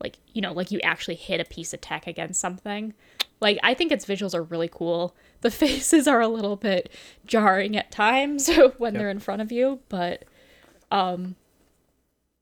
like 0.00 0.16
you 0.32 0.40
know 0.40 0.52
like 0.52 0.70
you 0.70 0.80
actually 0.80 1.14
hit 1.14 1.38
a 1.38 1.44
piece 1.44 1.74
of 1.74 1.80
tech 1.82 2.06
against 2.06 2.40
something. 2.40 2.94
Like 3.38 3.58
i 3.62 3.74
think 3.74 3.92
its 3.92 4.06
visuals 4.06 4.34
are 4.34 4.42
really 4.42 4.68
cool. 4.68 5.14
The 5.42 5.50
faces 5.62 6.08
are 6.08 6.22
a 6.22 6.28
little 6.28 6.56
bit 6.56 6.90
jarring 7.26 7.76
at 7.76 7.90
times 7.90 8.48
when 8.78 8.94
they're 8.94 9.10
in 9.10 9.20
front 9.20 9.42
of 9.42 9.52
you 9.52 9.80
but 9.90 10.24
um 10.90 11.36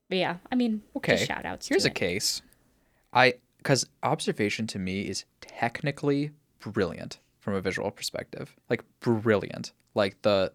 but 0.09 0.17
yeah 0.17 0.37
i 0.51 0.55
mean 0.55 0.81
Okay. 0.95 1.13
just 1.15 1.27
shout 1.27 1.45
outs 1.45 1.67
Here's 1.67 1.85
a 1.85 1.89
it. 1.89 1.95
case. 1.95 2.41
I 3.13 3.35
cuz 3.63 3.85
observation 4.03 4.67
to 4.67 4.79
me 4.79 5.01
is 5.01 5.25
technically 5.41 6.31
brilliant 6.59 7.19
from 7.39 7.53
a 7.53 7.61
visual 7.61 7.91
perspective. 7.91 8.55
Like 8.69 8.83
brilliant. 8.99 9.71
Like 9.93 10.21
the 10.23 10.51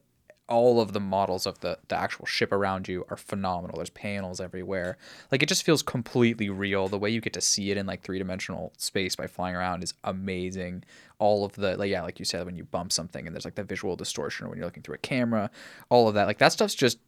all 0.49 0.81
of 0.81 0.93
the 0.93 1.01
models 1.01 1.47
of 1.47 1.61
the 1.61 1.79
the 1.89 1.97
actual 1.97 2.27
ship 2.27 2.51
around 2.53 2.89
you 2.89 3.05
are 3.09 3.17
phenomenal. 3.17 3.77
There's 3.77 3.91
panels 3.91 4.41
everywhere. 4.41 4.99
Like 5.31 5.43
it 5.43 5.49
just 5.49 5.63
feels 5.63 5.83
completely 5.83 6.49
real. 6.51 6.89
The 6.89 6.99
way 6.99 7.11
you 7.11 7.21
get 7.21 7.33
to 7.35 7.41
see 7.41 7.71
it 7.71 7.77
in 7.77 7.87
like 7.87 8.03
three-dimensional 8.03 8.73
space 8.77 9.15
by 9.17 9.27
flying 9.29 9.55
around 9.55 9.85
is 9.85 9.95
amazing. 10.05 10.83
All 11.19 11.45
of 11.45 11.53
the 11.53 11.77
like 11.77 11.91
yeah, 11.91 12.03
like 12.03 12.19
you 12.19 12.25
said 12.25 12.45
when 12.47 12.57
you 12.57 12.65
bump 12.65 12.93
something 12.93 13.27
and 13.27 13.35
there's 13.35 13.45
like 13.45 13.55
the 13.55 13.65
visual 13.65 13.95
distortion 13.97 14.47
or 14.47 14.49
when 14.51 14.59
you're 14.59 14.67
looking 14.67 14.83
through 14.83 14.97
a 14.97 14.99
camera, 14.99 15.51
all 15.89 16.09
of 16.09 16.15
that. 16.15 16.27
Like 16.27 16.39
that 16.39 16.53
stuff's 16.53 16.75
just 16.75 16.99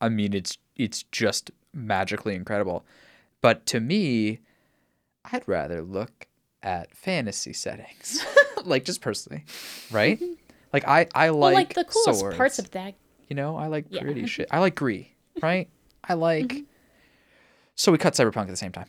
I 0.00 0.08
mean 0.08 0.32
it's 0.34 0.58
it's 0.76 1.02
just 1.04 1.50
magically 1.74 2.34
incredible. 2.34 2.84
But 3.40 3.64
to 3.66 3.80
me, 3.80 4.40
I'd 5.32 5.46
rather 5.46 5.82
look 5.82 6.26
at 6.62 6.94
fantasy 6.94 7.52
settings. 7.52 8.24
like 8.64 8.84
just 8.84 9.00
personally, 9.00 9.44
right? 9.90 10.20
Like 10.72 10.86
I 10.86 11.06
I 11.14 11.28
like, 11.30 11.40
well, 11.40 11.52
like 11.52 11.74
the 11.74 11.84
coolest 11.84 12.20
swords. 12.20 12.36
parts 12.36 12.58
of 12.58 12.70
that 12.72 12.94
You 13.28 13.36
know, 13.36 13.56
I 13.56 13.66
like 13.68 13.86
Yeah. 13.90 14.02
pretty 14.02 14.26
shit. 14.26 14.48
I 14.52 14.58
like 14.58 14.74
Gris, 14.74 15.06
right? 15.42 15.68
I 16.04 16.14
like. 16.14 16.46
Mm-hmm. 16.48 16.64
So 17.76 17.92
we 17.92 17.98
cut 17.98 18.12
Cyberpunk 18.14 18.42
at 18.42 18.48
the 18.48 18.56
same 18.56 18.72
time. 18.72 18.86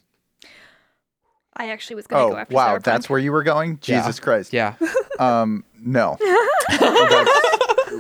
I 1.56 1.70
actually 1.70 1.96
was 1.98 2.08
gonna 2.08 2.24
Oh, 2.26 2.30
go 2.32 2.38
after 2.38 2.54
wow. 2.56 2.76
Cyberpunk. 2.78 2.84
That's 2.84 3.10
where 3.10 3.20
you 3.20 3.32
were 3.32 3.44
going? 3.44 3.80
Yeah. 3.84 4.00
Jesus 4.02 4.20
Christ. 4.20 4.52
Yeah. 4.54 4.76
Um, 5.20 5.64
no. 5.80 6.18
That's- 6.70 7.41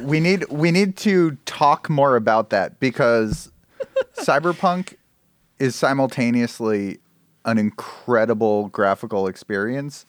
we 0.02 0.20
need 0.20 0.45
we 0.49 0.72
need 0.72 0.97
to 0.97 1.38
talk 1.45 1.89
more 1.89 2.16
about 2.16 2.49
that 2.52 2.80
because 2.80 3.52
Cyberpunk 4.18 4.95
is 5.60 5.76
simultaneously 5.76 6.99
an 7.45 7.58
incredible 7.58 8.68
graphical 8.70 9.28
experience 9.28 10.06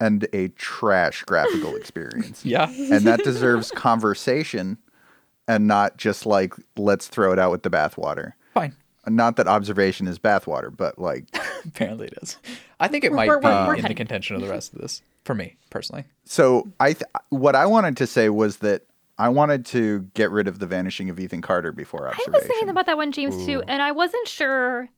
and 0.00 0.26
a 0.32 0.48
trash 0.48 1.22
graphical 1.24 1.74
experience. 1.80 2.44
yeah. 2.44 2.70
And 2.70 3.06
that 3.06 3.22
deserves 3.24 3.70
conversation 3.70 4.78
and 5.48 5.66
not 5.66 5.96
just 5.96 6.26
like 6.26 6.54
let's 6.76 7.08
throw 7.08 7.32
it 7.32 7.38
out 7.38 7.50
with 7.50 7.62
the 7.62 7.70
bathwater. 7.70 8.32
Fine. 8.54 8.74
Not 9.08 9.36
that 9.36 9.46
observation 9.46 10.06
is 10.08 10.18
bathwater, 10.18 10.74
but 10.76 10.98
like 10.98 11.24
Apparently 11.64 12.08
it 12.08 12.14
is. 12.22 12.36
I 12.80 12.88
think 12.88 13.04
it 13.04 13.12
might 13.12 13.28
we're- 13.28 13.40
be 13.40 13.46
we're- 13.46 13.66
we're 13.68 13.74
in 13.76 13.84
the 13.84 13.94
contention 13.94 14.36
of 14.36 14.42
the 14.42 14.48
rest 14.48 14.72
of 14.74 14.80
this 14.80 15.02
for 15.24 15.34
me 15.34 15.56
personally. 15.70 16.04
So 16.24 16.68
I 16.80 16.92
th- 16.92 17.04
what 17.30 17.54
I 17.56 17.66
wanted 17.66 17.96
to 17.98 18.06
say 18.06 18.28
was 18.28 18.58
that 18.58 18.82
I 19.18 19.28
wanted 19.30 19.64
to 19.66 20.00
get 20.14 20.30
rid 20.30 20.46
of 20.48 20.58
the 20.58 20.66
vanishing 20.66 21.08
of 21.10 21.18
Ethan 21.18 21.40
Carter 21.42 21.72
before 21.72 22.06
observation. 22.08 22.34
I 22.34 22.38
was 22.38 22.46
thinking 22.46 22.68
about 22.68 22.86
that 22.86 22.96
one, 22.98 23.12
James, 23.12 23.46
too, 23.46 23.62
and 23.66 23.80
I 23.82 23.92
wasn't 23.92 24.28
sure. 24.28 24.88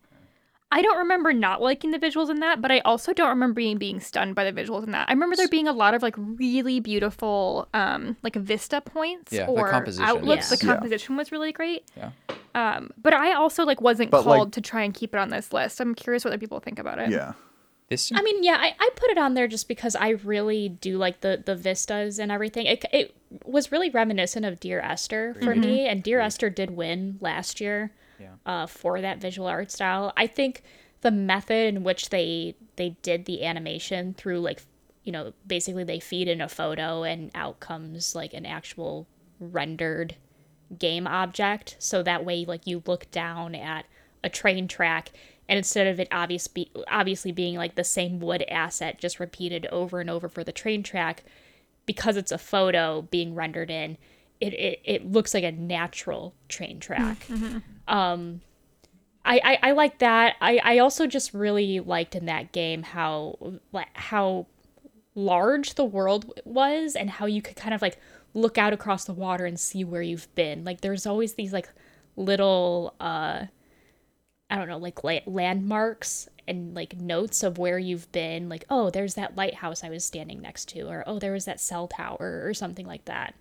I 0.71 0.83
don't 0.83 0.99
remember 0.99 1.33
not 1.33 1.63
liking 1.63 1.93
the 1.93 1.99
visuals 1.99 2.29
in 2.29 2.41
that, 2.41 2.61
but 2.61 2.71
I 2.71 2.81
also 2.81 3.15
don't 3.15 3.31
remember 3.31 3.55
being 3.55 3.79
being 3.79 4.01
stunned 4.01 4.35
by 4.35 4.45
the 4.51 4.53
visuals 4.53 4.85
in 4.85 4.91
that. 4.91 5.09
I 5.09 5.13
remember 5.13 5.35
there 5.35 5.49
being 5.49 5.67
a 5.67 5.73
lot 5.73 5.95
of 5.95 6.03
like 6.03 6.15
really 6.19 6.79
beautiful, 6.81 7.69
um, 7.73 8.17
like 8.23 8.35
vista 8.37 8.83
points 8.83 9.33
Yeah, 9.33 9.47
or 9.47 9.71
composition 9.71 10.05
outlooks. 10.05 10.53
is- 10.53 10.59
The 10.61 10.67
Yeah. 10.67 10.75
composition 10.75 11.17
was 11.17 11.33
really 11.33 11.53
great. 11.53 11.85
Yeah. 11.97 12.11
Um, 12.55 12.91
but 13.01 13.15
I 13.15 13.33
also 13.33 13.65
like 13.65 13.81
wasn't 13.81 14.11
But, 14.11 14.25
called 14.25 14.39
like- 14.49 14.53
to 14.53 14.61
try 14.61 14.83
and 14.83 14.93
keep 14.93 15.15
it 15.15 15.19
on 15.19 15.31
this 15.31 15.53
list. 15.55 15.81
I'm 15.81 15.95
curious 15.95 16.23
what 16.25 16.33
other 16.33 16.39
people 16.41 16.61
think 16.61 16.79
about 16.79 16.99
it. 16.99 17.11
yeah. 17.11 17.33
This 17.89 18.13
I 18.15 18.21
mean, 18.21 18.43
yeah, 18.45 18.57
I, 18.61 18.75
I 18.79 18.91
put 18.97 19.11
it 19.11 19.17
on 19.19 19.33
there 19.35 19.49
just 19.49 19.67
because 19.67 19.97
I 19.97 20.11
really 20.11 20.69
do 20.69 20.99
like 20.99 21.21
the 21.21 21.43
the 21.45 21.55
vistas 21.57 22.19
and 22.19 22.31
everything. 22.31 22.67
It, 22.67 22.85
it 22.93 23.15
was 23.45 23.73
really 23.73 23.89
reminiscent 23.91 24.45
of 24.45 24.61
Dear 24.61 24.81
Esther 24.81 25.35
for 25.43 25.55
me, 25.55 25.87
and 25.87 26.03
Dear 26.03 26.21
Esther 26.21 26.51
did 26.51 26.71
win 26.71 27.17
last 27.21 27.61
year 27.61 27.93
Yeah. 28.21 28.35
uh, 28.45 28.67
for 28.67 29.01
that 29.01 29.19
visual 29.21 29.49
art 29.49 29.71
style. 29.71 30.13
I 30.17 30.27
think 30.27 30.63
the 31.01 31.11
method 31.11 31.75
in 31.77 31.83
which 31.85 32.11
they 32.11 32.57
they 32.77 32.91
did 33.03 33.25
the 33.25 33.45
animation 33.45 34.13
through 34.15 34.41
like 34.41 34.61
you 35.05 35.13
know 35.13 35.33
basically 35.47 35.85
they 35.85 36.01
feed 36.01 36.29
in 36.29 36.41
a 36.43 36.49
photo 36.49 37.05
and 37.05 37.31
out 37.35 37.61
comes 37.61 38.15
like 38.15 38.35
an 38.35 38.45
actual 38.45 39.07
rendered 39.41 40.17
game 40.79 41.07
object 41.07 41.77
so 41.79 42.03
that 42.03 42.25
way 42.25 42.45
like 42.45 42.67
you 42.67 42.83
look 42.87 43.11
down 43.11 43.55
at 43.55 43.87
a 44.23 44.29
train 44.29 44.69
track 44.69 45.11
and 45.49 45.57
instead 45.57 45.87
of 45.87 45.99
it 45.99 46.09
obvious 46.11 46.47
be, 46.47 46.71
obviously 46.89 47.33
being 47.33 47.57
like 47.57 47.75
the 47.75 47.85
same 47.85 48.21
wood 48.21 48.45
asset 48.49 48.99
just 48.99 49.19
repeated 49.21 49.67
over 49.67 50.01
and 50.01 50.11
over 50.11 50.29
for 50.29 50.45
the 50.45 50.53
train 50.53 50.83
track 50.83 51.25
because 51.87 52.17
it's 52.17 52.33
a 52.33 52.39
photo 52.39 53.03
being 53.03 53.35
rendered 53.35 53.71
in 53.71 53.97
it, 54.41 54.55
it, 54.55 54.81
it 54.85 55.11
looks 55.11 55.35
like 55.35 55.45
a 55.45 55.53
natural 55.53 56.35
train 56.49 56.79
track 56.81 57.19
um 57.89 58.41
I, 59.25 59.41
I, 59.45 59.59
I 59.63 59.73
like 59.73 59.99
that. 59.99 60.37
I, 60.41 60.59
I 60.65 60.79
also 60.79 61.07
just 61.07 61.35
really 61.35 61.81
liked 61.81 62.15
in 62.15 62.25
that 62.27 62.51
game 62.53 62.83
how 62.83 63.37
like 63.73 63.89
how 63.93 64.47
large 65.15 65.75
the 65.75 65.85
world 65.85 66.33
was 66.47 66.97
and 66.97 67.11
how 67.11 67.27
you 67.27 67.43
could 67.43 67.57
kind 67.57 67.75
of 67.75 67.83
like 67.83 67.99
look 68.33 68.57
out 68.57 68.73
across 68.73 69.05
the 69.05 69.13
water 69.13 69.45
and 69.45 69.61
see 69.61 69.85
where 69.85 70.01
you've 70.01 70.33
been. 70.35 70.65
Like 70.65 70.81
there's 70.81 71.07
always 71.07 71.35
these 71.35 71.53
like 71.53 71.69
little 72.17 72.95
uh 73.01 73.47
I 74.51 74.57
don't 74.57 74.69
know, 74.69 74.79
like 74.79 75.05
la- 75.05 75.21
landmarks 75.27 76.29
and 76.47 76.75
like 76.75 76.97
notes 76.97 77.43
of 77.43 77.59
where 77.59 77.79
you've 77.79 78.11
been. 78.13 78.49
Like, 78.49 78.65
oh, 78.71 78.91
there's 78.91 79.15
that 79.15 79.37
lighthouse 79.37 79.85
I 79.85 79.91
was 79.91 80.05
standing 80.05 80.41
next 80.41 80.69
to, 80.71 80.83
or 80.89 81.05
oh, 81.07 81.19
there 81.19 81.33
was 81.33 81.45
that 81.45 81.61
cell 81.61 81.89
tower, 81.89 82.43
or 82.45 82.55
something 82.55 82.87
like 82.87 83.05
that. 83.07 83.35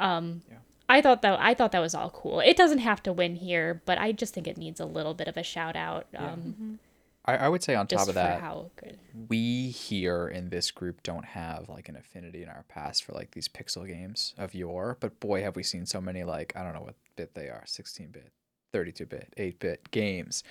Um, 0.00 0.42
I 0.88 1.00
thought 1.00 1.22
that 1.22 1.40
I 1.40 1.54
thought 1.54 1.72
that 1.72 1.80
was 1.80 1.94
all 1.94 2.10
cool. 2.10 2.40
It 2.40 2.56
doesn't 2.56 2.78
have 2.78 3.02
to 3.04 3.12
win 3.12 3.36
here, 3.36 3.82
but 3.84 3.98
I 3.98 4.12
just 4.12 4.34
think 4.34 4.46
it 4.46 4.56
needs 4.56 4.80
a 4.80 4.86
little 4.86 5.14
bit 5.14 5.28
of 5.28 5.36
a 5.36 5.42
shout 5.42 5.76
out. 5.76 6.06
Um, 6.16 6.78
I, 7.24 7.36
I 7.36 7.48
would 7.48 7.62
say 7.62 7.74
on 7.74 7.86
top 7.86 8.08
of 8.08 8.14
that, 8.14 8.40
how 8.40 8.70
good. 8.76 8.98
we 9.28 9.70
here 9.70 10.28
in 10.28 10.50
this 10.50 10.70
group 10.70 11.02
don't 11.02 11.24
have 11.24 11.68
like 11.68 11.88
an 11.88 11.96
affinity 11.96 12.42
in 12.42 12.48
our 12.48 12.64
past 12.68 13.04
for 13.04 13.12
like 13.12 13.30
these 13.30 13.48
pixel 13.48 13.86
games 13.86 14.34
of 14.36 14.54
yore, 14.54 14.98
but 15.00 15.18
boy 15.20 15.42
have 15.42 15.56
we 15.56 15.62
seen 15.62 15.86
so 15.86 16.00
many 16.00 16.22
like 16.22 16.52
I 16.54 16.62
don't 16.62 16.74
know 16.74 16.82
what 16.82 16.96
bit 17.16 17.34
they 17.34 17.48
are, 17.48 17.62
16 17.64 18.08
bit, 18.10 18.30
32 18.74 19.06
bit, 19.06 19.32
8 19.36 19.60
bit 19.60 19.90
games. 19.92 20.42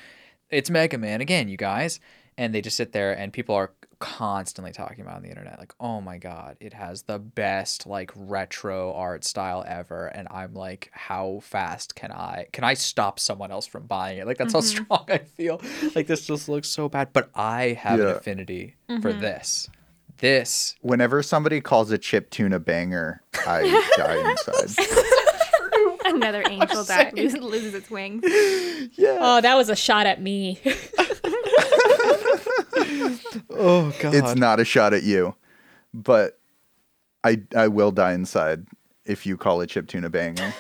It's 0.50 0.70
Mega 0.70 0.98
Man 0.98 1.20
again, 1.20 1.50
you 1.50 1.58
guys, 1.58 2.00
and 2.38 2.56
they 2.56 2.62
just 2.62 2.78
sit 2.78 2.94
there 2.94 3.12
and 3.12 3.34
people 3.34 3.54
are 3.54 3.72
constantly 4.00 4.72
talking 4.72 5.02
about 5.02 5.18
on 5.18 5.24
the 5.24 5.30
internet 5.30 5.60
like, 5.60 5.74
"Oh 5.78 6.00
my 6.00 6.18
god, 6.18 6.56
it 6.62 6.72
has 6.74 7.04
the 7.04 7.20
best 7.20 7.86
like 7.86 8.12
retro 8.16 8.94
art 8.94 9.26
style 9.26 9.66
ever." 9.68 10.08
And 10.08 10.30
I'm 10.32 10.54
like, 10.54 10.90
"How 10.94 11.42
fast 11.44 11.96
can 11.96 12.14
I 12.14 12.48
can 12.54 12.64
I 12.64 12.76
stop 12.76 13.20
someone 13.20 13.52
else 13.52 13.68
from 13.68 13.88
buying 13.88 14.20
it?" 14.20 14.26
Like 14.26 14.38
that's 14.38 14.54
how 14.54 14.60
mm-hmm. 14.60 14.84
strong 14.86 15.06
I 15.10 15.18
feel. 15.18 15.62
Like 15.94 16.08
this 16.08 16.26
just 16.26 16.48
looks 16.48 16.70
so 16.70 16.88
bad, 16.88 17.10
but 17.12 17.30
I 17.36 17.78
have 17.80 18.00
an 18.00 18.08
Yeah. 18.08 18.14
affinity 18.14 18.76
for 18.88 19.12
mm-hmm. 19.12 19.20
this. 19.20 19.70
This 20.20 20.76
Whenever 20.82 21.22
somebody 21.24 21.60
calls 21.60 21.92
a 21.92 21.98
chip 21.98 22.30
tune 22.30 22.54
a 22.54 22.60
banger, 22.60 23.22
I 23.46 23.62
die 23.98 24.32
inside. 24.48 25.10
Another 26.16 26.44
angel 26.50 26.84
that 26.86 27.16
loses, 27.16 27.40
loses 27.40 27.74
its 27.74 27.90
wings. 27.90 28.24
Oh, 29.00 29.42
that 29.42 29.56
was 29.56 29.70
a 29.70 29.76
shot 29.76 30.06
at 30.06 30.22
me. 30.22 30.60
Oh 33.50 33.94
god. 34.00 34.14
It's 34.14 34.36
not 34.36 34.60
a 34.60 34.66
shot 34.66 34.94
at 34.94 35.04
you, 35.04 35.36
but 35.94 36.40
I 37.24 37.42
I 37.56 37.68
will 37.68 37.92
die 37.92 38.14
inside 38.14 38.68
if 39.06 39.26
you 39.26 39.38
call 39.38 39.62
a 39.62 39.68
chip 39.68 39.88
tune 39.88 40.04
a 40.04 40.10
banger. 40.10 40.54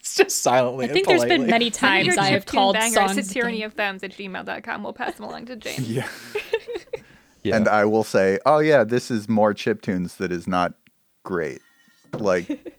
It's 0.00 0.14
just 0.14 0.42
silently. 0.42 0.84
I 0.84 0.88
and 0.88 0.94
think 0.94 1.06
there's 1.08 1.24
been 1.24 1.46
many 1.46 1.70
times 1.70 2.16
I 2.16 2.26
have 2.28 2.46
called 2.46 2.74
bangers 2.74 2.94
songs. 2.94 3.14
to 3.14 3.20
a 3.20 3.24
tyranny 3.24 3.58
game. 3.58 3.66
of 3.66 3.74
thems 3.74 4.02
at 4.04 4.12
gmail.com. 4.12 4.82
We'll 4.82 4.92
pass 4.92 5.16
them 5.16 5.26
along 5.26 5.46
to 5.46 5.56
James. 5.56 5.90
Yeah. 5.90 6.08
Yeah. 7.42 7.56
And 7.56 7.68
I 7.68 7.84
will 7.84 8.04
say, 8.04 8.38
oh 8.46 8.58
yeah, 8.58 8.82
this 8.84 9.10
is 9.10 9.28
more 9.28 9.54
chip 9.54 9.82
tunes 9.82 10.16
that 10.16 10.32
is 10.32 10.46
not 10.48 10.74
great. 11.22 11.60
Like, 12.12 12.76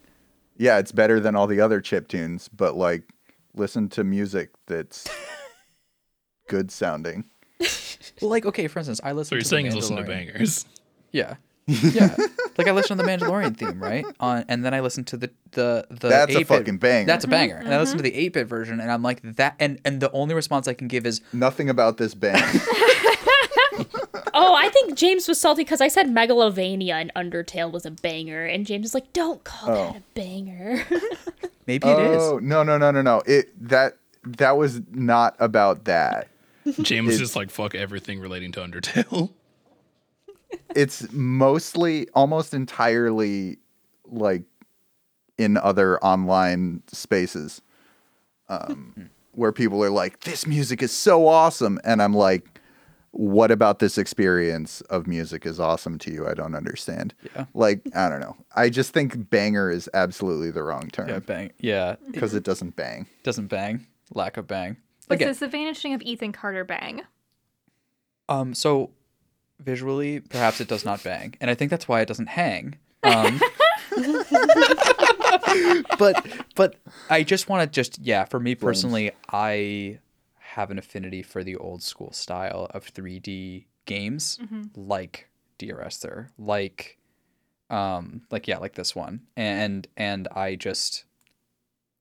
yeah, 0.57 0.77
it's 0.79 0.91
better 0.91 1.19
than 1.19 1.35
all 1.35 1.47
the 1.47 1.61
other 1.61 1.81
chip 1.81 2.07
tunes, 2.07 2.49
but 2.49 2.75
like, 2.75 3.03
listen 3.53 3.89
to 3.89 4.03
music 4.03 4.51
that's 4.65 5.07
good 6.47 6.71
sounding. 6.71 7.25
Well, 8.21 8.29
like 8.29 8.45
okay, 8.45 8.67
for 8.67 8.79
instance, 8.79 8.99
I 9.03 9.11
listen. 9.11 9.29
So 9.29 9.35
you're 9.35 9.41
to 9.41 9.47
saying 9.47 9.65
the 9.65 9.69
is 9.69 9.75
listen 9.75 9.97
to 9.97 10.03
bangers. 10.03 10.65
Yeah. 11.11 11.35
Yeah. 11.67 12.15
like 12.57 12.69
I 12.69 12.71
listen 12.71 12.97
to 12.97 13.03
the 13.03 13.09
Mandalorian 13.09 13.57
theme, 13.57 13.83
right? 13.83 14.05
On 14.21 14.45
and 14.47 14.63
then 14.63 14.73
I 14.73 14.79
listen 14.79 15.03
to 15.03 15.17
the 15.17 15.31
the 15.51 15.85
the 15.89 16.07
That's 16.07 16.33
a 16.33 16.37
8-bit 16.37 16.47
fucking 16.47 16.77
banger. 16.77 17.05
That's 17.05 17.25
a 17.25 17.27
banger. 17.27 17.57
And 17.57 17.73
I 17.73 17.77
listen 17.77 17.97
to 17.97 18.03
mm-hmm. 18.05 18.15
the 18.15 18.29
8-bit 18.29 18.47
version 18.47 18.79
and 18.79 18.89
I'm 18.89 19.03
like 19.03 19.21
that 19.35 19.57
and 19.59 19.77
and 19.83 19.99
the 19.99 20.09
only 20.11 20.33
response 20.33 20.69
I 20.69 20.73
can 20.73 20.87
give 20.87 21.05
is 21.05 21.19
Nothing 21.33 21.69
about 21.69 21.97
this 21.97 22.13
band. 22.13 22.41
Oh, 24.37 24.53
I 24.55 24.69
think 24.69 24.95
James 24.97 25.27
was 25.27 25.39
salty 25.39 25.63
because 25.63 25.81
I 25.81 25.87
said 25.87 26.07
Megalovania 26.07 26.93
and 26.93 27.11
Undertale 27.15 27.71
was 27.71 27.85
a 27.85 27.91
banger, 27.91 28.45
and 28.45 28.65
James 28.65 28.85
is 28.87 28.93
like, 28.93 29.11
"Don't 29.13 29.43
call 29.43 29.69
Oh. 29.71 29.73
that 29.87 29.95
a 29.97 30.01
banger." 30.13 30.85
maybe 31.67 31.87
it 31.87 31.99
is. 31.99 32.21
oh 32.23 32.39
no 32.41 32.63
no 32.63 32.77
no 32.77 32.91
no 32.91 33.01
no! 33.01 33.21
It 33.25 33.49
that 33.69 33.97
that 34.23 34.57
was 34.57 34.81
not 34.91 35.35
about 35.39 35.85
that. 35.85 36.27
James 36.81 37.13
is 37.13 37.19
just 37.19 37.35
like 37.35 37.49
fuck 37.49 37.73
everything 37.75 38.19
relating 38.19 38.51
to 38.53 38.59
Undertale. 38.61 39.31
It's 40.75 41.11
mostly, 41.11 42.07
almost 42.13 42.53
entirely, 42.53 43.57
like 44.05 44.43
in 45.37 45.57
other 45.57 45.97
online 46.03 46.83
spaces, 46.87 47.61
um, 48.47 49.09
where 49.33 49.51
people 49.51 49.83
are 49.83 49.89
like, 49.89 50.21
"This 50.21 50.47
music 50.47 50.81
is 50.81 50.91
so 50.91 51.27
awesome," 51.27 51.79
and 51.83 52.01
I'm 52.01 52.13
like, 52.13 52.56
"What 53.17 53.51
about 53.51 53.79
this 53.79 53.97
experience 53.97 54.81
of 54.81 55.07
music 55.07 55.45
is 55.45 55.59
awesome 55.59 55.97
to 55.99 56.11
you? 56.11 56.27
I 56.27 56.33
don't 56.33 56.55
understand." 56.55 57.13
Yeah. 57.35 57.45
Like 57.53 57.81
I 57.95 58.09
don't 58.09 58.21
know. 58.21 58.35
I 58.55 58.69
just 58.69 58.93
think 58.93 59.29
banger 59.29 59.69
is 59.71 59.89
absolutely 59.93 60.51
the 60.51 60.63
wrong 60.63 60.89
term. 60.89 61.07
Yeah, 61.09 61.15
term 61.15 61.23
bang. 61.25 61.51
Yeah, 61.59 61.95
because 62.11 62.33
it 62.33 62.43
doesn't 62.43 62.75
bang. 62.75 63.07
doesn't 63.23 63.47
bang. 63.47 63.85
Lack 64.13 64.37
of 64.37 64.47
bang. 64.47 64.77
Was 65.09 65.17
Again, 65.17 65.27
this 65.29 65.39
the 65.39 65.47
vanishing 65.47 65.93
of 65.93 66.01
Ethan 66.01 66.31
Carter 66.31 66.63
bang? 66.63 67.01
um 68.29 68.53
so 68.53 68.91
visually 69.59 70.19
perhaps 70.19 70.59
it 70.61 70.67
does 70.67 70.85
not 70.85 71.03
bang. 71.03 71.33
And 71.39 71.49
I 71.49 71.55
think 71.55 71.71
that's 71.71 71.87
why 71.87 72.01
it 72.01 72.07
doesn't 72.07 72.27
hang. 72.27 72.75
Um 73.03 73.39
but 75.97 76.25
but 76.55 76.75
I 77.09 77.23
just 77.23 77.49
want 77.49 77.63
to 77.63 77.67
just 77.73 77.99
yeah, 77.99 78.25
for 78.25 78.39
me 78.39 78.55
personally, 78.55 79.11
I 79.31 79.99
have 80.57 80.71
an 80.71 80.79
affinity 80.79 81.21
for 81.21 81.43
the 81.43 81.55
old 81.55 81.83
school 81.83 82.11
style 82.11 82.67
of 82.71 82.91
3D 82.91 83.65
games 83.85 84.39
mm-hmm. 84.41 84.63
like 84.75 85.29
Dear 85.59 85.81
Esther, 85.81 86.31
like 86.37 86.97
um 87.69 88.21
like 88.31 88.47
yeah, 88.47 88.57
like 88.57 88.73
this 88.73 88.95
one. 88.95 89.21
And 89.35 89.87
and 89.95 90.27
I 90.29 90.55
just 90.55 91.05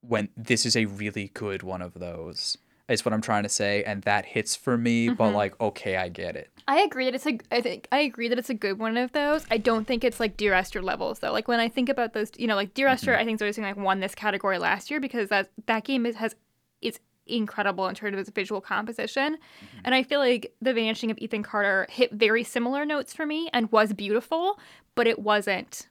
when 0.00 0.30
this 0.38 0.64
is 0.64 0.74
a 0.74 0.86
really 0.86 1.30
good 1.34 1.62
one 1.62 1.82
of 1.82 1.94
those 1.94 2.56
is 2.88 3.04
what 3.04 3.12
I'm 3.12 3.20
trying 3.20 3.42
to 3.42 3.48
say 3.50 3.82
and 3.84 4.02
that 4.04 4.24
hits 4.24 4.56
for 4.56 4.78
me, 4.78 5.10
but 5.10 5.26
mm-hmm. 5.26 5.36
like 5.36 5.60
okay, 5.60 5.98
I 5.98 6.08
get 6.08 6.34
it. 6.34 6.50
I 6.66 6.80
agree 6.80 7.04
that 7.04 7.14
it's 7.14 7.26
a. 7.26 7.38
I 7.52 7.60
think 7.60 7.88
I 7.92 8.00
agree 8.00 8.28
that 8.28 8.38
it's 8.38 8.50
a 8.50 8.54
good 8.54 8.78
one 8.78 8.96
of 8.96 9.12
those. 9.12 9.44
I 9.50 9.58
don't 9.58 9.86
think 9.86 10.02
it's 10.02 10.18
like 10.18 10.38
Dear 10.38 10.54
Esther 10.54 10.80
levels 10.80 11.18
though. 11.18 11.32
Like 11.32 11.46
when 11.46 11.60
I 11.60 11.68
think 11.68 11.90
about 11.90 12.14
those, 12.14 12.30
you 12.38 12.46
know, 12.46 12.56
like 12.56 12.72
Dear 12.72 12.88
Esther, 12.88 13.12
mm-hmm. 13.12 13.20
I 13.20 13.24
think 13.26 13.38
Zoe 13.38 13.62
like 13.62 13.76
won 13.76 14.00
this 14.00 14.14
category 14.14 14.58
last 14.58 14.90
year 14.90 14.98
because 14.98 15.28
that 15.28 15.50
that 15.66 15.84
game 15.84 16.06
is, 16.06 16.16
has 16.16 16.34
is 16.80 17.00
incredible 17.26 17.86
in 17.88 17.94
terms 17.94 18.14
of 18.14 18.20
its 18.20 18.30
visual 18.30 18.60
composition, 18.60 19.34
mm-hmm. 19.36 19.78
and 19.84 19.94
I 19.94 20.02
feel 20.02 20.20
like 20.20 20.52
the 20.62 20.72
Vanishing 20.72 21.10
of 21.10 21.18
Ethan 21.18 21.42
Carter 21.42 21.86
hit 21.90 22.12
very 22.12 22.44
similar 22.44 22.84
notes 22.84 23.12
for 23.14 23.26
me 23.26 23.48
and 23.52 23.70
was 23.72 23.92
beautiful, 23.92 24.58
but 24.94 25.06
it 25.06 25.18
wasn't. 25.18 25.88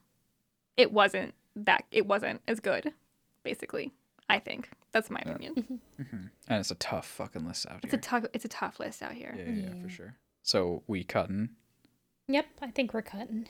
It 0.77 0.91
wasn't 0.91 1.33
that. 1.55 1.85
It 1.91 2.05
wasn't 2.05 2.41
as 2.47 2.59
good. 2.59 2.93
Basically, 3.43 3.91
I 4.29 4.39
think 4.39 4.69
that's 4.91 5.09
my 5.09 5.19
opinion. 5.25 5.53
Mm-hmm. 5.55 6.01
Mm-hmm. 6.01 6.25
And 6.47 6.59
it's 6.59 6.71
a 6.71 6.75
tough 6.75 7.05
fucking 7.07 7.45
list 7.45 7.65
out 7.69 7.79
It's 7.83 7.93
a 7.93 7.97
here. 7.97 8.01
tough. 8.01 8.25
It's 8.33 8.45
a 8.45 8.49
tough 8.49 8.79
list 8.79 9.03
out 9.03 9.11
here. 9.13 9.35
yeah, 9.37 9.43
yeah, 9.51 9.69
yeah, 9.75 9.81
for 9.83 9.89
sure. 9.89 10.15
So 10.41 10.83
we 10.87 11.03
cutting. 11.03 11.49
yep, 12.27 12.45
I 12.61 12.71
think 12.71 12.93
we're 12.93 13.01
cutting. 13.01 13.47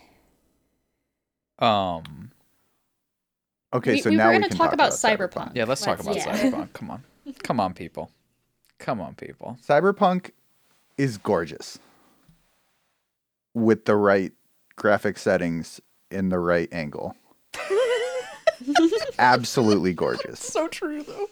Um 1.59 2.31
Okay, 3.73 3.93
We- 3.95 4.01
so 4.01 4.09
we 4.09 4.15
now 4.15 4.29
we 4.29 4.35
gonna 4.35 4.47
can 4.47 4.57
talk 4.57 4.73
about 4.73 4.91
Cyberpunk. 4.91 5.51
yeah, 5.55 5.65
let's 5.65 5.81
talk 5.81 5.99
about 5.99 6.15
Let's- 6.15 6.25
yeah. 6.25 6.51
Cyberpunk. 6.51 6.73
Come 6.73 6.91
on. 6.91 7.03
Come 7.43 7.59
on, 7.59 7.73
people. 7.73 8.11
Come 8.79 8.99
on, 9.01 9.15
people. 9.15 9.57
Cyberpunk 9.65 10.31
is 10.97 11.17
gorgeous 11.17 11.79
with 13.53 13.85
the 13.85 13.95
right 13.95 14.31
graphic 14.75 15.17
settings 15.17 15.79
in 16.11 16.29
the 16.29 16.39
right 16.39 16.69
angle. 16.71 17.15
Absolutely 19.19 19.93
gorgeous. 19.93 20.39
So 20.39 20.67
true 20.67 21.03
though. 21.03 21.27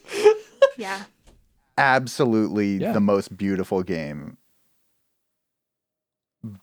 Yeah. 0.76 1.04
Absolutely 1.76 2.76
Yeah. 2.78 2.92
the 2.92 3.00
most 3.00 3.36
beautiful 3.36 3.82
game. 3.82 4.36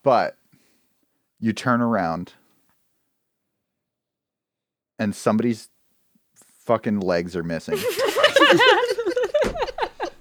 But 0.04 0.38
you 1.40 1.54
turn 1.54 1.82
around 1.82 2.34
and 5.00 5.16
somebody's 5.16 5.70
fucking 6.66 7.00
legs 7.00 7.36
are 7.36 7.44
missing. 7.44 7.78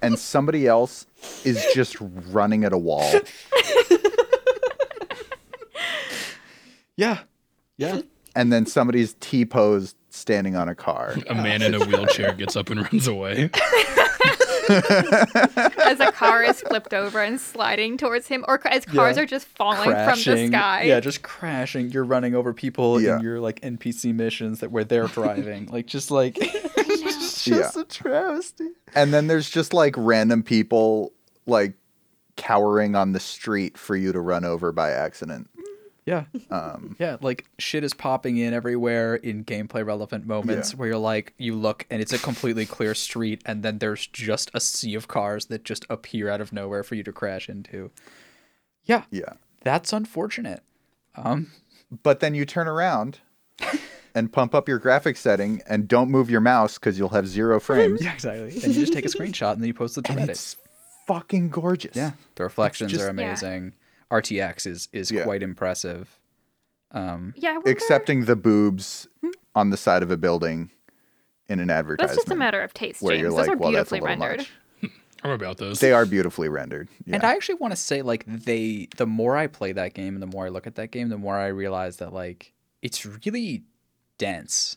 and 0.03 0.19
somebody 0.19 0.67
else 0.67 1.07
is 1.45 1.65
just 1.75 1.97
running 2.01 2.65
at 2.65 2.73
a 2.73 2.79
wall. 2.79 3.11
Yeah. 6.97 7.21
Yeah. 7.79 8.03
and 8.37 8.53
then 8.53 8.67
somebody's 8.67 9.15
T 9.21 9.47
posed 9.47 9.97
standing 10.11 10.55
on 10.55 10.69
a 10.69 10.75
car. 10.75 11.15
A 11.31 11.35
man 11.35 11.63
in 11.63 11.75
a 11.75 11.83
wheelchair 11.85 12.35
gets 12.35 12.57
up 12.57 12.69
and 12.69 12.81
runs 12.83 13.07
away. 13.07 13.49
as 14.69 15.99
a 16.01 16.13
car 16.13 16.43
is 16.43 16.61
flipped 16.61 16.93
over 16.93 17.21
and 17.23 17.41
sliding 17.41 17.97
towards 17.97 18.27
him, 18.29 18.45
or 18.47 18.61
as 18.69 18.85
cars 18.85 19.17
Yeah. 19.17 19.23
are 19.23 19.27
just 19.27 19.47
falling 19.49 19.91
from 19.91 20.19
the 20.23 20.47
sky. 20.49 20.83
Yeah, 20.83 21.01
just 21.01 21.23
crashing. 21.23 21.91
You're 21.91 22.05
running 22.05 22.35
over 22.35 22.53
people 22.53 23.01
Yeah. 23.01 23.17
in 23.17 23.23
your 23.23 23.41
like 23.41 23.61
NPC 23.63 24.13
missions 24.15 24.61
that 24.61 24.71
where 24.71 24.85
they're 24.85 25.07
driving. 25.09 25.67
like 25.73 25.87
just 25.87 26.11
like 26.11 26.37
it's 27.47 27.57
just 27.59 27.76
Yeah. 27.76 27.82
a 27.82 27.84
travesty. 27.84 28.68
And 28.95 29.12
then 29.14 29.26
there's 29.26 29.49
just 29.51 29.72
like 29.72 29.95
random 29.97 30.43
people 30.43 31.12
like 31.47 31.74
cowering 32.36 32.95
on 32.95 33.12
the 33.12 33.20
street 33.20 33.76
for 33.76 33.97
you 33.97 34.12
to 34.12 34.20
run 34.20 34.45
over 34.45 34.72
by 34.72 34.91
accident. 34.91 35.49
Yeah. 36.07 36.24
Um, 36.51 36.97
Yeah, 36.99 37.18
like 37.20 37.45
shit 37.59 37.84
is 37.84 37.93
popping 37.95 38.36
in 38.38 38.55
everywhere 38.55 39.14
in 39.16 39.45
gameplay 39.45 39.84
relevant 39.86 40.26
moments 40.26 40.72
Yeah. 40.72 40.76
where 40.78 40.88
you're 40.88 40.99
like, 40.99 41.34
you 41.38 41.55
look 41.55 41.86
and 41.91 42.01
it's 42.01 42.12
a 42.12 42.18
completely 42.18 42.66
clear 42.66 42.95
street, 42.95 43.43
and 43.45 43.62
then 43.62 43.78
there's 43.78 44.07
just 44.07 44.51
a 44.55 44.61
sea 44.61 44.95
of 44.95 45.07
cars 45.09 45.47
that 45.47 45.64
just 45.64 45.84
appear 45.91 46.28
out 46.30 46.41
of 46.41 46.53
nowhere 46.53 46.82
for 46.82 46.95
you 46.95 47.03
to 47.05 47.12
crash 47.12 47.49
into. 47.49 47.91
Yeah, 48.84 49.05
yeah. 49.11 49.34
that's 49.62 49.93
unfortunate. 49.93 50.62
Um, 51.14 51.53
But 52.03 52.20
then 52.20 52.34
you 52.34 52.45
turn 52.47 52.66
around 52.66 53.18
and 54.15 54.33
pump 54.33 54.55
up 54.55 54.69
your 54.69 54.81
graphics 54.81 55.19
setting 55.19 55.63
and 55.67 55.87
don't 55.89 56.11
move 56.11 56.31
your 56.31 56.41
mouse 56.41 56.79
because 56.79 56.99
you'll 56.99 57.09
have 57.11 57.27
zero 57.27 57.61
frames. 57.69 58.03
yeah, 58.03 58.13
exactly. 58.15 58.43
And 58.63 58.75
you 58.75 58.81
just 58.81 58.93
take 58.93 59.05
a 59.05 59.09
screenshot 59.09 59.53
and 59.53 59.61
then 59.63 59.69
you 59.69 59.75
post 59.75 59.97
it 59.99 60.05
to 60.07 60.13
and 60.13 60.21
Reddit. 60.23 60.29
it's 60.31 60.57
fucking 61.07 61.51
gorgeous. 61.51 61.95
Yeah, 61.97 62.13
the 62.37 62.45
reflections 62.45 62.91
just- 62.93 63.03
are 63.03 63.07
Yeah. 63.07 63.11
amazing. 63.11 63.73
RTX 64.11 64.67
is 64.67 64.89
is 64.93 65.11
Yeah. 65.11 65.23
quite 65.25 65.43
impressive. 65.43 66.19
Um, 66.93 67.35
Yeah, 67.37 67.51
I 67.51 67.53
wonder- 67.55 67.71
Excepting 67.71 68.25
the 68.25 68.37
boobs 68.37 69.07
on 69.55 69.71
the 69.71 69.77
side 69.77 70.03
of 70.03 70.11
a 70.11 70.17
building 70.17 70.71
in 71.49 71.61
an 71.61 71.71
advertisement. 71.71 72.09
that's 72.11 72.25
just 72.25 72.33
a 72.33 72.37
matter 72.37 72.61
of 72.61 72.75
taste, 72.75 73.03
where 73.03 73.13
James. 73.15 73.23
you're 73.23 73.31
Those 73.31 73.39
like, 73.47 73.49
are 73.51 73.57
well, 73.57 73.73
that's 73.73 73.91
a 73.93 73.95
beautifully 73.95 74.01
little 74.17 74.27
rendered. 74.27 74.47
much. 74.83 74.93
I'm 75.25 75.31
about 75.33 75.59
those. 75.59 75.81
They 75.81 75.93
are 75.93 76.07
beautifully 76.07 76.49
rendered. 76.49 76.89
Yeah. 77.05 77.17
And 77.17 77.25
I 77.25 77.35
actually 77.35 77.57
want 77.57 77.73
to 77.73 77.77
say, 77.77 78.03
like, 78.03 78.25
they, 78.27 78.89
the 78.97 79.07
more 79.07 79.37
I 79.37 79.47
play 79.49 79.73
that 79.73 79.95
game 79.95 80.15
and 80.15 80.23
the 80.23 80.27
more 80.27 80.47
I 80.47 80.49
look 80.49 80.67
at 80.67 80.77
that 80.77 80.91
game, 80.93 81.09
the 81.11 81.19
more 81.19 81.37
I 81.37 81.49
realize 81.49 81.99
that, 81.99 82.13
like, 82.13 82.53
it's 82.83 83.05
really 83.05 83.65
dense 84.21 84.77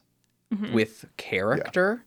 mm-hmm. 0.52 0.74
with 0.74 1.06
character. 1.18 2.06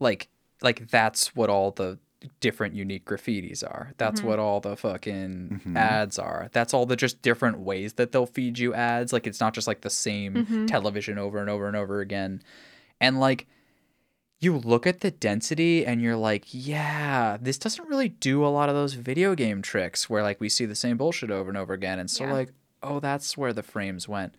Like, 0.00 0.28
like 0.60 0.88
that's 0.88 1.36
what 1.36 1.48
all 1.48 1.70
the 1.70 1.98
different 2.40 2.74
unique 2.74 3.04
graffitis 3.04 3.62
are. 3.62 3.92
That's 3.98 4.20
mm-hmm. 4.20 4.28
what 4.28 4.38
all 4.38 4.60
the 4.60 4.76
fucking 4.76 5.60
mm-hmm. 5.60 5.76
ads 5.76 6.18
are. 6.18 6.48
That's 6.52 6.74
all 6.74 6.84
the 6.84 6.96
just 6.96 7.22
different 7.22 7.60
ways 7.60 7.94
that 7.94 8.10
they'll 8.10 8.26
feed 8.26 8.58
you 8.58 8.74
ads. 8.74 9.12
Like, 9.12 9.26
it's 9.26 9.40
not 9.40 9.54
just 9.54 9.68
like 9.68 9.82
the 9.82 9.90
same 9.90 10.66
television 10.66 11.18
over 11.18 11.38
and 11.38 11.48
over 11.48 11.68
and 11.68 11.76
over 11.76 12.00
again. 12.00 12.42
And 13.00 13.20
like, 13.20 13.46
you 14.40 14.56
look 14.58 14.86
at 14.86 15.00
the 15.00 15.10
density 15.10 15.86
and 15.86 16.02
you're 16.02 16.16
like, 16.16 16.44
yeah, 16.50 17.38
this 17.40 17.58
doesn't 17.58 17.88
really 17.88 18.10
do 18.10 18.44
a 18.44 18.48
lot 18.48 18.68
of 18.68 18.74
those 18.74 18.94
video 18.94 19.34
game 19.34 19.62
tricks 19.62 20.10
where 20.10 20.22
like 20.22 20.40
we 20.40 20.48
see 20.48 20.66
the 20.66 20.74
same 20.74 20.96
bullshit 20.96 21.30
over 21.30 21.48
and 21.48 21.56
over 21.56 21.72
again. 21.72 21.98
And 21.98 22.10
so 22.10 22.24
Yeah. 22.24 22.32
like, 22.32 22.52
oh, 22.82 23.00
that's 23.00 23.36
where 23.36 23.52
the 23.52 23.62
frames 23.62 24.08
went. 24.08 24.34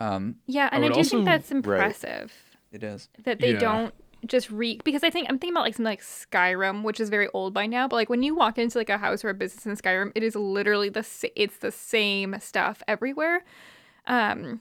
Um, 0.00 0.36
Yeah, 0.46 0.68
and 0.72 0.82
I, 0.84 0.88
would 0.88 0.94
do 0.94 0.98
also- 1.00 1.10
think 1.18 1.24
that's 1.26 1.50
impressive 1.50 2.32
it 2.72 2.82
is. 2.82 3.08
that 3.24 3.38
they 3.40 3.52
Yeah. 3.52 3.58
don't 3.58 3.94
just 4.26 4.50
re 4.50 4.78
because 4.84 5.02
I 5.04 5.08
think 5.10 5.28
I'm 5.30 5.38
thinking 5.38 5.54
about 5.54 5.62
like 5.64 5.74
something 5.74 5.84
like 5.90 6.02
Skyrim, 6.02 6.82
which 6.82 7.00
is 7.00 7.08
very 7.08 7.28
old 7.28 7.54
by 7.54 7.66
now. 7.66 7.86
But 7.88 7.96
like 7.96 8.08
when 8.10 8.22
you 8.22 8.34
walk 8.34 8.58
into 8.58 8.76
like 8.78 8.90
a 8.90 8.98
house 8.98 9.24
or 9.24 9.28
a 9.30 9.34
business 9.34 9.64
in 9.66 9.76
Skyrim, 9.76 10.12
it 10.14 10.22
is 10.22 10.34
literally 10.34 10.88
the 10.88 11.06
it's 11.36 11.58
the 11.58 11.70
same 11.70 12.36
stuff 12.40 12.82
everywhere. 12.88 13.44
Um, 14.06 14.60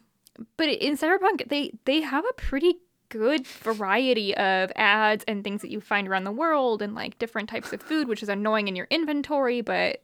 but 0.58 0.70
in 0.70 0.96
Cyberpunk, 0.98 1.50
they 1.50 1.72
they 1.86 2.02
have 2.02 2.24
a 2.30 2.34
pretty 2.34 2.76
good 3.10 3.46
variety 3.48 4.36
of 4.38 4.72
ads 4.76 5.24
and 5.28 5.44
things 5.44 5.62
that 5.62 5.72
you 5.72 5.82
find 5.82 6.08
around 6.08 6.24
the 6.26 6.32
world 6.32 6.82
and 6.82 6.94
like 6.96 7.18
different 7.18 7.50
types 7.50 7.74
of 7.74 7.82
food, 7.82 8.08
which 8.08 8.22
is 8.24 8.30
annoying 8.30 8.68
in 8.68 8.76
your 8.76 8.88
inventory, 8.90 9.62
but 9.62 10.04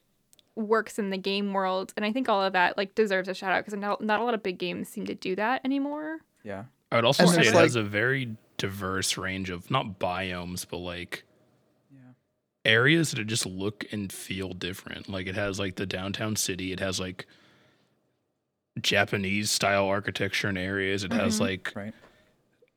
works 0.56 0.98
in 0.98 1.10
the 1.10 1.18
game 1.18 1.54
world. 1.54 1.94
And 1.96 2.06
I 2.06 2.12
think 2.12 2.30
all 2.30 2.42
of 2.42 2.54
that 2.54 2.78
like 2.78 2.96
deserves 2.96 3.28
a 3.28 3.34
shout 3.34 3.52
out 3.52 3.66
because 3.66 3.78
not, 3.80 4.02
not 4.02 4.20
a 4.20 4.24
lot 4.24 4.34
of 4.34 4.44
big 4.44 4.58
games 4.58 4.90
seem 4.90 5.06
to 5.06 5.16
do 5.16 5.36
that 5.36 5.62
anymore. 5.66 6.20
Yeah. 6.44 6.66
I 6.92 6.96
would 6.96 7.06
also 7.06 7.24
And 7.24 7.32
say 7.32 7.42
it 7.42 7.54
like- 7.54 7.64
has 7.64 7.76
a 7.76 7.84
very 7.84 8.38
diverse 8.58 9.18
range 9.18 9.50
of 9.50 9.70
not 9.70 10.00
biomes, 10.00 10.66
but 10.70 10.78
like 10.78 11.24
areas 12.66 13.12
that 13.12 13.24
just 13.28 13.46
look 13.46 13.86
and 13.92 14.12
feel 14.12 14.54
different. 14.54 15.08
Like 15.08 15.28
it 15.28 15.36
has 15.36 15.60
like 15.60 15.76
the 15.76 15.86
downtown 15.86 16.36
city. 16.36 16.72
It 16.74 16.80
has 16.80 17.00
like 17.00 17.28
Japanese 18.82 19.52
style 19.52 19.86
architecture 19.86 20.48
and 20.48 20.58
areas. 20.58 21.04
It 21.04 21.14
has 21.14 21.36
mm-hmm. 21.36 21.44
like 21.44 21.74
Right. 21.76 21.94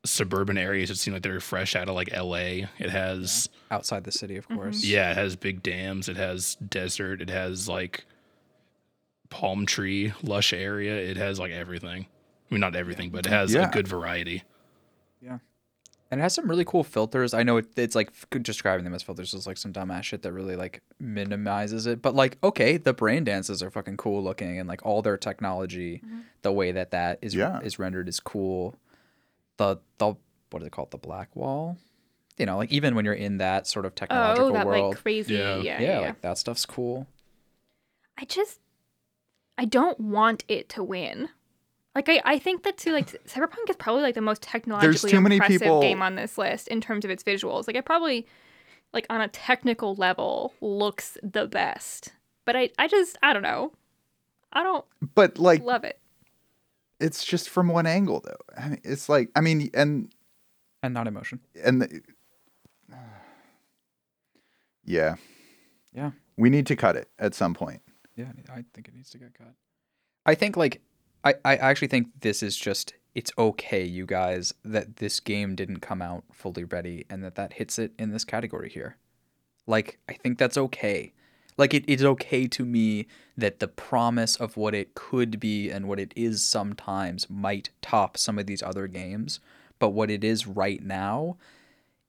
Suburban 0.04 0.56
areas 0.56 0.88
that 0.88 0.96
seem 0.96 1.12
like 1.14 1.22
they're 1.22 1.40
fresh 1.40 1.74
out 1.76 1.88
of 1.88 1.94
like 1.94 2.10
LA. 2.16 2.66
It 2.78 2.90
has 2.90 3.48
Outside 3.70 4.04
the 4.04 4.12
city, 4.12 4.36
of 4.36 4.46
mm-hmm. 4.46 4.56
course. 4.56 4.84
yeah, 4.84 5.10
it 5.10 5.16
has 5.16 5.36
big 5.36 5.62
dams. 5.62 6.08
It 6.08 6.16
has 6.16 6.54
desert. 6.56 7.20
It 7.20 7.30
has 7.30 7.68
like 7.68 8.04
palm 9.30 9.66
tree 9.66 10.12
lush 10.22 10.52
area. 10.52 10.96
It 10.96 11.16
has 11.16 11.38
like 11.38 11.52
everything. 11.52 12.06
I 12.50 12.54
mean, 12.54 12.60
not 12.60 12.76
everything, 12.76 13.10
but 13.10 13.26
it 13.26 13.30
has 13.30 13.52
Yeah. 13.52 13.68
a 13.68 13.70
good 13.70 13.86
variety. 13.86 14.44
Yeah. 15.20 15.38
And 16.10 16.20
it 16.20 16.22
has 16.22 16.32
some 16.32 16.48
really 16.48 16.64
cool 16.64 16.84
filters. 16.84 17.34
I 17.34 17.42
know 17.42 17.58
it, 17.58 17.66
it's 17.76 17.94
like 17.94 18.10
describing 18.42 18.84
them 18.84 18.94
as 18.94 19.02
filters 19.02 19.34
is 19.34 19.46
like 19.46 19.58
some 19.58 19.74
dumbass 19.74 20.04
shit 20.04 20.22
that 20.22 20.32
really 20.32 20.56
like 20.56 20.80
minimizes 20.98 21.86
it. 21.86 22.00
But 22.00 22.14
like, 22.14 22.38
okay, 22.42 22.78
the 22.78 22.94
brain 22.94 23.24
dances 23.24 23.62
are 23.62 23.70
fucking 23.70 23.98
cool 23.98 24.24
looking, 24.24 24.58
and 24.58 24.66
like 24.66 24.86
all 24.86 25.02
their 25.02 25.18
technology, 25.18 26.00
mm-hmm. 26.02 26.20
the 26.40 26.52
way 26.52 26.72
that 26.72 26.92
that 26.92 27.18
is 27.20 27.34
Yeah. 27.34 27.60
is 27.60 27.78
rendered 27.78 28.08
is 28.08 28.20
cool. 28.20 28.76
The 29.58 29.78
the 29.98 30.14
what 30.50 30.62
is 30.62 30.66
it 30.66 30.70
called? 30.70 30.90
The 30.90 30.98
black 30.98 31.34
wall. 31.36 31.76
You 32.38 32.46
know, 32.46 32.56
like 32.56 32.70
even 32.72 32.94
when 32.94 33.04
you're 33.04 33.14
in 33.14 33.38
that 33.38 33.66
sort 33.66 33.84
of 33.84 33.94
technological 33.94 34.48
Oh, 34.48 34.52
that 34.52 34.66
world, 34.66 34.94
like 34.94 35.02
crazy. 35.02 35.34
Yeah. 35.34 35.56
Yeah, 35.56 35.80
yeah, 35.80 36.00
yeah. 36.00 36.06
like 36.06 36.20
that 36.22 36.38
stuff's 36.38 36.64
cool. 36.64 37.06
I 38.16 38.24
just, 38.24 38.60
I 39.56 39.64
don't 39.64 39.98
want 40.00 40.44
it 40.48 40.68
to 40.70 40.84
win. 40.84 41.28
Like 41.94 42.08
I, 42.08 42.20
I 42.24 42.38
think 42.38 42.62
that 42.62 42.78
too. 42.78 42.92
Like 42.92 43.06
Cyberpunk 43.26 43.68
is 43.68 43.76
probably 43.76 44.02
like 44.02 44.14
the 44.14 44.20
most 44.20 44.40
technologically 44.42 45.10
too 45.10 45.20
many 45.20 45.36
impressive 45.36 45.60
people- 45.62 45.80
game 45.80 46.00
on 46.00 46.14
this 46.14 46.38
list 46.38 46.68
in 46.68 46.80
terms 46.80 47.04
of 47.04 47.10
its 47.10 47.24
visuals. 47.24 47.66
Like 47.66 47.76
it 47.76 47.84
probably, 47.84 48.26
like 48.92 49.06
on 49.10 49.20
a 49.20 49.28
technical 49.28 49.96
level, 49.96 50.54
looks 50.60 51.18
the 51.22 51.46
best. 51.46 52.12
But 52.44 52.56
I, 52.56 52.70
I 52.78 52.86
just, 52.86 53.18
I 53.22 53.32
don't 53.32 53.42
know. 53.42 53.72
I 54.52 54.62
don't 54.62 54.84
but 55.14 55.38
like 55.38 55.62
love 55.62 55.84
it. 55.84 55.98
It's 57.00 57.24
just 57.24 57.48
from 57.48 57.68
one 57.68 57.86
angle 57.86 58.20
though. 58.24 58.36
I 58.56 58.68
mean, 58.70 58.80
it's 58.84 59.08
like 59.08 59.30
I 59.36 59.40
mean 59.40 59.70
and 59.74 60.12
And 60.82 60.94
not 60.94 61.06
emotion. 61.06 61.40
and 61.64 61.82
the, 61.82 62.02
yeah, 64.84 65.16
Yeah. 65.92 66.12
we 66.36 66.50
need 66.50 66.66
to 66.66 66.76
cut 66.76 66.96
it 66.96 67.08
at 67.18 67.34
some 67.34 67.54
point. 67.54 67.82
Yeah, 68.16 68.32
I 68.50 68.64
think 68.74 68.88
it 68.88 68.94
needs 68.94 69.10
to 69.10 69.18
get 69.18 69.34
cut. 69.34 69.54
I 70.26 70.34
think 70.34 70.56
like 70.56 70.80
I, 71.24 71.34
I 71.44 71.56
actually 71.56 71.88
think 71.88 72.08
this 72.20 72.42
is 72.42 72.56
just 72.56 72.94
it's 73.14 73.32
okay, 73.36 73.84
you 73.84 74.06
guys, 74.06 74.54
that 74.64 74.96
this 74.96 75.18
game 75.18 75.56
didn't 75.56 75.80
come 75.80 76.00
out 76.02 76.24
fully 76.32 76.64
ready 76.64 77.04
and 77.10 77.24
that 77.24 77.34
that 77.34 77.54
hits 77.54 77.78
it 77.78 77.92
in 77.98 78.10
this 78.12 78.24
category 78.24 78.68
here. 78.70 78.96
Like 79.66 79.98
I 80.08 80.12
think 80.14 80.38
that's 80.38 80.56
okay. 80.58 81.12
Like 81.58 81.74
it 81.74 81.84
is 81.88 82.04
okay 82.04 82.46
to 82.46 82.64
me 82.64 83.06
that 83.36 83.58
the 83.58 83.68
promise 83.68 84.36
of 84.36 84.56
what 84.56 84.74
it 84.74 84.94
could 84.94 85.38
be 85.38 85.70
and 85.70 85.86
what 85.88 86.00
it 86.00 86.12
is 86.16 86.42
sometimes 86.42 87.28
might 87.28 87.70
top 87.82 88.16
some 88.16 88.38
of 88.38 88.46
these 88.46 88.62
other 88.62 88.86
games, 88.86 89.40
but 89.78 89.90
what 89.90 90.10
it 90.10 90.24
is 90.24 90.46
right 90.46 90.82
now 90.82 91.36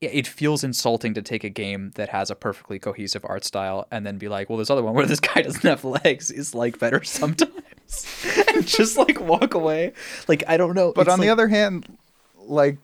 it- 0.01 0.25
feels 0.27 0.63
insulting 0.63 1.13
to 1.13 1.21
take 1.21 1.43
a 1.43 1.49
game 1.49 1.91
that 1.95 2.07
has 2.09 2.29
a 2.31 2.35
perfectly 2.35 2.79
cohesive 2.79 3.25
art 3.25 3.43
style 3.43 3.85
and 3.91 4.05
then 4.05 4.17
be 4.17 4.29
like, 4.29 4.49
well, 4.49 4.57
this 4.57 4.69
other 4.69 4.81
one 4.81 4.93
where 4.93 5.05
this 5.05 5.19
guy 5.33 5.41
doesn't 5.41 5.61
have 5.63 5.83
legs 5.83 6.31
is 6.31 6.55
like 6.55 6.79
better 6.79 7.03
sometimes, 7.03 7.51
and 8.53 8.65
just 8.65 8.97
like 8.97 9.19
walk 9.19 9.55
away. 9.55 9.91
Like 10.29 10.43
I 10.47 10.55
don't 10.55 10.73
know. 10.73 10.93
But 10.93 11.07
It's 11.07 11.13
on 11.13 11.19
the 11.19 11.27
other 11.29 11.49
hand, 11.49 11.97
like 12.37 12.77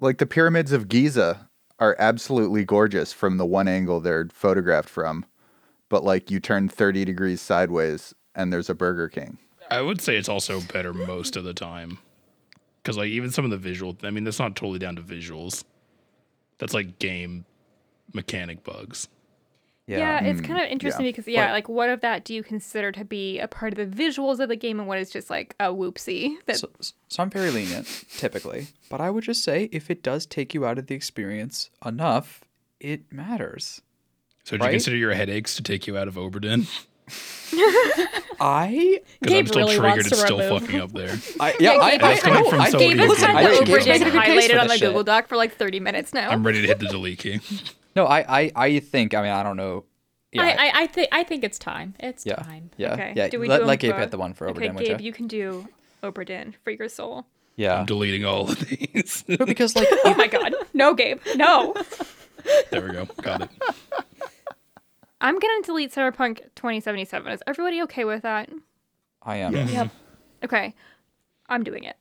like 0.00 0.18
the 0.18 0.26
pyramids 0.26 0.72
of 0.72 0.88
Giza 0.88 1.48
are 1.80 1.96
absolutely 1.98 2.64
gorgeous 2.64 3.12
from 3.12 3.38
the 3.38 3.46
one 3.46 3.66
angle 3.66 4.00
they're 4.00 4.28
photographed 4.32 4.88
from. 4.88 5.24
But 5.88 6.04
like 6.04 6.30
you 6.30 6.38
turn 6.38 6.68
30 6.68 7.04
degrees 7.04 7.40
sideways 7.40 8.14
and 8.34 8.52
there's 8.52 8.70
a 8.70 8.74
Burger 8.74 9.08
King. 9.08 9.38
I 9.70 9.80
would 9.80 10.00
say 10.00 10.16
it's 10.16 10.28
also 10.28 10.60
better 10.60 10.92
most 10.92 11.36
of 11.36 11.44
the 11.44 11.54
time. 11.54 11.98
Because, 12.82 12.96
like, 12.96 13.08
even 13.08 13.30
some 13.30 13.44
of 13.44 13.50
the 13.50 13.58
visual, 13.58 13.96
I 14.02 14.10
mean, 14.10 14.24
that's 14.24 14.38
not 14.38 14.56
totally 14.56 14.78
down 14.78 14.96
to 14.96 15.02
visuals. 15.02 15.64
That's 16.58 16.72
like 16.72 16.98
game 16.98 17.44
mechanic 18.14 18.64
bugs. 18.64 19.08
Yeah, 19.98 20.24
it's 20.24 20.40
Mm, 20.40 20.44
kind 20.46 20.62
of 20.64 20.70
interesting 20.70 21.06
yeah. 21.06 21.12
because 21.12 21.26
yeah, 21.28 21.46
But- 21.48 21.52
like 21.52 21.68
what 21.68 21.88
of 21.90 22.00
that 22.02 22.24
do 22.24 22.34
you 22.34 22.42
consider 22.42 22.92
to 22.92 23.04
be 23.04 23.38
a 23.38 23.48
part 23.48 23.72
of 23.76 23.76
the 23.78 24.04
visuals 24.04 24.38
of 24.40 24.48
the 24.48 24.56
game, 24.56 24.78
and 24.78 24.86
what 24.88 24.98
is 24.98 25.10
just 25.10 25.30
like 25.30 25.54
a 25.60 25.66
whoopsie 25.66 26.36
that 26.46 26.56
so, 26.58 26.68
so 27.08 27.22
I'm 27.22 27.30
very 27.30 27.50
lenient 27.50 27.86
typically, 28.16 28.68
but 28.88 29.00
I 29.00 29.10
would 29.10 29.24
just 29.24 29.42
say 29.42 29.68
if 29.72 29.90
it 29.90 30.02
does 30.02 30.26
take 30.26 30.54
you 30.54 30.64
out 30.66 30.78
of 30.78 30.86
the 30.86 30.94
experience 30.94 31.70
enough, 31.84 32.42
it 32.78 33.12
matters. 33.12 33.80
So, 34.44 34.56
do 34.56 34.62
Right? 34.62 34.68
you 34.70 34.72
consider 34.74 34.96
your 34.96 35.12
headaches 35.14 35.54
to 35.56 35.62
take 35.62 35.86
you 35.86 35.98
out 35.98 36.08
of 36.08 36.14
Obra 36.14 36.40
Dinn? 36.40 36.66
I, 38.40 39.00
Because 39.20 39.36
I'm 39.38 39.46
still 39.46 39.60
really 39.66 39.76
triggered. 39.76 40.06
It's 40.06 40.18
still 40.20 40.38
remove. 40.38 40.62
fucking 40.62 40.80
up 40.80 40.92
there. 40.92 41.14
I 41.38 41.54
yeah, 41.60 41.72
I, 41.72 41.98
I, 42.00 42.20
I 42.24 42.30
know. 42.40 42.48
from 42.50 42.60
I, 42.60 42.70
somebody 42.70 42.94
Gabe 42.94 42.98
who 43.00 43.08
has 43.12 43.18
can 43.18 43.26
had 43.28 43.36
I 43.36 43.42
the 43.42 43.48
actually 43.58 43.66
Obra 43.74 43.84
Dinn 43.84 43.84
can't 43.84 44.00
make 44.00 44.00
a 44.00 44.04
good 44.04 44.12
case 44.24 44.48
highlighted 44.48 44.50
for 44.54 44.58
on 44.60 44.66
the 44.68 44.72
this 44.74 44.80
Google 44.80 45.00
shit. 45.00 45.06
Doc 45.06 45.28
for 45.28 45.36
like 45.36 45.54
30 45.56 45.80
minutes 45.80 46.14
now. 46.14 46.30
I'm 46.30 46.46
ready 46.46 46.62
to 46.62 46.66
hit 46.66 46.78
the 46.78 46.86
delete 46.86 47.18
key. 47.18 47.40
No, 47.96 48.06
I, 48.06 48.24
I, 48.42 48.52
I 48.54 48.80
think. 48.80 49.14
I 49.14 49.22
mean, 49.22 49.30
I 49.32 49.42
don't 49.42 49.56
know. 49.56 49.84
Yeah, 50.32 50.42
I, 50.42 50.66
I, 50.66 50.72
I 50.82 50.86
think 50.86 51.08
I 51.10 51.24
think 51.24 51.42
it's 51.42 51.58
time. 51.58 51.94
It's 51.98 52.24
yeah, 52.24 52.36
time. 52.36 52.70
yeah, 52.76 52.92
okay. 52.92 53.12
yeah. 53.16 53.28
Do 53.28 53.40
we 53.40 53.48
let, 53.48 53.56
do 53.58 53.62
'em 53.62 53.68
let 53.68 53.80
Gabe 53.80 53.90
both? 53.92 54.00
hit 54.00 54.10
the 54.12 54.18
one 54.18 54.32
for 54.32 54.48
Okay, 54.48 54.60
Obra 54.60 54.62
Dinn, 54.62 54.74
would 54.76 54.84
Gabe, 54.84 55.00
you? 55.00 55.06
you 55.06 55.12
can 55.12 55.26
do 55.26 55.66
Obra 56.04 56.24
Dinn 56.24 56.54
for 56.62 56.70
your 56.70 56.88
soul. 56.88 57.26
Yeah, 57.56 57.80
I'm 57.80 57.86
deleting 57.86 58.24
all 58.24 58.48
of 58.48 58.60
these. 58.60 59.24
no, 59.28 59.44
because 59.44 59.74
like 59.74 59.88
Oh 60.04 60.14
my 60.14 60.28
God, 60.28 60.54
no, 60.72 60.94
Gabe, 60.94 61.20
no. 61.34 61.74
there 62.70 62.82
we 62.86 62.92
go. 62.92 63.06
Got 63.22 63.42
it. 63.42 63.50
I'm 65.20 65.38
gonna 65.38 65.62
delete 65.62 65.92
Cyberpunk 65.92 66.38
2077. 66.54 67.32
Is 67.32 67.42
everybody 67.46 67.82
okay 67.82 68.04
with 68.04 68.22
that? 68.22 68.48
I 69.22 69.36
am. 69.38 69.52
Yeah. 69.54 69.66
Yep. 69.68 69.90
Okay, 70.44 70.74
I'm 71.48 71.64
doing 71.64 71.84
it. 71.84 71.96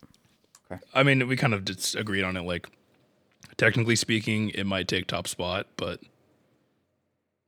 Okay. 0.72 0.80
I 0.94 1.02
mean, 1.04 1.28
we 1.28 1.36
kind 1.36 1.54
of 1.56 1.66
just 1.66 1.96
agreed 1.96 2.24
on 2.24 2.38
it. 2.38 2.42
Like, 2.44 2.70
technically 3.60 3.98
speaking, 3.98 4.50
it 4.52 4.64
might 4.64 4.88
take 4.88 5.06
top 5.06 5.28
spot, 5.28 5.68
but 5.78 6.00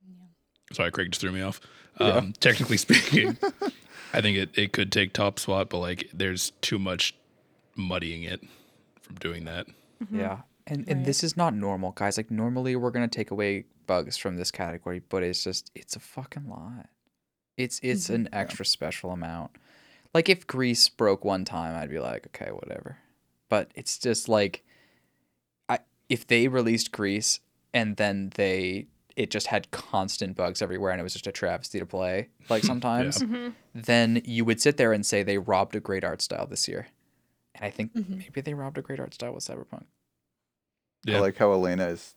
yeah. 0.05 0.25
sorry, 0.73 0.91
Craig 0.91 1.09
just 1.09 1.21
threw 1.21 1.31
me 1.31 1.41
off. 1.41 1.59
Um, 1.99 2.33
Technically 2.39 2.77
speaking, 2.77 3.37
I 4.13 4.21
think 4.21 4.37
it, 4.37 4.49
it 4.55 4.73
could 4.73 4.91
take 4.91 5.13
top 5.13 5.39
spot, 5.39 5.69
but 5.69 5.79
like, 5.79 6.09
there's 6.13 6.51
too 6.61 6.77
much 6.77 7.15
muddying 7.75 8.23
it 8.23 8.41
from 9.01 9.15
doing 9.15 9.45
that. 9.45 9.67
Yeah. 10.11 10.39
And 10.67 10.87
and 10.87 11.05
this 11.05 11.23
is 11.23 11.35
not 11.35 11.55
normal, 11.55 11.91
guys. 11.91 12.17
Like 12.17 12.29
normally 12.29 12.75
we're 12.75 12.91
gonna 12.91 13.07
take 13.07 13.31
away 13.31 13.65
bugs 13.87 14.15
from 14.15 14.37
this 14.37 14.51
category, 14.51 15.01
but 15.09 15.23
it's 15.23 15.43
just 15.43 15.71
it's 15.73 15.95
a 15.95 15.99
fucking 15.99 16.47
lot. 16.47 16.87
It's 17.57 17.79
it's 17.81 18.09
an 18.09 18.29
extra 18.31 18.63
special 18.63 19.11
amount. 19.11 19.51
Like 20.13 20.29
if 20.29 20.45
Gris 20.45 20.87
broke 20.87 21.25
one 21.25 21.45
time, 21.45 21.75
I'd 21.75 21.89
be 21.89 21.99
like, 21.99 22.27
okay, 22.27 22.51
whatever. 22.51 22.99
But 23.49 23.71
it's 23.75 23.97
just 23.97 24.29
like 24.29 24.63
I 24.63 24.70
if 26.11 26.27
they 26.27 26.49
released 26.49 26.91
Gris 26.91 27.39
and 27.73 27.95
then 27.95 28.31
they 28.35 28.87
it 29.15 29.31
just 29.31 29.47
had 29.47 29.71
constant 29.71 30.35
bugs 30.35 30.61
everywhere 30.61 30.91
and 30.91 30.99
it 30.99 31.03
was 31.03 31.13
just 31.13 31.27
a 31.27 31.31
travesty 31.31 31.79
to 31.79 31.85
play, 31.85 32.27
like 32.49 32.63
sometimes, 32.71 33.19
mm-hmm. 33.19 33.49
then 33.73 34.21
you 34.25 34.43
would 34.43 34.61
sit 34.61 34.77
there 34.77 34.91
and 34.93 35.05
say 35.05 35.23
they 35.23 35.37
robbed 35.37 35.75
a 35.75 35.79
great 35.79 36.03
art 36.03 36.21
style 36.21 36.45
this 36.45 36.67
year. 36.67 36.87
And 37.55 37.65
I 37.65 37.69
think 37.69 37.93
mm-hmm. 37.93 38.19
maybe 38.19 38.41
they 38.41 38.53
robbed 38.53 38.77
a 38.77 38.81
great 38.81 38.99
art 38.99 39.13
style 39.13 39.33
with 39.33 39.45
Cyberpunk. 39.45 39.85
Yeah. 41.05 41.17
I 41.17 41.19
like 41.21 41.37
how 41.37 41.51
Elena 41.51 41.87
is 41.87 42.13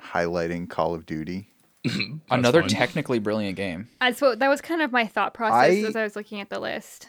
highlighting 0.00 0.68
Call 0.68 0.94
of 0.94 1.06
Duty. 1.06 1.48
Another 2.30 2.62
fine. 2.62 2.68
technically 2.68 3.18
brilliant 3.20 3.56
game. 3.56 3.88
That's 4.00 4.20
what 4.20 4.40
that 4.40 4.48
was 4.48 4.60
kind 4.60 4.82
of 4.82 4.90
my 4.90 5.06
thought 5.06 5.34
process 5.34 5.84
I- 5.84 5.88
as 5.88 5.96
I 5.96 6.02
was 6.02 6.16
looking 6.16 6.40
at 6.40 6.50
the 6.50 6.58
list. 6.58 7.08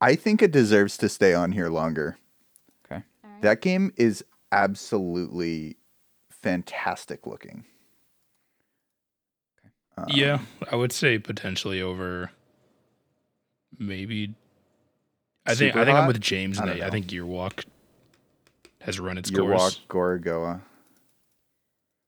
I 0.00 0.14
think 0.14 0.42
it 0.42 0.52
deserves 0.52 0.96
to 0.98 1.08
stay 1.08 1.32
on 1.34 1.52
here 1.52 1.68
longer. 1.68 2.18
Okay. 2.84 3.02
That 3.40 3.62
game 3.62 3.92
is 3.96 4.22
absolutely 4.52 5.76
fantastic 6.30 7.26
looking. 7.26 7.64
Um, 9.96 10.06
Yeah, 10.08 10.40
I 10.70 10.76
would 10.76 10.92
say 10.92 11.18
potentially 11.18 11.80
over 11.80 12.30
maybe. 13.78 14.34
I 15.46 15.54
think 15.54 15.74
I 15.76 15.80
Super 15.80 15.84
think 15.84 15.98
I'm 15.98 16.06
with 16.06 16.20
James. 16.20 16.58
I 16.58 16.66
I, 16.66 16.86
I 16.86 16.90
think 16.90 17.12
Year 17.12 17.24
Walk 17.24 17.64
has 18.80 19.00
run 19.00 19.18
its 19.18 19.30
Your 19.30 19.46
course. 19.46 19.80
Walk, 19.80 19.88
Gorogoa. 19.88 20.60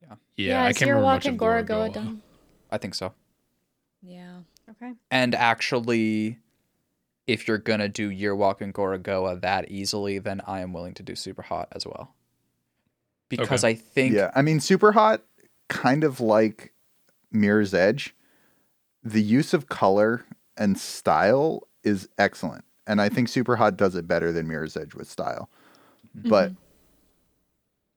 Yeah, 0.03 0.15
yeah 0.37 0.63
I 0.65 0.71
is 0.71 0.79
can't 0.79 0.89
your 0.89 0.97
remember 0.97 1.05
walk 1.07 1.17
much 1.17 1.27
and 1.27 1.35
of 1.35 1.41
Gorogoa 1.41 1.67
Gorogoa. 1.89 1.93
done? 1.95 2.23
I 2.71 2.79
think 2.79 2.95
so. 2.95 3.13
Yeah. 4.03 4.39
Okay. 4.71 4.93
And 5.11 5.35
actually, 5.35 6.39
if 7.27 7.49
you're 7.49 7.59
gonna 7.59 7.89
do 7.89 8.11
Year 8.11 8.35
Walk 8.37 8.61
and 8.61 8.73
Gorogoa 8.75 9.41
that 9.41 9.71
easily, 9.71 10.19
then 10.19 10.41
I 10.47 10.61
am 10.61 10.73
willing 10.73 10.95
to 10.95 11.03
do 11.03 11.15
Super 11.15 11.43
Hot 11.43 11.69
as 11.73 11.87
well. 11.87 12.15
Because 13.29 13.65
I 13.65 13.75
think 13.75 14.15
Yeah, 14.15 14.31
I 14.35 14.43
mean, 14.43 14.61
Super 14.61 14.93
Hot, 14.93 15.23
kind 15.69 16.05
of 16.05 16.21
like 16.21 16.73
Mirror's 17.31 17.75
Edge, 17.75 18.15
the 19.03 19.23
use 19.23 19.53
of 19.53 19.69
color 19.69 20.25
and 20.57 20.79
style 20.79 21.69
is 21.85 22.09
excellent. 22.19 22.65
And 22.87 23.01
I 23.03 23.09
think 23.11 23.29
Super 23.29 23.57
Hot 23.57 23.77
does 23.77 23.95
it 23.95 24.09
better 24.09 24.33
than 24.33 24.49
Mirror's 24.49 24.77
Edge 24.77 24.95
with 24.95 25.11
style. 25.11 25.51
Mm-hmm. 26.17 26.31
But, 26.31 26.53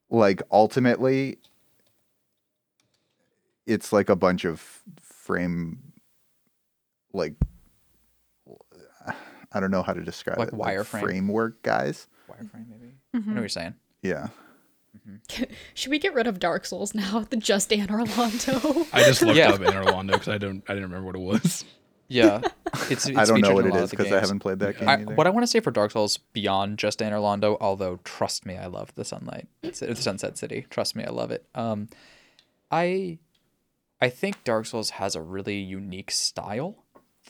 like, 0.09 0.41
ultimately, 0.51 1.37
it's 3.65 3.93
like 3.93 4.09
a 4.09 4.15
bunch 4.17 4.43
of 4.43 4.81
frame, 4.99 5.79
like, 7.13 7.35
I 9.53 9.59
don't 9.59 9.71
know 9.71 9.83
how 9.83 9.93
to 9.93 10.03
describe 10.03 10.37
Like 10.37 10.49
it. 10.49 10.55
wireframe? 10.55 10.99
framework 11.01 11.61
guys. 11.63 12.07
wireframe 12.29 12.67
maybe. 12.69 12.95
Mm-hmm. 13.15 13.17
I 13.17 13.19
know 13.19 13.33
what 13.33 13.39
you're 13.41 13.49
saying. 13.49 13.75
Yeah. 14.01 14.27
Should 15.73 15.89
we 15.91 15.99
get 15.99 16.13
rid 16.13 16.27
of 16.27 16.39
Dark 16.39 16.65
Souls 16.65 16.93
now? 16.93 17.25
The 17.29 17.37
Just 17.37 17.69
Anor 17.71 18.05
Londo. 18.07 18.87
I 18.93 19.03
just 19.03 19.21
looked 19.21 19.37
Yeah. 19.37 19.51
up 19.51 19.59
Anor 19.61 19.85
Londo 19.85 20.11
because 20.13 20.27
I 20.29 20.37
don't 20.37 20.63
I 20.67 20.73
didn't 20.73 20.91
remember 20.91 21.07
what 21.07 21.15
it 21.15 21.19
was. 21.43 21.65
Yeah, 22.07 22.41
it's, 22.89 23.07
it's 23.07 23.17
I 23.17 23.23
don't 23.23 23.39
know 23.39 23.53
what 23.53 23.65
in 23.65 23.71
it 23.71 23.75
a 23.75 23.77
lot 23.77 23.83
is 23.83 23.83
of 23.85 23.89
the 23.91 23.97
because 23.97 24.11
I 24.11 24.19
haven't 24.19 24.39
played 24.39 24.59
that 24.59 24.77
game 24.77 24.89
I, 24.89 24.97
what 24.97 25.27
I 25.27 25.29
want 25.29 25.43
to 25.43 25.47
say 25.47 25.61
for 25.61 25.71
Dark 25.71 25.91
Souls 25.91 26.17
beyond 26.17 26.77
just 26.77 26.99
Anor 26.99 27.21
Londo, 27.21 27.57
although 27.61 27.99
trust 28.03 28.45
me, 28.45 28.57
I 28.57 28.65
love 28.67 28.93
the 28.95 29.05
Sunlight, 29.05 29.47
it's, 29.63 29.79
the 29.79 29.95
Sunset 29.95 30.37
City. 30.37 30.65
Trust 30.69 30.95
me, 30.95 31.05
I 31.05 31.09
love 31.09 31.31
it. 31.31 31.45
Um, 31.55 31.87
I, 32.69 33.17
I 34.01 34.09
think 34.09 34.43
Dark 34.43 34.65
Souls 34.65 34.91
has 34.91 35.15
a 35.15 35.21
really 35.21 35.57
unique 35.57 36.11
style 36.11 36.83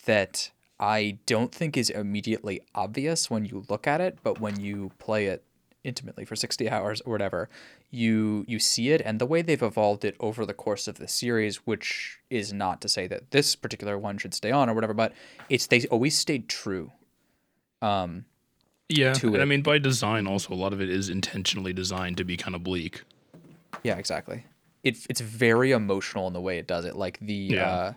that 0.06 0.50
I 0.80 1.20
don't 1.28 1.54
think 1.54 1.78
is 1.78 1.92
immediately 1.92 2.62
obvious 2.74 3.30
when 3.30 3.46
you 3.46 3.64
look 3.70 3.86
at 3.86 4.02
it, 4.02 4.18
but 4.24 4.40
when 4.42 4.60
you 4.60 4.92
play 4.98 5.28
it 5.28 5.44
intimately 5.84 6.26
for 6.26 6.36
60 6.36 6.70
hours 6.70 7.02
or 7.02 7.12
whatever 7.12 7.50
you 7.90 8.46
you 8.48 8.60
see 8.60 8.92
it 8.92 9.02
and 9.04 9.20
the 9.20 9.26
way 9.26 9.42
they've 9.42 9.64
evolved 9.64 10.06
it 10.06 10.16
over 10.20 10.46
the 10.46 10.54
course 10.54 10.88
of 10.88 10.98
the 11.00 11.08
series 11.08 11.58
which 11.66 12.20
is 12.30 12.54
not 12.54 12.80
to 12.82 12.88
say 12.88 13.08
that 13.08 13.32
this 13.32 13.56
particular 13.56 13.98
one 13.98 14.18
should 14.18 14.34
stay 14.34 14.52
on 14.52 14.70
or 14.70 14.74
whatever 14.76 14.94
but 14.94 15.12
it's 15.50 15.66
they 15.68 15.82
always 15.88 16.16
stayed 16.18 16.48
true 16.48 16.92
um 17.82 18.26
Yeah, 18.90 19.14
To 19.14 19.34
and 19.34 19.42
I 19.42 19.46
mean 19.46 19.62
by 19.64 19.80
design 19.80 20.28
also 20.28 20.54
a 20.54 20.56
lot 20.56 20.72
of 20.74 20.82
it 20.82 20.90
is 20.90 21.10
intentionally 21.10 21.74
designed 21.74 22.18
to 22.18 22.24
be 22.24 22.38
kind 22.38 22.54
of 22.56 22.64
bleak. 22.64 23.02
yeah 23.84 23.98
exactly 23.98 24.46
it, 24.84 24.98
it's 25.10 25.22
very 25.22 25.72
emotional 25.72 26.28
in 26.28 26.34
the 26.34 26.42
way 26.42 26.58
it 26.60 26.68
does 26.68 26.86
it 26.86 26.96
like 26.96 27.18
the 27.20 27.56
Yeah. 27.56 27.68
uh 27.70 27.94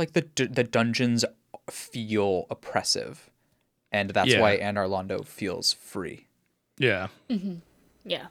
like 0.00 0.12
the 0.14 0.26
the 0.50 0.64
dungeons 0.64 1.24
feel 1.70 2.46
oppressive 2.50 3.30
and 3.92 4.10
that's 4.10 4.30
Yeah. 4.32 4.40
why 4.40 4.58
Anor 4.58 4.88
Londo 4.88 5.24
feels 5.26 5.72
free 5.72 6.26
Yeah, 6.80 7.08
Mhm. 7.28 7.60
yeah. 8.04 8.26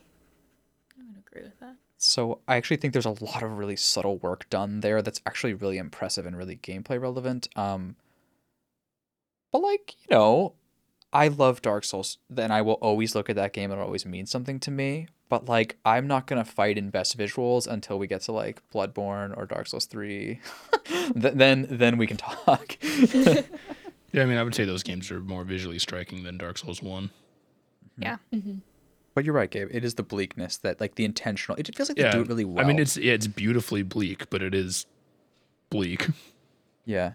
I 0.98 1.04
would 1.08 1.18
agree 1.26 1.44
with 1.44 1.60
that. 1.60 1.76
So 1.98 2.40
I 2.48 2.56
actually 2.56 2.78
think 2.78 2.94
there's 2.94 3.06
a 3.06 3.24
lot 3.24 3.44
of 3.44 3.58
really 3.58 3.76
subtle 3.76 4.18
work 4.18 4.50
done 4.50 4.80
there 4.80 5.02
that's 5.02 5.22
actually 5.26 5.54
really 5.54 5.78
impressive 5.78 6.26
and 6.26 6.36
really 6.36 6.58
gameplay 6.58 7.00
relevant. 7.00 7.48
Um, 7.56 7.96
but 9.52 9.60
like 9.62 9.96
you 10.02 10.16
know, 10.16 10.54
I 11.14 11.28
love 11.28 11.62
Dark 11.62 11.84
Souls, 11.84 12.18
then 12.30 12.52
I 12.52 12.62
will 12.62 12.74
always 12.82 13.14
look 13.16 13.30
at 13.30 13.36
that 13.36 13.54
game 13.54 13.72
and 13.72 13.80
it 13.80 13.84
always 13.84 14.06
means 14.06 14.32
something 14.32 14.60
to 14.62 14.72
me. 14.72 15.08
But 15.28 15.46
like, 15.46 15.78
I'm 15.86 16.08
not 16.08 16.26
gonna 16.26 16.44
fight 16.46 16.78
in 16.78 16.90
best 16.90 17.18
visuals 17.18 17.68
until 17.68 18.00
we 18.00 18.08
get 18.08 18.22
to 18.22 18.32
like 18.32 18.64
Bloodborne 18.74 19.38
or 19.38 19.46
Dark 19.46 19.68
Souls 19.68 19.86
three. 19.86 20.40
Th- 20.86 21.34
then 21.36 21.68
then 21.70 21.98
we 21.98 22.08
can 22.08 22.18
talk. 22.18 22.78
yeah. 22.82 23.44
I 24.16 24.26
mean, 24.26 24.38
I 24.38 24.44
would 24.44 24.56
say 24.56 24.66
those 24.66 24.82
games 24.84 25.12
are 25.12 25.20
more 25.20 25.44
visually 25.44 25.78
striking 25.80 26.24
than 26.24 26.38
Dark 26.40 26.58
Souls 26.58 26.82
One. 26.82 27.12
Mm-hmm. 28.00 28.04
Yeah. 28.34 28.40
Mm-hmm. 28.40 28.58
but 29.14 29.26
you're 29.26 29.34
right, 29.34 29.50
Gabe. 29.50 29.70
It 29.72 29.84
is 29.84 29.96
the 29.96 30.04
bleakness 30.04 30.58
that 30.58 30.80
like 30.80 30.96
the 30.96 31.06
intentional. 31.06 31.58
It 31.60 31.76
feels 31.76 31.90
like 31.90 31.98
Yeah, 31.98 32.12
they 32.12 32.18
do 32.18 32.22
it 32.22 32.28
really 32.28 32.46
well. 32.46 32.64
I 32.64 32.68
mean, 32.68 32.80
it's 32.80 32.98
yeah, 32.98 33.14
it's 33.14 33.28
beautifully 33.28 33.84
bleak, 33.84 34.30
but 34.30 34.42
it 34.42 34.54
is 34.54 34.86
bleak. 35.70 36.08
Yeah. 36.86 37.12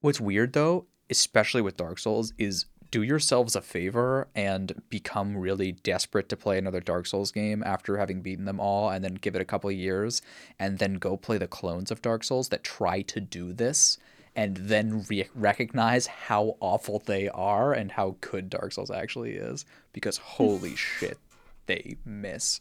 What's 0.00 0.20
weird 0.20 0.52
though, 0.54 0.86
especially 1.08 1.62
with 1.62 1.76
Dark 1.76 2.00
Souls, 2.00 2.32
is 2.36 2.66
do 2.90 3.02
yourselves 3.02 3.54
a 3.54 3.60
favor 3.60 4.26
and 4.34 4.82
become 4.88 5.36
really 5.36 5.72
desperate 5.72 6.28
to 6.30 6.36
play 6.36 6.58
another 6.58 6.80
Dark 6.80 7.06
Souls 7.06 7.30
game 7.30 7.62
after 7.64 7.96
having 7.98 8.22
beaten 8.22 8.44
them 8.44 8.58
all 8.58 8.90
and 8.90 9.04
then 9.04 9.14
give 9.14 9.36
it 9.36 9.40
a 9.40 9.44
couple 9.44 9.70
of 9.70 9.76
years 9.76 10.20
and 10.58 10.78
then 10.78 10.94
go 10.94 11.16
play 11.16 11.38
the 11.38 11.46
clones 11.46 11.90
of 11.90 12.02
Dark 12.02 12.24
Souls 12.24 12.48
that 12.48 12.64
try 12.64 13.02
to 13.02 13.20
do 13.20 13.52
this 13.52 13.98
and 14.36 14.56
then 14.58 15.04
re- 15.08 15.28
recognize 15.34 16.06
how 16.06 16.56
awful 16.60 17.02
they 17.06 17.28
are 17.30 17.72
and 17.72 17.90
how 17.90 18.16
good 18.20 18.50
Dark 18.50 18.72
Souls 18.72 18.90
actually 18.90 19.32
is 19.32 19.64
because 19.92 20.16
holy 20.36 20.76
shit, 20.76 21.18
they 21.66 21.96
miss. 22.04 22.60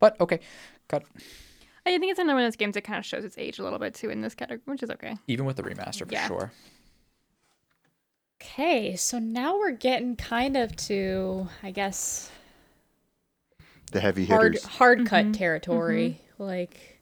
But 0.00 0.20
okay, 0.20 0.40
got 0.88 1.04
I 1.84 1.98
think 1.98 2.10
it's 2.10 2.18
another 2.18 2.34
one 2.36 2.44
of 2.44 2.46
those 2.46 2.56
games 2.56 2.74
that 2.74 2.82
kind 2.84 2.98
of 2.98 3.04
shows 3.04 3.24
its 3.24 3.36
age 3.38 3.58
a 3.58 3.64
little 3.64 3.78
bit 3.78 3.94
too 3.94 4.08
in 4.08 4.20
this 4.20 4.34
category, 4.34 4.62
which 4.64 4.82
is 4.82 4.90
okay. 4.90 5.16
even 5.28 5.44
with 5.44 5.56
the 5.56 5.62
remaster 5.62 6.06
for 6.06 6.12
Yeah. 6.12 6.26
sure. 6.26 6.52
Okay, 8.40 8.96
so 8.96 9.18
now 9.20 9.56
we're 9.56 9.70
getting 9.70 10.16
kind 10.16 10.56
of 10.56 10.74
to, 10.76 11.48
I 11.62 11.70
guess, 11.70 12.30
The 13.92 14.00
heavy 14.00 14.24
hitters. 14.24 14.64
hard 14.64 15.06
cut 15.06 15.26
mm-hmm. 15.26 15.32
territory, 15.32 16.20
mm-hmm. 16.34 16.42
like 16.42 16.98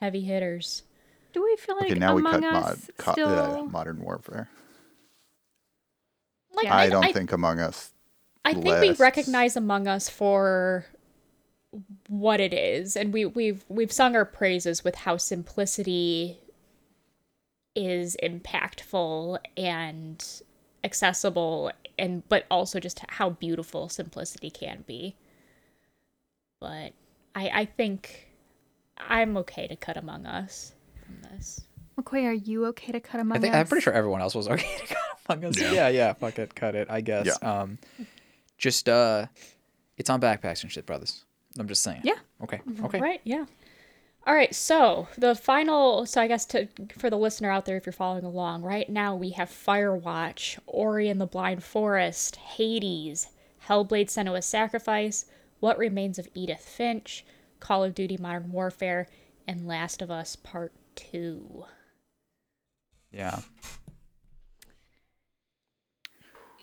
heavy 0.00 0.22
hitters. 0.22 0.82
Do 1.32 1.42
we 1.44 1.56
feel 1.56 1.76
like 1.76 1.90
Okay, 1.90 1.98
now 2.00 2.14
we 2.14 2.22
cut 2.22 2.40
mod, 2.40 2.54
Us 2.64 2.90
co- 2.96 3.12
still? 3.12 3.28
uh, 3.28 3.62
modern 3.64 4.00
warfare. 4.00 4.48
Like 6.52 6.64
Yeah. 6.64 6.76
I 6.76 6.88
don't 6.88 7.12
think 7.12 7.32
Among 7.32 7.60
Us. 7.60 7.92
I 8.44 8.54
think 8.54 8.80
we 8.80 8.92
recognize 8.92 9.56
Among 9.56 9.86
Us 9.86 10.08
for 10.08 10.86
what 12.08 12.40
it 12.40 12.52
is, 12.52 12.96
and 12.96 13.12
we 13.12 13.24
we've 13.24 13.64
we've 13.68 13.92
sung 13.92 14.16
our 14.16 14.24
praises 14.24 14.82
with 14.82 14.96
how 14.96 15.16
simplicity 15.16 16.38
is 17.76 18.16
impactful 18.22 19.38
and 19.56 20.24
accessible, 20.82 21.70
and 21.98 22.28
but 22.28 22.44
also 22.50 22.80
just 22.80 23.00
how 23.08 23.30
beautiful 23.30 23.88
simplicity 23.88 24.50
can 24.50 24.82
be. 24.86 25.14
But 26.60 26.92
I 27.36 27.48
I 27.54 27.64
think 27.66 28.28
I'm 28.98 29.36
okay 29.38 29.68
to 29.68 29.76
cut 29.76 29.96
Among 29.96 30.26
Us 30.26 30.72
from 31.30 31.38
this. 31.38 31.60
McCoy, 31.98 32.24
are 32.24 32.32
you 32.32 32.66
okay 32.66 32.92
to 32.92 33.00
cut 33.00 33.20
Among 33.20 33.38
I 33.38 33.40
think 33.40 33.54
Us? 33.54 33.60
I'm 33.60 33.66
pretty 33.66 33.82
sure 33.82 33.92
everyone 33.92 34.20
else 34.20 34.34
was 34.34 34.48
okay 34.50 34.76
to 34.78 34.86
cut 34.94 34.98
Among 35.28 35.44
Us. 35.46 35.60
Yeah. 35.60 35.72
Yeah, 35.72 35.88
yeah, 35.88 36.12
fuck 36.12 36.38
it, 36.38 36.54
cut 36.54 36.74
it. 36.74 36.88
I 36.90 37.00
guess. 37.00 37.42
Um, 37.42 37.78
just 38.58 38.88
uh, 38.88 39.26
it's 39.96 40.10
on 40.10 40.20
backpacks 40.20 40.62
and 40.62 40.70
shit, 40.70 40.86
brothers. 40.86 41.24
I'm 41.58 41.68
just 41.68 41.82
saying. 41.82 42.02
Yeah. 42.04 42.14
Okay. 42.42 42.60
Okay. 42.84 43.00
Right, 43.00 43.20
yeah. 43.24 43.44
All 44.26 44.34
right, 44.34 44.54
so 44.54 45.08
the 45.16 45.34
final 45.34 46.04
so 46.04 46.20
I 46.20 46.28
guess 46.28 46.44
to 46.46 46.68
for 46.98 47.08
the 47.08 47.16
listener 47.16 47.50
out 47.50 47.64
there 47.64 47.78
if 47.78 47.86
you're 47.86 47.92
following 47.92 48.24
along, 48.24 48.62
right 48.62 48.88
now 48.88 49.16
we 49.16 49.30
have 49.30 49.48
Firewatch, 49.48 50.58
Ori 50.66 51.08
and 51.08 51.20
the 51.20 51.26
Blind 51.26 51.64
Forest, 51.64 52.36
Hades, 52.36 53.28
Hellblade 53.66 54.08
Senua's 54.08 54.44
Sacrifice, 54.44 55.24
What 55.60 55.78
Remains 55.78 56.18
of 56.18 56.28
Edith 56.34 56.60
Finch, 56.60 57.24
Call 57.60 57.82
of 57.82 57.94
Duty 57.94 58.18
Modern 58.18 58.52
Warfare, 58.52 59.08
and 59.48 59.66
Last 59.66 60.02
of 60.02 60.10
Us 60.10 60.36
Part 60.36 60.72
2. 61.10 61.64
Yeah. 63.12 63.40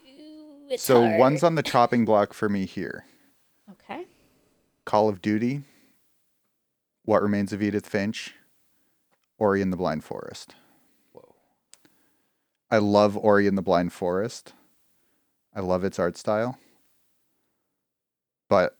Ooh, 0.05 0.67
it's 0.69 0.83
So 0.83 1.01
hard. 1.05 1.19
one's 1.19 1.43
on 1.43 1.55
the 1.55 1.63
chopping 1.63 2.05
block 2.05 2.33
for 2.33 2.47
me 2.49 2.65
here. 2.65 3.05
Okay. 3.71 4.05
Call 4.85 5.09
of 5.09 5.21
Duty, 5.21 5.63
What 7.03 7.21
Remains 7.21 7.51
of 7.51 7.61
Edith 7.61 7.85
Finch, 7.88 8.35
Ori 9.38 9.61
and 9.61 9.73
the 9.73 9.77
Blind 9.77 10.03
Forest. 10.03 10.55
Whoa. 11.11 11.35
I 12.71 12.77
love 12.77 13.17
Ori 13.17 13.47
and 13.47 13.57
the 13.57 13.61
Blind 13.61 13.91
Forest. 13.91 14.53
I 15.53 15.59
love 15.59 15.83
its 15.83 15.99
art 15.99 16.15
style. 16.17 16.57
But 18.49 18.77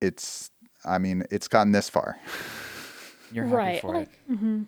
it's 0.00 0.50
I 0.84 0.98
mean, 0.98 1.24
it's 1.30 1.48
gotten 1.48 1.72
this 1.72 1.88
far. 1.88 2.18
You're 3.32 3.44
happy 3.46 3.56
right. 3.56 3.80
for 3.80 3.94
like- 3.94 4.08
it. 4.28 4.32
Mm-hmm. 4.32 4.62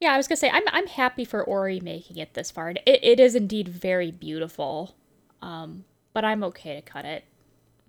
Yeah, 0.00 0.14
I 0.14 0.16
was 0.16 0.26
gonna 0.26 0.38
say 0.38 0.48
I'm 0.48 0.62
I'm 0.68 0.86
happy 0.86 1.26
for 1.26 1.44
Ori 1.44 1.78
making 1.78 2.16
it 2.16 2.32
this 2.32 2.50
far. 2.50 2.70
It 2.70 2.82
it 2.86 3.20
is 3.20 3.34
indeed 3.34 3.68
very 3.68 4.10
beautiful, 4.10 4.94
um, 5.42 5.84
but 6.14 6.24
I'm 6.24 6.42
okay 6.44 6.74
to 6.76 6.80
cut 6.80 7.04
it. 7.04 7.24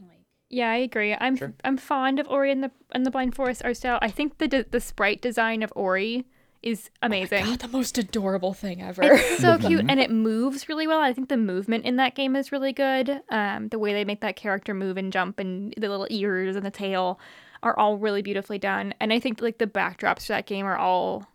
Like, 0.01 0.19
Yeah, 0.49 0.69
I 0.72 0.76
agree. 0.76 1.15
I'm 1.17 1.38
Sure. 1.38 1.53
I'm 1.63 1.78
fond 1.78 2.19
of 2.19 2.28
Ori 2.28 2.51
and 2.51 2.61
the 2.61 2.72
and 2.91 3.05
the 3.05 3.11
Blind 3.11 3.34
Forest 3.34 3.61
art 3.63 3.78
style. 3.78 3.97
I 4.01 4.09
think 4.09 4.39
the 4.39 4.49
de- 4.49 4.63
the 4.65 4.82
sprite 4.82 5.22
design 5.22 5.63
of 5.63 5.72
Ori 5.74 6.26
is 6.61 6.89
amazing. 7.01 7.45
God, 7.45 7.59
the 7.59 7.67
most 7.69 7.97
adorable 7.97 8.53
thing 8.53 8.82
ever. 8.82 9.01
It's 9.03 9.39
so 9.41 9.57
cute 9.67 9.86
and 9.88 9.97
it 9.97 10.11
moves 10.11 10.67
really 10.67 10.88
well. 10.88 10.99
I 10.99 11.13
think 11.13 11.30
the 11.30 11.38
movement 11.38 11.86
in 11.86 11.95
that 11.95 12.13
game 12.13 12.36
is 12.36 12.51
really 12.51 12.74
good. 12.74 13.22
Um, 13.30 13.69
the 13.69 13.80
way 13.80 13.93
they 13.93 14.03
make 14.03 14.19
that 14.19 14.36
character 14.36 14.74
move 14.74 14.97
and 14.97 15.13
jump 15.13 15.39
and 15.39 15.74
the 15.78 15.88
little 15.88 16.07
ears 16.09 16.57
and 16.57 16.65
the 16.65 16.72
tail 16.72 17.22
are 17.64 17.78
all 17.78 17.97
really 17.97 18.22
beautifully 18.22 18.57
done. 18.57 18.93
And 18.99 19.14
I 19.14 19.20
think 19.20 19.41
like 19.41 19.57
the 19.57 19.68
backdrops 19.68 20.24
for 20.26 20.34
that 20.34 20.45
game 20.45 20.66
are 20.66 20.78
all 20.78 21.28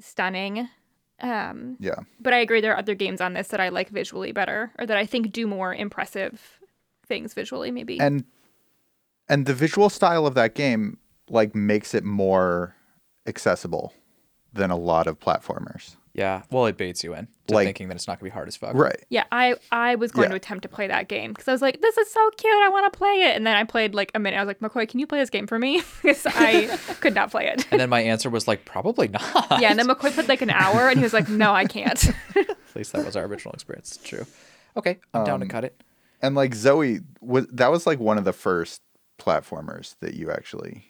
stunning. 0.00 0.68
Um, 1.20 1.76
Yeah. 1.78 1.96
but 2.18 2.32
I 2.32 2.38
agree 2.38 2.62
there 2.62 2.72
are 2.72 2.78
other 2.78 2.94
games 2.94 3.20
on 3.20 3.34
this 3.34 3.48
that 3.48 3.60
I 3.60 3.68
like 3.68 3.90
visually 3.90 4.32
better 4.32 4.72
or 4.78 4.86
that 4.86 4.96
I 4.96 5.04
think 5.04 5.32
do 5.32 5.46
more 5.46 5.74
impressive 5.74 6.58
things 7.06 7.34
visually 7.34 7.70
maybe. 7.70 8.00
And 8.00 8.24
and 9.28 9.46
the 9.46 9.54
visual 9.54 9.90
style 9.90 10.26
of 10.26 10.34
that 10.34 10.54
game 10.54 10.98
like 11.28 11.54
makes 11.54 11.94
it 11.94 12.04
more 12.04 12.74
accessible 13.26 13.92
than 14.52 14.70
a 14.70 14.76
lot 14.76 15.06
of 15.06 15.20
platformers. 15.20 15.96
Yeah. 16.12 16.42
Well, 16.50 16.66
it 16.66 16.76
baits 16.76 17.04
you 17.04 17.14
in 17.14 17.28
to 17.46 17.54
Like- 17.54 17.66
thinking 17.66 17.88
that 17.88 17.94
it's 17.94 18.08
not 18.08 18.18
gonna 18.18 18.28
be 18.30 18.32
hard 18.32 18.48
as 18.48 18.56
fuck. 18.56 18.74
Right. 18.74 19.04
Yeah, 19.10 19.24
I 19.30 19.54
I 19.70 19.94
was 19.94 20.10
going 20.10 20.24
Yeah. 20.24 20.30
to 20.30 20.34
attempt 20.36 20.62
to 20.64 20.68
play 20.68 20.88
that 20.88 21.06
game 21.08 21.32
because 21.32 21.46
I 21.46 21.52
was 21.52 21.62
like, 21.62 21.80
this 21.80 21.96
is 21.96 22.10
so 22.12 22.30
cute. 22.36 22.52
I 22.52 22.68
want 22.68 22.92
to 22.92 22.96
play 22.98 23.22
it. 23.22 23.36
And 23.36 23.46
then 23.46 23.54
I 23.54 23.62
played 23.64 23.94
like 23.94 24.10
a 24.14 24.18
minute. 24.18 24.36
I 24.36 24.44
was 24.44 24.48
like, 24.48 24.58
McCoy, 24.58 24.88
can 24.88 24.98
you 24.98 25.06
play 25.06 25.20
this 25.20 25.30
game 25.30 25.46
for 25.46 25.58
me? 25.58 25.82
Because 26.02 26.26
I 26.26 26.66
could 27.00 27.14
not 27.14 27.30
play 27.30 27.46
it. 27.46 27.64
And 27.70 27.80
then 27.80 27.88
my 27.90 28.00
answer 28.00 28.28
was 28.28 28.48
like, 28.48 28.64
probably 28.64 29.06
not. 29.08 29.60
yeah, 29.60 29.70
and 29.70 29.78
then 29.78 29.86
McCoy 29.88 30.10
played 30.12 30.28
like 30.28 30.42
an 30.42 30.50
hour, 30.50 30.88
and 30.88 30.98
he 30.98 31.02
was 31.04 31.12
like, 31.12 31.28
no, 31.28 31.52
I 31.52 31.64
can't. 31.66 32.08
At 32.36 32.56
least 32.74 32.92
that 32.92 33.04
was 33.06 33.14
our 33.16 33.24
original 33.24 33.52
experience. 33.54 33.96
It's 33.96 34.04
true. 34.08 34.26
Okay, 34.76 34.98
I'm 35.14 35.24
down 35.24 35.40
to 35.40 35.44
Um, 35.44 35.48
cut 35.50 35.64
it. 35.64 35.80
And 36.22 36.34
like 36.34 36.54
Zoe 36.54 37.00
was 37.20 37.46
that 37.52 37.70
was 37.70 37.86
like 37.86 37.98
one 38.00 38.18
of 38.18 38.24
the 38.24 38.32
first 38.32 38.82
platformers 39.18 39.94
that 40.00 40.14
you 40.14 40.30
actually 40.30 40.86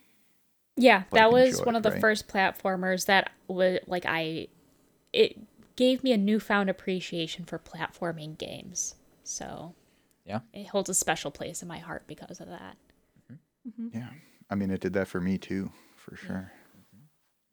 yeah, 0.76 1.02
that 1.12 1.30
was 1.30 1.58
enjoy 1.58 1.64
one 1.66 1.76
of 1.76 1.82
the 1.82 1.90
right? 1.90 2.00
first 2.00 2.26
platformers 2.28 3.06
that 3.06 3.30
was 3.48 3.80
like 3.86 4.04
I. 4.06 4.48
It 5.12 5.38
gave 5.76 6.02
me 6.04 6.12
a 6.12 6.16
newfound 6.18 6.68
appreciation 6.70 7.44
for 7.44 7.58
platforming 7.58 8.36
games. 8.38 8.94
So 9.24 9.74
Yeah. 10.24 10.40
it 10.52 10.68
holds 10.68 10.88
a 10.90 10.94
special 10.94 11.30
place 11.30 11.62
in 11.62 11.68
my 11.68 11.78
heart 11.78 12.04
because 12.06 12.40
of 12.40 12.48
that. 12.48 12.76
Yeah. 13.92 14.08
I 14.48 14.54
mean 14.54 14.70
it 14.70 14.80
did 14.80 14.92
that 14.94 15.08
for 15.08 15.20
me 15.20 15.38
too, 15.38 15.70
for 15.96 16.16
sure. 16.16 16.52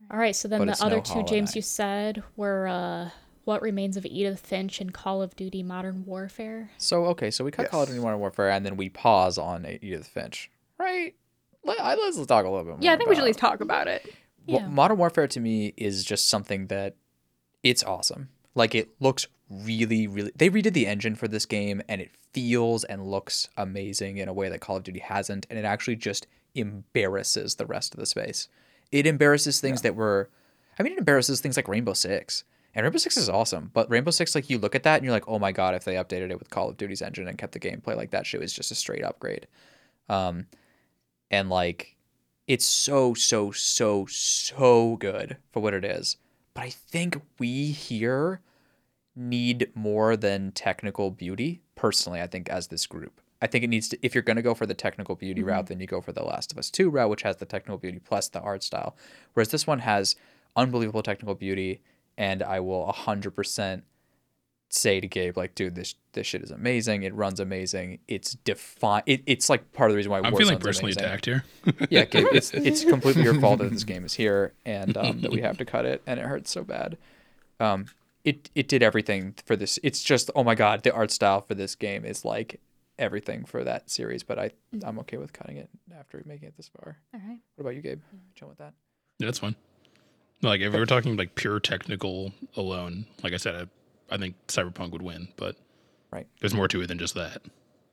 All 0.10 0.18
right, 0.18 0.36
so 0.36 0.48
then 0.48 0.66
But 0.66 0.78
the 0.78 0.86
other 0.86 0.96
no 0.98 1.02
two 1.02 1.14
Hollow 1.14 1.26
James 1.26 1.56
you 1.56 1.62
said 1.62 2.24
were 2.38 2.68
uh, 2.68 3.10
What 3.44 3.62
Remains 3.62 3.98
of 3.98 4.06
Edith 4.06 4.40
Finch 4.40 4.80
and 4.80 4.94
Call 4.94 5.22
of 5.22 5.36
Duty 5.36 5.64
Modern 5.64 6.06
Warfare. 6.06 6.70
So 6.78 7.06
okay, 7.08 7.30
so 7.30 7.44
we 7.44 7.52
cut 7.52 7.70
Call 7.70 7.84
of 7.84 7.90
Duty 7.90 8.00
Modern 8.00 8.20
Warfare, 8.20 8.50
and 8.50 8.66
then 8.66 8.78
we 8.78 8.88
pause 8.90 9.38
on 9.38 9.66
Edith 9.66 10.08
Finch, 10.08 10.50
right? 10.78 11.14
Let, 11.66 11.80
I- 11.82 11.96
let's 11.96 12.16
talk 12.26 12.46
a 12.46 12.50
little 12.50 12.64
bit 12.64 12.70
more. 12.72 12.80
yeah, 12.82 12.94
I 12.94 12.98
think 12.98 13.10
we 13.10 13.16
should 13.16 13.24
at 13.24 13.28
least 13.28 13.40
talk 13.40 13.60
about 13.60 13.88
it. 13.88 14.06
Wa- 14.48 14.60
Yeah. 14.60 14.68
Modern 14.70 14.98
Warfare 14.98 15.28
to 15.28 15.40
me 15.42 15.74
is 15.76 16.06
just 16.06 16.30
something 16.30 16.68
that 16.68 16.96
it's 17.70 17.84
awesome. 17.84 18.30
Like 18.56 18.74
it 18.74 18.90
looks 19.00 19.28
really, 19.50 20.08
really. 20.08 20.32
They 20.36 20.50
redid 20.50 20.74
the 20.74 20.88
engine 20.88 21.16
for 21.16 21.28
this 21.28 21.46
game, 21.46 21.82
and 21.88 22.02
it 22.02 22.12
feels 22.34 22.84
and 22.84 23.06
looks 23.06 23.50
amazing 23.58 24.18
in 24.18 24.28
a 24.28 24.34
way 24.34 24.50
that 24.50 24.62
Call 24.62 24.78
of 24.78 24.84
Duty 24.84 25.00
hasn't, 25.00 25.46
and 25.50 25.58
it 25.58 25.66
actually 25.66 25.96
just 25.96 26.28
embarrasses 26.56 27.56
the 27.56 27.66
rest 27.66 27.94
of 27.94 28.00
the 28.00 28.06
space. 28.06 28.48
It 28.92 29.06
embarrasses 29.06 29.60
things 29.60 29.82
that 29.82 29.96
were. 29.96 30.30
I 30.80 30.84
mean, 30.84 30.94
it 30.94 31.00
embarrasses 31.00 31.42
things 31.42 31.58
like 31.58 31.68
Rainbow 31.68 31.94
Six. 31.94 32.44
And 32.76 32.84
Rainbow 32.84 33.00
Six 33.00 33.18
is 33.18 33.30
awesome, 33.30 33.72
but 33.74 33.90
Rainbow 33.90 34.12
Six, 34.12 34.36
like 34.36 34.50
you 34.50 34.60
look 34.60 34.76
at 34.76 34.84
that 34.84 34.98
and 34.98 35.04
you're 35.04 35.14
like, 35.14 35.28
oh 35.28 35.40
my 35.40 35.52
god, 35.52 35.74
if 35.74 35.84
they 35.84 35.96
updated 35.96 36.30
it 36.30 36.38
with 36.38 36.52
Call 36.52 36.70
of 36.70 36.78
Duty's 36.78 37.02
engine 37.02 37.28
and 37.28 37.38
kept 37.38 37.54
the 37.54 37.60
gameplay 37.60 37.96
like 37.96 38.12
that, 38.12 38.28
shit 38.28 38.40
was 38.40 38.54
just 38.54 38.70
a 38.70 38.76
straight 38.76 39.04
upgrade. 39.04 39.48
Um, 40.10 40.46
and 41.32 41.50
like 41.50 41.96
it's 42.48 42.66
so 42.66 43.14
so 43.14 43.52
so 43.52 44.06
so 44.06 44.96
good 44.98 45.38
for 45.52 45.60
what 45.62 45.74
it 45.74 45.84
is 45.84 46.18
but 46.58 46.64
i 46.64 46.70
think 46.70 47.22
we 47.38 47.68
here 47.68 48.42
need 49.16 49.70
more 49.76 50.18
than 50.18 50.52
technical 50.52 51.12
beauty 51.12 51.62
personally 51.76 52.20
i 52.22 52.28
think 52.28 52.50
as 52.50 52.68
this 52.68 52.88
group. 52.88 53.22
I 53.40 53.46
think 53.46 53.64
it 53.64 53.68
needs 53.68 53.88
to 53.90 54.00
if 54.02 54.16
you're 54.16 54.24
going 54.24 54.38
to 54.38 54.42
go 54.42 54.56
for 54.56 54.66
the 54.66 54.74
technical 54.74 55.14
beauty 55.14 55.42
mm-hmm. 55.42 55.50
route 55.52 55.68
then 55.68 55.80
you 55.80 55.86
go 55.86 56.02
for 56.02 56.12
the 56.12 56.24
last 56.24 56.52
of 56.52 56.58
us 56.58 56.72
2 56.72 56.90
route 56.90 57.12
which 57.12 57.22
has 57.22 57.36
the 57.38 57.46
technical 57.46 57.78
beauty 57.78 58.00
plus 58.00 58.30
the 58.30 58.42
art 58.42 58.64
style. 58.64 58.98
Whereas 59.34 59.50
this 59.50 59.68
one 59.68 59.80
has 59.80 60.16
unbelievable 60.56 61.04
technical 61.04 61.36
beauty 61.36 61.82
and 62.18 62.42
i 62.42 62.60
will 62.60 62.92
100% 62.92 63.84
say 64.70 65.00
to 65.00 65.08
Gabe, 65.08 65.38
like, 65.38 65.56
dude, 65.56 65.76
this 65.76 65.96
this 66.14 66.28
shit 66.28 66.42
is 66.42 66.52
amazing. 66.52 67.04
It 67.04 67.14
runs 67.14 67.40
amazing. 67.40 68.00
It's 68.08 68.34
define. 68.34 69.04
It, 69.06 69.24
it's 69.26 69.50
like 69.50 69.72
part 69.74 69.90
of 69.90 69.94
the 69.94 69.98
reason 69.98 70.12
why 70.12 70.20
I'm 70.20 70.26
Warzone's 70.26 70.38
feeling 70.38 70.60
personally 70.60 70.92
amazing 70.92 71.06
attacked 71.06 71.26
here. 71.26 71.44
yeah, 71.90 72.06
Gabe, 72.06 72.28
it's 72.32 72.54
it's 72.54 72.84
completely 72.84 73.24
your 73.24 73.40
fault 73.40 73.60
that 73.60 73.72
this 73.72 73.84
game 73.84 74.06
is 74.06 74.14
here 74.14 74.54
and 74.66 74.98
um, 74.98 75.22
that 75.22 75.32
we 75.32 75.42
have 75.42 75.58
to 75.58 75.66
cut 75.66 75.86
it, 75.86 76.02
and 76.06 76.20
it 76.20 76.26
hurts 76.26 76.52
so 76.52 76.64
bad. 76.64 76.98
Um, 77.60 77.86
it 78.24 78.50
it 78.56 78.68
did 78.68 78.84
everything 78.84 79.36
for 79.46 79.56
this. 79.56 79.80
It's 79.84 80.04
just 80.04 80.30
oh 80.36 80.44
my 80.44 80.56
god, 80.56 80.84
the 80.84 80.94
art 80.94 81.12
style 81.12 81.42
for 81.42 81.56
this 81.56 81.76
game 81.76 82.04
is 82.06 82.26
like 82.26 82.60
everything 83.00 83.46
for 83.46 83.64
that 83.64 83.90
series. 83.90 84.24
But 84.24 84.40
I 84.40 84.52
I'm 84.84 85.00
okay 85.00 85.18
with 85.18 85.34
cutting 85.34 85.58
it 85.58 85.70
after 85.98 86.22
making 86.26 86.50
it 86.50 86.58
this 86.58 86.70
far. 86.70 86.98
All 87.14 87.22
right. 87.26 87.40
What 87.56 87.62
about 87.62 87.76
you, 87.76 87.82
Gabe? 87.82 88.02
Chill 88.36 88.50
with 88.50 88.58
that. 88.58 88.74
Yeah, 89.20 89.28
that's 89.28 89.40
fine. 89.40 89.56
Like 90.42 90.62
if 90.62 90.72
we 90.72 90.80
were 90.80 90.86
talking 90.86 91.16
like 91.18 91.36
pure 91.36 91.60
technical 91.60 92.32
alone, 92.56 93.06
like 93.24 93.34
I 93.34 93.38
said, 93.38 93.56
I, 93.56 93.66
I 94.10 94.18
think 94.18 94.36
Cyberpunk 94.48 94.92
would 94.92 95.02
win, 95.02 95.28
but 95.36 95.56
Right. 96.12 96.28
there's 96.40 96.54
more 96.54 96.68
to 96.70 96.82
it 96.82 96.88
than 96.88 96.98
just 97.00 97.14
that. 97.16 97.42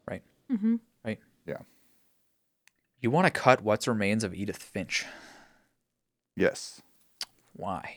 Right. 0.08 0.22
Mm-hmm. 0.50 0.76
Right. 1.04 1.18
Yeah. 1.46 1.58
You 3.00 3.10
want 3.10 3.26
to 3.26 3.30
cut 3.30 3.62
what's 3.62 3.86
remains 3.88 4.22
of 4.24 4.32
Edith 4.34 4.56
Finch? 4.62 5.04
Yes. 6.36 6.82
Why? 7.54 7.96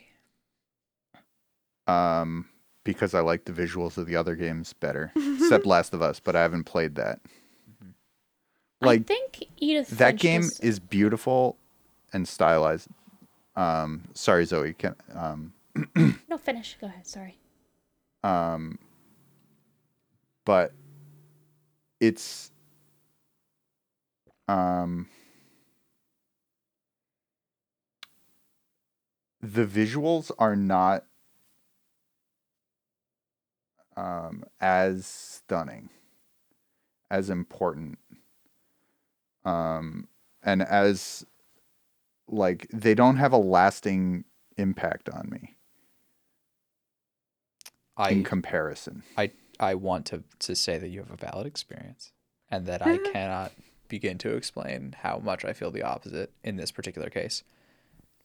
Um 1.87 2.47
because 2.83 3.13
I 3.13 3.19
like 3.19 3.43
the 3.45 3.51
visuals 3.51 3.97
of 3.97 4.05
the 4.07 4.15
other 4.15 4.35
games 4.35 4.71
better. 4.73 5.11
Except 5.15 5.65
Last 5.65 5.93
of 5.93 6.01
Us, 6.01 6.19
but 6.21 6.35
I 6.35 6.41
haven't 6.41 6.63
played 6.63 6.95
that. 6.95 7.19
I 8.81 8.85
Like 8.85 9.05
think 9.05 9.43
Edith 9.57 9.89
that 9.89 10.11
Finch 10.11 10.21
game 10.21 10.41
does- 10.41 10.59
is 10.61 10.79
beautiful 10.79 11.57
and 12.13 12.27
stylized. 12.27 12.87
Um 13.55 14.03
sorry 14.13 14.45
Zoe, 14.45 14.73
can 14.73 14.95
um 15.13 15.53
No, 16.27 16.37
finish. 16.37 16.77
Go 16.81 16.87
ahead. 16.87 17.05
Sorry. 17.07 17.37
Um 18.27 18.77
but 20.43 20.73
it's 22.01 22.51
um 24.49 25.07
the 29.41 29.65
visuals 29.65 30.29
are 30.37 30.57
not 30.57 31.05
um 33.95 34.43
as 34.59 35.05
stunning 35.05 35.89
as 37.09 37.29
important. 37.29 37.97
Um 39.45 40.09
and 40.43 40.61
as 40.61 41.25
like 42.27 42.67
they 42.73 42.93
don't 42.93 43.15
have 43.15 43.31
a 43.31 43.37
lasting 43.37 44.25
impact 44.57 45.07
on 45.09 45.29
me 45.29 45.56
in 47.99 48.23
comparison. 48.23 49.03
I 49.17 49.31
I 49.59 49.75
want 49.75 50.05
to 50.07 50.23
to 50.39 50.55
say 50.55 50.77
that 50.77 50.89
you 50.89 50.99
have 50.99 51.11
a 51.11 51.17
valid 51.17 51.47
experience 51.47 52.11
and 52.49 52.65
that 52.67 52.85
I 52.85 52.97
mm-hmm. 52.97 53.11
cannot 53.11 53.51
begin 53.87 54.17
to 54.19 54.35
explain 54.35 54.95
how 55.01 55.19
much 55.19 55.45
I 55.45 55.53
feel 55.53 55.71
the 55.71 55.83
opposite 55.83 56.31
in 56.43 56.57
this 56.57 56.71
particular 56.71 57.09
case. 57.09 57.43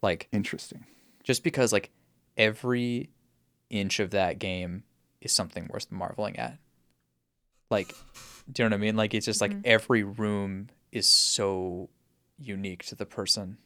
Like 0.03 0.29
Interesting. 0.33 0.85
just 1.23 1.45
because 1.45 1.73
like 1.73 1.91
every 2.37 3.11
inch 3.71 4.01
of 4.01 4.11
that 4.11 4.39
game 4.39 4.85
is 5.21 5.33
something 5.33 5.69
worth 5.73 5.91
marveling 5.91 6.37
at. 6.39 6.59
Like, 7.71 7.95
do 8.51 8.63
you 8.63 8.69
know 8.69 8.75
what 8.75 8.81
I 8.81 8.85
mean? 8.85 8.97
Like 8.97 9.15
it's 9.15 9.27
just 9.27 9.41
like 9.41 9.53
mm-hmm. 9.53 9.61
every 9.65 10.03
room 10.03 10.69
is 10.91 11.07
so 11.07 11.89
unique 12.39 12.85
to 12.87 12.95
the 12.95 13.07
person 13.07 13.59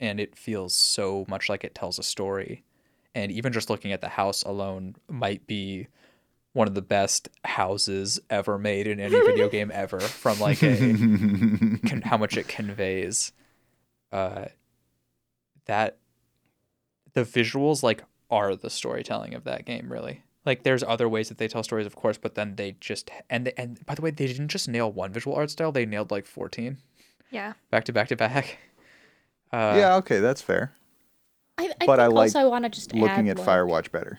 and 0.00 0.18
it 0.18 0.36
feels 0.36 0.74
so 0.74 1.24
much 1.28 1.48
like 1.48 1.64
it 1.64 1.74
tells 1.74 1.98
a 1.98 2.02
story. 2.02 2.64
And 3.14 3.30
even 3.30 3.52
just 3.52 3.68
looking 3.68 3.92
at 3.92 4.00
the 4.00 4.08
house 4.08 4.42
alone 4.42 4.96
might 5.08 5.46
be 5.46 5.88
one 6.54 6.66
of 6.68 6.74
the 6.74 6.82
best 6.82 7.28
houses 7.44 8.20
ever 8.30 8.58
made 8.58 8.86
in 8.86 9.00
any 9.00 9.20
video 9.20 9.48
game 9.56 9.70
ever 9.74 10.00
from 10.00 10.38
like 10.38 10.62
a 10.62 10.76
con- 11.86 12.02
how 12.04 12.16
much 12.18 12.36
it 12.36 12.46
conveys 12.48 13.32
uh 14.12 14.44
that 15.64 15.96
the 17.14 17.22
visuals 17.22 17.82
like 17.82 18.04
are 18.30 18.54
the 18.54 18.68
storytelling 18.68 19.32
of 19.34 19.44
that 19.44 19.64
game 19.64 19.90
really 19.90 20.22
like 20.44 20.62
there's 20.62 20.82
other 20.82 21.08
ways 21.08 21.28
that 21.30 21.38
they 21.38 21.48
tell 21.48 21.62
stories 21.62 21.86
of 21.86 21.96
course 21.96 22.18
but 22.18 22.34
then 22.34 22.56
they 22.56 22.76
just 22.80 23.10
and 23.30 23.46
they, 23.46 23.52
and 23.56 23.84
by 23.86 23.94
the 23.94 24.02
way 24.02 24.10
they 24.10 24.26
didn't 24.26 24.48
just 24.48 24.68
nail 24.68 24.90
one 24.92 25.10
visual 25.12 25.34
art 25.34 25.48
style 25.50 25.72
they 25.72 25.86
nailed 25.86 26.10
like 26.10 26.26
14 26.26 26.76
Yeah. 27.30 27.54
back 27.70 27.84
to 27.84 27.92
back 27.94 28.08
to 28.08 28.16
back 28.16 28.58
uh 29.52 29.74
yeah, 29.78 29.96
okay, 29.96 30.18
that's 30.20 30.40
fair. 30.42 30.72
I, 31.62 31.72
I 31.80 31.86
But 31.86 32.00
I 32.00 32.06
like 32.06 32.34
also 32.34 32.48
want 32.48 32.64
to 32.64 32.70
just 32.70 32.94
Looking 32.94 33.28
add, 33.28 33.38
at 33.38 33.38
like, 33.38 33.46
Firewatch 33.46 33.90
better. 33.90 34.18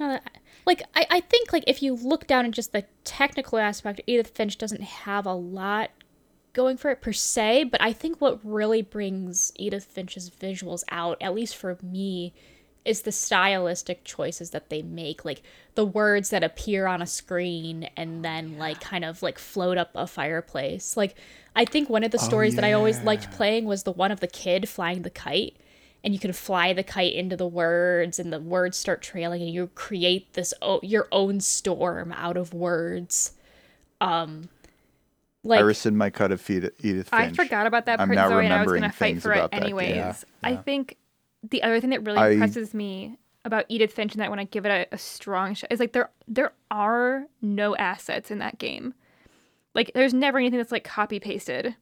Uh, 0.00 0.18
like 0.66 0.82
I, 0.94 1.06
I 1.08 1.20
think 1.20 1.52
like 1.52 1.64
if 1.66 1.82
you 1.82 1.94
look 1.94 2.26
down 2.26 2.46
at 2.46 2.50
just 2.50 2.72
the 2.72 2.84
technical 3.04 3.58
aspect, 3.58 4.00
Edith 4.06 4.28
Finch 4.34 4.58
doesn't 4.58 4.82
have 4.82 5.24
a 5.26 5.34
lot 5.34 5.90
going 6.52 6.76
for 6.76 6.90
it 6.90 7.00
per 7.00 7.12
se, 7.12 7.64
but 7.64 7.80
I 7.80 7.92
think 7.92 8.20
what 8.20 8.40
really 8.42 8.82
brings 8.82 9.52
Edith 9.56 9.84
Finch's 9.84 10.30
visuals 10.30 10.82
out, 10.90 11.16
at 11.20 11.34
least 11.34 11.56
for 11.56 11.78
me, 11.82 12.32
is 12.84 13.02
the 13.02 13.12
stylistic 13.12 14.04
choices 14.04 14.50
that 14.50 14.68
they 14.68 14.82
make. 14.82 15.24
Like 15.24 15.42
the 15.74 15.84
words 15.84 16.30
that 16.30 16.42
appear 16.42 16.86
on 16.86 17.00
a 17.00 17.06
screen 17.06 17.88
and 17.96 18.24
then 18.24 18.58
like 18.58 18.80
kind 18.80 19.04
of 19.04 19.22
like 19.22 19.38
float 19.38 19.78
up 19.78 19.90
a 19.94 20.06
fireplace. 20.06 20.96
Like 20.96 21.14
I 21.54 21.64
think 21.64 21.88
one 21.88 22.02
of 22.02 22.10
the 22.10 22.18
stories 22.18 22.56
that 22.56 22.64
I 22.64 22.72
always 22.72 23.00
liked 23.02 23.30
playing 23.30 23.64
was 23.64 23.84
the 23.84 23.92
one 23.92 24.10
of 24.10 24.20
the 24.20 24.26
kid 24.26 24.68
flying 24.68 25.02
the 25.02 25.10
kite 25.10 25.56
and 26.04 26.12
you 26.12 26.20
can 26.20 26.32
fly 26.32 26.72
the 26.72 26.82
kite 26.84 27.14
into 27.14 27.36
the 27.36 27.46
words 27.48 28.18
and 28.20 28.32
the 28.32 28.38
words 28.38 28.76
start 28.76 29.02
trailing 29.02 29.42
and 29.42 29.50
you 29.50 29.66
create 29.74 30.34
this 30.34 30.54
o- 30.62 30.78
your 30.82 31.08
own 31.10 31.40
storm 31.40 32.12
out 32.12 32.36
of 32.36 32.54
words 32.54 33.32
um 34.00 34.48
like 35.42 35.60
Iris 35.60 35.86
in 35.86 35.96
my 35.96 36.10
cut 36.10 36.30
of 36.30 36.48
Edith 36.48 36.84
Edith 36.84 37.08
I 37.12 37.30
forgot 37.32 37.66
about 37.66 37.86
that 37.86 38.00
I'm 38.00 38.08
part, 38.08 38.16
now 38.16 38.28
Zoe, 38.28 38.44
and 38.44 38.52
I 38.52 38.58
was 38.62 38.66
remembering 38.66 38.80
going 38.82 38.90
to 38.92 38.96
fight 38.96 39.06
things 39.06 39.22
for 39.22 39.32
it 39.32 39.38
about 39.38 39.50
that 39.50 39.62
anyways. 39.62 39.96
Yeah, 39.96 40.14
I 40.42 40.56
think 40.56 40.96
the 41.42 41.62
other 41.62 41.80
thing 41.80 41.90
that 41.90 42.04
really 42.04 42.18
I- 42.18 42.30
impresses 42.30 42.72
me 42.74 43.18
about 43.46 43.66
Edith 43.68 43.92
Finch 43.92 44.14
and 44.14 44.22
that 44.22 44.30
when 44.30 44.38
I 44.38 44.44
give 44.44 44.64
it 44.64 44.70
a, 44.70 44.94
a 44.94 44.98
strong 44.98 45.54
shot 45.54 45.70
is 45.70 45.80
like 45.80 45.92
there 45.92 46.10
there 46.28 46.52
are 46.70 47.26
no 47.42 47.76
assets 47.76 48.30
in 48.30 48.38
that 48.38 48.58
game. 48.58 48.94
Like 49.74 49.90
there's 49.94 50.14
never 50.14 50.38
anything 50.38 50.58
that's 50.58 50.72
like 50.72 50.84
copy 50.84 51.20
pasted. 51.20 51.74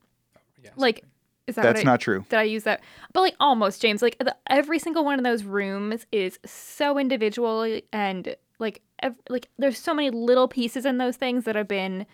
Like 0.75 1.05
is 1.47 1.55
that 1.55 1.63
That's 1.63 1.79
what 1.79 1.87
I, 1.87 1.91
not 1.91 1.99
true. 2.01 2.25
Did 2.29 2.39
I 2.39 2.43
use 2.43 2.63
that? 2.63 2.81
But 3.11 3.21
like 3.21 3.35
almost, 3.39 3.81
James. 3.81 4.01
Like 4.01 4.17
the, 4.19 4.35
every 4.47 4.79
single 4.79 5.03
one 5.03 5.19
of 5.19 5.25
those 5.25 5.43
rooms 5.43 6.05
is 6.11 6.39
so 6.45 6.97
individual 6.97 7.79
and 7.91 8.35
like 8.59 8.81
ev- 9.01 9.15
like 9.29 9.49
there's 9.57 9.77
so 9.77 9.93
many 9.93 10.09
little 10.09 10.47
pieces 10.47 10.85
in 10.85 10.97
those 10.99 11.17
things 11.17 11.43
that 11.45 11.55
have 11.55 11.67
been 11.67 12.05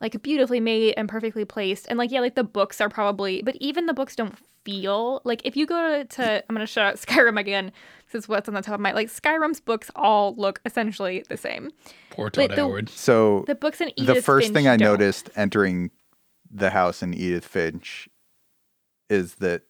like 0.00 0.22
beautifully 0.22 0.60
made 0.60 0.94
and 0.96 1.08
perfectly 1.10 1.44
placed. 1.44 1.86
And 1.88 1.98
like 1.98 2.10
yeah, 2.10 2.20
like 2.20 2.36
the 2.36 2.44
books 2.44 2.80
are 2.80 2.88
probably, 2.88 3.42
but 3.42 3.54
even 3.60 3.84
the 3.86 3.92
books 3.94 4.16
don't 4.16 4.34
feel 4.64 5.20
like 5.24 5.40
if 5.44 5.56
you 5.56 5.66
go 5.66 6.02
to 6.04 6.44
I'm 6.48 6.54
gonna 6.54 6.66
shout 6.66 6.86
out 6.86 6.96
Skyrim 7.00 7.38
again. 7.38 7.72
This 8.12 8.24
is 8.24 8.28
what's 8.28 8.48
on 8.48 8.54
the 8.54 8.62
top 8.62 8.74
of 8.74 8.80
my 8.80 8.92
like 8.92 9.08
Skyrim's 9.08 9.60
books 9.60 9.90
all 9.94 10.34
look 10.36 10.60
essentially 10.64 11.22
the 11.28 11.36
same. 11.36 11.70
Poor 12.10 12.30
But 12.30 12.48
Todd 12.48 12.56
the- 12.56 12.62
Howard. 12.62 12.88
So 12.88 13.44
The 13.46 13.54
books 13.54 13.80
in 13.82 13.90
Edith 14.00 14.16
the 14.16 14.22
first 14.22 14.46
Finch 14.46 14.54
thing 14.54 14.68
I 14.68 14.76
don't. 14.78 14.92
noticed 14.92 15.28
entering 15.36 15.90
the 16.50 16.70
house 16.70 17.02
in 17.02 17.14
Edith 17.14 17.44
Finch 17.46 18.08
is 19.10 19.34
that 19.36 19.62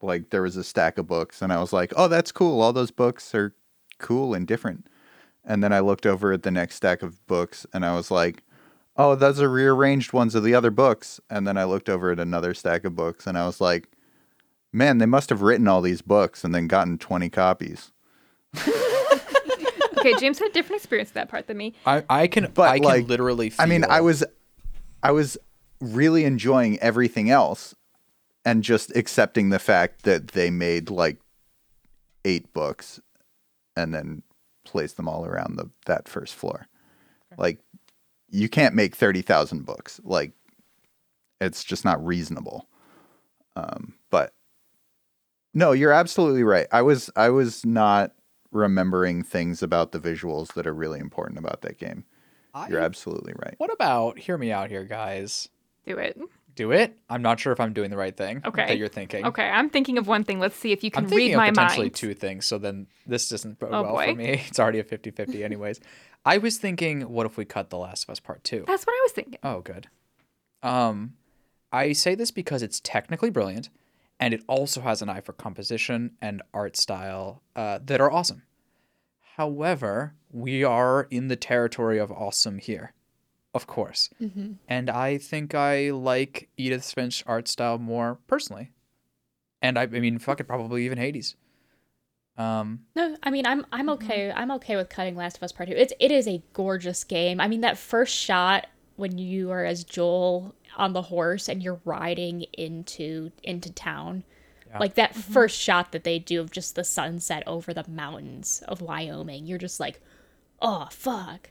like 0.00 0.30
there 0.30 0.42
was 0.42 0.56
a 0.56 0.62
stack 0.62 0.98
of 0.98 1.08
books 1.08 1.42
and 1.42 1.52
I 1.52 1.58
was 1.58 1.72
like, 1.72 1.92
"Oh, 1.96 2.06
that's 2.06 2.30
cool. 2.30 2.60
All 2.60 2.72
those 2.72 2.92
books 2.92 3.34
are 3.34 3.54
cool 3.98 4.34
and 4.34 4.46
different." 4.46 4.86
And 5.44 5.64
then 5.64 5.72
I 5.72 5.80
looked 5.80 6.06
over 6.06 6.32
at 6.32 6.44
the 6.44 6.50
next 6.50 6.76
stack 6.76 7.02
of 7.02 7.26
books 7.26 7.66
and 7.72 7.84
I 7.84 7.94
was 7.96 8.10
like, 8.10 8.44
"Oh, 8.96 9.16
those 9.16 9.40
are 9.40 9.50
rearranged 9.50 10.12
ones 10.12 10.36
of 10.36 10.44
the 10.44 10.54
other 10.54 10.70
books." 10.70 11.20
And 11.28 11.48
then 11.48 11.56
I 11.56 11.64
looked 11.64 11.88
over 11.88 12.12
at 12.12 12.20
another 12.20 12.54
stack 12.54 12.84
of 12.84 12.94
books 12.94 13.26
and 13.26 13.36
I 13.36 13.46
was 13.46 13.60
like, 13.60 13.88
"Man, 14.72 14.98
they 14.98 15.06
must 15.06 15.30
have 15.30 15.42
written 15.42 15.66
all 15.66 15.80
these 15.80 16.02
books 16.02 16.44
and 16.44 16.54
then 16.54 16.68
gotten 16.68 16.98
20 16.98 17.28
copies." 17.30 17.90
Okay, 19.98 20.14
James 20.20 20.38
had 20.38 20.50
a 20.50 20.52
different 20.52 20.80
experience 20.80 21.08
with 21.08 21.14
that 21.14 21.28
part 21.28 21.48
than 21.48 21.56
me. 21.56 21.74
I, 21.84 22.04
I 22.08 22.26
can 22.28 22.52
But, 22.54 22.68
I 22.70 22.78
can 22.78 22.84
like, 22.84 23.08
literally 23.08 23.50
feel 23.50 23.62
I 23.62 23.66
mean, 23.66 23.84
I 23.84 24.00
was 24.00 24.24
I 25.02 25.10
was 25.10 25.36
really 25.80 26.24
enjoying 26.24 26.78
everything 26.78 27.30
else 27.30 27.74
and 28.48 28.64
just 28.64 28.96
accepting 28.96 29.50
the 29.50 29.58
fact 29.58 30.04
that 30.04 30.28
they 30.28 30.50
made 30.50 30.88
like 30.88 31.18
eight 32.24 32.50
books 32.54 32.98
and 33.76 33.92
then 33.92 34.22
placed 34.64 34.96
them 34.96 35.06
all 35.06 35.26
around 35.26 35.56
the 35.56 35.68
that 35.84 36.08
first 36.08 36.34
floor. 36.34 36.66
Like 37.36 37.58
you 38.30 38.48
can't 38.48 38.74
make 38.74 38.96
30,000 38.96 39.66
books. 39.66 40.00
Like 40.02 40.32
it's 41.42 41.62
just 41.62 41.84
not 41.84 42.04
reasonable. 42.04 42.66
Um 43.54 43.92
but 44.10 44.32
no, 45.52 45.72
you're 45.72 45.92
absolutely 45.92 46.42
right. 46.42 46.68
I 46.72 46.80
was 46.80 47.10
I 47.16 47.28
was 47.28 47.66
not 47.66 48.12
remembering 48.50 49.24
things 49.24 49.62
about 49.62 49.92
the 49.92 50.00
visuals 50.00 50.54
that 50.54 50.66
are 50.66 50.72
really 50.72 51.00
important 51.00 51.38
about 51.38 51.60
that 51.60 51.76
game. 51.76 52.06
You're 52.70 52.80
absolutely 52.80 53.34
right. 53.36 53.56
What 53.58 53.72
about 53.72 54.18
hear 54.18 54.38
me 54.38 54.52
out 54.52 54.70
here, 54.70 54.84
guys? 54.84 55.50
Do 55.86 55.98
it. 55.98 56.18
Do 56.58 56.72
it. 56.72 56.98
I'm 57.08 57.22
not 57.22 57.38
sure 57.38 57.52
if 57.52 57.60
I'm 57.60 57.72
doing 57.72 57.88
the 57.88 57.96
right 57.96 58.16
thing. 58.16 58.42
Okay. 58.44 58.66
That 58.66 58.78
you're 58.78 58.88
thinking. 58.88 59.24
Okay, 59.26 59.48
I'm 59.48 59.70
thinking 59.70 59.96
of 59.96 60.08
one 60.08 60.24
thing. 60.24 60.40
Let's 60.40 60.56
see 60.56 60.72
if 60.72 60.82
you 60.82 60.90
can 60.90 61.04
I'm 61.04 61.10
read 61.10 61.36
my 61.36 61.50
potentially 61.50 61.84
mind. 61.86 61.94
two 61.94 62.14
things, 62.14 62.46
so 62.46 62.58
then 62.58 62.88
this 63.06 63.28
doesn't 63.28 63.60
bode 63.60 63.70
Oh, 63.72 63.82
well 63.82 63.92
boy. 63.92 64.06
for 64.06 64.14
me. 64.16 64.42
It's 64.48 64.58
already 64.58 64.80
a 64.80 64.84
50-50 64.84 65.44
anyways. 65.44 65.78
I 66.24 66.38
was 66.38 66.56
thinking, 66.58 67.02
what 67.02 67.26
if 67.26 67.36
we 67.36 67.44
cut 67.44 67.70
The 67.70 67.78
Last 67.78 68.02
of 68.04 68.10
Us 68.10 68.18
Part 68.18 68.42
Two? 68.42 68.64
That's 68.66 68.84
what 68.84 68.92
I 68.92 69.00
was 69.04 69.12
thinking. 69.12 69.38
Oh, 69.44 69.60
good. 69.60 69.86
Um, 70.64 71.14
I 71.70 71.92
say 71.92 72.16
this 72.16 72.32
because 72.32 72.60
it's 72.60 72.80
technically 72.80 73.30
brilliant, 73.30 73.68
and 74.18 74.34
it 74.34 74.42
also 74.48 74.80
has 74.80 75.00
an 75.00 75.08
eye 75.08 75.20
for 75.20 75.34
composition 75.34 76.16
and 76.20 76.42
art 76.52 76.76
style 76.76 77.40
uh, 77.54 77.78
that 77.84 78.00
are 78.00 78.10
awesome. 78.10 78.42
However, 79.36 80.14
we 80.32 80.64
are 80.64 81.06
in 81.10 81.28
the 81.28 81.36
territory 81.36 81.98
of 81.98 82.10
awesome 82.10 82.58
here, 82.58 82.94
of 83.54 83.66
course, 83.66 84.10
mm-hmm. 84.20 84.52
and 84.68 84.90
I 84.90 85.18
think 85.18 85.54
I 85.54 85.90
like 85.90 86.48
Edith 86.56 86.92
Finch 86.92 87.24
art 87.26 87.48
style 87.48 87.78
more 87.78 88.18
personally, 88.26 88.72
and 89.62 89.78
I, 89.78 89.82
I 89.82 89.86
mean, 89.86 90.18
fuck 90.18 90.40
it, 90.40 90.44
probably 90.44 90.84
even 90.84 90.98
Hades. 90.98 91.36
Um, 92.38 92.84
No, 92.94 93.16
I 93.22 93.30
mean 93.30 93.46
I'm 93.46 93.66
I'm 93.72 93.88
mm-hmm. 93.88 94.04
okay. 94.04 94.32
I'm 94.32 94.52
okay 94.52 94.76
with 94.76 94.88
cutting 94.88 95.16
Last 95.16 95.36
of 95.38 95.42
Us 95.42 95.52
Part 95.52 95.68
Two. 95.68 95.74
It's 95.74 95.92
it 95.98 96.12
is 96.12 96.28
a 96.28 96.42
gorgeous 96.52 97.02
game. 97.02 97.40
I 97.40 97.48
mean 97.48 97.62
that 97.62 97.76
first 97.76 98.14
shot 98.14 98.68
when 98.94 99.18
you 99.18 99.50
are 99.50 99.64
as 99.64 99.84
Joel 99.84 100.54
on 100.76 100.92
the 100.92 101.02
horse 101.02 101.48
and 101.48 101.62
you're 101.62 101.80
riding 101.84 102.42
into 102.52 103.32
into 103.42 103.72
town. 103.72 104.22
Like 104.78 104.94
that 104.94 105.12
mm-hmm. 105.12 105.32
first 105.32 105.58
shot 105.58 105.92
that 105.92 106.04
they 106.04 106.18
do 106.18 106.40
of 106.40 106.50
just 106.50 106.74
the 106.74 106.84
sunset 106.84 107.42
over 107.46 107.72
the 107.72 107.88
mountains 107.88 108.62
of 108.68 108.82
Wyoming. 108.82 109.46
You're 109.46 109.58
just 109.58 109.80
like, 109.80 110.00
"Oh, 110.60 110.88
fuck." 110.90 111.50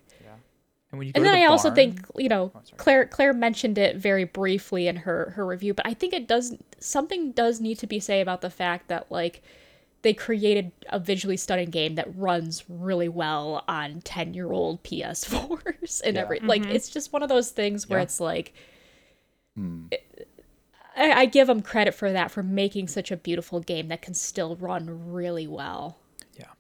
And 0.92 1.00
when 1.00 1.08
you 1.08 1.14
go 1.14 1.18
And 1.20 1.26
then 1.26 1.36
the 1.36 1.44
I 1.44 1.46
also 1.48 1.72
think, 1.72 2.06
you 2.16 2.30
know, 2.30 2.52
Oh. 2.56 2.62
Claire 2.78 3.06
Claire 3.08 3.34
mentioned 3.34 3.78
it 3.78 3.98
very 3.98 4.24
briefly 4.24 4.88
in 4.88 4.98
her 4.98 5.32
her 5.36 5.46
review, 5.46 5.74
but 5.74 5.86
I 5.86 5.94
think 5.94 6.14
it 6.14 6.28
does 6.28 6.56
something 6.80 7.32
does 7.32 7.60
need 7.60 7.80
to 7.80 7.88
be 7.88 8.00
said 8.00 8.22
about 8.22 8.42
the 8.42 8.50
fact 8.50 8.88
that 8.88 9.12
like 9.12 9.44
they 10.04 10.14
created 10.14 10.72
a 10.90 11.00
visually 11.00 11.36
stunning 11.38 11.70
game 11.72 11.96
that 11.96 12.08
runs 12.16 12.64
really 12.70 13.10
well 13.10 13.64
on 13.68 14.00
10-year-old 14.02 14.84
PS4s 14.84 16.02
and 16.06 16.16
Yeah. 16.16 16.22
every 16.22 16.40
like 16.40 16.62
mm-hmm. 16.62 16.72
it's 16.72 16.88
just 16.90 17.12
one 17.12 17.24
of 17.24 17.30
those 17.30 17.52
things 17.52 17.90
where 17.90 18.00
Yeah. 18.00 18.04
it's 18.04 18.20
like 18.20 18.54
hmm. 19.56 19.88
I, 20.96 21.12
I 21.12 21.26
give 21.26 21.48
them 21.48 21.62
credit 21.62 21.94
for 21.94 22.12
that 22.12 22.32
for 22.32 22.44
making 22.44 22.88
such 22.88 23.12
a 23.12 23.18
beautiful 23.18 23.60
game 23.60 23.88
that 23.90 24.02
can 24.02 24.14
still 24.14 24.56
run 24.56 25.12
really 25.12 25.48
well. 25.48 26.00
Yeah. 26.40 26.52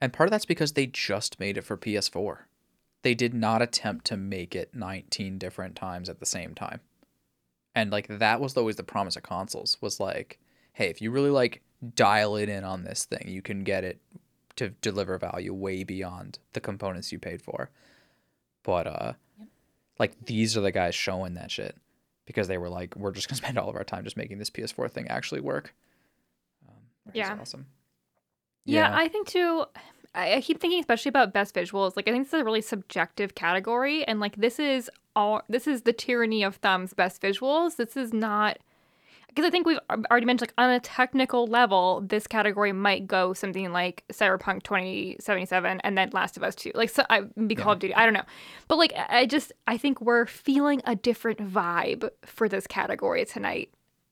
And 0.00 0.12
part 0.12 0.28
of 0.28 0.30
that's 0.30 0.46
because 0.46 0.72
they 0.72 0.86
just 0.86 1.38
made 1.38 1.58
it 1.58 1.62
for 1.64 1.76
PS4. 1.76 2.38
They 3.02 3.14
did 3.14 3.32
not 3.34 3.62
attempt 3.62 4.04
to 4.06 4.16
make 4.16 4.54
it 4.54 4.74
19 4.74 5.38
different 5.38 5.74
times 5.76 6.08
at 6.08 6.20
the 6.20 6.26
same 6.26 6.54
time. 6.54 6.80
and 7.74 7.90
like 7.92 8.08
that 8.08 8.40
was 8.40 8.56
always 8.56 8.76
the 8.76 8.82
promise 8.82 9.16
of 9.16 9.22
consoles 9.22 9.76
was 9.80 10.00
like, 10.00 10.38
hey, 10.72 10.88
if 10.88 11.00
you 11.00 11.10
really 11.10 11.30
like 11.30 11.62
dial 11.94 12.36
it 12.36 12.48
in 12.48 12.64
on 12.64 12.84
this 12.84 13.04
thing, 13.04 13.26
you 13.28 13.42
can 13.42 13.62
get 13.64 13.84
it 13.84 14.00
to 14.56 14.70
deliver 14.70 15.16
value 15.18 15.54
way 15.54 15.84
beyond 15.84 16.38
the 16.52 16.60
components 16.60 17.12
you 17.12 17.18
paid 17.18 17.40
for. 17.40 17.70
But 18.64 18.86
uh, 18.86 19.12
like 19.98 20.26
these 20.26 20.56
are 20.56 20.60
the 20.60 20.72
guys 20.72 20.94
showing 20.94 21.34
that 21.34 21.50
shit 21.50 21.76
because 22.26 22.48
they 22.48 22.58
were 22.58 22.68
like, 22.68 22.96
we're 22.96 23.12
just 23.12 23.28
gonna 23.28 23.36
spend 23.42 23.56
all 23.56 23.68
of 23.70 23.76
our 23.76 23.84
time 23.84 24.04
just 24.04 24.16
making 24.16 24.38
this 24.38 24.50
PS4 24.50 24.90
thing 24.90 25.08
actually 25.08 25.40
work. 25.40 25.74
Um, 26.68 26.74
which 27.04 27.14
is 27.14 27.18
Yeah. 27.28 27.30
Yeah, 28.64 28.90
I 28.94 29.08
think 29.08 29.28
too. 29.28 29.64
I, 30.14 30.34
I 30.34 30.40
keep 30.40 30.60
thinking, 30.60 30.80
especially 30.80 31.10
about 31.10 31.32
best 31.32 31.54
visuals. 31.54 31.96
Like, 31.96 32.08
I 32.08 32.12
think 32.12 32.24
this 32.26 32.34
is 32.34 32.40
a 32.40 32.44
really 32.44 32.62
subjective 32.62 33.34
category, 33.34 34.04
and 34.04 34.20
like 34.20 34.36
this 34.36 34.58
is 34.58 34.90
all. 35.14 35.42
This 35.48 35.66
is 35.66 35.82
the 35.82 35.92
tyranny 35.92 36.42
of 36.42 36.56
thumbs. 36.56 36.94
Best 36.94 37.20
visuals. 37.20 37.76
This 37.76 37.96
is 37.96 38.12
not 38.12 38.58
because 39.30 39.44
I 39.44 39.50
think 39.50 39.66
we've 39.66 39.78
already 40.10 40.26
mentioned, 40.26 40.48
like 40.48 40.54
on 40.58 40.70
a 40.70 40.80
technical 40.80 41.46
level, 41.46 42.00
this 42.00 42.26
category 42.26 42.72
might 42.72 43.06
go 43.06 43.32
something 43.32 43.72
like 43.72 44.04
Cyberpunk 44.12 44.64
2077 44.64 45.80
and 45.84 45.96
then 45.96 46.10
Last 46.12 46.36
of 46.36 46.42
Us 46.42 46.54
2, 46.56 46.72
like 46.74 46.90
so, 46.90 47.04
I 47.08 47.22
be 47.46 47.54
Call 47.54 47.74
of 47.74 47.78
Duty. 47.78 47.94
I 47.94 48.04
don't 48.04 48.14
know, 48.14 48.24
but 48.68 48.76
like 48.76 48.92
I 48.96 49.20
I 49.20 49.26
just 49.26 49.52
I 49.66 49.76
think 49.76 50.00
we're 50.00 50.26
feeling 50.26 50.82
a 50.84 50.96
different 50.96 51.38
vibe 51.38 52.08
for 52.24 52.48
this 52.48 52.66
category 52.66 53.24
tonight, 53.24 53.70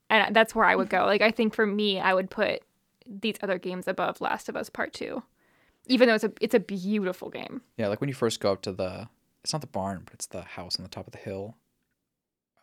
and 0.09 0.35
that's 0.35 0.55
where 0.55 0.65
I 0.65 0.75
would 0.75 0.89
go. 0.89 1.05
Like 1.05 1.21
I 1.21 1.31
think 1.31 1.53
for 1.53 1.65
me, 1.65 1.99
I 1.99 2.13
would 2.13 2.29
put 2.29 2.61
these 3.05 3.35
other 3.41 3.57
games 3.57 3.87
above 3.87 4.21
Last 4.21 4.47
of 4.47 4.55
Us 4.55 4.69
Part 4.69 4.93
Two, 4.93 5.23
even 5.89 6.07
though 6.07 6.15
it's 6.15 6.23
a 6.23 6.31
it's 6.39 6.55
a 6.55 6.59
beautiful 6.59 7.29
game. 7.29 7.61
Yeah, 7.77 7.87
like 7.87 7.99
when 8.01 8.07
you 8.07 8.13
first 8.13 8.39
go 8.39 8.53
up 8.53 8.61
to 8.61 8.71
the, 8.71 9.09
it's 9.43 9.51
not 9.53 9.61
the 9.61 9.67
barn, 9.67 10.01
but 10.05 10.13
it's 10.13 10.27
the 10.27 10.41
house 10.41 10.77
on 10.79 10.83
the 10.83 10.89
top 10.89 11.05
of 11.07 11.11
the 11.11 11.19
hill. 11.19 11.55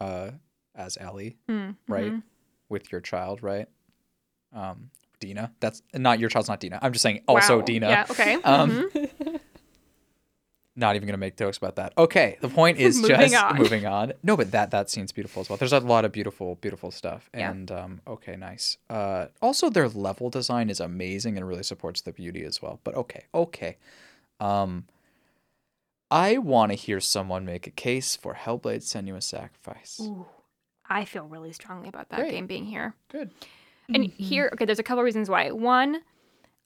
Uh, 0.00 0.30
as 0.74 0.98
Ellie, 1.00 1.36
Mm, 1.48 1.76
right, 1.88 2.12
mhm. 2.12 2.22
with 2.68 2.92
your 2.92 3.00
child, 3.00 3.42
right? 3.42 3.66
Um, 4.52 4.90
Dina. 5.20 5.52
That's 5.60 5.82
not 5.94 6.18
your 6.20 6.28
child's 6.28 6.48
not 6.48 6.60
Dina. 6.60 6.78
I'm 6.82 6.92
just 6.92 7.02
saying 7.02 7.22
also 7.26 7.58
Wow. 7.60 7.64
Dina. 7.64 7.88
Yeah. 7.88 8.06
Okay. 8.10 8.34
Um, 8.44 8.90
mhm. 8.90 9.40
Not 10.78 10.94
even 10.94 11.06
gonna 11.08 11.16
make 11.16 11.36
jokes 11.36 11.56
about 11.56 11.76
that. 11.76 11.94
Okay, 11.96 12.36
the 12.42 12.48
point 12.50 12.78
is 12.78 12.96
Moving 13.00 13.16
just 13.30 13.34
on. 13.34 13.56
moving 13.56 13.86
on. 13.86 14.12
No, 14.22 14.36
but 14.36 14.50
that 14.52 14.70
that 14.72 14.90
scene's 14.90 15.10
beautiful 15.10 15.40
as 15.40 15.48
well. 15.48 15.56
There's 15.56 15.72
a 15.72 15.80
lot 15.80 16.04
of 16.04 16.12
beautiful, 16.12 16.56
beautiful 16.56 16.90
stuff. 16.90 17.30
Yeah. 17.34 17.50
And 17.50 17.70
um, 17.72 18.00
okay, 18.06 18.36
nice. 18.36 18.76
Uh, 18.90 19.26
also 19.40 19.70
their 19.70 19.88
level 19.88 20.28
design 20.28 20.68
is 20.68 20.78
amazing 20.78 21.36
and 21.38 21.48
really 21.48 21.62
supports 21.62 22.02
the 22.02 22.12
beauty 22.12 22.44
as 22.44 22.60
well. 22.60 22.80
But 22.84 22.94
okay, 22.94 23.24
okay. 23.34 23.78
Um, 24.38 24.84
I 26.10 26.38
want 26.38 26.72
to 26.72 26.76
hear 26.76 27.00
someone 27.00 27.44
make 27.44 27.66
a 27.66 27.70
case 27.70 28.14
for 28.14 28.34
Hellblade: 28.34 28.82
Senua's 28.82 29.24
Sacrifice. 29.24 29.98
Ooh, 30.00 30.26
I 30.88 31.04
feel 31.04 31.24
really 31.24 31.52
strongly 31.52 31.88
about 31.88 32.10
that 32.10 32.20
Great. 32.20 32.32
game 32.32 32.46
being 32.46 32.66
here. 32.66 32.94
Good. 33.10 33.30
And 33.88 34.04
here, 34.04 34.50
okay, 34.52 34.64
there's 34.64 34.78
a 34.80 34.82
couple 34.82 35.02
reasons 35.04 35.30
why. 35.30 35.50
One, 35.52 36.00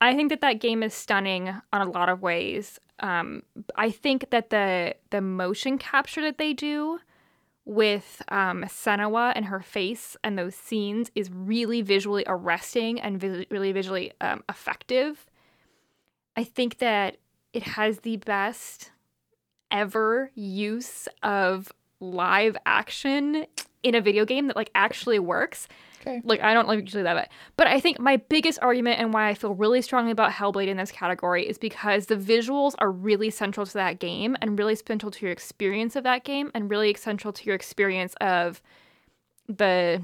I 0.00 0.14
think 0.14 0.30
that 0.30 0.40
that 0.40 0.54
game 0.54 0.82
is 0.82 0.94
stunning 0.94 1.54
on 1.72 1.86
a 1.86 1.90
lot 1.90 2.08
of 2.08 2.22
ways. 2.22 2.80
Um, 3.01 3.42
I 3.76 3.90
think 3.90 4.30
that 4.30 4.51
the 4.51 4.94
the 5.11 5.20
motion 5.20 5.78
capture 5.78 6.22
that 6.22 6.38
they 6.38 6.53
do 6.53 7.01
with 7.64 8.22
um, 8.28 8.64
Senua 8.64 9.32
and 9.34 9.46
her 9.46 9.61
face 9.61 10.16
and 10.24 10.38
those 10.38 10.55
scenes 10.55 11.11
is 11.14 11.30
really 11.30 11.82
visually 11.82 12.24
arresting 12.26 13.01
and 13.01 13.20
vis- 13.20 13.46
really 13.51 13.72
visually 13.72 14.12
um, 14.20 14.42
effective. 14.48 15.26
I 16.36 16.44
think 16.44 16.78
that 16.78 17.18
it 17.53 17.62
has 17.62 18.01
the 18.01 18.16
best 18.16 18.90
ever 19.70 20.30
use 20.34 21.09
of 21.22 21.72
live 22.01 22.57
action 22.66 23.46
in 23.82 23.94
a 23.94 24.01
video 24.01 24.24
game 24.24 24.48
that 24.48 24.57
like 24.57 24.70
actually 24.74 25.18
works. 25.18 25.68
Okay. 26.01 26.22
Like 26.24 26.40
I 26.40 26.55
don't 26.55 26.66
like 26.66 26.80
usually 26.80 27.03
love 27.03 27.18
it, 27.18 27.28
but 27.57 27.66
I 27.66 27.78
think 27.78 27.98
my 27.98 28.16
biggest 28.16 28.59
argument 28.62 29.01
and 29.01 29.12
why 29.12 29.28
I 29.28 29.34
feel 29.34 29.55
really 29.55 29.82
strongly 29.82 30.11
about 30.11 30.32
Hellblade 30.32 30.68
in 30.68 30.78
this 30.78 30.90
category 30.90 31.46
is 31.46 31.59
because 31.59 32.07
the 32.07 32.16
visuals 32.16 32.74
are 32.78 32.90
really 32.90 33.28
central 33.28 33.66
to 33.66 33.72
that 33.74 33.98
game 33.98 34.36
and 34.40 34.59
really 34.59 34.76
central 34.76 35.11
to 35.12 35.26
your 35.26 35.32
experience 35.32 35.96
of 35.96 36.05
that 36.05 36.24
game 36.24 36.51
and 36.55 36.70
really 36.70 36.94
central 36.94 37.34
to 37.34 37.44
your 37.44 37.55
experience 37.55 38.14
of 38.20 38.62
the 39.46 40.03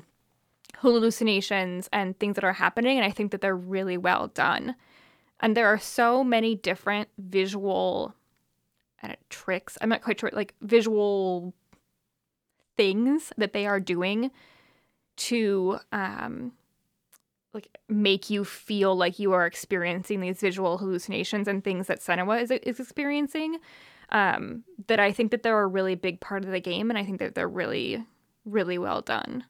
hallucinations 0.79 1.89
and 1.93 2.19
things 2.19 2.35
that 2.35 2.45
are 2.45 2.53
happening. 2.53 2.99
And 2.99 3.07
I 3.07 3.11
think 3.11 3.33
that 3.33 3.41
they're 3.41 3.57
really 3.57 3.97
well 3.97 4.29
done. 4.29 4.75
And 5.41 5.57
there 5.57 5.67
are 5.67 5.79
so 5.79 6.23
many 6.23 6.55
different 6.55 7.09
visual 7.17 8.15
tricks. 9.31 9.79
I'm 9.81 9.89
not 9.89 10.03
quite 10.03 10.21
sure, 10.21 10.31
like 10.33 10.55
visual 10.61 11.55
things 12.77 13.33
that 13.39 13.53
they 13.53 13.67
are 13.67 13.81
doing 13.81 14.31
to 15.17 15.79
um 15.93 16.53
like 17.57 17.69
make 17.89 18.29
you 18.29 18.45
feel 18.45 18.95
like 18.95 19.19
you 19.19 19.33
are 19.33 19.47
experiencing 19.47 20.21
these 20.21 20.41
visual 20.41 20.77
hallucinations 20.77 21.49
and 21.49 21.65
things 21.65 21.87
that 21.87 22.01
Senua 22.01 22.43
is, 22.43 22.51
is 22.51 22.79
experiencing 22.79 23.59
um 24.11 24.63
that 24.87 25.01
I 25.01 25.11
think 25.11 25.31
that 25.31 25.43
they're 25.43 25.63
a 25.63 25.67
really 25.67 25.95
big 25.95 26.21
part 26.21 26.45
of 26.45 26.51
the 26.51 26.61
game 26.61 26.91
and 26.91 26.99
I 26.99 27.05
think 27.05 27.19
that 27.19 27.35
they're 27.35 27.49
really 27.49 28.05
really 28.45 28.79
well 28.79 29.01
done. 29.01 29.45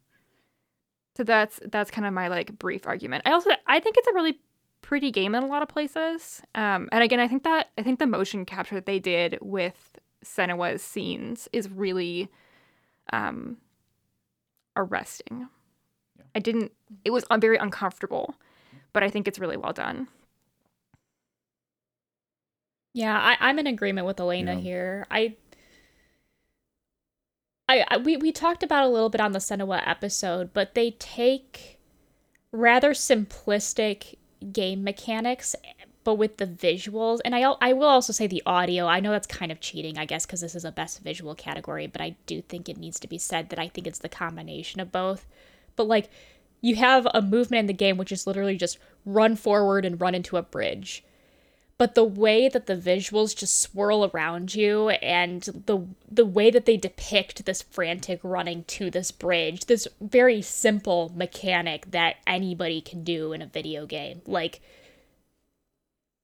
So 1.16 1.24
that's 1.24 1.60
that's 1.70 1.90
kind 1.90 2.06
of 2.06 2.12
my 2.12 2.28
like 2.28 2.58
brief 2.58 2.86
argument. 2.86 3.24
I 3.26 3.32
also 3.32 3.50
I 3.66 3.80
think 3.80 3.96
it's 3.98 4.08
a 4.08 4.14
really 4.14 4.38
pretty 4.82 5.10
game 5.10 5.34
in 5.34 5.42
a 5.42 5.46
lot 5.46 5.62
of 5.62 5.68
places. 5.68 6.42
Um 6.54 6.88
and 6.92 7.02
again 7.02 7.20
I 7.20 7.28
think 7.28 7.42
that 7.42 7.70
I 7.76 7.82
think 7.82 7.98
the 7.98 8.06
motion 8.06 8.44
capture 8.46 8.76
that 8.76 8.86
they 8.86 9.00
did 9.00 9.38
with 9.42 9.98
Senua's 10.24 10.82
scenes 10.82 11.48
is 11.52 11.68
really 11.68 12.28
um 13.12 13.58
arresting. 14.76 15.48
I 16.36 16.40
didn't 16.40 16.72
it 17.04 17.10
was 17.10 17.24
un- 17.30 17.40
very 17.40 17.56
uncomfortable, 17.56 18.36
but 18.92 19.02
I 19.02 19.10
think 19.10 19.26
it's 19.26 19.40
really 19.40 19.56
well 19.56 19.72
done. 19.72 20.08
Yeah, 22.92 23.18
I, 23.18 23.36
I'm 23.40 23.58
in 23.58 23.66
agreement 23.66 24.06
with 24.06 24.20
Elena 24.20 24.54
Yeah. 24.54 24.60
here. 24.60 25.06
I, 25.10 25.36
I, 27.68 27.84
I 27.88 27.96
we 27.98 28.16
we 28.16 28.32
talked 28.32 28.62
about 28.62 28.84
a 28.84 28.88
little 28.88 29.08
bit 29.10 29.20
on 29.20 29.32
the 29.32 29.38
Senua 29.38 29.82
episode, 29.86 30.52
but 30.52 30.74
they 30.74 30.92
take 30.92 31.78
rather 32.52 32.90
simplistic 32.92 34.14
game 34.52 34.84
mechanics, 34.84 35.56
but 36.04 36.14
with 36.14 36.38
the 36.38 36.46
visuals, 36.46 37.20
and 37.24 37.34
I 37.34 37.42
I 37.60 37.72
will 37.72 37.88
also 37.88 38.12
say 38.12 38.26
the 38.26 38.42
audio. 38.46 38.86
I 38.86 39.00
know 39.00 39.10
that's 39.10 39.26
kind 39.26 39.52
of 39.52 39.60
cheating, 39.60 39.98
I 39.98 40.06
guess, 40.06 40.26
because 40.26 40.40
this 40.40 40.54
is 40.54 40.64
a 40.64 40.72
best 40.72 41.00
visual 41.02 41.34
category, 41.34 41.86
but 41.86 42.00
I 42.00 42.16
do 42.26 42.40
think 42.42 42.68
it 42.68 42.78
needs 42.78 43.00
to 43.00 43.08
be 43.08 43.18
said 43.18 43.50
that 43.50 43.58
I 43.58 43.68
think 43.68 43.86
it's 43.86 43.98
the 44.00 44.08
combination 44.08 44.80
of 44.80 44.92
both. 44.92 45.26
But 45.76 45.86
like, 45.86 46.10
you 46.60 46.76
have 46.76 47.06
a 47.14 47.22
movement 47.22 47.60
in 47.60 47.66
the 47.66 47.72
game 47.72 47.96
which 47.96 48.12
is 48.12 48.26
literally 48.26 48.56
just 48.56 48.78
run 49.04 49.36
forward 49.36 49.84
and 49.84 50.00
run 50.00 50.14
into 50.14 50.36
a 50.36 50.42
bridge. 50.42 51.04
But 51.78 51.94
the 51.94 52.04
way 52.04 52.48
that 52.48 52.66
the 52.66 52.76
visuals 52.76 53.36
just 53.36 53.60
swirl 53.60 54.10
around 54.10 54.54
you 54.54 54.88
and 54.88 55.42
the 55.42 55.86
the 56.10 56.24
way 56.24 56.50
that 56.50 56.64
they 56.64 56.78
depict 56.78 57.44
this 57.44 57.60
frantic 57.60 58.18
running 58.22 58.64
to 58.64 58.90
this 58.90 59.10
bridge 59.10 59.66
this 59.66 59.86
very 60.00 60.40
simple 60.40 61.12
mechanic 61.14 61.90
that 61.90 62.16
anybody 62.26 62.80
can 62.80 63.04
do 63.04 63.32
in 63.34 63.42
a 63.42 63.46
video 63.46 63.84
game. 63.84 64.22
Like 64.26 64.62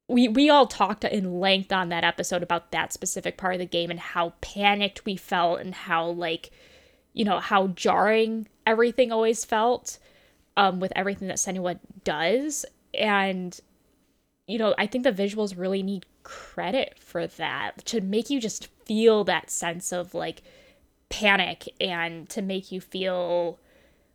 we 0.09 0.27
we 0.27 0.49
all 0.49 0.67
talked 0.67 1.05
in 1.05 1.39
length 1.39 1.71
on 1.71 1.91
that 1.91 2.05
episode 2.05 2.43
about 2.43 2.71
that 2.71 2.93
specific 2.93 3.37
part 3.37 3.55
of 3.55 3.59
the 3.61 3.67
game 3.67 3.91
and 3.91 4.01
how 4.01 4.33
panicked 4.41 5.05
we 5.05 5.17
felt 5.17 5.61
and 5.61 5.75
how 5.75 6.07
like 6.07 6.51
you 7.13 7.27
know 7.27 7.41
how 7.41 7.69
jarring 7.69 8.49
everything 8.67 9.11
always 9.13 9.45
felt 9.45 9.99
um 10.57 10.81
with 10.81 10.93
everything 10.97 11.29
that 11.29 11.39
Senua 11.39 11.79
does 12.05 12.65
and 12.95 13.59
you 14.49 14.59
know, 14.59 14.75
I 14.77 14.87
think 14.87 15.05
the 15.05 15.13
visuals 15.13 15.57
really 15.57 15.83
need 15.83 16.05
credit 16.25 16.99
for 16.99 17.27
that 17.27 17.85
to 17.87 18.01
make 18.01 18.29
you 18.29 18.41
just 18.41 18.67
feel 18.85 19.23
that 19.25 19.51
sense 19.51 19.93
of 19.93 20.15
like 20.15 20.43
panic 21.09 21.69
and 21.81 22.29
to 22.31 22.43
make 22.43 22.73
you 22.73 22.81
feel 22.81 23.59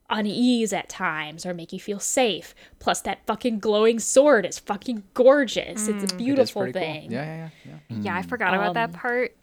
unease 0.10 0.74
at 0.74 0.90
times 0.90 1.46
or 1.46 1.54
make 1.54 1.72
you 1.74 1.80
feel 1.80 2.00
safe. 2.00 2.54
Plus, 2.80 3.02
that 3.02 3.26
fucking 3.26 3.60
glowing 3.60 4.00
sword 4.00 4.46
is 4.46 4.60
fucking 4.60 5.04
gorgeous. 5.14 5.88
It's 5.88 6.04
a 6.04 6.06
It 6.06 6.12
is 6.12 6.14
beautiful 6.14 6.62
pretty 6.64 6.74
cool. 6.80 6.82
thing. 6.82 7.12
Yeah, 7.12 7.24
yeah, 7.24 7.50
yeah, 7.66 7.72
yeah. 7.90 7.98
Yeah, 8.02 8.16
I 8.18 8.22
forgot 8.22 8.54
about 8.54 8.74
that 8.76 8.90
Um, 8.90 8.96
part. 8.96 9.36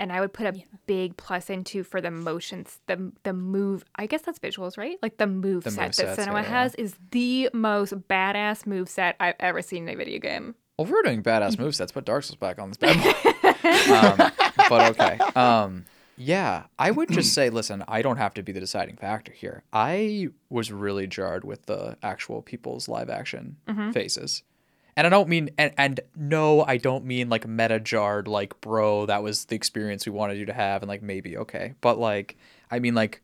And 0.00 0.10
I 0.10 0.20
would 0.20 0.32
put 0.32 0.46
a 0.46 0.54
big 0.86 1.16
plus 1.18 1.50
into 1.50 1.84
for 1.84 2.00
the 2.00 2.10
motions, 2.10 2.80
the 2.86 3.12
the 3.22 3.34
move. 3.34 3.84
I 3.96 4.06
guess 4.06 4.22
that's 4.22 4.38
visuals, 4.38 4.78
right? 4.78 4.96
Like 5.02 5.18
the 5.18 5.26
move 5.26 5.64
The 5.64 5.70
set 5.70 5.92
that 5.92 6.16
movesets, 6.16 6.24
Senua 6.24 6.32
yeah, 6.32 6.40
yeah. 6.40 6.48
has 6.48 6.74
is 6.76 6.96
the 7.10 7.50
most 7.52 7.92
badass 8.08 8.66
move 8.66 8.88
set 8.88 9.14
I've 9.20 9.34
ever 9.38 9.60
seen 9.60 9.86
in 9.86 9.94
a 9.94 9.96
video 9.96 10.18
game. 10.18 10.54
Well, 10.78 10.86
we're 10.86 11.02
doing 11.02 11.22
badass 11.22 11.56
movesets, 11.56 11.92
put 11.92 12.06
Dark 12.06 12.24
Souls 12.24 12.36
back 12.36 12.58
on 12.58 12.70
this 12.70 12.78
bad 12.78 12.96
boy. 12.96 13.94
um, 13.94 14.32
but 14.70 14.98
okay. 14.98 15.18
Um, 15.38 15.84
yeah, 16.16 16.64
I 16.78 16.90
would 16.90 17.10
just 17.10 17.32
say, 17.32 17.48
listen, 17.48 17.82
I 17.88 18.02
don't 18.02 18.18
have 18.18 18.34
to 18.34 18.42
be 18.42 18.52
the 18.52 18.60
deciding 18.60 18.96
factor 18.96 19.32
here. 19.32 19.62
I 19.72 20.28
was 20.50 20.70
really 20.70 21.06
jarred 21.06 21.44
with 21.44 21.64
the 21.64 21.96
actual 22.02 22.42
people's 22.42 22.88
live 22.88 23.08
action 23.08 23.56
faces. 23.92 24.42
And 24.96 25.06
I 25.06 25.10
don't 25.10 25.28
mean, 25.28 25.50
and, 25.56 25.72
and 25.78 26.00
no, 26.16 26.62
I 26.64 26.76
don't 26.76 27.04
mean 27.04 27.28
like 27.28 27.46
meta 27.46 27.78
jarred, 27.80 28.28
like, 28.28 28.60
bro, 28.60 29.06
that 29.06 29.22
was 29.22 29.46
the 29.46 29.56
experience 29.56 30.04
we 30.06 30.12
wanted 30.12 30.38
you 30.38 30.46
to 30.46 30.52
have, 30.52 30.82
and 30.82 30.88
like 30.88 31.02
maybe, 31.02 31.36
okay. 31.38 31.74
But 31.80 31.98
like, 31.98 32.36
I 32.70 32.78
mean, 32.80 32.94
like, 32.94 33.22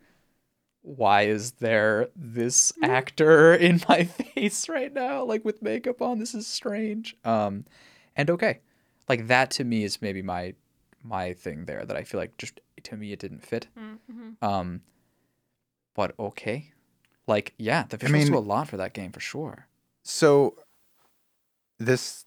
why 0.83 1.23
is 1.23 1.51
there 1.53 2.09
this 2.15 2.73
actor 2.81 3.53
in 3.69 3.83
my 3.89 4.05
face 4.05 4.69
right 4.69 4.93
now 4.93 5.25
like 5.25 5.45
with 5.45 5.61
makeup 5.61 6.01
on? 6.01 6.21
This 6.21 6.33
is 6.33 6.47
strange. 6.47 7.17
Um 7.25 7.65
and 8.15 8.31
okay. 8.31 8.61
Like 9.09 9.27
that 9.27 9.51
to 9.53 9.65
me 9.65 9.83
is 9.83 10.01
maybe 10.01 10.23
my 10.23 10.55
my 11.03 11.33
thing 11.33 11.65
there 11.67 11.85
that 11.85 11.97
i 11.97 12.03
feel 12.03 12.21
like 12.21 12.37
just 12.37 12.61
to 12.85 12.97
me 12.97 13.11
it 13.13 13.19
didn't 13.19 13.45
fit. 13.45 13.67
Um 14.41 14.83
but 15.95 16.15
okay. 16.21 16.71
Like 17.27 17.53
yeah 17.59 17.85
the 17.89 17.99
visuals 17.99 18.11
mean- 18.13 18.27
do 18.29 18.39
a 18.39 18.41
lot 18.41 18.69
for 18.69 18.77
that 18.77 18.93
game 18.95 19.11
for 19.11 19.21
sure. 19.21 19.67
So 20.05 20.55
this 21.79 22.25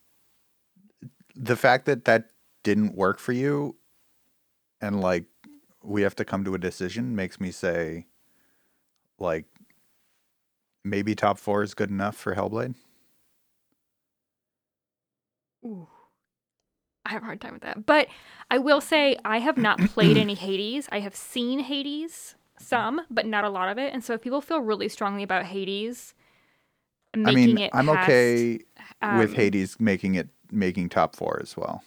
the 1.35 1.55
fact 1.55 1.85
that 1.85 2.05
that 2.05 2.25
didn't 2.63 2.95
work 2.95 3.19
for 3.19 3.31
you 3.31 3.75
and 4.81 5.01
like 5.01 5.25
we 5.83 6.01
have 6.01 6.15
to 6.15 6.25
come 6.25 6.43
to 6.43 6.53
a 6.53 6.59
decision 6.59 7.15
makes 7.15 7.39
me 7.39 7.51
say 7.51 8.05
like 9.17 9.45
maybe 10.83 11.15
top 11.15 11.37
4 11.37 11.63
is 11.63 11.73
good 11.73 11.89
enough 11.89 12.15
for 12.15 12.35
Hellblade. 12.35 12.75
Ooh. 15.65 15.87
I 17.05 17.13
have 17.13 17.23
a 17.23 17.25
hard 17.25 17.41
time 17.41 17.53
with 17.53 17.63
that. 17.63 17.85
But 17.85 18.07
I 18.51 18.59
will 18.59 18.81
say 18.81 19.17
I 19.25 19.39
have 19.39 19.57
not 19.57 19.79
played 19.89 20.17
any 20.17 20.35
Hades. 20.35 20.87
I 20.91 20.99
have 20.99 21.15
seen 21.15 21.59
Hades 21.59 22.35
some, 22.59 23.01
but 23.09 23.25
not 23.25 23.45
a 23.45 23.49
lot 23.49 23.69
of 23.69 23.77
it. 23.77 23.93
And 23.93 24.03
so 24.03 24.13
if 24.13 24.21
people 24.21 24.41
feel 24.41 24.59
really 24.59 24.89
strongly 24.89 25.23
about 25.23 25.45
Hades, 25.45 26.13
I 27.15 27.31
mean, 27.31 27.57
it 27.57 27.71
I'm 27.73 27.87
past, 27.87 28.09
okay 28.09 28.59
with 29.17 29.29
um, 29.31 29.35
Hades 29.35 29.79
making 29.79 30.15
it 30.15 30.29
making 30.51 30.89
top 30.89 31.15
4 31.15 31.39
as 31.41 31.55
well. 31.57 31.83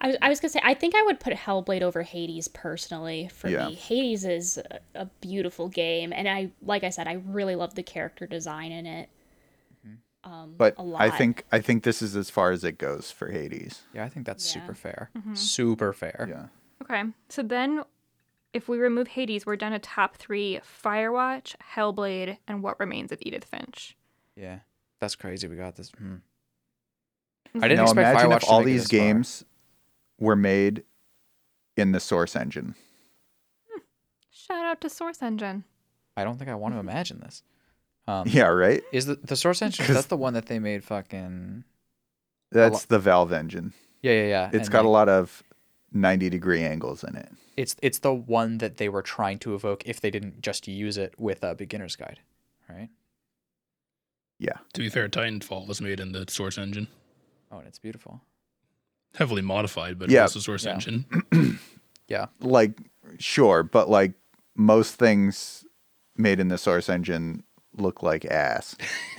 I 0.00 0.08
was, 0.08 0.16
I 0.22 0.28
was 0.28 0.38
gonna 0.40 0.50
say 0.50 0.60
I 0.62 0.74
think 0.74 0.94
I 0.94 1.02
would 1.02 1.18
put 1.20 1.32
Hellblade 1.34 1.82
over 1.82 2.02
Hades 2.02 2.46
personally. 2.48 3.28
For 3.32 3.48
Yeah. 3.48 3.68
me, 3.68 3.74
Hades 3.74 4.24
is 4.24 4.58
a, 4.58 4.80
a 4.94 5.06
beautiful 5.20 5.68
game, 5.68 6.12
and 6.12 6.28
I 6.28 6.50
like 6.62 6.84
I 6.84 6.90
said, 6.90 7.08
I 7.08 7.14
really 7.26 7.56
love 7.56 7.74
the 7.74 7.82
character 7.82 8.26
design 8.26 8.70
in 8.72 8.86
it. 8.86 9.08
Um, 10.24 10.54
But 10.58 10.74
a 10.78 10.82
lot. 10.82 11.00
I 11.00 11.10
think 11.10 11.44
I 11.52 11.60
think 11.60 11.84
this 11.84 12.02
is 12.02 12.14
as 12.16 12.28
far 12.28 12.50
as 12.50 12.64
it 12.64 12.76
goes 12.78 13.10
for 13.10 13.30
Hades. 13.30 13.82
yeah 13.94 14.04
i 14.04 14.08
think 14.08 14.26
that's 14.26 14.44
Yeah. 14.44 14.60
super 14.60 14.74
fair 14.74 15.10
Mm-hmm. 15.16 15.34
super 15.34 15.92
fair 15.92 16.26
Yeah. 16.28 16.46
Okay. 16.82 17.10
So 17.28 17.42
then 17.42 17.82
if 18.52 18.68
we 18.68 18.78
remove 18.78 19.08
Hades, 19.08 19.44
we're 19.46 19.56
down 19.56 19.72
to 19.72 19.78
top 19.78 20.16
three 20.16 20.60
Firewatch, 20.82 21.54
Hellblade, 21.74 22.38
and 22.48 22.62
What 22.62 22.78
Remains 22.80 23.12
of 23.12 23.18
Edith 23.22 23.44
Finch. 23.44 23.96
Yeah 24.38 24.58
that's 25.00 25.16
crazy 25.16 25.48
we 25.48 25.56
got 25.56 25.76
this 25.76 25.90
hmm. 25.90 26.16
I 27.56 27.68
didn't 27.68 27.78
now 27.78 27.82
expect 27.84 27.98
imagine 27.98 28.30
Firewatch 28.30 28.36
if 28.36 28.42
to 28.42 28.46
all 28.48 28.58
make 28.60 28.68
it 28.68 28.70
these 28.70 28.82
this 28.88 28.90
far. 28.90 29.06
games 29.06 29.44
were 30.20 30.36
made 30.36 30.84
in 31.78 31.92
the 31.92 32.00
Source 32.00 32.36
engine. 32.36 32.74
Shout 34.30 34.64
out 34.66 34.80
to 34.82 34.90
Source 34.90 35.22
Engine. 35.22 35.64
i 36.16 36.24
don't 36.24 36.36
think 36.38 36.50
i 36.50 36.54
want 36.54 36.74
to 36.74 36.80
imagine 36.86 37.20
this 37.20 37.42
um 38.06 38.26
Yeah, 38.26 38.46
right? 38.46 38.82
Is 38.90 39.06
the 39.06 39.16
the 39.16 39.36
source 39.36 39.60
engine? 39.62 39.86
That's 39.92 40.06
the 40.06 40.16
one 40.16 40.34
that 40.34 40.46
they 40.46 40.58
made? 40.58 40.82
Fucking 40.82 41.64
That's 42.50 42.86
the 42.86 42.98
Valve 42.98 43.32
engine. 43.32 43.74
yeah, 44.02 44.12
yeah, 44.12 44.26
yeah. 44.26 44.50
It's 44.52 44.68
and, 44.68 44.72
got 44.72 44.84
a 44.86 44.88
lot 44.88 45.08
of 45.08 45.42
90 45.92 46.30
degree 46.30 46.62
angles 46.62 47.04
in 47.04 47.16
it. 47.16 47.30
It's 47.56 47.76
it's 47.82 47.98
the 47.98 48.14
one 48.14 48.58
that 48.58 48.78
they 48.78 48.88
were 48.88 49.02
trying 49.02 49.38
to 49.40 49.54
evoke 49.54 49.86
if 49.86 50.00
they 50.00 50.10
didn't 50.10 50.40
just 50.40 50.66
use 50.66 50.96
it 50.96 51.14
with 51.18 51.42
a 51.44 51.54
beginner's 51.54 51.96
guide, 51.96 52.20
right? 52.68 52.88
Yeah. 54.38 54.54
To 54.74 54.80
be 54.80 54.88
fair, 54.88 55.08
Titanfall 55.08 55.66
was 55.66 55.80
made 55.80 55.98
in 56.00 56.12
the 56.12 56.24
Source 56.28 56.58
engine, 56.58 56.88
Oh, 57.50 57.58
and 57.58 57.66
it's 57.66 57.78
beautiful. 57.78 58.20
heavily 59.16 59.42
modified, 59.42 59.98
but 59.98 60.10
Yeah. 60.10 60.22
also 60.22 60.38
Source 60.40 60.64
Yeah. 60.64 60.74
engine. 60.74 61.04
Yeah, 62.08 62.26
Like, 62.40 62.72
sure, 63.18 63.62
but 63.62 63.90
like 63.90 64.12
most 64.56 64.94
things 64.94 65.64
made 66.16 66.40
in 66.40 66.48
the 66.48 66.56
Source 66.56 66.88
engine 66.88 67.42
look 67.76 68.02
like 68.02 68.24
ass. 68.24 68.76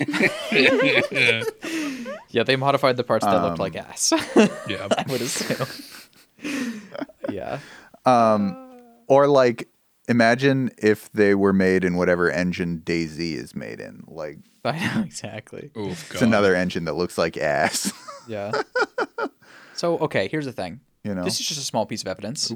yeah. 2.30 2.42
They 2.44 2.56
modified 2.56 2.96
the 2.96 3.04
parts 3.04 3.24
that 3.24 3.40
looked 3.42 3.58
like 3.60 3.76
Um, 3.76 3.86
ass. 3.88 4.12
yeah. 4.68 4.88
I 4.98 5.04
would 5.08 5.20
assume. 5.20 5.66
yeah, 7.30 7.58
Um, 8.04 8.56
or 9.06 9.28
like, 9.28 9.68
imagine 10.08 10.70
if 10.78 11.10
they 11.12 11.34
were 11.34 11.52
made 11.52 11.84
in 11.84 11.96
whatever 11.96 12.30
engine 12.30 12.78
Daisy 12.84 13.34
is 13.34 13.54
made 13.54 13.80
in. 13.80 14.04
Like, 14.06 14.38
I 14.64 14.94
know 14.94 15.02
exactly. 15.02 15.70
Oof, 15.76 16.10
it's 16.10 16.20
God. 16.20 16.22
another 16.22 16.54
engine 16.54 16.84
that 16.84 16.94
looks 16.94 17.18
like 17.18 17.36
ass. 17.36 17.92
Yeah. 18.28 18.52
so 19.74 19.98
okay, 19.98 20.28
here's 20.28 20.44
the 20.44 20.52
thing. 20.52 20.80
you 21.02 21.14
know? 21.14 21.24
This 21.24 21.40
is 21.40 21.48
just 21.48 21.58
a 21.58 21.64
small 21.64 21.84
piece 21.84 22.02
of 22.02 22.06
evidence. 22.06 22.52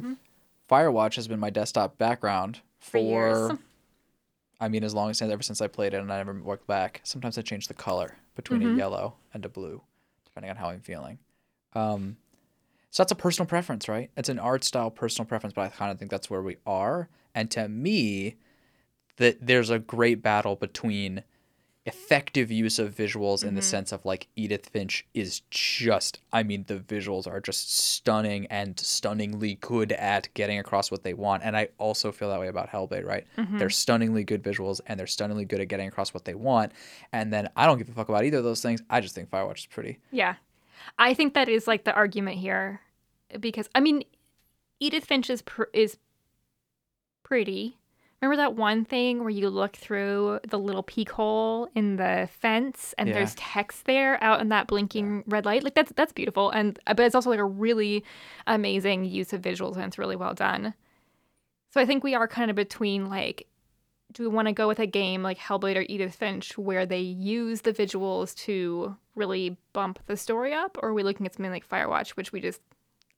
Firewatch 0.70 1.16
has 1.16 1.26
been 1.26 1.40
my 1.40 1.50
desktop 1.50 1.98
background 1.98 2.60
for, 2.78 2.98
years. 2.98 3.58
I 4.60 4.68
mean, 4.68 4.84
as 4.84 4.94
long 4.94 5.10
as 5.10 5.20
ever 5.20 5.42
since 5.42 5.60
I 5.60 5.66
played 5.66 5.94
it, 5.94 5.96
and 5.96 6.12
I 6.12 6.18
never 6.18 6.34
looked 6.34 6.68
back. 6.68 7.00
Sometimes 7.02 7.38
I 7.38 7.42
change 7.42 7.66
the 7.66 7.74
color 7.74 8.16
between 8.36 8.62
a 8.62 8.74
yellow 8.74 9.16
and 9.32 9.44
a 9.44 9.48
blue, 9.48 9.82
depending 10.24 10.50
on 10.50 10.56
how 10.56 10.68
I'm 10.68 10.80
feeling. 10.80 11.18
Um, 11.72 12.18
so 12.90 13.02
that's 13.02 13.10
a 13.10 13.16
personal 13.16 13.46
preference, 13.48 13.88
right? 13.88 14.10
It's 14.16 14.28
an 14.28 14.38
art 14.38 14.62
style 14.62 14.90
personal 14.90 15.26
preference, 15.26 15.54
but 15.54 15.62
I 15.62 15.68
kind 15.70 15.90
of 15.90 15.98
think 15.98 16.10
that's 16.10 16.30
where 16.30 16.42
we 16.42 16.58
are. 16.66 17.08
And 17.34 17.50
to 17.52 17.68
me, 17.68 18.36
that 19.16 19.38
there's 19.40 19.70
a 19.70 19.78
great 19.78 20.22
battle 20.22 20.56
between 20.56 21.22
effective 21.86 22.50
use 22.50 22.78
of 22.78 22.94
visuals 22.94 23.44
in 23.44 23.54
the 23.54 23.60
mm-hmm. 23.60 23.68
sense 23.68 23.92
of 23.92 24.02
like 24.06 24.26
Edith 24.36 24.70
Finch 24.70 25.06
is 25.12 25.42
just 25.50 26.18
I 26.32 26.42
mean 26.42 26.64
the 26.66 26.78
visuals 26.78 27.26
are 27.26 27.40
just 27.40 27.76
stunning 27.78 28.46
and 28.46 28.78
stunningly 28.80 29.56
good 29.56 29.92
at 29.92 30.32
getting 30.32 30.58
across 30.58 30.90
what 30.90 31.02
they 31.02 31.12
want. 31.12 31.42
And 31.42 31.54
I 31.54 31.68
also 31.76 32.10
feel 32.10 32.30
that 32.30 32.40
way 32.40 32.48
about 32.48 32.70
Hellblade 32.70 33.04
right? 33.04 33.26
Mm-hmm. 33.36 33.58
They're 33.58 33.70
stunningly 33.70 34.24
good 34.24 34.42
visuals 34.42 34.80
and 34.86 34.98
they're 34.98 35.06
stunningly 35.06 35.44
good 35.44 35.60
at 35.60 35.68
getting 35.68 35.86
across 35.86 36.14
what 36.14 36.24
they 36.24 36.34
want. 36.34 36.72
And 37.12 37.30
then 37.30 37.50
I 37.54 37.66
don't 37.66 37.76
give 37.76 37.90
a 37.90 37.92
fuck 37.92 38.08
about 38.08 38.24
either 38.24 38.38
of 38.38 38.44
those 38.44 38.62
things. 38.62 38.82
I 38.88 39.02
just 39.02 39.14
think 39.14 39.28
Firewatch 39.28 39.58
is 39.58 39.66
pretty. 39.66 39.98
Yeah. 40.10 40.36
I 40.98 41.12
think 41.12 41.34
that 41.34 41.50
is 41.50 41.66
like 41.66 41.84
the 41.84 41.92
argument 41.92 42.38
here 42.38 42.80
because 43.38 43.68
I 43.74 43.80
mean 43.80 44.04
Edith 44.80 45.04
Finch 45.04 45.28
is 45.28 45.42
pr- 45.42 45.64
is 45.74 45.98
pretty. 47.24 47.78
Remember 48.22 48.36
that 48.36 48.54
one 48.54 48.84
thing 48.86 49.20
where 49.20 49.28
you 49.28 49.50
look 49.50 49.76
through 49.76 50.40
the 50.48 50.58
little 50.58 50.82
peek 50.82 51.10
hole 51.10 51.68
in 51.74 51.96
the 51.96 52.26
fence 52.40 52.94
and 52.96 53.08
Yeah. 53.08 53.16
there's 53.16 53.34
text 53.34 53.84
there 53.84 54.22
out 54.24 54.40
in 54.40 54.48
that 54.48 54.66
blinking 54.66 55.24
red 55.26 55.44
light? 55.44 55.62
Like 55.62 55.74
that's 55.74 55.92
that's 55.94 56.12
beautiful 56.12 56.48
and 56.50 56.78
uh, 56.86 56.94
but 56.94 57.04
it's 57.04 57.14
also 57.14 57.28
like 57.28 57.38
a 57.38 57.44
really 57.44 58.02
amazing 58.46 59.04
use 59.04 59.32
of 59.34 59.42
visuals 59.42 59.74
and 59.76 59.84
it's 59.84 59.98
really 59.98 60.16
well 60.16 60.32
done. 60.32 60.72
So 61.72 61.80
I 61.80 61.86
think 61.86 62.02
we 62.04 62.14
are 62.14 62.26
kind 62.28 62.50
of 62.50 62.56
between 62.56 63.10
like 63.10 63.46
do 64.12 64.22
we 64.22 64.28
want 64.28 64.46
to 64.46 64.52
go 64.52 64.68
with 64.68 64.78
a 64.78 64.86
game 64.86 65.22
like 65.22 65.36
Hellblade 65.38 65.76
or 65.76 65.84
Edith 65.88 66.14
Finch 66.14 66.56
where 66.56 66.86
they 66.86 67.00
use 67.00 67.62
the 67.62 67.72
visuals 67.72 68.34
to 68.44 68.96
really 69.16 69.56
bump 69.72 69.98
the 70.06 70.16
story 70.16 70.52
up, 70.54 70.78
or 70.80 70.90
are 70.90 70.94
we 70.94 71.02
looking 71.02 71.26
at 71.26 71.34
something 71.34 71.50
like 71.50 71.68
Firewatch, 71.68 72.10
which 72.10 72.30
we 72.32 72.40
just 72.40 72.60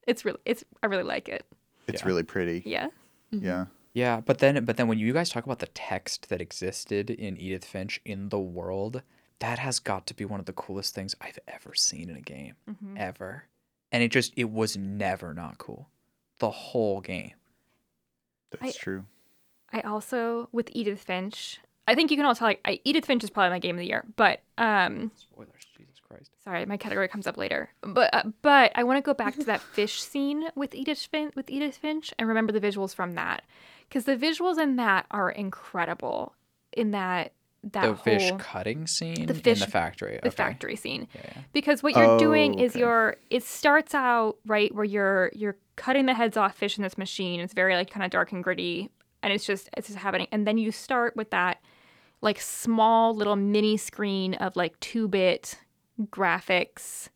it's 0.07 0.25
really 0.25 0.39
it's 0.47 0.65
I 0.83 0.87
really 0.87 1.03
like 1.05 1.29
it. 1.29 1.45
it's 1.87 2.01
yeah. 2.03 2.09
really 2.09 2.23
pretty. 2.25 2.63
Yeah. 2.67 2.89
Yeah. 3.31 3.67
Yeah, 3.97 4.21
but 4.21 4.41
then 4.41 4.63
but 4.67 4.77
then 4.77 4.89
when 4.89 4.99
you 4.99 5.15
guys 5.15 5.31
talk 5.31 5.47
about 5.47 5.61
the 5.61 5.69
text 5.69 6.29
that 6.29 6.43
existed 6.43 7.09
in 7.09 7.39
Edith 7.39 7.65
Finch 7.65 7.99
in 8.05 8.29
the 8.29 8.39
world, 8.39 9.01
that 9.39 9.59
has 9.59 9.79
got 9.79 10.07
to 10.09 10.15
be 10.15 10.27
one 10.27 10.39
of 10.39 10.45
the 10.45 10.53
coolest 10.53 10.95
things 10.95 11.17
I've 11.19 11.39
ever 11.49 11.75
seen 11.75 12.11
in 12.11 12.17
a 12.17 12.21
game. 12.21 12.57
Ever. 12.95 13.45
And 13.91 14.03
it 14.03 14.11
just 14.13 14.35
it 14.37 14.51
was 14.51 14.77
never 14.77 15.33
not 15.33 15.57
cool. 15.57 15.89
The 16.41 16.51
whole 16.51 17.01
game. 17.01 17.33
That's 18.51 18.77
I- 18.77 18.79
true. 18.79 19.05
I 19.73 19.81
also 19.81 20.51
with 20.53 20.69
Edith 20.73 21.01
Finch. 21.03 21.59
I 21.89 21.95
think 21.95 22.11
you 22.11 22.19
can 22.19 22.27
all 22.27 22.35
tell 22.35 22.49
like 22.49 22.61
I, 22.67 22.81
Edith 22.85 23.07
Finch 23.07 23.25
is 23.25 23.31
probably 23.31 23.49
my 23.49 23.61
game 23.61 23.77
of 23.77 23.81
the 23.81 23.87
year, 23.87 24.05
but 24.17 24.43
um 24.59 25.11
Spoilers, 25.17 25.65
Jesus 25.75 25.99
Christ. 26.07 26.33
sorry, 26.45 26.67
my 26.67 26.77
category 26.77 27.09
comes 27.09 27.27
up 27.27 27.39
later. 27.39 27.71
But 27.81 28.13
uh, 28.13 28.25
but 28.43 28.73
I 28.75 28.85
want 28.85 28.99
to 28.99 29.01
go 29.09 29.15
back 29.15 29.37
to 29.37 29.45
that 29.45 29.61
fish 29.73 30.03
scene 30.03 30.49
with 30.55 30.75
Edith 30.75 30.99
Finch 31.11 31.35
with 31.35 31.49
Edith 31.49 31.79
Finch 31.79 32.13
and 32.19 32.29
remember 32.29 32.53
the 32.53 32.61
visuals 32.61 32.95
from 32.95 33.13
that 33.15 33.43
because 33.89 34.05
the 34.05 34.17
visuals 34.17 34.59
in 34.59 34.77
that 34.77 35.07
are 35.11 35.31
incredible. 35.31 36.35
In 36.73 36.91
that 36.91 37.33
that 37.63 37.81
The 37.83 37.87
whole 37.89 37.97
fish 37.97 38.31
cutting 38.39 38.87
scene 38.87 39.27
the 39.27 39.35
fish- 39.35 39.61
in 39.61 39.65
the 39.67 39.71
factory. 39.71 40.19
the 40.23 40.29
okay. 40.29 40.37
factory 40.37 40.77
scene 40.77 41.09
Yeah, 41.15 41.21
yeah. 41.25 41.43
because 41.53 41.83
what 41.83 41.97
you're 41.97 42.19
doing 42.19 42.61
Oh, 42.61 42.65
is 42.65 42.73
okay. 42.73 42.81
you're 42.81 43.17
it 43.31 43.43
starts 43.43 43.93
out 43.95 44.37
right 44.47 44.73
where 44.75 44.85
you're 44.85 45.33
you're 45.35 45.57
cutting 45.75 46.07
the 46.07 46.15
heads 46.15 46.37
off 46.37 46.55
fish 46.57 46.77
in 46.77 46.83
this 46.85 46.97
machine 46.97 47.41
it's 47.41 47.55
very 47.55 47.75
like 47.75 47.91
kind 47.91 48.05
of 48.05 48.11
dark 48.11 48.31
and 48.31 48.45
gritty 48.45 48.89
and 49.23 49.33
it's 49.33 49.45
just 49.45 49.69
it's 49.77 49.89
just 49.89 49.99
happening 49.99 50.29
and 50.31 50.47
then 50.47 50.59
you 50.59 50.71
start 50.71 51.17
with 51.17 51.31
that 51.31 51.61
like 52.21 52.39
small 52.41 53.15
little 53.17 53.37
mini 53.37 53.77
screen 53.77 54.35
of 54.35 54.55
like 54.55 54.79
2-bit 54.81 55.59
graphics 56.03 57.09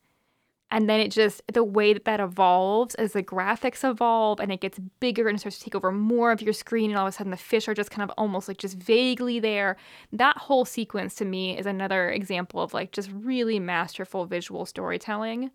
and 0.72 0.88
then 0.88 1.00
it 1.00 1.08
just 1.10 1.42
the 1.52 1.64
way 1.64 1.92
that 1.92 2.04
that 2.04 2.20
evolves 2.20 2.94
as 2.96 3.12
the 3.12 3.22
graphics 3.22 3.88
evolve 3.88 4.38
and 4.40 4.52
it 4.52 4.60
gets 4.60 4.78
bigger 5.00 5.28
and 5.28 5.38
starts 5.40 5.58
to 5.58 5.64
take 5.64 5.74
over 5.74 5.90
more 5.90 6.30
of 6.32 6.40
your 6.42 6.52
screen 6.52 6.90
and 6.90 6.98
all 6.98 7.06
of 7.06 7.12
a 7.14 7.16
sudden 7.16 7.30
the 7.30 7.36
fish 7.36 7.66
are 7.68 7.74
just 7.74 7.90
kind 7.90 8.08
of 8.08 8.14
almost 8.16 8.48
like 8.48 8.56
just 8.58 8.76
vaguely 8.76 9.40
there 9.40 9.76
that 10.12 10.36
whole 10.36 10.64
sequence 10.64 11.14
to 11.14 11.24
me 11.24 11.58
is 11.58 11.66
another 11.66 12.10
example 12.10 12.60
of 12.60 12.72
like 12.74 12.92
just 12.92 13.10
really 13.12 13.58
masterful 13.58 14.26
visual 14.26 14.64
storytelling 14.64 15.50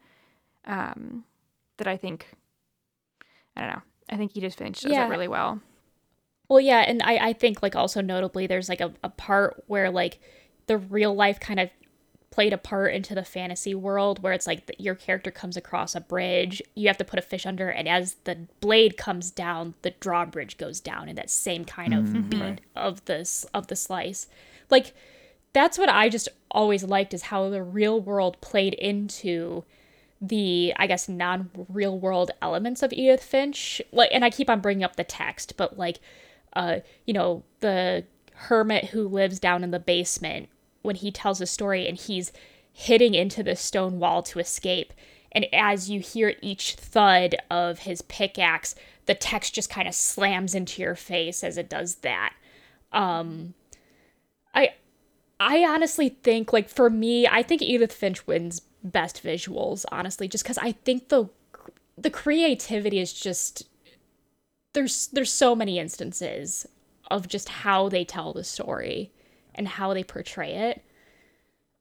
um, 0.65 1.23
that 1.77 1.87
i 1.87 1.95
think 1.97 2.27
i 3.55 3.61
don't 3.61 3.69
know 3.71 3.81
i 4.09 4.17
think 4.17 4.35
edith 4.35 4.55
finch 4.55 4.81
does 4.81 4.91
Yeah. 4.91 5.05
it 5.05 5.09
really 5.09 5.27
well 5.27 5.61
Well, 6.47 6.59
yeah, 6.59 6.81
and 6.81 7.01
I, 7.01 7.29
I 7.29 7.33
think 7.33 7.63
like 7.63 7.75
also 7.75 8.01
notably 8.01 8.45
there's 8.45 8.69
like 8.69 8.79
a, 8.81 8.93
a 9.03 9.09
part 9.09 9.63
where 9.65 9.89
like 9.89 10.19
the 10.67 10.77
real 10.77 11.15
life 11.15 11.39
kind 11.39 11.59
of 11.59 11.69
played 12.35 12.51
a 12.51 12.57
part 12.57 12.93
into 12.93 13.15
the 13.15 13.23
fantasy 13.23 13.73
world 13.73 14.21
where 14.21 14.33
it's 14.33 14.45
like 14.45 14.65
the, 14.65 14.75
your 14.77 14.93
character 14.93 15.31
comes 15.31 15.55
across 15.55 15.95
a 15.95 16.01
bridge, 16.01 16.61
you 16.75 16.85
have 16.87 16.97
to 16.97 17.05
put 17.05 17.17
a 17.17 17.21
fish 17.21 17.45
under, 17.45 17.69
and 17.69 17.87
as 17.87 18.15
the 18.25 18.37
blade 18.59 18.97
comes 18.97 19.31
down, 19.31 19.73
the 19.83 19.91
drawbridge 20.01 20.57
goes 20.57 20.81
down 20.81 21.07
in 21.07 21.15
that 21.15 21.29
same 21.29 21.63
kind 21.63 21.93
of 21.93 22.29
beat 22.29 22.59
of 22.75 23.05
this 23.05 23.45
of 23.53 23.67
the 23.67 23.75
slice. 23.77 24.27
Like 24.69 24.93
that's 25.53 25.77
what 25.77 25.87
I 25.87 26.09
just 26.09 26.27
always 26.51 26.83
liked 26.83 27.13
is 27.13 27.21
how 27.21 27.49
the 27.49 27.63
real 27.63 28.01
world 28.01 28.41
played 28.41 28.73
into 28.73 29.63
the 30.19 30.73
I 30.75 30.87
guess 30.87 31.07
non 31.07 31.49
real 31.69 31.97
world 31.97 32.31
elements 32.41 32.83
of 32.83 32.91
Edith 32.91 33.23
Finch. 33.23 33.81
Like, 33.93 34.09
and 34.11 34.25
I 34.25 34.29
keep 34.29 34.49
on 34.49 34.59
bringing 34.59 34.83
up 34.83 34.97
the 34.97 35.05
text, 35.05 35.53
but 35.55 35.77
like, 35.77 36.01
uh, 36.51 36.79
you 37.05 37.13
know, 37.13 37.43
the 37.61 38.03
hermit 38.33 38.87
who 38.87 39.07
lives 39.07 39.39
down 39.39 39.63
in 39.63 39.71
the 39.71 39.79
basement 39.79 40.49
when 40.85 40.95
he 40.95 41.11
tells 41.11 41.41
a 41.41 41.45
story 41.45 41.87
and 41.87 41.97
he's 41.97 42.31
hitting 42.71 43.13
into 43.13 43.41
the 43.43 43.55
stone 43.55 43.99
wall 43.99 44.21
to 44.23 44.39
escape. 44.39 44.93
And 45.31 45.47
as 45.53 45.89
you 45.89 45.99
hear 45.99 46.35
each 46.41 46.75
thud 46.75 47.35
of 47.49 47.79
his 47.79 48.01
pickaxe, 48.01 48.75
the 49.05 49.15
text 49.15 49.55
just 49.55 49.69
kind 49.69 49.87
of 49.87 49.95
slams 49.95 50.55
into 50.55 50.81
your 50.81 50.95
face 50.95 51.43
as 51.43 51.57
it 51.57 51.69
does 51.69 51.95
that. 51.95 52.33
Um, 52.91 53.53
I 54.53 54.73
I 55.39 55.63
honestly 55.65 56.09
think 56.09 56.53
like 56.53 56.69
for 56.69 56.89
me, 56.89 57.27
I 57.27 57.43
think 57.43 57.61
Edith 57.61 57.93
Finch 57.93 58.25
wins 58.25 58.61
best 58.83 59.23
visuals, 59.23 59.85
honestly, 59.91 60.27
just 60.27 60.45
cuz 60.45 60.57
I 60.57 60.71
think 60.71 61.09
the 61.09 61.29
the 61.97 62.09
creativity 62.09 62.99
is 62.99 63.13
just 63.13 63.67
there's 64.73 65.07
there's 65.07 65.31
so 65.31 65.55
many 65.55 65.79
instances 65.79 66.67
of 67.11 67.27
just 67.27 67.49
how 67.49 67.89
they 67.89 68.03
tell 68.03 68.33
the 68.33 68.43
story 68.43 69.11
and 69.55 69.67
how 69.67 69.93
they 69.93 70.03
portray 70.03 70.53
it. 70.53 70.83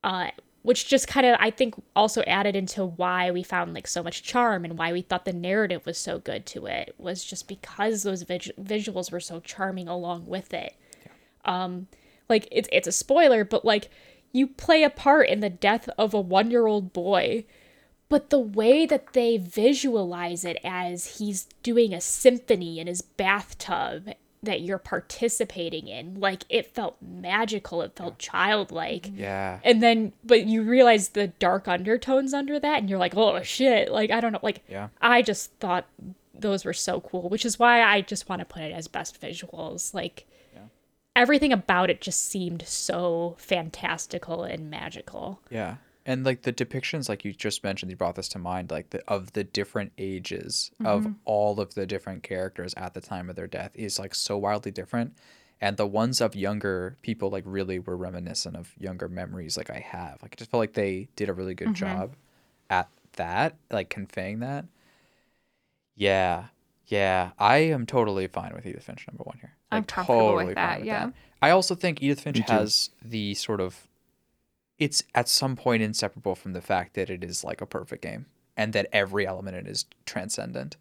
Uh 0.02 0.28
which 0.62 0.88
just 0.88 1.06
kind 1.06 1.26
of 1.26 1.36
I 1.38 1.50
think 1.50 1.74
also 1.94 2.22
added 2.22 2.56
into 2.56 2.86
why 2.86 3.30
we 3.30 3.42
found 3.42 3.74
like 3.74 3.86
so 3.86 4.02
much 4.02 4.22
charm 4.22 4.64
and 4.64 4.78
why 4.78 4.92
we 4.94 5.02
thought 5.02 5.26
the 5.26 5.32
narrative 5.32 5.84
was 5.84 5.98
so 5.98 6.18
good 6.18 6.46
to 6.46 6.64
it 6.64 6.94
was 6.96 7.22
just 7.22 7.48
because 7.48 8.02
those 8.02 8.22
vis- 8.22 8.50
visuals 8.58 9.12
were 9.12 9.20
so 9.20 9.40
charming 9.40 9.88
along 9.88 10.26
with 10.26 10.54
it. 10.54 10.74
Um 11.44 11.88
like 12.28 12.48
it's 12.50 12.68
it's 12.72 12.88
a 12.88 12.92
spoiler, 12.92 13.44
but 13.44 13.64
like 13.64 13.90
you 14.32 14.46
play 14.46 14.82
a 14.82 14.90
part 14.90 15.28
in 15.28 15.40
the 15.40 15.50
death 15.50 15.88
of 15.96 16.14
a 16.14 16.20
one 16.20 16.50
year 16.50 16.66
old 16.66 16.92
boy, 16.92 17.44
but 18.08 18.30
the 18.30 18.38
way 18.38 18.86
that 18.86 19.12
they 19.12 19.36
visualize 19.36 20.44
it 20.44 20.58
as 20.64 21.18
he's 21.18 21.44
doing 21.62 21.92
a 21.92 22.00
symphony 22.00 22.78
in 22.78 22.86
his 22.86 23.02
bathtub 23.02 24.10
that 24.44 24.60
you're 24.60 24.78
participating 24.78 25.88
in, 25.88 26.20
like 26.20 26.44
it 26.48 26.74
felt 26.74 26.96
magical, 27.00 27.82
it 27.82 27.96
felt 27.96 28.18
childlike. 28.18 29.04
Mm-hmm. 29.04 29.20
Yeah. 29.20 29.60
And 29.64 29.82
then, 29.82 30.12
but 30.24 30.46
you 30.46 30.62
realize 30.62 31.10
the 31.10 31.28
dark 31.28 31.68
undertones 31.68 32.32
under 32.34 32.58
that, 32.60 32.78
and 32.80 32.88
you're 32.90 32.98
like, 32.98 33.16
oh 33.16 33.42
shit. 33.42 33.90
Like, 33.90 34.10
I 34.10 34.20
don't 34.20 34.32
know. 34.32 34.40
Like, 34.42 34.62
Yeah. 34.68 34.88
I 35.00 35.22
just 35.22 35.52
thought 35.60 35.86
those 36.34 36.64
were 36.64 36.72
so 36.72 37.00
cool, 37.00 37.28
which 37.28 37.44
is 37.44 37.58
why 37.58 37.82
I 37.82 38.00
just 38.00 38.28
want 38.28 38.40
to 38.40 38.44
put 38.44 38.62
it 38.62 38.72
as 38.72 38.88
best 38.88 39.20
visuals. 39.20 39.94
Like, 39.94 40.26
yeah. 40.54 40.62
everything 41.16 41.52
about 41.52 41.90
it 41.90 42.00
just 42.00 42.28
seemed 42.28 42.62
so 42.66 43.36
fantastical 43.38 44.42
and 44.42 44.70
magical. 44.70 45.40
Yeah. 45.50 45.76
And 46.06 46.24
like 46.24 46.42
the 46.42 46.52
depictions, 46.52 47.08
like 47.08 47.24
you 47.24 47.32
just 47.32 47.64
mentioned, 47.64 47.90
you 47.90 47.96
brought 47.96 48.16
this 48.16 48.28
to 48.30 48.38
mind, 48.38 48.70
like 48.70 48.90
the 48.90 49.02
of 49.08 49.32
the 49.32 49.44
different 49.44 49.92
ages 49.96 50.70
of 50.84 51.02
mm-hmm. 51.02 51.12
all 51.24 51.60
of 51.60 51.74
the 51.74 51.86
different 51.86 52.22
characters 52.22 52.74
at 52.76 52.92
the 52.92 53.00
time 53.00 53.30
of 53.30 53.36
their 53.36 53.46
death 53.46 53.70
is 53.74 53.98
like 53.98 54.14
so 54.14 54.36
wildly 54.36 54.70
different. 54.70 55.16
And 55.60 55.78
the 55.78 55.86
ones 55.86 56.20
of 56.20 56.36
younger 56.36 56.98
people 57.00 57.30
like 57.30 57.44
really 57.46 57.78
were 57.78 57.96
reminiscent 57.96 58.54
of 58.54 58.74
younger 58.78 59.08
memories 59.08 59.56
like 59.56 59.70
I 59.70 59.78
have. 59.78 60.18
Like 60.20 60.34
I 60.34 60.36
just 60.36 60.50
felt 60.50 60.60
like 60.60 60.74
they 60.74 61.08
did 61.16 61.30
a 61.30 61.32
really 61.32 61.54
good 61.54 61.68
mm-hmm. 61.68 61.74
job 61.74 62.16
at 62.68 62.88
that, 63.14 63.56
like 63.70 63.88
conveying 63.88 64.40
that. 64.40 64.66
Yeah. 65.96 66.46
Yeah. 66.86 67.30
I 67.38 67.58
am 67.58 67.86
totally 67.86 68.26
fine 68.26 68.52
with 68.54 68.66
Edith 68.66 68.84
Finch 68.84 69.06
number 69.08 69.24
one 69.24 69.38
here. 69.40 69.54
I'm 69.70 69.82
Like, 69.82 69.88
comfortable 69.88 70.36
with 70.36 70.54
that, 70.56 70.84
yeah. 70.84 71.10
I 71.40 71.50
also 71.50 71.74
think 71.74 72.02
Edith 72.02 72.20
Finch 72.20 72.40
has 72.40 72.90
the 73.02 73.34
sort 73.34 73.60
of 73.60 73.88
it's 74.78 75.02
at 75.14 75.28
some 75.28 75.56
point 75.56 75.82
inseparable 75.82 76.34
from 76.34 76.52
the 76.52 76.60
fact 76.60 76.94
that 76.94 77.10
it 77.10 77.22
is 77.22 77.44
like 77.44 77.60
a 77.60 77.66
perfect 77.66 78.02
game 78.02 78.26
and 78.56 78.72
that 78.72 78.86
every 78.92 79.26
element 79.26 79.56
in 79.56 79.66
it 79.66 79.70
is 79.70 79.84
transcendent. 80.06 80.76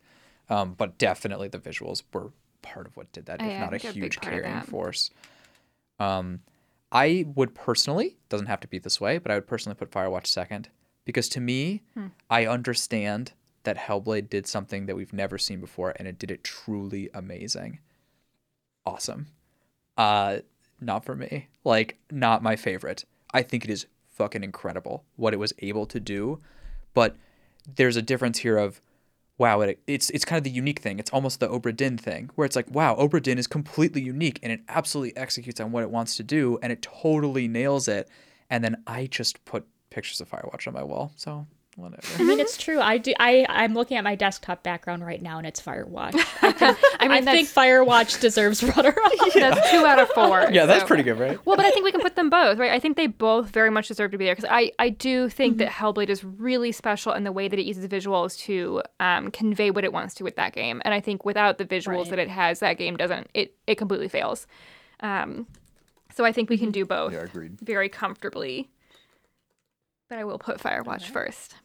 Um, 0.49 0.73
but 0.73 0.97
definitely 0.97 1.47
the 1.47 1.59
visuals 1.59 2.03
were 2.11 2.31
part 2.61 2.85
of 2.87 2.97
what 2.97 3.11
did 3.11 3.25
that, 3.27 3.41
if 3.41 3.59
not 3.59 3.73
a 3.73 3.77
huge 3.77 4.19
carrying 4.19 4.61
force. 4.61 5.09
Um, 5.99 6.41
I 6.91 7.25
would 7.35 7.55
personally 7.55 8.17
doesn't 8.29 8.47
have 8.47 8.59
to 8.61 8.67
be 8.67 8.77
this 8.79 8.99
way, 9.01 9.17
but 9.17 9.31
I 9.31 9.35
would 9.35 9.47
personally 9.47 9.75
put 9.75 9.91
Firewatch 9.91 10.27
second 10.27 10.69
because 11.05 11.29
to 11.29 11.39
me, 11.39 11.81
Hmm. 11.93 12.07
I 12.29 12.45
understand 12.45 13.33
that 13.63 13.77
Hellblade 13.77 14.29
did 14.29 14.45
something 14.45 14.85
that 14.87 14.95
we've 14.95 15.13
never 15.13 15.37
seen 15.37 15.59
before, 15.61 15.93
and 15.95 16.07
it 16.07 16.19
did 16.19 16.29
it 16.31 16.43
truly 16.43 17.09
amazing. 17.13 17.79
Awesome. 18.85 19.27
Uh, 19.97 20.39
not 20.81 21.05
for 21.05 21.15
me. 21.15 21.47
Like, 21.63 21.97
not 22.11 22.43
my 22.43 22.55
favorite. 22.57 23.05
I 23.33 23.41
think 23.41 23.63
it 23.63 23.69
is 23.69 23.87
fucking 24.09 24.43
incredible 24.43 25.03
what 25.15 25.33
it 25.33 25.37
was 25.37 25.53
able 25.59 25.85
to 25.87 25.99
do, 25.99 26.39
but 26.93 27.15
there's 27.75 27.95
a 27.95 28.01
difference 28.01 28.39
here 28.39 28.57
of 28.57 28.81
wow, 29.37 29.61
it, 29.61 29.79
it's 29.87 30.09
it's 30.11 30.25
kind 30.25 30.37
of 30.37 30.43
the 30.43 30.49
unique 30.49 30.79
thing. 30.79 30.99
It's 30.99 31.11
almost 31.11 31.39
the 31.39 31.47
Obra 31.47 31.75
Dinn 31.75 31.97
thing, 31.97 32.29
where 32.35 32.45
it's 32.45 32.55
like, 32.55 32.69
wow, 32.69 32.95
Obra 32.95 33.21
Dinn 33.21 33.37
is 33.37 33.47
completely 33.47 34.01
unique 34.01 34.39
and 34.43 34.51
it 34.51 34.61
absolutely 34.69 35.15
executes 35.17 35.59
on 35.59 35.71
what 35.71 35.83
it 35.83 35.89
wants 35.89 36.15
to 36.17 36.23
do, 36.23 36.59
and 36.61 36.71
it 36.71 36.81
totally 36.81 37.47
nails 37.47 37.87
it. 37.87 38.07
And 38.49 38.63
then 38.63 38.83
I 38.85 39.07
just 39.07 39.43
put 39.45 39.65
pictures 39.89 40.21
of 40.21 40.29
Firewatch 40.29 40.67
on 40.67 40.73
my 40.73 40.83
wall, 40.83 41.11
so 41.15 41.47
whatever. 41.75 42.01
I 42.19 42.23
mean, 42.23 42.39
it's 42.39 42.57
true. 42.63 42.79
I 42.79 42.97
do. 42.97 43.13
I 43.19 43.45
I'm 43.49 43.73
looking 43.73 43.97
at 43.97 44.03
my 44.03 44.15
desktop 44.15 44.63
background 44.63 45.05
right 45.05 45.21
now, 45.21 45.37
and 45.37 45.47
it's 45.47 45.61
Firewatch. 45.61 46.13
I, 46.41 46.51
think, 46.51 46.77
I, 46.99 47.07
mean, 47.07 47.23
think 47.25 47.47
Firewatch 47.49 48.19
deserves 48.21 48.63
runner 48.63 48.89
up. 49.03 49.11
That's 49.33 49.71
two 49.71 49.85
out 49.85 49.99
of 49.99 50.09
four. 50.09 50.47
yeah, 50.51 50.65
that's 50.65 50.81
so- 50.81 50.87
pretty 50.87 51.03
good, 51.03 51.19
right? 51.19 51.43
Well, 51.45 51.55
but 51.55 51.65
I 51.65 51.71
think 51.71 51.83
we 51.85 51.91
can 51.91 52.01
put 52.01 52.15
them 52.15 52.29
both, 52.29 52.57
right? 52.59 52.71
I 52.71 52.79
think 52.79 52.97
they 52.97 53.07
both 53.07 53.49
very 53.49 53.69
much 53.69 53.87
deserve 53.87 54.11
to 54.11 54.17
be 54.17 54.25
there 54.25 54.35
because 54.35 54.49
I, 54.51 54.71
I 54.79 54.89
do 54.89 55.29
think 55.29 55.57
that 55.57 55.69
Hellblade 55.69 56.09
is 56.09 56.23
really 56.23 56.71
special 56.71 57.13
in 57.13 57.23
the 57.23 57.31
way 57.31 57.47
that 57.47 57.57
it 57.59 57.65
uses 57.65 57.87
visuals 57.87 58.37
to 58.41 58.81
um, 58.99 59.31
convey 59.31 59.71
what 59.71 59.83
it 59.83 59.91
wants 59.91 60.13
to 60.15 60.23
with 60.23 60.35
that 60.35 60.53
game. 60.53 60.81
And 60.85 60.93
I 60.93 60.99
think 60.99 61.25
without 61.25 61.57
the 61.57 61.65
visuals 61.65 61.83
Right. 62.03 62.09
that 62.11 62.19
it 62.19 62.29
has, 62.29 62.59
that 62.59 62.77
game 62.77 62.95
doesn't, 62.97 63.27
it, 63.33 63.55
it 63.67 63.75
completely 63.75 64.07
fails. 64.07 64.47
Um, 64.99 65.47
so 66.13 66.23
I 66.23 66.31
think 66.31 66.49
we 66.49 66.57
can 66.57 66.69
do 66.71 66.85
both 66.85 67.13
Yeah, 67.13 67.21
agreed. 67.23 67.59
very 67.59 67.89
comfortably. 67.89 68.69
But 70.09 70.19
I 70.19 70.23
will 70.25 70.37
put 70.37 70.59
Firewatch 70.59 71.05
first. 71.09 71.55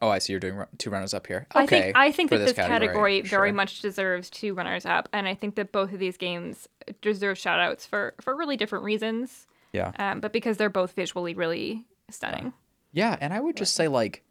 Oh, 0.00 0.08
I 0.08 0.18
see. 0.18 0.32
You're 0.32 0.40
doing 0.40 0.62
two 0.78 0.90
runners 0.90 1.12
up 1.12 1.26
here. 1.26 1.46
I 1.52 1.64
Okay, 1.64 1.80
think 1.80 1.96
I 1.96 2.12
think 2.12 2.30
that 2.30 2.38
this 2.38 2.52
category, 2.52 3.20
very 3.22 3.48
sure. 3.50 3.54
much 3.54 3.80
deserves 3.80 4.30
two 4.30 4.54
runners 4.54 4.86
up, 4.86 5.08
and 5.12 5.26
I 5.26 5.34
think 5.34 5.56
that 5.56 5.72
both 5.72 5.92
of 5.92 5.98
these 5.98 6.16
games 6.16 6.68
deserve 7.02 7.36
shout 7.38 7.58
outs 7.58 7.84
for 7.86 8.14
for 8.20 8.36
really 8.36 8.56
different 8.56 8.84
reasons. 8.84 9.46
Yeah. 9.72 9.92
Um, 9.98 10.20
but 10.20 10.32
because 10.32 10.56
they're 10.56 10.70
both 10.70 10.92
visually 10.92 11.34
really 11.34 11.84
stunning. 12.10 12.52
Yeah, 12.92 13.16
and 13.20 13.34
I 13.34 13.40
would 13.40 13.56
just 13.56 13.74
say 13.74 13.86
like, 13.88 14.22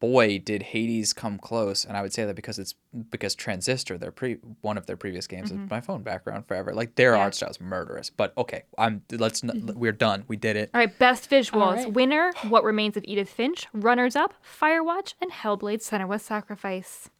boy, 0.00 0.38
did 0.38 0.62
Hades 0.62 1.12
come 1.12 1.38
close, 1.38 1.84
and 1.84 1.96
I 1.96 2.02
would 2.02 2.12
say 2.12 2.24
that 2.24 2.34
because 2.34 2.58
it's 2.58 2.74
because 3.10 3.34
Transistor, 3.34 3.96
their 3.98 4.10
pre 4.10 4.34
one 4.62 4.76
of 4.78 4.86
their 4.86 4.96
previous 4.96 5.26
games, 5.26 5.50
is 5.50 5.58
my 5.70 5.80
phone 5.80 6.02
background 6.02 6.46
forever. 6.46 6.72
Like 6.74 6.94
their 6.96 7.12
Mm-hmm. 7.12 7.18
Yeah. 7.18 7.22
art 7.24 7.34
style 7.34 7.50
is 7.50 7.60
murderous, 7.60 8.10
but 8.10 8.32
okay, 8.38 8.64
I'm 8.78 9.02
let's 9.12 9.44
n- 9.44 9.72
we're 9.76 9.92
done, 9.92 10.24
we 10.26 10.36
did 10.36 10.56
it. 10.56 10.70
All 10.74 10.80
right, 10.80 10.98
best 10.98 11.30
visuals. 11.30 11.52
All 11.62 11.74
right. 11.74 11.92
Winner, 11.92 12.32
What 12.48 12.64
Remains 12.64 12.96
of 12.96 13.04
Edith 13.06 13.28
Finch. 13.28 13.66
Runners 13.72 14.16
up, 14.16 14.34
Firewatch 14.42 15.14
and 15.20 15.30
Hellblade 15.30 15.80
Senua's 15.86 16.22
Sacrifice. 16.22 17.10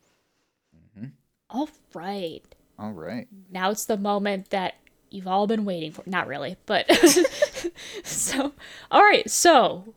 All 1.50 1.68
right. 1.94 2.42
All 2.78 2.92
right. 2.92 3.26
Now 3.50 3.70
it's 3.70 3.84
the 3.84 3.96
moment 3.96 4.50
that 4.50 4.74
you've 5.10 5.26
all 5.26 5.46
been 5.48 5.64
waiting 5.64 5.90
for. 5.92 6.02
Not 6.06 6.28
really, 6.28 6.56
but 6.66 6.88
so 8.04 8.52
all 8.90 9.02
right. 9.02 9.28
So 9.28 9.94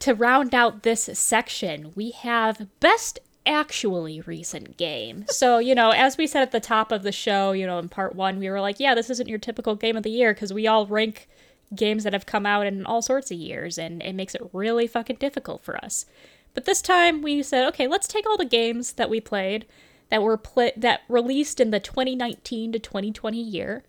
to 0.00 0.14
round 0.14 0.54
out 0.54 0.82
this 0.82 1.08
section, 1.14 1.92
we 1.94 2.10
have 2.10 2.66
best 2.80 3.18
actually 3.46 4.20
recent 4.20 4.76
game. 4.76 5.24
So, 5.28 5.58
you 5.58 5.74
know, 5.74 5.90
as 5.90 6.18
we 6.18 6.26
said 6.26 6.42
at 6.42 6.52
the 6.52 6.60
top 6.60 6.92
of 6.92 7.02
the 7.02 7.12
show, 7.12 7.52
you 7.52 7.66
know, 7.66 7.78
in 7.78 7.88
part 7.88 8.14
1, 8.14 8.38
we 8.38 8.50
were 8.50 8.60
like, 8.60 8.78
yeah, 8.78 8.94
this 8.94 9.08
isn't 9.10 9.28
your 9.28 9.38
typical 9.38 9.74
game 9.74 9.96
of 9.96 10.02
the 10.02 10.10
year 10.10 10.34
because 10.34 10.52
we 10.52 10.66
all 10.66 10.86
rank 10.86 11.28
games 11.74 12.04
that 12.04 12.12
have 12.12 12.26
come 12.26 12.46
out 12.46 12.66
in 12.66 12.84
all 12.86 13.02
sorts 13.02 13.30
of 13.30 13.38
years 13.38 13.78
and 13.78 14.02
it 14.02 14.14
makes 14.14 14.34
it 14.34 14.50
really 14.52 14.86
fucking 14.86 15.16
difficult 15.16 15.62
for 15.62 15.82
us. 15.82 16.06
But 16.54 16.64
this 16.64 16.82
time 16.82 17.22
we 17.22 17.42
said, 17.42 17.66
okay, 17.68 17.86
let's 17.86 18.08
take 18.08 18.28
all 18.28 18.36
the 18.36 18.44
games 18.44 18.94
that 18.94 19.10
we 19.10 19.20
played 19.20 19.66
that 20.10 20.22
were 20.22 20.36
pla 20.36 20.68
that 20.76 21.02
released 21.08 21.60
in 21.60 21.70
the 21.70 21.80
2019 21.80 22.72
to 22.72 22.78
2020 22.78 23.40
year 23.40 23.84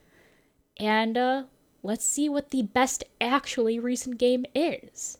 and 0.77 1.17
uh 1.17 1.43
let's 1.81 2.03
see 2.03 2.27
what 2.27 2.49
the 2.49 2.61
best 2.61 3.05
actually 3.21 3.79
recent 3.79 4.17
game 4.17 4.45
is. 4.53 5.18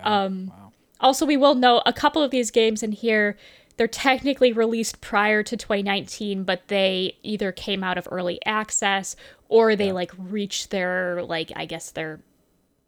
Um 0.00 0.48
Wow. 0.48 0.72
also 1.00 1.26
we 1.26 1.36
will 1.36 1.54
note 1.54 1.82
a 1.86 1.92
couple 1.92 2.22
of 2.22 2.30
these 2.30 2.50
games 2.50 2.82
in 2.82 2.92
here 2.92 3.36
they're 3.78 3.86
technically 3.86 4.52
released 4.52 5.00
prior 5.00 5.44
to 5.44 5.56
2019, 5.56 6.42
but 6.42 6.66
they 6.66 7.16
either 7.22 7.52
came 7.52 7.84
out 7.84 7.96
of 7.96 8.08
early 8.10 8.44
access 8.44 9.14
or 9.48 9.76
they 9.76 9.92
like 9.92 10.10
reached 10.18 10.70
their 10.70 11.22
like 11.22 11.52
I 11.54 11.64
guess 11.64 11.92
their 11.92 12.18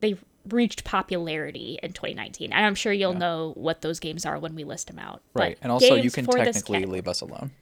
they 0.00 0.16
reached 0.48 0.82
popularity 0.84 1.78
in 1.82 1.92
2019. 1.92 2.52
And 2.52 2.66
I'm 2.66 2.74
sure 2.74 2.92
you'll 2.92 3.14
know 3.14 3.52
what 3.56 3.82
those 3.82 4.00
games 4.00 4.26
are 4.26 4.38
when 4.38 4.56
we 4.56 4.64
list 4.64 4.88
them 4.88 4.98
out. 4.98 5.22
Right. 5.32 5.56
But 5.60 5.64
And 5.64 5.72
also, 5.72 5.94
you 5.94 6.10
can 6.10 6.24
for 6.24 6.42
this 6.42 6.56
technically 6.56 6.86
leave 6.86 7.06
us 7.08 7.20
alone. 7.20 7.50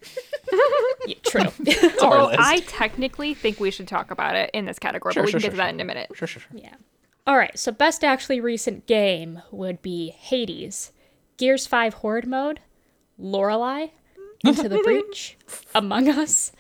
Yeah, 1.07 1.15
True. 1.25 1.43
Although. 2.03 2.35
I 2.39 2.61
technically 2.67 3.33
think 3.33 3.61
we 3.61 3.71
should 3.71 3.89
talk 3.89 4.11
about 4.11 4.35
it 4.35 4.51
in 4.53 4.67
this 4.67 4.79
category, 4.79 5.15
Sure, 5.15 5.23
but 5.23 5.27
we 5.27 5.31
sure, 5.31 5.41
can 5.41 5.51
get 5.51 5.57
sure, 5.57 5.65
to 5.65 5.69
that 5.69 5.75
in 5.75 5.81
a 5.81 5.85
minute. 5.85 6.11
Sure, 6.13 6.29
sure, 6.29 6.43
sure. 6.43 6.61
Yeah. 6.61 6.75
All 7.29 7.37
right. 7.37 7.59
So 7.59 7.71
best 7.71 8.03
actually 8.03 8.41
recent 8.41 8.87
game 8.87 9.43
would 9.51 9.83
be 9.83 10.09
Hades, 10.09 10.93
Gears 11.37 11.67
5 11.67 11.95
Horde 11.95 12.27
Mode, 12.27 12.61
Lorelai, 13.21 13.91
Into 14.43 14.67
the 14.67 14.79
Breach, 14.83 15.37
Among 15.75 16.09
Us, 16.09 16.53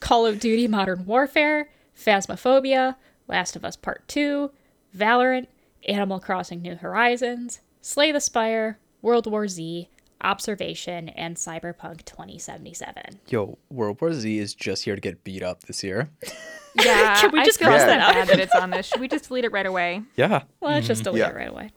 Call 0.00 0.24
of 0.24 0.40
Duty 0.40 0.66
Modern 0.66 1.04
Warfare, 1.04 1.68
Phasmophobia, 1.94 2.96
Last 3.28 3.54
of 3.54 3.66
Us 3.66 3.76
Part 3.76 4.08
2, 4.08 4.50
Valorant, 4.96 5.46
Animal 5.86 6.20
Crossing 6.20 6.62
New 6.62 6.76
Horizons, 6.76 7.60
Slay 7.82 8.10
the 8.10 8.18
Spire, 8.18 8.78
World 9.02 9.30
War 9.30 9.46
Z, 9.46 9.90
Observation, 10.22 11.10
and 11.10 11.36
Cyberpunk 11.36 12.06
2077. 12.06 13.20
Yo, 13.28 13.58
World 13.68 14.00
War 14.00 14.14
Z 14.14 14.38
is 14.38 14.54
just 14.54 14.84
here 14.84 14.94
to 14.94 15.02
get 15.02 15.22
beat 15.22 15.42
up 15.42 15.64
this 15.64 15.84
year. 15.84 16.08
Yeah. 16.76 17.14
Should 17.14 17.32
we 17.32 17.40
I 17.40 17.44
just 17.44 17.58
feel 17.58 17.68
cross 17.68 17.80
so 17.82 17.86
that 17.86 18.00
out? 18.00 18.14
bad 18.14 18.28
that 18.28 18.40
it's 18.40 18.54
on 18.54 18.70
this. 18.70 18.86
Should 18.86 19.00
we 19.00 19.08
just 19.08 19.28
delete 19.28 19.44
it 19.44 19.52
right 19.52 19.66
away? 19.66 20.02
Yeah. 20.16 20.42
Well, 20.60 20.72
let's 20.72 20.86
just 20.86 21.04
delete 21.04 21.20
Yeah. 21.20 21.30
it 21.30 21.34
right 21.36 21.50
away. 21.50 21.70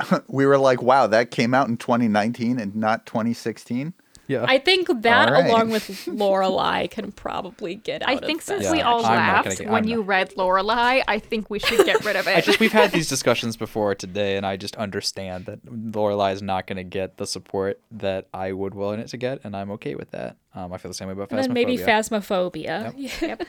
We 0.28 0.46
were 0.46 0.58
like, 0.58 0.80
wow, 0.82 1.06
that 1.08 1.30
came 1.32 1.54
out 1.54 1.68
in 1.68 1.76
2019 1.76 2.58
and 2.60 2.76
not 2.76 3.04
2016. 3.06 3.94
Yeah. 4.28 4.44
I 4.46 4.58
think 4.58 4.88
that, 5.02 5.28
All 5.28 5.34
right. 5.34 5.48
along 5.50 5.70
with 5.70 5.88
Lorelai, 6.06 6.90
can 6.90 7.12
probably 7.12 7.76
get 7.76 8.02
out 8.02 8.10
I 8.10 8.12
of 8.14 8.20
think 8.20 8.44
this. 8.44 8.58
since 8.60 8.70
we 8.70 8.78
Yeah, 8.78 8.86
all 8.86 8.96
I'm 8.98 9.02
not 9.02 9.08
gonna 9.08 9.18
laughed 9.48 9.58
get- 9.58 9.68
when 9.70 9.84
I'm 9.84 9.88
you 9.88 9.96
not- 9.98 10.06
read 10.06 10.30
Lorelai, 10.36 11.02
I 11.08 11.18
think 11.18 11.48
we 11.48 11.58
should 11.58 11.86
get 11.86 12.04
rid 12.04 12.14
of 12.14 12.28
it. 12.28 12.36
I 12.36 12.40
just 12.42 12.60
we've 12.60 12.70
had 12.70 12.92
these 12.92 13.08
discussions 13.08 13.56
before 13.56 13.94
today, 13.94 14.36
and 14.36 14.44
I 14.44 14.58
just 14.58 14.76
understand 14.76 15.46
that 15.46 15.64
Lorelai 15.64 16.34
is 16.34 16.42
not 16.42 16.66
going 16.66 16.76
to 16.76 16.84
get 16.84 17.16
the 17.16 17.26
support 17.26 17.80
that 17.90 18.28
I 18.34 18.52
would 18.52 18.74
willing 18.74 19.00
it 19.00 19.08
to 19.08 19.16
get, 19.16 19.40
and 19.44 19.56
I'm 19.56 19.70
okay 19.72 19.94
with 19.94 20.10
that. 20.10 20.36
Um, 20.54 20.74
I 20.74 20.76
feel 20.76 20.90
the 20.90 20.94
same 20.94 21.08
way 21.08 21.14
about 21.14 21.30
and 21.30 21.38
then 21.42 21.52
maybe 21.54 21.78
Phasmophobia. 21.78 22.92
Phasmophobia. 22.94 23.46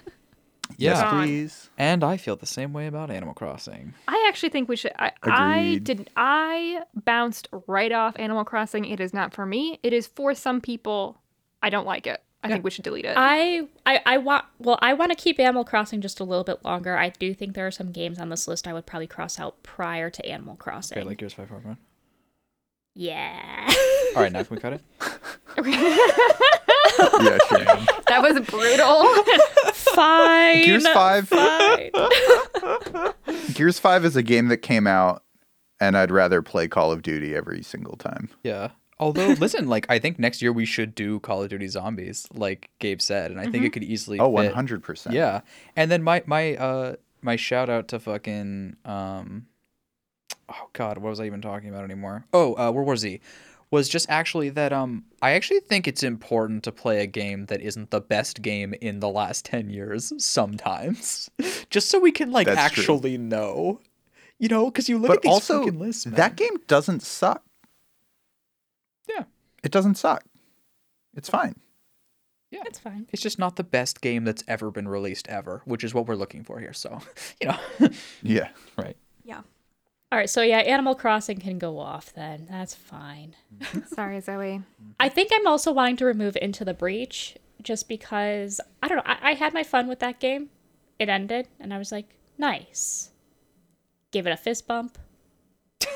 Yep. 0.78 0.78
Yeah, 0.78 1.02
Yes, 1.02 1.26
please. 1.26 1.70
and 1.78 2.04
I 2.04 2.16
feel 2.18 2.36
the 2.36 2.46
same 2.46 2.72
way 2.74 2.88
about 2.88 3.10
Animal 3.12 3.34
Crossing. 3.34 3.94
I 4.08 4.26
actually 4.30 4.50
think 4.50 4.70
we 4.70 4.76
should. 4.76 4.94
I, 4.98 5.12
I 5.24 5.58
Agreed. 5.58 5.84
did. 5.84 6.10
I 6.16 6.84
bounced 6.96 7.48
right 7.68 7.92
off 7.92 8.16
Animal 8.18 8.46
Crossing. 8.46 8.86
It 8.86 9.00
is 9.00 9.14
not 9.14 9.34
for 9.34 9.46
me. 9.46 9.80
It 9.84 9.92
is 9.94 10.08
for 10.08 10.34
some 10.34 10.62
people. 10.62 11.20
I 11.62 11.70
don't 11.70 11.86
like 11.86 12.08
it. 12.08 12.22
I 12.42 12.48
think 12.48 12.64
we 12.64 12.72
should 12.72 12.86
delete 12.86 13.04
it. 13.04 13.16
I, 13.18 13.68
I, 13.86 14.02
I 14.06 14.18
want. 14.20 14.46
Well, 14.60 14.80
I 14.82 14.94
want 14.94 15.12
to 15.12 15.16
keep 15.18 15.42
Animal 15.42 15.66
Crossing 15.66 16.00
just 16.00 16.22
a 16.22 16.24
little 16.24 16.46
bit 16.46 16.64
longer. 16.64 16.96
I 16.96 17.10
do 17.10 17.34
think 17.34 17.54
there 17.56 17.68
are 17.68 17.72
some 17.72 17.92
games 17.92 18.18
on 18.18 18.30
this 18.30 18.48
list 18.48 18.66
I 18.66 18.72
would 18.72 18.86
probably 18.86 19.08
cross 19.08 19.38
out 19.40 19.62
prior 19.64 20.10
to 20.10 20.26
Animal 20.26 20.56
Crossing. 20.56 20.98
Okay, 20.98 21.06
like 21.06 21.18
Gears 21.18 21.34
Five 21.34 21.50
Horde 21.50 21.66
Mode. 21.66 21.78
yeah. 22.96 23.70
All 24.16 24.22
right, 24.22 24.32
now 24.32 24.44
can 24.44 24.56
we 24.56 24.62
cut 24.62 24.74
it? 24.74 24.82
Yeah, 26.98 27.38
sure. 27.48 27.66
that 28.08 28.22
was 28.22 28.40
brutal. 28.42 29.06
Fine. 29.74 30.66
Gears 30.66 30.88
5 30.88 31.28
Fine. 31.28 31.92
Gears 33.54 33.80
5 33.80 34.06
is 34.06 34.16
a 34.16 34.24
game 34.24 34.48
that 34.48 34.58
came 34.58 34.88
out 34.88 35.24
and 35.80 35.98
I'd 35.98 36.12
rather 36.12 36.42
play 36.42 36.68
Call 36.68 36.92
of 36.92 37.02
Duty 37.02 37.36
every 37.36 37.64
single 37.64 37.96
time. 37.96 38.30
Yeah. 38.44 38.72
Although, 39.00 39.30
listen, 39.40 39.68
like 39.68 39.86
I 39.90 39.98
think 39.98 40.20
next 40.20 40.42
year 40.42 40.52
we 40.52 40.66
should 40.66 40.94
do 40.94 41.22
Call 41.22 41.42
of 41.42 41.50
Duty 41.50 41.68
Zombies, 41.70 42.28
like 42.34 42.70
Gabe 42.80 43.00
said, 43.00 43.32
and 43.32 43.40
I 43.40 43.48
think 43.48 43.64
it 43.64 43.72
could 43.72 43.84
easily. 43.84 44.20
Oh, 44.20 44.30
100%. 44.30 45.14
Yeah, 45.14 45.40
and 45.78 45.90
then 45.90 46.04
my 46.04 46.22
my 46.26 46.56
uh 46.58 46.96
my 47.22 47.38
shout 47.38 47.70
out 47.70 47.88
to 47.90 48.00
fucking 48.00 48.76
um, 48.84 49.48
oh 50.50 50.70
god, 50.74 50.98
what 50.98 51.10
was 51.10 51.22
I 51.22 51.26
even 51.26 51.42
talking 51.42 51.70
about 51.70 51.86
anymore? 51.86 52.26
Oh, 52.34 52.56
uh, 52.58 52.72
World 52.72 52.88
War 52.88 52.98
Z 52.98 53.22
was 53.72 53.88
just 53.90 54.10
actually 54.10 54.50
that 54.50 54.74
um 54.74 55.06
I 55.22 55.32
actually 55.32 55.60
think 55.60 55.88
it's 55.88 56.02
important 56.04 56.64
to 56.64 56.72
play 56.72 57.02
a 57.02 57.08
game 57.08 57.46
that 57.48 57.62
isn't 57.62 57.92
the 57.92 58.02
best 58.02 58.42
game 58.42 58.74
in 58.82 59.00
the 59.00 59.10
last 59.10 59.46
ten 59.46 59.70
years 59.70 60.12
sometimes, 60.24 61.30
just 61.70 61.90
so 61.90 62.00
we 62.00 62.12
can 62.12 62.32
like 62.32 62.48
That's 62.48 62.74
true. 62.74 62.82
actually 62.84 63.18
know, 63.18 63.80
you 64.40 64.48
know, 64.48 64.66
because 64.66 64.90
you 64.90 64.98
look 64.98 65.10
But 65.10 65.18
at 65.18 65.22
these 65.24 65.32
also, 65.32 65.60
fucking 65.64 65.80
lists, 65.80 66.06
man. 66.06 66.16
that 66.16 66.36
game 66.36 66.58
doesn't 66.68 67.02
suck. 67.04 67.44
Yeah. 69.08 69.24
It 69.64 69.72
doesn't 69.72 69.96
suck. 69.96 70.24
It's 71.16 71.30
fine. 71.30 71.56
Yeah. 72.52 72.64
It's 72.66 72.80
fine. 72.80 73.08
It's 73.12 73.22
just 73.22 73.38
not 73.40 73.56
the 73.58 73.64
best 73.64 74.02
game 74.02 74.24
that's 74.24 74.44
ever 74.48 74.72
been 74.72 74.88
released 74.88 75.28
ever, 75.28 75.62
which 75.66 75.84
is 75.84 75.94
what 75.94 76.08
we're 76.08 76.16
looking 76.16 76.44
for 76.44 76.60
here. 76.60 76.74
So, 76.74 77.00
you 77.42 77.48
know, 77.50 77.90
Yeah. 78.24 78.50
right. 78.78 78.96
yeah. 79.24 79.42
All 80.12 80.18
right. 80.18 80.30
So 80.30 80.42
yeah, 80.42 80.60
Animal 80.60 80.96
Crossing 80.96 81.38
can 81.40 81.60
go 81.60 81.78
off 81.78 82.14
then. 82.14 82.48
That's 82.50 82.74
fine. 82.74 83.36
Sorry, 83.88 84.20
Zoe. 84.22 84.62
I 85.00 85.10
think 85.10 85.32
I'm 85.34 85.46
also 85.46 85.72
wanting 85.72 85.98
to 85.98 86.06
remove 86.06 86.36
Into 86.42 86.66
the 86.66 86.74
Breach 86.74 87.38
just 87.62 87.88
because 87.88 88.60
I 88.82 88.88
don't 88.88 88.98
know. 88.98 89.04
I, 89.06 89.32
I 89.32 89.34
had 89.34 89.54
my 89.54 89.64
fun 89.64 89.88
with 89.88 90.00
that 90.00 90.20
game. 90.20 90.50
It 90.98 91.10
ended, 91.10 91.48
and 91.60 91.74
I 91.74 91.78
was 91.78 91.92
like, 91.92 92.10
nice. 92.38 93.12
Give 94.12 94.26
it 94.26 94.32
a 94.32 94.38
fist 94.38 94.68
bump. 94.68 94.98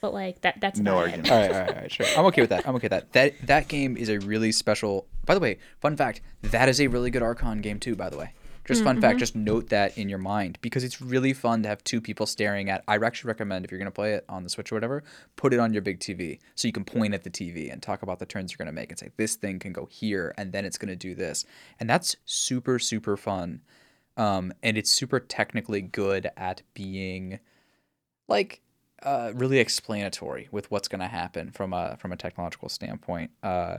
but 0.00 0.12
like 0.12 0.40
that. 0.40 0.60
That's 0.60 0.80
No 0.80 0.92
about 0.92 1.02
argument. 1.02 1.28
It. 1.28 1.32
All 1.32 1.38
right, 1.38 1.50
all 1.52 1.60
right, 1.60 1.68
all 1.68 1.82
right, 1.82 1.92
sure. 1.92 2.06
I'm 2.16 2.24
okay 2.26 2.40
with 2.40 2.50
that. 2.50 2.66
I'm 2.66 2.74
okay 2.76 2.86
with 2.86 2.90
that. 2.90 3.12
That 3.12 3.46
that 3.46 3.68
game 3.68 3.96
is 3.96 4.08
a 4.08 4.18
really 4.18 4.50
special. 4.50 5.06
By 5.24 5.34
the 5.34 5.40
way, 5.40 5.58
fun 5.80 5.96
fact: 5.96 6.20
that 6.42 6.68
is 6.68 6.80
a 6.80 6.88
really 6.88 7.10
good 7.10 7.22
Archon 7.22 7.60
game 7.60 7.78
too. 7.78 7.94
By 7.94 8.10
the 8.10 8.18
way, 8.18 8.32
just 8.70 8.84
fun 8.84 9.00
fact. 9.00 9.18
Just 9.18 9.36
note 9.36 9.68
that 9.68 9.96
in 9.98 10.08
your 10.08 10.18
mind 10.18 10.58
because 10.60 10.84
it's 10.84 11.00
really 11.00 11.32
fun 11.32 11.62
to 11.62 11.68
have 11.68 11.82
two 11.84 12.00
people 12.00 12.26
staring 12.26 12.70
at. 12.70 12.82
I 12.88 12.96
actually 12.96 13.28
recommend 13.28 13.64
if 13.64 13.70
you're 13.70 13.78
gonna 13.78 13.90
play 13.90 14.14
it 14.14 14.24
on 14.28 14.42
the 14.42 14.50
Switch 14.50 14.72
or 14.72 14.76
whatever, 14.76 15.02
put 15.36 15.52
it 15.52 15.60
on 15.60 15.72
your 15.72 15.82
big 15.82 16.00
TV 16.00 16.38
so 16.54 16.68
you 16.68 16.72
can 16.72 16.84
point 16.84 17.14
at 17.14 17.24
the 17.24 17.30
TV 17.30 17.72
and 17.72 17.82
talk 17.82 18.02
about 18.02 18.18
the 18.18 18.26
turns 18.26 18.52
you're 18.52 18.64
gonna 18.64 18.72
make 18.72 18.90
and 18.90 18.98
say 18.98 19.10
this 19.16 19.36
thing 19.36 19.58
can 19.58 19.72
go 19.72 19.86
here 19.86 20.34
and 20.38 20.52
then 20.52 20.64
it's 20.64 20.78
gonna 20.78 20.96
do 20.96 21.14
this, 21.14 21.44
and 21.78 21.88
that's 21.88 22.16
super 22.24 22.78
super 22.78 23.16
fun. 23.16 23.60
Um, 24.16 24.52
and 24.62 24.76
it's 24.76 24.90
super 24.90 25.20
technically 25.20 25.80
good 25.80 26.30
at 26.36 26.62
being 26.74 27.38
like 28.28 28.60
uh, 29.02 29.32
really 29.34 29.58
explanatory 29.58 30.48
with 30.50 30.70
what's 30.70 30.88
going 30.88 31.00
to 31.00 31.08
happen 31.08 31.50
from 31.50 31.72
a 31.72 31.96
from 31.98 32.12
a 32.12 32.16
technological 32.16 32.68
standpoint. 32.68 33.30
Uh, 33.42 33.78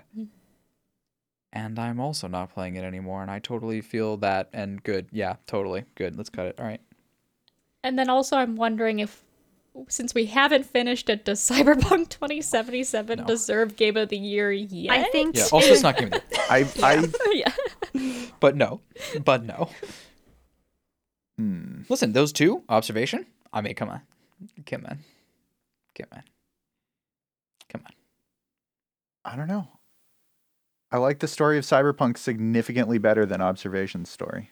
and 1.53 1.77
I'm 1.79 1.99
also 1.99 2.27
not 2.27 2.53
playing 2.53 2.75
it 2.75 2.83
anymore, 2.83 3.21
and 3.21 3.29
I 3.31 3.39
totally 3.39 3.81
feel 3.81 4.17
that. 4.17 4.49
And 4.53 4.81
good, 4.83 5.07
yeah, 5.11 5.35
totally 5.47 5.85
good. 5.95 6.15
Let's 6.15 6.29
cut 6.29 6.47
it. 6.47 6.59
All 6.59 6.65
right. 6.65 6.81
And 7.83 7.97
then 7.97 8.09
also, 8.09 8.37
I'm 8.37 8.55
wondering 8.55 8.99
if, 8.99 9.23
since 9.87 10.13
we 10.13 10.27
haven't 10.27 10.65
finished 10.65 11.09
it, 11.09 11.25
does 11.25 11.39
Cyberpunk 11.41 12.09
2077 12.09 13.19
No. 13.19 13.25
deserve 13.25 13.75
Game 13.75 13.97
of 13.97 14.09
the 14.09 14.17
Year 14.17 14.51
yet? 14.51 14.91
I 14.93 15.03
think. 15.09 15.35
Yeah. 15.35 15.47
Also, 15.51 15.71
it's 15.71 15.81
not 15.83 15.97
game 15.97 16.11
of 16.13 16.21
the 16.29 16.35
year. 16.35 16.45
I, 16.49 16.67
I, 16.83 17.07
yeah. 17.33 18.25
but 18.39 18.55
no, 18.55 18.81
but 19.25 19.43
no. 19.43 19.69
hmm. 21.37 21.81
Listen, 21.89 22.13
those 22.13 22.31
two 22.31 22.63
observation. 22.69 23.25
I 23.51 23.61
mean, 23.61 23.75
come 23.75 23.89
on, 23.89 24.01
come 24.65 24.85
on, 24.85 24.99
come 25.97 26.07
on, 26.13 26.23
come 27.69 27.81
on. 27.85 27.91
I 29.25 29.35
don't 29.35 29.47
know. 29.47 29.67
I 30.91 30.97
like 30.97 31.19
the 31.19 31.27
story 31.27 31.57
of 31.57 31.63
Cyberpunk 31.63 32.17
significantly 32.17 32.97
better 32.97 33.25
than 33.25 33.41
Observation's 33.41 34.09
story. 34.09 34.49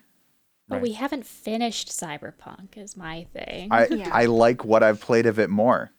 But 0.68 0.76
Right. 0.76 0.84
we 0.84 0.92
haven't 0.94 1.26
finished 1.26 1.90
Cyberpunk, 1.90 2.78
is 2.78 2.96
my 2.96 3.26
thing. 3.34 3.70
I, 3.72 3.88
Yeah. 3.88 4.10
I 4.14 4.26
like 4.26 4.64
what 4.64 4.84
I've 4.84 5.02
played 5.02 5.26
of 5.26 5.40
it 5.40 5.50
more. 5.50 5.92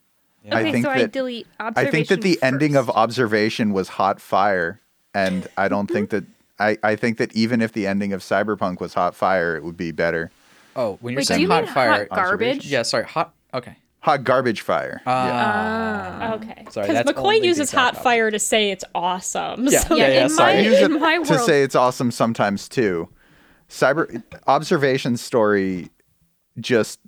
Yeah. 0.45 0.57
I 0.57 0.61
okay, 0.61 0.73
think 0.73 0.85
so 0.85 0.91
I 0.91 0.99
that- 1.01 1.12
delete 1.12 1.47
I 1.59 1.87
think 1.87 2.09
that 2.09 2.23
the 2.23 2.39
ending 2.43 2.77
of. 2.77 2.89
Observation 2.89 3.73
was 3.73 3.91
hot 3.91 4.21
fire, 4.21 4.81
and 5.12 5.47
I 5.57 5.69
don't 5.69 5.91
think 5.91 6.09
mm-hmm. 6.11 6.25
that 6.59 6.79
I, 6.83 6.93
I 6.93 6.97
think 6.97 7.19
that 7.19 7.35
even 7.35 7.61
if 7.61 7.73
the 7.73 7.87
ending 7.87 8.12
of 8.12 8.21
Cyberpunk 8.23 8.81
was 8.81 8.95
hot 8.95 9.15
fire, 9.15 9.57
it 9.57 9.65
would 9.65 9.77
be 9.77 9.91
better. 9.93 10.31
Oh, 10.77 10.99
when 11.01 11.12
you're 11.12 11.19
Wait, 11.19 11.23
do 11.23 11.27
saying 11.27 11.41
you 11.43 11.49
hot 11.49 11.65
mean 11.65 11.75
fire, 11.75 11.91
hot 11.91 12.09
garbage? 12.11 12.67
yeah, 12.67 12.83
sorry, 12.83 13.05
hot. 13.05 13.35
Okay. 13.53 13.77
Hot 14.03 14.25
garbage 14.25 14.63
fire. 14.63 15.03
yeah. 15.07 15.13
Ah. 16.23 16.35
okay. 16.35 16.67
Sorry, 16.71 16.89
Because 16.89 17.05
McCoy 17.07 17.43
uses 17.45 17.71
hot 17.71 17.91
exact 17.91 18.03
fire 18.05 18.31
to 18.31 18.39
say 18.39 18.71
it's 18.71 18.85
awesome. 18.95 19.67
Yeah, 19.69 19.81
so- 19.85 19.97
Yeah, 19.97 20.09
yeah, 20.09 20.23
in 20.25 20.31
sorry. 20.31 20.55
my 20.55 20.59
I 20.59 20.63
in 20.85 20.93
it 20.95 21.01
my 21.01 21.19
to 21.19 21.39
say 21.39 21.63
it's 21.63 21.75
awesome 21.75 22.11
sometimes 22.11 22.69
too. 22.69 23.09
Cyber 23.69 24.23
Observation 24.47 25.17
story 25.17 25.91
just 26.59 26.99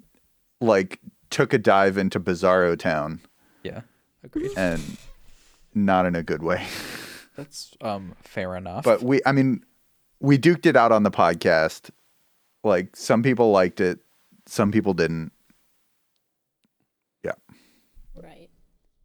like 0.60 1.00
took 1.30 1.52
a 1.52 1.58
dive 1.58 1.96
into 1.98 2.20
Bizarro 2.20 2.78
Town 2.78 3.20
Yeah. 3.62 3.80
Agreed. 4.22 4.52
and 4.56 4.80
not 5.74 6.04
in 6.06 6.14
a 6.14 6.22
good 6.22 6.42
way. 6.42 6.64
That's 7.36 7.74
um 7.80 8.14
fair 8.22 8.54
enough. 8.54 8.84
But 8.84 9.02
we 9.02 9.20
I 9.24 9.32
mean 9.32 9.64
we 10.20 10.36
duked 10.38 10.66
it 10.66 10.76
out 10.76 10.92
on 10.92 11.02
the 11.04 11.10
podcast. 11.10 11.90
Like 12.62 12.94
some 12.94 13.22
people 13.22 13.50
liked 13.50 13.80
it, 13.80 14.00
some 14.46 14.70
people 14.70 14.92
didn't. 14.94 15.32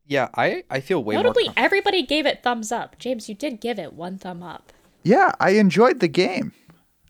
Yeah. 0.07 0.29
I 0.35 0.63
I 0.69 0.79
feel 0.79 1.03
way 1.03 1.15
Notably, 1.15 1.45
more. 1.45 1.53
everybody 1.57 2.01
gave 2.03 2.25
it 2.25 2.41
thumbs 2.43 2.71
up. 2.71 2.97
James, 2.99 3.27
you 3.29 3.35
did 3.35 3.59
give 3.61 3.77
it 3.79 3.93
one 3.93 4.17
thumb 4.17 4.41
up. 4.43 4.71
Yeah, 5.03 5.31
I 5.39 5.51
enjoyed 5.51 5.99
the 5.99 6.07
game. 6.07 6.53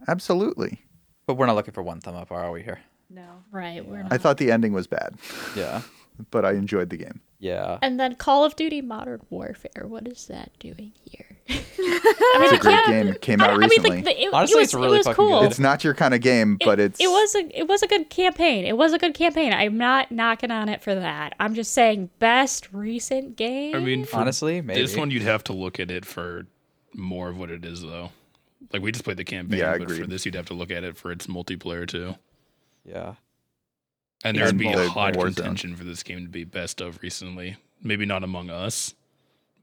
Absolutely. 0.07 0.79
But 1.25 1.35
we're 1.35 1.45
not 1.47 1.55
looking 1.55 1.73
for 1.73 1.83
one 1.83 1.99
thumb 1.99 2.15
up, 2.15 2.31
are 2.31 2.51
we 2.51 2.63
here? 2.63 2.79
No. 3.09 3.43
Right, 3.51 3.85
we're 3.85 4.03
not. 4.03 4.13
I 4.13 4.17
thought 4.17 4.37
the 4.37 4.51
ending 4.51 4.73
was 4.73 4.87
bad, 4.87 5.15
Yeah. 5.55 5.81
but 6.31 6.45
I 6.45 6.51
enjoyed 6.53 6.89
the 6.89 6.97
game. 6.97 7.21
Yeah. 7.39 7.77
And 7.81 7.99
then 7.99 8.15
Call 8.15 8.43
of 8.45 8.55
Duty 8.55 8.81
Modern 8.81 9.21
Warfare. 9.29 9.85
What 9.87 10.07
is 10.07 10.27
that 10.27 10.51
doing 10.59 10.93
here? 11.03 11.26
It's 11.49 12.51
a 12.53 12.57
great 12.57 12.85
game. 12.85 13.13
Came 13.21 13.41
out 13.41 13.49
I 13.51 13.53
mean, 13.57 13.69
recently. 13.69 13.97
the, 13.97 14.03
the, 14.03 14.21
it, 14.23 14.33
Honestly, 14.33 14.55
it 14.57 14.59
was, 14.59 14.63
it's 14.67 14.73
really 14.73 14.95
it 14.95 14.97
was 14.99 15.07
fucking 15.07 15.15
cool. 15.15 15.39
good. 15.41 15.49
it's 15.51 15.59
not 15.59 15.83
your 15.83 15.93
kind 15.93 16.13
of 16.13 16.21
game, 16.21 16.57
but 16.63 16.79
it's 16.79 16.99
it 16.99 17.07
was 17.07 17.35
a 17.35 17.59
it 17.59 17.67
was 17.67 17.81
a 17.83 17.87
good 17.87 18.09
campaign. 18.09 18.65
It 18.65 18.77
was 18.77 18.93
a 18.93 18.97
good 18.99 19.13
campaign. 19.13 19.53
I'm 19.53 19.77
not 19.77 20.11
knocking 20.11 20.51
on 20.51 20.69
it 20.69 20.81
for 20.83 20.93
that. 20.95 21.35
I'm 21.39 21.55
just 21.55 21.73
saying 21.73 22.09
best 22.19 22.71
recent 22.73 23.35
game. 23.37 23.75
I 23.75 23.79
mean, 23.79 24.07
Honestly, 24.13 24.61
maybe. 24.61 24.81
this 24.81 24.95
one 24.95 25.09
you'd 25.11 25.21
have 25.23 25.43
to 25.45 25.53
look 25.53 25.79
at 25.79 25.89
it 25.89 26.05
for 26.05 26.45
more 26.93 27.29
of 27.29 27.37
what 27.37 27.49
it 27.49 27.63
is, 27.65 27.81
though. 27.81 28.11
Like 28.73 28.81
we 28.81 28.91
just 28.91 29.05
played 29.05 29.17
the 29.17 29.23
campaign, 29.23 29.59
Yeah, 29.59 29.77
but 29.77 29.89
for 29.91 30.05
this 30.07 30.25
you'd 30.25 30.35
have 30.35 30.47
to 30.47 30.53
look 30.53 30.71
at 30.71 30.83
it 30.83 30.97
for 30.97 31.11
its 31.11 31.27
multiplayer 31.27 31.87
too. 31.87 32.15
Yeah. 32.85 33.15
And 34.23 34.35
there'd 34.37 34.57
be 34.57 34.73
the 34.73 34.89
hot 34.89 35.13
Warzone. 35.13 35.35
contention 35.35 35.75
for 35.75 35.83
this 35.83 36.03
game 36.03 36.23
to 36.23 36.29
be 36.29 36.43
best 36.43 36.81
of 36.81 36.99
recently. 37.01 37.55
Maybe 37.81 38.05
not 38.05 38.23
among 38.23 38.49
us, 38.49 38.95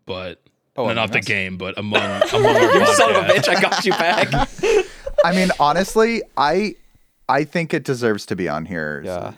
but 0.06 0.40
Oh, 0.76 0.84
no, 0.86 0.90
Among 0.90 0.96
not 0.96 1.12
the 1.12 1.20
game, 1.20 1.56
but 1.56 1.78
among 1.78 2.00
among 2.32 2.56
our 2.56 2.78
You 2.78 2.86
son 2.94 3.10
of 3.14 3.16
a 3.16 3.28
bitch! 3.28 3.48
I 3.48 3.60
got 3.60 3.84
you 3.84 3.92
back. 3.92 4.28
I 5.24 5.32
mean, 5.34 5.50
honestly, 5.60 6.22
I 6.36 6.74
I 7.28 7.44
think 7.44 7.72
it 7.72 7.84
deserves 7.84 8.26
to 8.26 8.36
be 8.36 8.48
on 8.48 8.66
here 8.66 9.00
Yeah. 9.04 9.32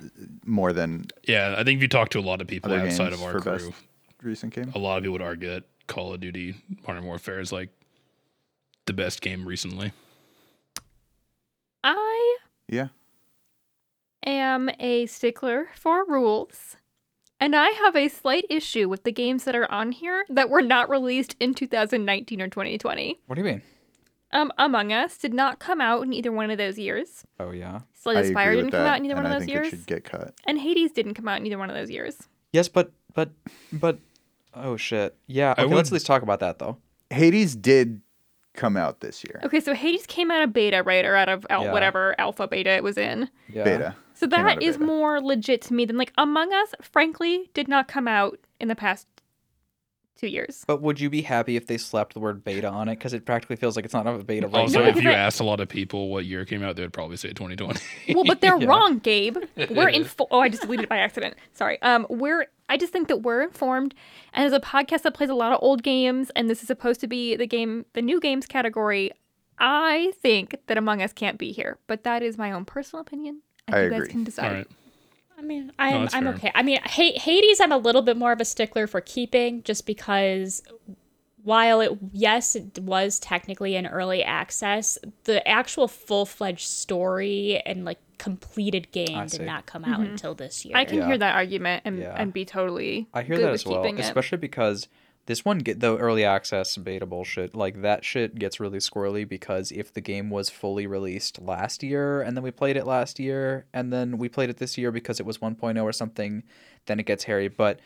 more 0.45 0.73
than 0.73 1.07
Yeah, 1.25 1.55
I 1.59 1.63
think 1.65 1.77
if 1.77 1.83
you 1.83 1.89
talk 1.89 2.09
to 2.11 2.19
a 2.19 2.23
lot 2.23 2.41
of 2.41 2.47
people 2.47 2.73
outside 2.73 3.13
of 3.13 3.23
our 3.23 3.39
crew, 3.41 3.53
best 3.59 3.71
recent 4.23 4.55
game. 4.55 4.73
a 4.75 4.79
lot 4.79 4.97
of 4.97 5.03
people 5.05 5.13
would 5.13 5.23
argue 5.23 5.51
that 5.51 5.65
Call 5.87 6.15
of 6.15 6.21
Duty 6.21 6.55
Modern 6.87 7.05
Warfare 7.05 7.39
is 7.39 7.53
like 7.53 7.69
the 8.87 8.93
best 8.95 9.21
game 9.21 9.47
recently. 9.47 9.93
I 11.85 12.39
Yeah. 12.69 12.89
am 14.25 14.71
a 14.81 15.07
stickler 15.07 15.69
for 15.75 16.05
rules. 16.07 16.77
And 17.39 17.55
I 17.55 17.69
have 17.71 17.95
a 17.95 18.09
slight 18.09 18.47
issue 18.49 18.89
with 18.89 19.05
the 19.05 19.13
games 19.13 19.45
that 19.45 19.55
are 19.55 19.71
on 19.71 19.93
here 19.93 20.25
that 20.31 20.49
were 20.49 20.63
not 20.63 20.89
released 20.89 21.37
in 21.39 21.53
2019 21.55 22.41
or 22.41 22.49
2020. 22.49 23.21
what 23.27 23.35
do 23.37 23.41
you 23.41 23.45
mean? 23.45 23.63
Um, 24.33 24.51
Among 24.59 24.93
Us 24.93 25.17
did 25.19 25.33
not 25.35 25.59
come 25.61 25.81
out 25.81 26.03
in 26.03 26.13
either 26.13 26.33
one 26.33 26.51
of 26.51 26.59
those 26.59 26.79
years. 26.79 27.25
Oh 27.39 27.53
yeah. 27.53 27.81
Slay 27.95 28.13
I 28.13 28.15
the 28.15 28.21
agree 28.23 28.33
Spire 28.33 28.51
with 28.51 28.57
didn't 28.59 28.71
come 28.73 28.81
that, 28.85 28.89
out 28.95 28.99
in 28.99 29.05
either 29.05 29.15
and 29.15 29.25
one 29.25 29.33
I 29.33 29.35
of 29.37 29.41
those 29.41 29.47
think 29.47 29.55
years. 29.55 29.67
it 29.69 29.71
should 29.71 29.87
get 29.87 30.05
cut. 30.05 30.35
And 30.47 30.59
Hades 30.59 30.93
didn't 30.93 31.15
come 31.15 31.29
out 31.29 31.39
in 31.41 31.47
either 31.47 31.59
one 31.59 31.71
of 31.71 31.77
those 31.77 31.91
years. 31.91 32.17
Yes, 32.53 32.69
but 32.69 32.91
but 33.15 33.31
but. 33.73 33.99
Oh 34.55 34.77
shit. 34.79 35.15
Yeah. 35.27 35.55
I 35.59 35.63
Okay. 35.65 35.75
Let's 35.75 35.91
at 35.91 35.93
least 35.93 36.07
talk 36.07 36.23
about 36.23 36.41
that 36.41 36.59
though. 36.59 36.79
Hades 37.11 37.55
did 37.55 38.01
come 38.55 38.77
out 38.77 39.01
this 39.01 39.23
year. 39.23 39.41
Okay, 39.45 39.61
so 39.61 39.75
Hades 39.75 40.07
came 40.07 40.31
out 40.31 40.43
of 40.43 40.53
beta, 40.55 40.83
right? 40.83 41.05
Or 41.05 41.15
out 41.15 41.29
of 41.29 41.47
al- 41.51 41.65
Yeah. 41.65 41.73
whatever 41.73 42.15
alpha 42.19 42.49
beta 42.49 42.71
it 42.71 42.83
was 42.83 42.97
in. 42.99 43.29
Yeah. 43.53 43.65
Beta. 43.65 43.97
So 44.17 44.27
Came 44.27 44.41
out 44.41 44.47
that 44.47 44.57
of 44.59 44.63
is 44.63 44.77
beta. 44.77 44.87
more 44.87 45.21
legit 45.21 45.61
to 45.63 45.75
me 45.75 45.85
than 45.85 45.97
like 45.97 46.13
Among 46.19 46.53
Us, 46.53 46.75
frankly, 46.83 47.51
did 47.55 47.69
not 47.69 47.87
come 47.87 48.09
out 48.09 48.39
in 48.59 48.69
the 48.69 48.75
past 48.75 49.07
two 50.19 50.27
years. 50.27 50.65
But 50.67 50.81
would 50.81 50.99
you 50.99 51.11
be 51.11 51.21
happy 51.21 51.57
if 51.57 51.67
they 51.67 51.77
slapped 51.77 52.15
the 52.15 52.21
word 52.21 52.43
beta 52.43 52.67
on 52.69 52.89
it? 52.89 52.95
Because 52.97 53.13
it 53.13 53.27
practically 53.27 53.57
feels 53.57 53.77
like 53.77 53.85
it's 53.85 53.93
not 53.93 54.07
a 54.07 54.17
beta 54.25 54.47
right 54.49 54.63
Also, 54.63 54.81
now. 54.83 54.89
if 54.89 55.03
you 55.03 55.11
I- 55.11 55.15
asked 55.15 55.41
a 55.41 55.45
lot 55.45 55.61
of 55.61 55.69
people 55.69 56.09
what 56.09 56.25
year 56.25 56.47
came 56.47 56.63
out, 56.63 56.77
they 56.77 56.83
would 56.83 56.95
probably 56.95 57.19
say 57.19 57.29
2020. 57.35 58.15
Well, 58.15 58.25
but 58.25 58.41
they're 58.41 58.57
Yeah. 58.61 58.67
wrong, 58.67 58.99
Gabe. 59.01 59.37
We're 59.69 59.91
in. 59.91 60.09
oh, 60.31 60.41
I 60.41 60.49
just 60.49 60.63
deleted 60.63 60.85
it 60.85 60.89
by 60.89 60.97
accident. 60.97 61.35
Sorry. 61.53 61.81
Um, 61.83 62.07
we're. 62.09 62.47
I 62.71 62.79
just 62.79 62.93
think 62.95 63.09
that 63.09 63.19
we're 63.19 63.43
informed, 63.43 63.95
and 64.33 64.45
as 64.47 64.53
a 64.53 64.59
podcast 64.59 65.03
that 65.03 65.13
plays 65.15 65.29
a 65.31 65.35
lot 65.35 65.53
of 65.53 65.59
old 65.63 65.83
games, 65.85 66.31
and 66.35 66.49
this 66.51 66.63
is 66.63 66.67
supposed 66.67 66.99
to 67.01 67.07
be 67.07 67.37
the 67.37 67.47
game, 67.47 67.85
the 67.93 68.03
new 68.03 68.19
games 68.19 68.47
category. 68.47 69.13
I 69.59 70.13
think 70.21 70.57
that 70.67 70.77
Among 70.77 71.01
Us 71.01 71.13
can't 71.13 71.39
be 71.39 71.53
here, 71.53 71.79
but 71.87 72.03
that 72.05 72.23
is 72.23 72.37
my 72.39 72.51
own 72.53 72.65
personal 72.65 73.01
opinion. 73.03 73.43
And 73.67 73.77
I 73.77 73.83
you 73.85 73.91
guys 73.91 73.97
agree. 73.99 74.09
can 74.11 74.25
decide. 74.25 74.47
All 74.47 74.53
right. 74.55 74.67
I 75.39 75.43
mean, 75.43 75.73
I'm 75.79 76.03
that's 76.03 76.15
I'm 76.15 76.25
fair. 76.25 76.35
okay. 76.35 76.53
I 76.55 76.63
mean, 76.63 76.79
Ha- 76.83 77.19
Hades, 77.19 77.61
I'm 77.61 77.73
a 77.73 77.77
little 77.79 78.03
bit 78.03 78.17
more 78.17 78.33
of 78.33 78.41
a 78.41 78.45
stickler 78.45 78.87
for 78.87 79.01
keeping, 79.01 79.63
just 79.65 79.87
because 79.87 80.63
while 81.43 81.81
it 81.81 81.93
yes 82.13 82.57
it 82.57 82.79
was 82.81 83.19
technically 83.19 83.77
an 83.77 83.87
early 83.87 84.23
access, 84.23 84.99
the 85.25 85.47
actual 85.47 85.89
full 85.89 86.27
fledged 86.27 86.67
story 86.67 87.61
and 87.67 87.85
like 87.85 87.99
completed 88.19 88.91
game 88.93 89.27
did 89.27 89.43
not 89.43 89.67
come 89.67 89.85
out 89.85 90.01
mm-hmm. 90.01 90.13
until 90.13 90.35
this 90.35 90.65
year. 90.65 90.77
I 90.77 90.85
can 90.87 90.99
Yeah. 90.99 91.07
hear 91.07 91.19
that 91.19 91.35
argument 91.35 91.83
and, 91.85 91.99
Yeah. 91.99 92.15
and 92.17 92.33
be 92.33 92.45
totally. 92.47 93.07
I 93.13 93.23
hear 93.23 93.37
good 93.37 93.45
that 93.45 93.53
with 93.53 93.61
as 93.61 93.67
well, 93.67 93.83
keeping 93.83 93.99
it. 93.99 94.05
especially 94.07 94.39
because 94.39 94.89
this 95.27 95.45
one 95.45 95.59
get 95.59 95.81
the 95.81 95.97
early 95.99 96.25
access 96.25 96.77
beta 96.77 97.05
bullshit. 97.07 97.55
Like 97.55 97.83
that 97.83 98.05
shit 98.05 98.37
gets 98.39 98.59
really 98.61 98.79
squirrely 98.79 99.29
because 99.29 99.71
if 99.73 99.93
the 99.93 100.01
game 100.01 100.31
was 100.31 100.49
fully 100.51 100.87
released 100.87 101.41
last 101.41 101.83
year 101.83 102.23
and 102.23 102.37
then 102.37 102.43
we 102.45 102.51
played 102.51 102.77
it 102.77 102.87
last 102.87 103.19
year 103.19 103.67
and 103.75 103.93
then 103.93 104.19
we 104.19 104.29
played 104.29 104.51
it 104.51 104.59
this 104.59 104.79
year 104.79 104.91
because 104.93 105.19
it 105.21 105.27
was 105.27 105.39
1.0 105.39 105.83
or 105.83 105.93
something, 105.93 106.43
then 106.87 106.99
it 107.01 107.07
gets 107.07 107.25
hairy. 107.25 107.49
But 107.49 107.81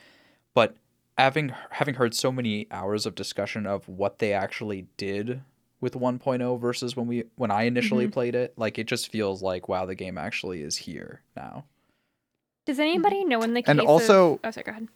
but 0.55 0.77
having 1.19 1.53
having 1.71 1.95
heard 1.95 2.15
so 2.15 2.31
many 2.31 2.67
hours 2.71 3.07
of 3.07 3.15
discussion 3.15 3.67
of 3.67 3.89
what 3.89 4.19
they 4.19 4.33
actually 4.33 4.87
did 4.97 5.43
with 5.81 5.95
1.0 5.95 6.61
versus 6.61 6.95
when 6.95 7.07
we 7.07 7.25
when 7.37 7.51
I 7.51 7.63
initially 7.63 8.05
Mm-hmm. 8.05 8.13
played 8.13 8.35
it, 8.35 8.53
like 8.59 8.79
it 8.79 8.87
just 8.87 9.11
feels 9.11 9.43
like 9.43 9.67
wow, 9.69 9.87
the 9.87 9.95
game 9.95 10.19
actually 10.19 10.61
is 10.63 10.77
here 10.77 11.23
now. 11.37 11.65
Does 12.67 12.79
anybody 12.79 13.25
know 13.25 13.39
when 13.39 13.55
the 13.55 13.63
case 13.63 13.71
And 13.71 13.81
of- 13.81 13.87
also- 13.87 14.41
oh, 14.45 14.51
sorry, 14.51 14.65
go 14.65 14.71
ahead. 14.73 14.89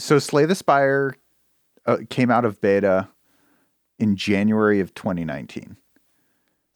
So 0.00 0.18
Slay 0.18 0.46
the 0.46 0.54
Spire 0.54 1.14
uh, 1.86 1.98
came 2.08 2.30
out 2.30 2.44
of 2.44 2.60
beta 2.60 3.08
in 3.98 4.16
January 4.16 4.80
of 4.80 4.94
2019. 4.94 5.76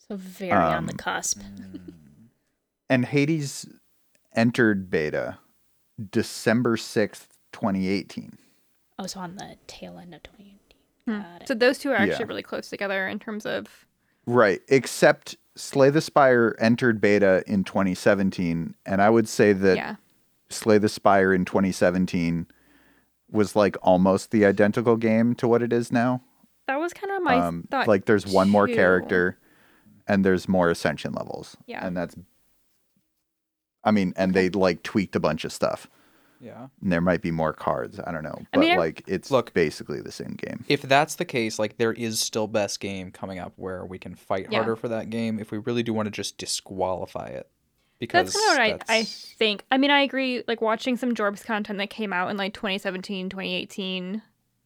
so 0.09 0.17
very 0.17 0.53
on 0.53 0.87
the 0.87 0.93
Um, 0.93 0.99
cusp. 0.99 1.41
And 2.91 3.07
Hades 3.07 3.67
entered 4.37 4.91
beta 4.91 5.39
December 6.11 6.77
6th, 6.77 7.29
2018. 7.53 8.37
Oh, 8.99 9.07
so 9.07 9.21
on 9.21 9.37
the 9.37 9.57
tail 9.67 9.99
end 9.99 10.15
of 10.15 10.23
2018. 10.23 10.59
Hmm. 11.07 11.23
Got 11.33 11.43
it. 11.43 11.49
So 11.49 11.55
those 11.55 11.79
two 11.79 11.91
are 11.93 11.97
actually 11.97 12.19
Yeah. 12.21 12.27
really 12.29 12.43
close 12.43 12.69
together 12.69 13.09
in 13.09 13.19
terms 13.19 13.47
of. 13.47 13.87
Right, 14.27 14.61
except 14.69 15.37
Slay 15.57 15.89
the 15.89 16.03
Spire 16.03 16.55
entered 16.59 17.01
beta 17.01 17.43
in 17.47 17.65
2017 17.65 18.75
and 18.85 19.01
I 19.01 19.09
would 19.09 19.29
say 19.29 19.53
that 19.55 19.77
yeah. 19.77 19.97
Slay 20.51 20.77
the 20.79 20.89
Spire 20.91 21.33
in 21.33 21.45
2017 21.47 22.47
was 23.35 23.55
like 23.57 23.77
almost 23.83 24.31
the 24.31 24.45
identical 24.47 24.97
game 24.97 25.35
to 25.37 25.49
what 25.49 25.63
it 25.63 25.73
is 25.73 25.91
now. 25.93 26.23
That 26.67 26.79
was 26.79 26.93
kind 26.95 27.13
of 27.13 27.23
my 27.23 27.37
um, 27.37 27.67
thought. 27.71 27.89
like 27.89 28.07
there's 28.07 28.27
one 28.27 28.49
more 28.49 28.67
character 28.67 29.39
and 30.09 30.25
there's 30.25 30.49
more 30.49 30.71
ascension 30.71 31.13
levels. 31.13 31.57
Yeah. 31.67 31.87
And 31.87 31.97
that's 31.97 32.17
I 33.83 33.91
mean, 33.91 34.15
and 34.17 34.33
they 34.33 34.49
like 34.49 34.83
tweaked 34.83 35.15
a 35.17 35.21
bunch 35.21 35.45
of 35.45 35.53
stuff. 35.53 35.89
Yeah. 36.41 36.69
And 36.83 36.93
there 36.93 37.01
might 37.01 37.23
be 37.23 37.31
more 37.31 37.53
cards. 37.53 38.01
I 38.07 38.13
don't 38.13 38.23
know. 38.23 38.39
I 38.39 38.47
But 38.53 38.61
mean, 38.61 38.79
like 38.79 39.03
it's 39.07 39.31
Look- 39.31 39.53
basically 39.55 40.01
the 40.01 40.13
same 40.13 40.33
game. 40.37 40.65
if 40.69 40.83
that's 40.83 41.17
the 41.17 41.25
case, 41.25 41.59
like 41.59 41.77
there 41.77 41.93
is 41.93 42.21
still 42.21 42.47
best 42.47 42.81
game 42.81 43.11
coming 43.11 43.39
up 43.39 43.53
where 43.57 43.85
we 43.85 43.99
can 43.99 44.15
fight 44.15 44.49
Yeah. 44.51 44.59
harder 44.59 44.77
for 44.77 44.89
that 44.89 45.11
game 45.11 45.39
if 45.39 45.51
we 45.51 45.59
really 45.59 45.83
do 45.83 45.93
want 45.93 46.07
to 46.07 46.11
just 46.11 46.39
disqualify 46.39 47.27
it. 47.29 47.49
Because 47.99 48.33
That's 48.33 48.47
kind 48.47 48.73
of 48.73 48.79
what 48.79 48.91
I, 48.91 48.99
I 48.99 49.05
think. 49.05 49.65
I 49.71 49.79
mean, 49.79 49.91
I 49.91 50.01
agree. 50.01 50.43
Like 50.47 50.61
watching 50.61 50.97
some 50.97 51.15
Jorbs 51.15 51.45
content 51.45 51.79
that 51.79 51.91
came 51.91 52.13
out 52.13 52.31
in 52.31 52.37
like 52.37 52.53
2017, 52.55 53.29
2018, 53.29 54.23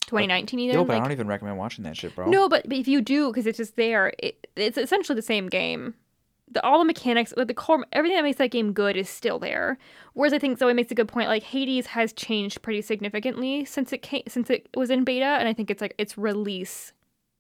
2019, 0.06 0.59
even. 0.60 0.74
Yo, 0.74 0.84
but 0.84 0.96
I 0.96 1.00
don't 1.00 1.12
even 1.12 1.28
recommend 1.28 1.59
watching 1.59 1.84
that 1.84 1.96
shit, 1.96 2.14
bro. 2.14 2.28
No, 2.28 2.48
but, 2.48 2.68
but 2.68 2.76
if 2.76 2.88
you 2.88 3.00
do, 3.00 3.28
because 3.28 3.46
it's 3.46 3.59
just 3.59 3.76
there, 3.76 4.12
it, 4.18 4.46
it's 4.56 4.78
essentially 4.78 5.14
the 5.14 5.22
same 5.22 5.48
game. 5.48 5.94
The, 6.50 6.64
all 6.64 6.78
the 6.78 6.84
mechanics, 6.86 7.34
like 7.36 7.46
the 7.46 7.55
core, 7.55 7.84
everything 7.92 8.16
that 8.16 8.22
makes 8.22 8.38
that 8.38 8.50
game 8.50 8.72
good 8.72 8.96
is 8.96 9.09
still 9.09 9.38
there. 9.38 9.76
Whereas 10.14 10.32
I 10.32 10.38
think 10.38 10.59
Zoe 10.59 10.72
makes 10.72 10.90
a 10.90 10.94
good 10.94 11.09
point. 11.09 11.28
Like 11.28 11.42
Hades 11.42 11.86
has 11.88 12.14
changed 12.14 12.62
pretty 12.62 12.80
significantly 12.80 13.66
since 13.66 13.92
it 13.92 13.98
came, 13.98 14.22
since 14.26 14.48
it 14.48 14.66
was 14.74 14.88
in 14.88 15.05
beta, 15.05 15.26
and 15.26 15.46
I 15.46 15.52
think 15.52 15.70
it's 15.70 15.82
like 15.82 15.94
its 15.98 16.16
release 16.16 16.94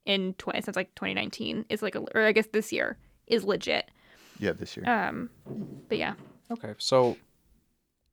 in 0.04 0.34
20 0.34 0.60
since 0.60 0.76
like 0.76 0.94
2019 0.94 1.64
is 1.70 1.80
like, 1.80 1.94
a, 1.94 2.00
or 2.14 2.22
I 2.22 2.32
guess 2.32 2.48
this 2.52 2.70
year 2.70 2.98
is 3.26 3.44
legit. 3.44 3.90
Yeah, 4.38 4.52
this 4.52 4.76
year. 4.76 4.88
Um, 4.88 5.30
but 5.88 5.98
yeah, 5.98 6.14
Okay, 6.50 6.74
so 6.78 7.16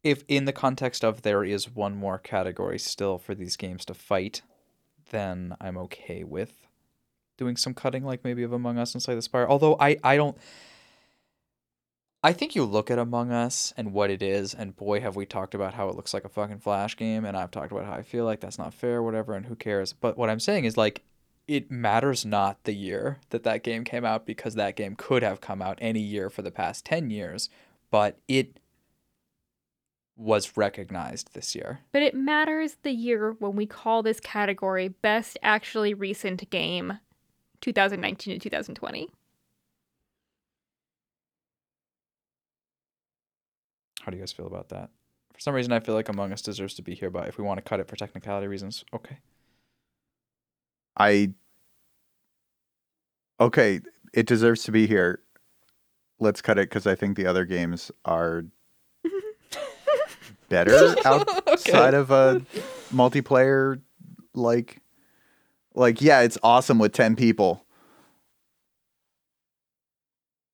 if 0.03 0.23
in 0.27 0.45
the 0.45 0.53
context 0.53 1.03
of 1.03 1.22
there 1.22 1.43
is 1.43 1.73
one 1.73 1.95
more 1.95 2.18
category 2.18 2.77
still 2.77 3.18
for 3.18 3.34
these 3.34 3.56
games 3.56 3.85
to 3.85 3.93
fight, 3.93 4.41
then 5.11 5.56
I'm 5.61 5.77
okay 5.77 6.23
with 6.23 6.68
doing 7.38 7.56
some 7.56 7.73
cutting, 7.73 8.03
like 8.03 8.23
maybe 8.23 8.43
of 8.43 8.52
Among 8.52 8.77
Us 8.77 8.93
and 8.93 9.02
Slay 9.02 9.15
the 9.15 9.22
Spire. 9.22 9.47
Although 9.47 9.77
I, 9.80 9.97
I 10.03 10.18
don't. 10.18 10.38
I 12.23 12.34
think 12.34 12.56
you 12.56 12.65
look 12.65 12.89
at 12.89 12.97
Among 12.97 13.31
Us 13.31 13.72
and 13.77 13.93
what 13.93 14.10
it 14.10 14.22
is, 14.22 14.53
and 14.53 14.76
boy, 14.76 14.99
have 14.99 15.15
we 15.15 15.26
talked 15.26 15.53
about 15.53 15.76
how 15.76 15.89
it 15.89 15.95
looks 15.95 16.14
like 16.14 16.26
a 16.26 16.30
fucking 16.30 16.60
Flash 16.60 16.97
game, 16.97 17.23
and 17.23 17.38
I've 17.38 17.52
talked 17.52 17.72
about 17.72 17.85
how 17.85 17.93
I 17.93 18.02
feel 18.02 18.26
like 18.26 18.39
that's 18.39 18.57
not 18.57 18.73
fair, 18.73 19.02
whatever, 19.02 19.35
and 19.35 19.45
who 19.45 19.56
cares. 19.56 19.93
But 19.93 20.18
what 20.18 20.30
I'm 20.30 20.39
saying 20.39 20.65
is, 20.65 20.76
like, 20.76 21.03
it 21.48 21.70
matters 21.70 22.26
not 22.26 22.64
the 22.64 22.74
year 22.74 23.20
that 23.30 23.44
that 23.44 23.64
game 23.64 23.84
came 23.84 24.06
out 24.06 24.26
because 24.26 24.56
that 24.56 24.76
game 24.76 24.96
could 24.96 25.24
have 25.24 25.42
come 25.42 25.62
out 25.62 25.78
any 25.82 26.00
year 26.00 26.30
for 26.30 26.42
the 26.42 26.52
past 26.52 26.86
10 26.86 27.10
years, 27.10 27.50
but 27.92 28.18
it 28.28 28.60
was 30.18 30.58
recognized 30.58 31.34
this 31.34 31.56
year. 31.56 31.82
But 31.92 32.02
it 32.02 32.16
matters 32.16 32.78
the 32.84 32.92
year 32.92 33.36
when 33.40 33.56
we 33.56 33.66
call 33.66 34.02
this 34.02 34.20
category 34.20 34.88
Best 34.88 35.38
Actually 35.44 35.94
Recent 35.94 36.50
Game 36.50 37.00
2019 37.62 38.34
to 38.34 38.40
2020. 38.40 39.10
How 44.02 44.12
do 44.12 44.18
you 44.18 44.22
guys 44.22 44.32
feel 44.32 44.48
about 44.48 44.70
that? 44.70 44.90
For 45.34 45.40
some 45.42 45.54
reason, 45.54 45.74
I 45.74 45.80
feel 45.80 45.96
like 45.96 46.08
Among 46.08 46.32
Us 46.32 46.42
deserves 46.42 46.76
to 46.76 46.82
be 46.82 46.96
here, 46.96 47.10
but 47.10 47.28
if 47.28 47.38
we 47.38 47.44
want 47.44 47.58
to 47.58 47.62
cut 47.62 47.80
it 47.80 47.88
for 47.88 47.96
technicality 47.96 48.48
reasons, 48.48 48.86
okay. 48.94 49.18
I 50.98 51.32
okay, 53.40 53.82
it 54.14 54.26
deserves 54.28 54.64
to 54.64 54.72
be 54.72 54.88
here. 54.88 55.20
Let's 56.20 56.42
cut 56.42 56.58
it 56.58 56.70
because 56.70 56.88
I 56.88 56.96
think 56.96 57.18
the 57.18 57.26
other 57.26 57.46
games 57.46 57.92
are 58.06 58.46
better 60.50 60.96
outside 61.06 61.94
of 61.94 62.12
a 62.12 62.42
multiplayer. 62.94 63.82
Like, 64.34 64.82
like 65.74 66.02
yeah, 66.02 66.22
it's 66.22 66.38
awesome 66.44 66.80
with 66.80 66.94
ten 66.94 67.16
people. 67.16 67.66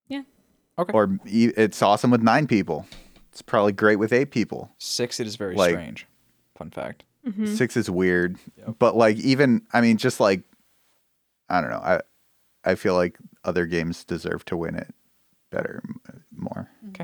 Yeah. 0.07 0.23
Okay. 0.79 0.91
Or 0.93 1.17
e- 1.27 1.51
it's 1.55 1.81
awesome 1.81 2.09
with 2.11 2.21
nine 2.23 2.47
people. 2.47 2.87
It's 3.31 3.41
probably 3.41 3.71
great 3.73 3.97
with 3.97 4.11
eight 4.11 4.31
people. 4.31 4.71
Six, 4.79 5.19
it 5.19 5.27
is 5.27 5.35
very 5.35 5.55
Like- 5.55 5.71
strange. 5.71 6.07
Fun 6.57 6.69
fact. 6.71 7.03
Mm-hmm. 7.27 7.45
Six 7.45 7.77
is 7.77 7.89
weird, 7.89 8.37
Yep. 8.57 8.75
but 8.79 8.95
like 8.95 9.17
even 9.17 9.61
I 9.73 9.81
mean, 9.81 9.97
just 9.97 10.19
like 10.19 10.41
I 11.49 11.61
don't 11.61 11.69
know. 11.69 11.77
I 11.83 12.01
I 12.63 12.75
feel 12.75 12.95
like 12.95 13.17
other 13.43 13.65
games 13.65 14.03
deserve 14.03 14.43
to 14.45 14.57
win 14.57 14.75
it 14.75 14.93
better, 15.51 15.81
m- 16.09 16.23
more. 16.35 16.69
Mm-hmm. 16.85 17.03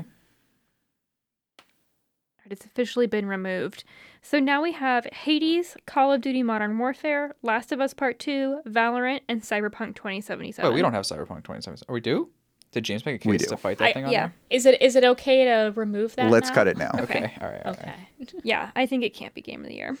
It's 2.50 2.64
officially 2.64 3.06
been 3.06 3.26
removed. 3.26 3.84
So 4.22 4.40
now 4.40 4.62
we 4.62 4.72
have 4.72 5.04
Hades, 5.12 5.76
Call 5.86 6.12
of 6.14 6.22
Duty 6.22 6.42
Modern 6.42 6.78
Warfare, 6.78 7.34
Last 7.42 7.72
of 7.72 7.80
Us 7.80 7.92
Part 7.92 8.18
2, 8.18 8.62
Valorant, 8.66 9.20
and 9.28 9.42
Cyberpunk 9.42 9.96
2077. 9.96 10.70
Wait, 10.70 10.74
we 10.74 10.80
don't 10.80 10.94
have 10.94 11.04
Cyberpunk 11.04 11.44
2077. 11.44 11.84
Oh, 11.88 11.92
we 11.92 12.00
do? 12.00 12.30
Did 12.70 12.84
James 12.84 13.04
make 13.06 13.16
a 13.16 13.18
case 13.18 13.46
to 13.46 13.56
fight 13.56 13.78
that 13.78 13.84
I- 13.88 13.92
thing 13.92 14.04
on 14.04 14.12
yeah. 14.12 14.26
there? 14.26 14.34
Is 14.50 14.66
it 14.66 14.80
is 14.82 14.94
it 14.96 15.04
okay 15.04 15.44
to 15.44 15.72
remove 15.74 16.14
that? 16.16 16.30
Let's 16.30 16.48
now? 16.50 16.54
cut 16.54 16.68
it 16.68 16.76
now. 16.76 16.90
Okay. 16.94 17.02
Okay. 17.24 17.32
All 17.40 17.48
right. 17.48 17.62
All 17.66 17.72
right. 17.72 17.98
Okay. 18.22 18.38
Yeah, 18.44 18.70
I 18.76 18.86
think 18.86 19.04
it 19.04 19.14
can't 19.14 19.32
be 19.34 19.40
Game 19.40 19.62
of 19.62 19.68
the 19.68 19.74
Year. 19.74 19.96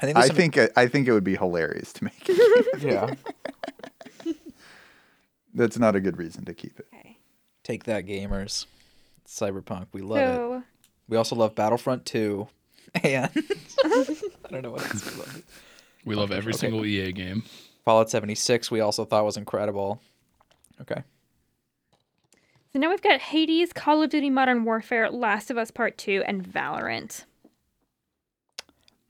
I 0.00 0.06
think. 0.06 0.16
I 0.18 0.26
some- 0.26 0.36
think 0.36 0.56
it, 0.56 0.72
I 0.76 0.86
think 0.88 1.06
it 1.06 1.12
would 1.12 1.22
be 1.24 1.36
hilarious 1.36 1.92
to 1.94 2.04
make 2.04 2.28
it. 2.28 2.82
Yeah. 2.82 3.14
That's 5.54 5.78
not 5.78 5.94
a 5.94 6.00
good 6.00 6.16
reason 6.18 6.44
to 6.46 6.54
keep 6.54 6.78
it. 6.80 6.86
Okay. 6.94 7.18
Take 7.62 7.84
that, 7.84 8.06
gamers. 8.06 8.66
Cyberpunk. 9.28 9.86
We 9.92 10.00
love 10.00 10.62
it. 10.62 10.64
We 11.08 11.16
also 11.16 11.36
love 11.36 11.54
Battlefront 11.54 12.04
2. 12.06 12.48
And 13.04 13.30
I 13.34 14.50
don't 14.50 14.62
know 14.62 14.70
what 14.72 14.82
else 14.82 15.10
we 15.10 15.18
love. 15.18 15.42
We 16.04 16.14
love 16.14 16.30
every 16.30 16.50
Okay. 16.52 16.58
single 16.58 16.84
EA 16.84 17.12
game. 17.12 17.42
Fallout 17.86 18.10
76. 18.10 18.70
We 18.70 18.80
also 18.80 19.04
thought 19.06 19.24
was 19.24 19.36
incredible. 19.38 20.00
Okay. 20.82 21.02
so 22.72 22.78
now 22.78 22.90
we've 22.90 23.02
got 23.02 23.20
Hades, 23.20 23.72
Call 23.72 24.02
of 24.02 24.10
Duty 24.10 24.30
Modern 24.30 24.64
Warfare, 24.64 25.10
Last 25.10 25.50
of 25.50 25.56
Us 25.58 25.70
Part 25.70 25.96
2, 25.98 26.24
and 26.26 26.42
Valorant. 26.44 27.24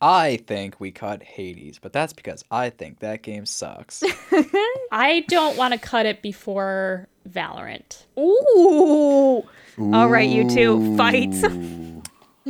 I 0.00 0.38
think 0.48 0.80
we 0.80 0.90
cut 0.90 1.22
Hades, 1.22 1.78
but 1.78 1.92
that's 1.92 2.12
because 2.12 2.44
I 2.50 2.70
think 2.70 2.98
that 3.00 3.22
game 3.22 3.46
sucks. 3.46 4.02
I 4.92 5.24
don't 5.28 5.56
want 5.56 5.74
to 5.74 5.78
cut 5.78 6.06
it 6.06 6.22
before 6.22 7.06
Valorant. 7.28 8.04
Ooh. 8.18 9.44
All 9.94 10.08
right, 10.08 10.28
you 10.28 10.48
two, 10.50 10.96
fight. 10.96 11.32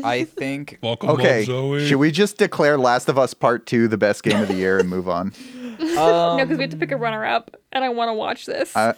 I 0.03 0.25
think 0.25 0.79
Welcome, 0.83 1.11
Okay, 1.11 1.41
Love 1.41 1.47
Zoe. 1.47 1.87
should 1.87 1.99
we 1.99 2.11
just 2.11 2.39
declare 2.39 2.79
Last 2.79 3.11
of 3.11 3.19
Us 3.19 3.35
Part 3.35 3.67
Two 3.67 3.87
the 3.87 3.99
best 3.99 4.23
game 4.23 4.41
of 4.41 4.49
the 4.49 4.55
year 4.55 4.79
and 4.79 4.89
move 4.89 5.07
on? 5.07 5.35
um, 5.79 5.79
no, 5.79 6.39
because 6.41 6.57
we 6.57 6.63
have 6.63 6.71
to 6.71 6.77
pick 6.79 6.91
a 6.91 6.97
runner 6.97 7.25
up, 7.27 7.55
and 7.71 7.85
I 7.85 7.91
want 7.91 8.09
to 8.09 8.15
watch 8.15 8.47
this. 8.47 8.75
Uh, 8.75 8.95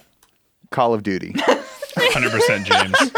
Call 0.71 0.93
of 0.93 1.03
Duty. 1.03 1.33
100% 1.95 2.65
James. 2.65 3.11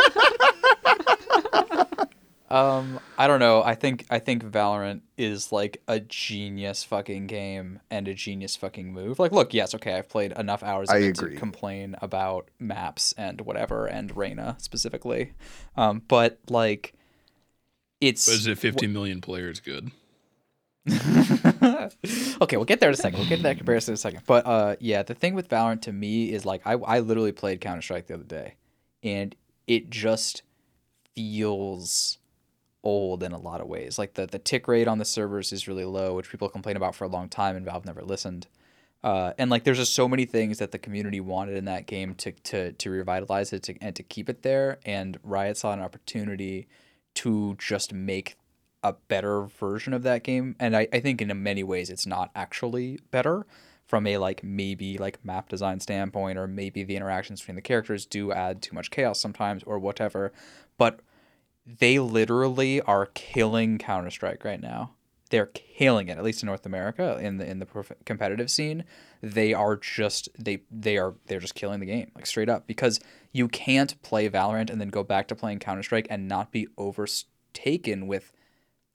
Um, 2.49 3.01
I 3.17 3.27
don't 3.27 3.41
know. 3.41 3.61
I 3.61 3.75
think 3.75 4.05
I 4.09 4.19
think 4.19 4.43
Valorant 4.43 5.01
is 5.17 5.51
like 5.51 5.81
a 5.87 5.99
genius 5.99 6.83
fucking 6.83 7.27
game 7.27 7.81
and 7.91 8.07
a 8.07 8.13
genius 8.13 8.55
fucking 8.55 8.93
move. 8.93 9.19
Like, 9.19 9.33
look, 9.33 9.53
yes, 9.53 9.75
okay, 9.75 9.95
I've 9.95 10.07
played 10.07 10.31
enough 10.31 10.63
hours 10.63 10.89
I 10.89 10.97
agree. 10.97 11.33
to 11.33 11.39
complain 11.39 11.97
about 12.01 12.47
maps 12.57 13.13
and 13.17 13.41
whatever 13.41 13.85
and 13.85 14.15
Reyna 14.15 14.55
specifically. 14.59 15.33
Um, 15.75 16.03
but 16.07 16.39
like, 16.49 16.93
it's 17.99 18.25
But 18.25 18.35
is 18.35 18.47
it 18.47 18.57
50 18.57 18.87
million 18.87 19.19
players 19.19 19.59
good? 19.59 19.91
okay, 22.41 22.57
we'll 22.57 22.65
get 22.65 22.79
there 22.79 22.89
in 22.89 22.93
a 22.93 22.97
second. 22.97 23.19
We'll 23.19 23.29
get 23.29 23.37
to 23.37 23.43
that 23.43 23.57
comparison 23.57 23.91
in 23.91 23.95
a 23.95 23.97
second. 23.97 24.21
But 24.25 24.45
uh, 24.45 24.75
yeah, 24.79 25.03
the 25.03 25.13
thing 25.13 25.33
with 25.33 25.49
Valorant 25.49 25.81
to 25.83 25.91
me 25.91 26.31
is 26.31 26.45
like 26.45 26.61
I 26.65 26.73
I 26.73 26.99
literally 26.99 27.31
played 27.31 27.61
Counter 27.61 27.81
Strike 27.81 28.07
the 28.07 28.15
other 28.15 28.23
day, 28.23 28.55
and 29.03 29.35
it 29.67 29.89
just 29.89 30.43
feels 31.15 32.17
old 32.83 33.21
in 33.23 33.33
a 33.33 33.39
lot 33.39 33.59
of 33.59 33.67
ways. 33.67 33.99
Like 33.99 34.13
the 34.13 34.25
the 34.25 34.39
tick 34.39 34.67
rate 34.67 34.87
on 34.87 34.97
the 34.97 35.05
servers 35.05 35.51
is 35.51 35.67
really 35.67 35.85
low, 35.85 36.13
which 36.15 36.29
people 36.29 36.47
complain 36.49 36.77
about 36.77 36.95
for 36.95 37.03
a 37.03 37.09
long 37.09 37.29
time, 37.29 37.55
and 37.55 37.65
Valve 37.65 37.85
never 37.85 38.01
listened. 38.01 38.47
Uh, 39.03 39.33
and 39.37 39.51
like 39.51 39.63
there's 39.63 39.77
just 39.77 39.93
so 39.93 40.07
many 40.07 40.25
things 40.25 40.57
that 40.57 40.71
the 40.71 40.79
community 40.79 41.19
wanted 41.19 41.55
in 41.55 41.65
that 41.65 41.85
game 41.85 42.15
to 42.15 42.31
to 42.31 42.71
to 42.73 42.89
revitalize 42.89 43.51
it 43.53 43.63
to, 43.63 43.75
and 43.81 43.95
to 43.95 44.03
keep 44.03 44.29
it 44.29 44.41
there. 44.41 44.79
And 44.85 45.19
Riot 45.23 45.57
saw 45.57 45.73
an 45.73 45.81
opportunity 45.81 46.67
to 47.15 47.55
just 47.59 47.93
make 47.93 48.37
a 48.83 48.93
better 49.07 49.43
version 49.43 49.93
of 49.93 50.03
that 50.03 50.23
game. 50.23 50.55
And 50.59 50.75
I, 50.75 50.87
I 50.93 50.99
think 50.99 51.21
in 51.21 51.43
many 51.43 51.63
ways 51.63 51.89
it's 51.89 52.05
not 52.05 52.31
actually 52.35 52.99
better 53.11 53.45
from 53.85 54.05
a 54.05 54.17
like 54.17 54.43
maybe 54.43 54.97
like 54.97 55.23
map 55.23 55.49
design 55.49 55.79
standpoint 55.79 56.37
or 56.37 56.47
maybe 56.47 56.83
the 56.83 56.95
interactions 56.95 57.39
between 57.39 57.55
the 57.55 57.61
characters 57.61 58.05
do 58.05 58.31
add 58.31 58.61
too 58.61 58.75
much 58.75 58.91
chaos 58.91 59.19
sometimes 59.19 59.63
or 59.63 59.79
whatever. 59.79 60.31
But 60.77 60.99
they 61.65 61.99
literally 61.99 62.81
are 62.81 63.07
killing 63.07 63.77
Counter 63.77 64.09
Strike 64.09 64.43
right 64.43 64.61
now. 64.61 64.93
They're 65.29 65.47
killing 65.47 66.07
it, 66.07 66.17
at 66.17 66.23
least 66.23 66.41
in 66.41 66.47
North 66.47 66.65
America, 66.65 67.17
in 67.21 67.37
the 67.37 67.49
in 67.49 67.59
the 67.59 67.65
prof- 67.65 67.91
competitive 68.05 68.49
scene. 68.49 68.85
They 69.21 69.53
are 69.53 69.75
just 69.75 70.29
they 70.39 70.61
they 70.71 70.97
are 70.97 71.15
they're 71.25 71.41
just 71.41 71.55
killing 71.55 71.81
the 71.81 71.85
game, 71.85 72.11
like 72.15 72.25
straight 72.25 72.47
up, 72.47 72.65
because 72.65 73.01
you 73.33 73.49
can't 73.49 74.01
play 74.03 74.29
Valorant 74.29 74.69
and 74.69 74.79
then 74.79 74.87
go 74.87 75.03
back 75.03 75.27
to 75.27 75.35
playing 75.35 75.59
Counter 75.59 75.83
Strike 75.83 76.07
and 76.09 76.29
not 76.29 76.53
be 76.53 76.67
overtaken 76.77 78.07
with 78.07 78.31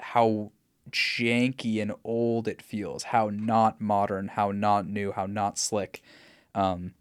how 0.02 0.52
janky 0.90 1.80
and 1.80 1.92
old 2.04 2.48
it 2.48 2.60
feels, 2.60 3.04
how 3.04 3.30
not 3.32 3.80
modern, 3.80 4.28
how 4.28 4.50
not 4.50 4.86
new, 4.86 5.12
how 5.12 5.26
not 5.26 5.58
slick. 5.58 6.02
Um, 6.54 6.92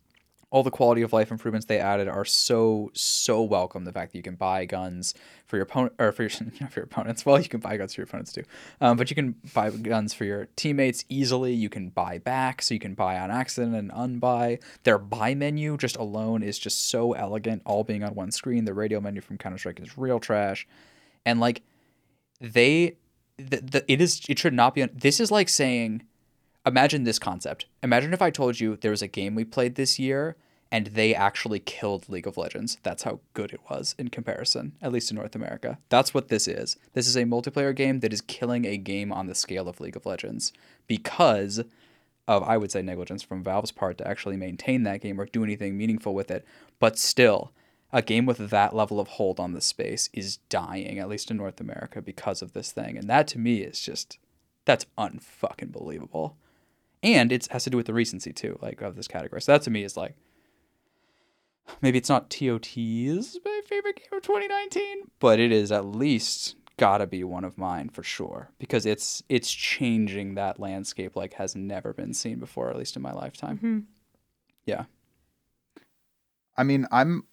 all 0.52 0.64
the 0.64 0.72
quality 0.72 1.02
of 1.02 1.14
life 1.14 1.32
improvements 1.32 1.66
they 1.66 1.80
added 1.80 2.10
are 2.10 2.26
so 2.26 2.92
so 2.94 3.42
welcome. 3.42 3.86
The 3.86 3.94
fact 3.94 4.12
that 4.12 4.18
you 4.18 4.24
can 4.24 4.36
buy 4.36 4.66
guns 4.66 5.14
for 5.48 5.56
your 5.56 5.64
opponent 5.64 5.94
or 5.98 6.12
for 6.12 6.24
your 6.24 6.30
for 6.70 6.80
your 6.82 6.84
opponents. 6.84 7.26
Well, 7.26 7.40
you 7.40 7.48
can 7.48 7.62
buy 7.62 7.78
guns 7.78 7.96
for 7.96 8.02
your 8.02 8.06
opponents 8.06 8.34
too, 8.34 8.44
um, 8.82 8.98
but 8.98 9.10
you 9.10 9.16
can 9.16 9.36
buy 9.54 9.70
guns 9.70 10.14
for 10.14 10.26
your 10.26 10.48
teammates 10.58 11.06
easily. 11.08 11.54
You 11.54 11.70
can 11.70 11.90
buy 11.90 12.18
back, 12.18 12.62
so 12.62 12.74
you 12.74 12.82
can 12.82 12.96
buy 12.96 13.18
on 13.18 13.32
accident 13.32 13.76
and 13.76 13.92
unbuy. 13.92 14.62
Their 14.84 14.98
buy 14.98 15.36
menu 15.36 15.78
just 15.78 15.96
alone 15.96 16.44
is 16.44 16.60
just 16.60 16.90
so 16.90 17.14
elegant, 17.14 17.62
all 17.66 17.86
being 17.86 18.04
on 18.04 18.14
one 18.14 18.32
screen. 18.32 18.66
The 18.66 18.74
radio 18.74 19.00
menu 19.00 19.22
from 19.22 19.38
Counter 19.38 19.58
Strike 19.58 19.80
is 19.80 19.98
real 19.98 20.20
trash, 20.20 20.68
and 21.26 21.40
like 21.40 21.62
they, 22.42 22.98
the, 23.38 23.58
the 23.58 23.86
it 23.88 24.02
is 24.02 24.22
it 24.28 24.40
should 24.40 24.54
not 24.54 24.76
be. 24.76 24.84
On, 24.84 24.90
this 24.94 25.20
is 25.20 25.32
like 25.32 25.48
saying 25.48 26.04
imagine 26.66 27.04
this 27.04 27.20
concept. 27.20 27.66
Imagine 27.82 28.14
if 28.14 28.22
I 28.22 28.30
told 28.30 28.60
you 28.60 28.76
there 28.76 28.92
was 28.92 29.02
a 29.02 29.08
game 29.08 29.36
we 29.36 29.46
played 29.46 29.76
this 29.76 30.00
year 30.00 30.36
and 30.72 30.88
they 30.88 31.14
actually 31.14 31.60
killed 31.60 32.08
League 32.08 32.28
of 32.28 32.38
Legends. 32.38 32.78
That's 32.82 33.04
how 33.04 33.20
good 33.34 33.52
it 33.52 33.60
was 33.70 33.94
in 33.98 34.08
comparison, 34.08 34.74
at 34.82 34.92
least 34.92 35.12
in 35.12 35.18
North 35.18 35.36
America. 35.36 35.80
That's 35.90 36.14
what 36.14 36.30
this 36.30 36.48
is. 36.48 36.78
This 36.94 37.08
is 37.08 37.18
a 37.18 37.24
multiplayer 37.24 37.76
game 37.76 38.00
that 38.00 38.14
is 38.14 38.22
killing 38.22 38.66
a 38.66 38.78
game 38.78 39.12
on 39.12 39.28
the 39.28 39.36
scale 39.36 39.68
of 39.68 39.82
League 39.82 39.98
of 39.98 40.06
Legends 40.06 40.54
because 40.88 41.62
of, 42.28 42.44
I 42.44 42.56
would 42.56 42.72
say, 42.72 42.82
negligence 42.82 43.22
from 43.22 43.44
Valve's 43.44 43.72
part 43.72 43.98
to 43.98 44.08
actually 44.08 44.38
maintain 44.38 44.84
that 44.84 45.02
game 45.02 45.20
or 45.20 45.26
do 45.26 45.44
anything 45.44 45.78
meaningful 45.78 46.14
with 46.14 46.32
it. 46.32 46.46
But 46.80 46.98
still, 46.98 47.52
a 47.94 48.02
game 48.02 48.26
with 48.26 48.50
that 48.50 48.76
level 48.76 49.00
of 49.00 49.08
hold 49.10 49.40
on 49.40 49.54
the 49.54 49.62
space 49.62 50.10
is 50.14 50.38
dying, 50.50 51.00
at 51.00 51.10
least 51.10 51.30
in 51.32 51.38
North 51.38 51.60
America, 51.60 52.02
because 52.02 52.42
of 52.42 52.54
this 52.54 52.72
thing. 52.72 52.98
And 52.98 53.10
that 53.10 53.28
to 53.30 53.40
me 53.40 53.62
is 53.62 53.82
just, 53.82 54.18
that's 54.66 54.86
unfucking 54.98 55.72
believable 55.72 56.38
and 57.04 57.32
it 57.32 57.48
has 57.48 57.64
to 57.64 57.70
do 57.70 57.78
with 57.78 57.88
the 57.88 57.94
recency 57.94 58.32
too, 58.32 58.58
like 58.62 58.82
of 58.82 58.96
this 58.96 59.08
category. 59.08 59.42
So 59.42 59.52
that 59.54 59.64
to 59.64 59.72
me 59.72 59.84
is 59.84 59.98
like 59.98 60.16
maybe 61.82 61.98
it's 61.98 62.10
not 62.10 62.30
TOT's 62.30 63.40
my 63.44 63.62
favorite 63.66 63.96
game 63.96 64.18
of 64.18 64.22
2019, 64.24 65.10
but 65.20 65.40
it 65.40 65.52
is 65.52 65.72
at 65.72 65.86
least 65.86 66.56
gotta 66.78 67.06
be 67.08 67.24
one 67.24 67.44
of 67.44 67.58
mine 67.58 67.90
for 67.90 68.04
sure 68.04 68.50
because 68.58 68.86
it's 68.86 69.22
it's 69.30 69.52
changing 69.52 70.36
that 70.36 70.60
landscape 70.60 71.16
like 71.16 71.34
has 71.34 71.56
never 71.56 71.94
been 71.94 72.14
seen 72.14 72.40
before, 72.40 72.70
at 72.70 72.78
least 72.78 72.96
in 72.96 73.02
my 73.02 73.12
lifetime. 73.14 73.60
Mhm. 73.60 73.84
Yeah, 74.66 74.86
I 76.56 76.64
mean, 76.64 76.88
I'm 76.92 77.26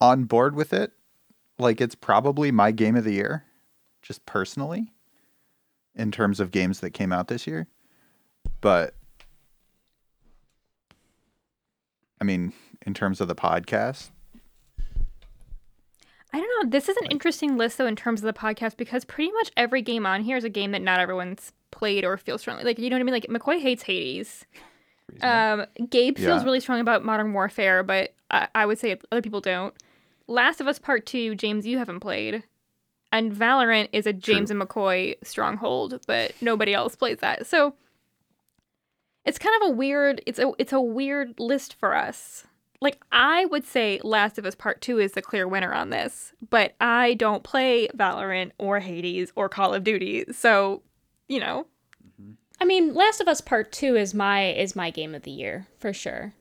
on 0.00 0.24
board 0.24 0.54
with 0.54 0.72
it. 0.72 0.92
Like 1.58 1.80
it's 1.80 1.94
probably 1.94 2.50
my 2.50 2.70
game 2.72 2.96
of 2.96 3.04
the 3.04 3.12
year. 3.12 3.44
just 4.02 4.24
personally, 4.24 4.92
in 5.94 6.10
terms 6.10 6.40
of 6.40 6.50
games 6.50 6.80
that 6.80 6.90
came 6.90 7.12
out 7.12 7.28
this 7.28 7.46
year. 7.46 7.66
But 8.60 8.94
I 12.20 12.24
mean, 12.24 12.52
in 12.86 12.94
terms 12.94 13.20
of 13.20 13.28
the 13.28 13.34
podcast, 13.34 14.10
I 16.32 16.38
don't 16.38 16.64
know. 16.64 16.70
This 16.70 16.88
is 16.88 16.96
an 16.98 17.06
interesting 17.10 17.56
list 17.56 17.76
though 17.78 17.86
in 17.86 17.96
terms 17.96 18.20
of 18.20 18.32
the 18.32 18.38
podcast 18.38 18.76
because 18.76 19.04
pretty 19.04 19.32
much 19.32 19.50
every 19.56 19.82
game 19.82 20.06
on 20.06 20.22
here 20.22 20.36
is 20.36 20.44
a 20.44 20.48
game 20.50 20.72
that 20.72 20.82
not 20.82 21.00
everyone's 21.00 21.52
played 21.70 22.04
or 22.04 22.16
feels 22.16 22.40
strongly. 22.40 22.64
Like 22.64 22.78
you 22.78 22.88
know 22.88 22.96
what 22.96 23.00
I 23.00 23.04
mean? 23.04 23.14
Like 23.14 23.26
McCoy 23.26 23.60
hates 23.60 23.82
Hades. 23.82 24.46
Um, 25.22 25.66
Gabe 25.90 26.16
feels 26.16 26.44
really 26.44 26.60
strong 26.60 26.78
about 26.80 27.04
Modern 27.04 27.32
Warfare, 27.32 27.82
but 27.82 28.14
I, 28.30 28.46
I 28.54 28.64
would 28.66 28.78
say 28.78 28.96
other 29.10 29.20
people 29.20 29.40
don't. 29.40 29.74
Last 30.30 30.60
of 30.60 30.68
Us 30.68 30.78
Part 30.78 31.06
Two, 31.06 31.34
James, 31.34 31.66
you 31.66 31.78
haven't 31.78 32.00
played, 32.00 32.44
and 33.10 33.32
Valorant 33.32 33.88
is 33.92 34.06
a 34.06 34.12
James 34.12 34.50
and 34.50 34.62
McCoy 34.62 35.16
stronghold, 35.24 36.00
but 36.06 36.32
nobody 36.40 36.72
else 36.72 36.94
plays 36.94 37.18
that. 37.18 37.46
So 37.46 37.74
it's 39.24 39.38
kind 39.38 39.60
of 39.60 39.70
a 39.70 39.72
weird. 39.72 40.22
It's 40.26 40.38
a 40.38 40.52
it's 40.56 40.72
a 40.72 40.80
weird 40.80 41.38
list 41.40 41.74
for 41.74 41.96
us. 41.96 42.44
Like 42.80 42.98
I 43.10 43.44
would 43.46 43.66
say, 43.66 44.00
Last 44.04 44.38
of 44.38 44.46
Us 44.46 44.54
Part 44.54 44.80
Two 44.80 45.00
is 45.00 45.12
the 45.12 45.20
clear 45.20 45.48
winner 45.48 45.74
on 45.74 45.90
this, 45.90 46.32
but 46.48 46.74
I 46.80 47.14
don't 47.14 47.42
play 47.42 47.88
Valorant 47.88 48.52
or 48.56 48.78
Hades 48.78 49.32
or 49.34 49.48
Call 49.48 49.74
of 49.74 49.84
Duty, 49.84 50.26
so 50.32 50.82
you 51.28 51.40
know. 51.40 51.66
I 52.62 52.66
mean, 52.66 52.92
Last 52.92 53.22
of 53.22 53.26
Us 53.26 53.40
Part 53.40 53.72
2 53.72 53.96
is 53.96 54.12
my 54.12 54.52
is 54.52 54.76
my 54.76 54.90
game 54.90 55.14
of 55.14 55.22
the 55.22 55.30
year 55.30 55.66
for 55.78 55.94
sure. 55.94 56.34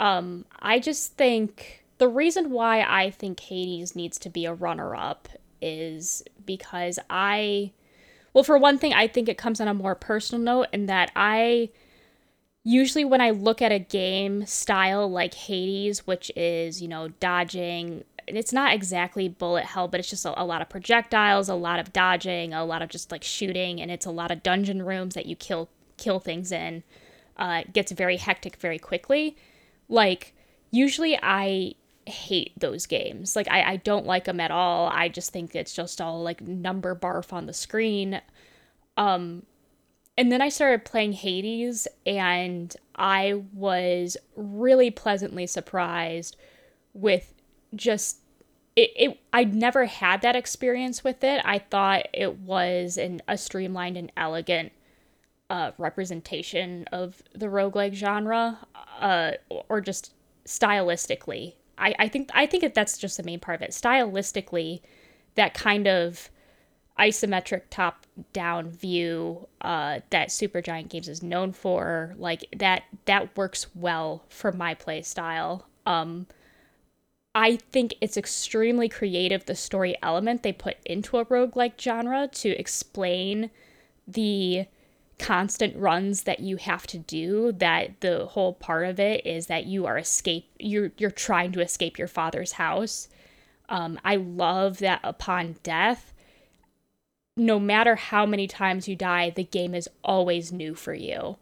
Um 0.00 0.44
I 0.60 0.80
just 0.80 1.16
think 1.16 1.85
the 1.98 2.08
reason 2.08 2.50
why 2.50 2.82
I 2.82 3.10
think 3.10 3.40
Hades 3.40 3.96
needs 3.96 4.18
to 4.20 4.30
be 4.30 4.44
a 4.44 4.54
runner 4.54 4.94
up 4.94 5.28
is 5.62 6.22
because 6.44 6.98
I 7.08 7.72
well 8.34 8.44
for 8.44 8.58
one 8.58 8.78
thing 8.78 8.92
I 8.92 9.08
think 9.08 9.28
it 9.28 9.38
comes 9.38 9.60
on 9.60 9.68
a 9.68 9.74
more 9.74 9.94
personal 9.94 10.42
note 10.42 10.68
in 10.72 10.86
that 10.86 11.10
I 11.16 11.70
usually 12.66 13.04
when 13.04 13.20
I 13.20 13.30
look 13.30 13.62
at 13.62 13.70
a 13.70 13.78
game 13.78 14.44
style 14.44 15.08
like 15.08 15.34
Hades, 15.34 16.04
which 16.04 16.32
is, 16.34 16.82
you 16.82 16.88
know, 16.88 17.08
dodging, 17.20 18.02
it's 18.26 18.52
not 18.52 18.74
exactly 18.74 19.28
bullet 19.28 19.64
hell, 19.64 19.86
but 19.86 20.00
it's 20.00 20.10
just 20.10 20.24
a, 20.26 20.42
a 20.42 20.44
lot 20.44 20.60
of 20.60 20.68
projectiles, 20.68 21.48
a 21.48 21.54
lot 21.54 21.78
of 21.78 21.92
dodging, 21.92 22.52
a 22.52 22.64
lot 22.64 22.82
of 22.82 22.88
just 22.88 23.12
like 23.12 23.22
shooting, 23.22 23.80
and 23.80 23.92
it's 23.92 24.04
a 24.04 24.10
lot 24.10 24.32
of 24.32 24.42
dungeon 24.42 24.84
rooms 24.84 25.14
that 25.14 25.26
you 25.26 25.36
kill 25.36 25.68
kill 25.96 26.18
things 26.18 26.50
in. 26.50 26.82
Uh, 27.36 27.62
it 27.64 27.72
gets 27.72 27.92
very 27.92 28.16
hectic 28.16 28.56
very 28.56 28.80
quickly. 28.80 29.36
Like 29.88 30.34
usually 30.72 31.16
I 31.22 31.74
hate 32.06 32.52
those 32.58 32.86
games. 32.86 33.36
Like 33.36 33.48
I, 33.50 33.72
I 33.72 33.76
don't 33.76 34.06
like 34.06 34.24
them 34.24 34.40
at 34.40 34.50
all. 34.50 34.88
I 34.88 35.08
just 35.08 35.32
think 35.32 35.54
it's 35.54 35.74
just 35.74 36.00
all 36.00 36.22
like 36.22 36.40
number 36.40 36.94
barf 36.94 37.32
on 37.32 37.46
the 37.46 37.52
screen. 37.52 38.20
Um 38.96 39.44
and 40.18 40.32
then 40.32 40.40
I 40.40 40.48
started 40.48 40.84
playing 40.84 41.12
Hades 41.12 41.86
and 42.06 42.74
I 42.94 43.42
was 43.52 44.16
really 44.34 44.90
pleasantly 44.90 45.46
surprised 45.46 46.36
with 46.94 47.34
just 47.74 48.18
it, 48.76 48.90
it 48.96 49.20
I'd 49.32 49.54
never 49.54 49.86
had 49.86 50.22
that 50.22 50.36
experience 50.36 51.02
with 51.02 51.24
it. 51.24 51.42
I 51.44 51.58
thought 51.58 52.08
it 52.12 52.38
was 52.38 52.96
an 52.98 53.22
a 53.26 53.36
streamlined 53.36 53.96
and 53.96 54.12
elegant 54.16 54.72
uh, 55.48 55.72
representation 55.78 56.84
of 56.92 57.22
the 57.34 57.46
roguelike 57.46 57.94
genre, 57.94 58.58
uh, 59.00 59.32
or 59.68 59.80
just 59.80 60.12
stylistically. 60.44 61.54
I, 61.78 61.94
I 61.98 62.08
think 62.08 62.30
I 62.34 62.46
think 62.46 62.62
that 62.62 62.74
that's 62.74 62.98
just 62.98 63.16
the 63.16 63.22
main 63.22 63.40
part 63.40 63.56
of 63.56 63.62
it. 63.62 63.70
Stylistically, 63.70 64.80
that 65.34 65.54
kind 65.54 65.86
of 65.86 66.30
isometric 66.98 67.62
top 67.68 68.06
down 68.32 68.70
view 68.70 69.46
uh, 69.60 70.00
that 70.10 70.28
Supergiant 70.28 70.88
Games 70.88 71.08
is 71.08 71.22
known 71.22 71.52
for, 71.52 72.14
like 72.18 72.46
that 72.56 72.84
that 73.04 73.36
works 73.36 73.66
well 73.74 74.24
for 74.28 74.52
my 74.52 74.74
play 74.74 75.02
style. 75.02 75.66
Um, 75.84 76.26
I 77.34 77.56
think 77.70 77.94
it's 78.00 78.16
extremely 78.16 78.88
creative 78.88 79.44
the 79.44 79.54
story 79.54 79.94
element 80.02 80.42
they 80.42 80.54
put 80.54 80.78
into 80.86 81.18
a 81.18 81.26
roguelike 81.26 81.78
genre 81.78 82.28
to 82.32 82.48
explain 82.48 83.50
the 84.08 84.66
constant 85.18 85.76
runs 85.76 86.24
that 86.24 86.40
you 86.40 86.56
have 86.56 86.86
to 86.86 86.98
do 86.98 87.52
that 87.52 88.00
the 88.00 88.26
whole 88.26 88.52
part 88.52 88.86
of 88.86 89.00
it 89.00 89.24
is 89.24 89.46
that 89.46 89.64
you 89.64 89.86
are 89.86 89.96
escape 89.96 90.50
you're 90.58 90.92
you're 90.98 91.10
trying 91.10 91.52
to 91.52 91.60
escape 91.60 91.98
your 91.98 92.08
father's 92.08 92.52
house. 92.52 93.08
Um, 93.68 93.98
i 94.04 94.16
love 94.16 94.78
that 94.78 95.00
upon 95.02 95.56
death 95.62 96.12
no 97.36 97.58
matter 97.58 97.96
how 97.96 98.24
many 98.26 98.46
times 98.46 98.88
you 98.88 98.96
die 98.96 99.30
the 99.30 99.44
game 99.44 99.74
is 99.74 99.88
always 100.04 100.52
new 100.52 100.74
for 100.74 100.94
you. 100.94 101.36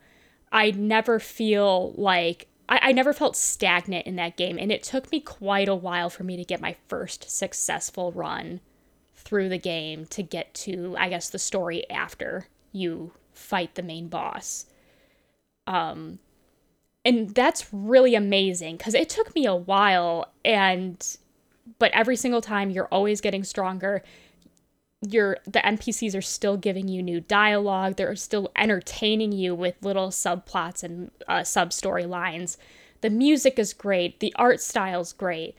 I 0.51 0.71
never 0.71 1.19
feel 1.19 1.93
like 1.97 2.47
I, 2.69 2.79
I 2.83 2.93
never 2.93 3.13
felt 3.13 3.37
stagnant 3.37 4.07
in 4.07 4.17
that 4.17 4.37
game 4.37 4.59
and 4.59 4.73
it 4.73 4.83
took 4.83 5.11
me 5.11 5.21
quite 5.21 5.69
a 5.69 5.75
while 5.75 6.11
for 6.11 6.25
me 6.25 6.37
to 6.37 6.45
get 6.45 6.61
my 6.61 6.77
first 6.89 7.31
successful 7.31 8.13
run 8.13 8.61
through 9.15 9.49
the 9.49 9.59
game 9.59 10.07
to 10.07 10.23
get 10.23 10.53
to 10.55 10.95
i 10.99 11.09
guess 11.09 11.29
the 11.31 11.39
story 11.39 11.89
after 11.91 12.47
you 12.73 13.13
fight 13.35 13.75
the 13.75 13.83
main 13.83 14.09
boss. 14.09 14.67
Um 15.67 16.19
and 17.05 17.31
that's 17.35 17.73
really 17.73 18.15
amazing 18.15 18.79
cuz 18.79 18.95
it 18.95 19.09
took 19.09 19.35
me 19.35 19.47
a 19.47 19.55
while 19.55 20.33
and 20.45 21.17
but 21.79 21.93
every 21.93 22.17
single 22.17 22.41
time 22.41 22.71
you're 22.71 22.87
always 22.87 23.21
getting 23.21 23.45
stronger. 23.45 24.03
You're 25.07 25.39
the 25.45 25.65
NPCs 25.67 26.17
are 26.17 26.23
still 26.23 26.57
giving 26.57 26.89
you 26.89 27.03
new 27.03 27.21
dialogue. 27.21 27.97
They're 27.97 28.17
still 28.17 28.51
entertaining 28.57 29.33
you 29.33 29.55
with 29.55 29.83
little 29.83 30.09
subplots 30.09 30.83
and 30.83 31.11
uh, 31.29 31.45
sub 31.45 31.71
storylines. 31.71 32.57
The 33.03 33.11
music 33.11 33.59
is 33.59 33.75
great. 33.75 34.21
The 34.21 34.33
art 34.37 34.63
style's 34.63 35.13
great. 35.13 35.55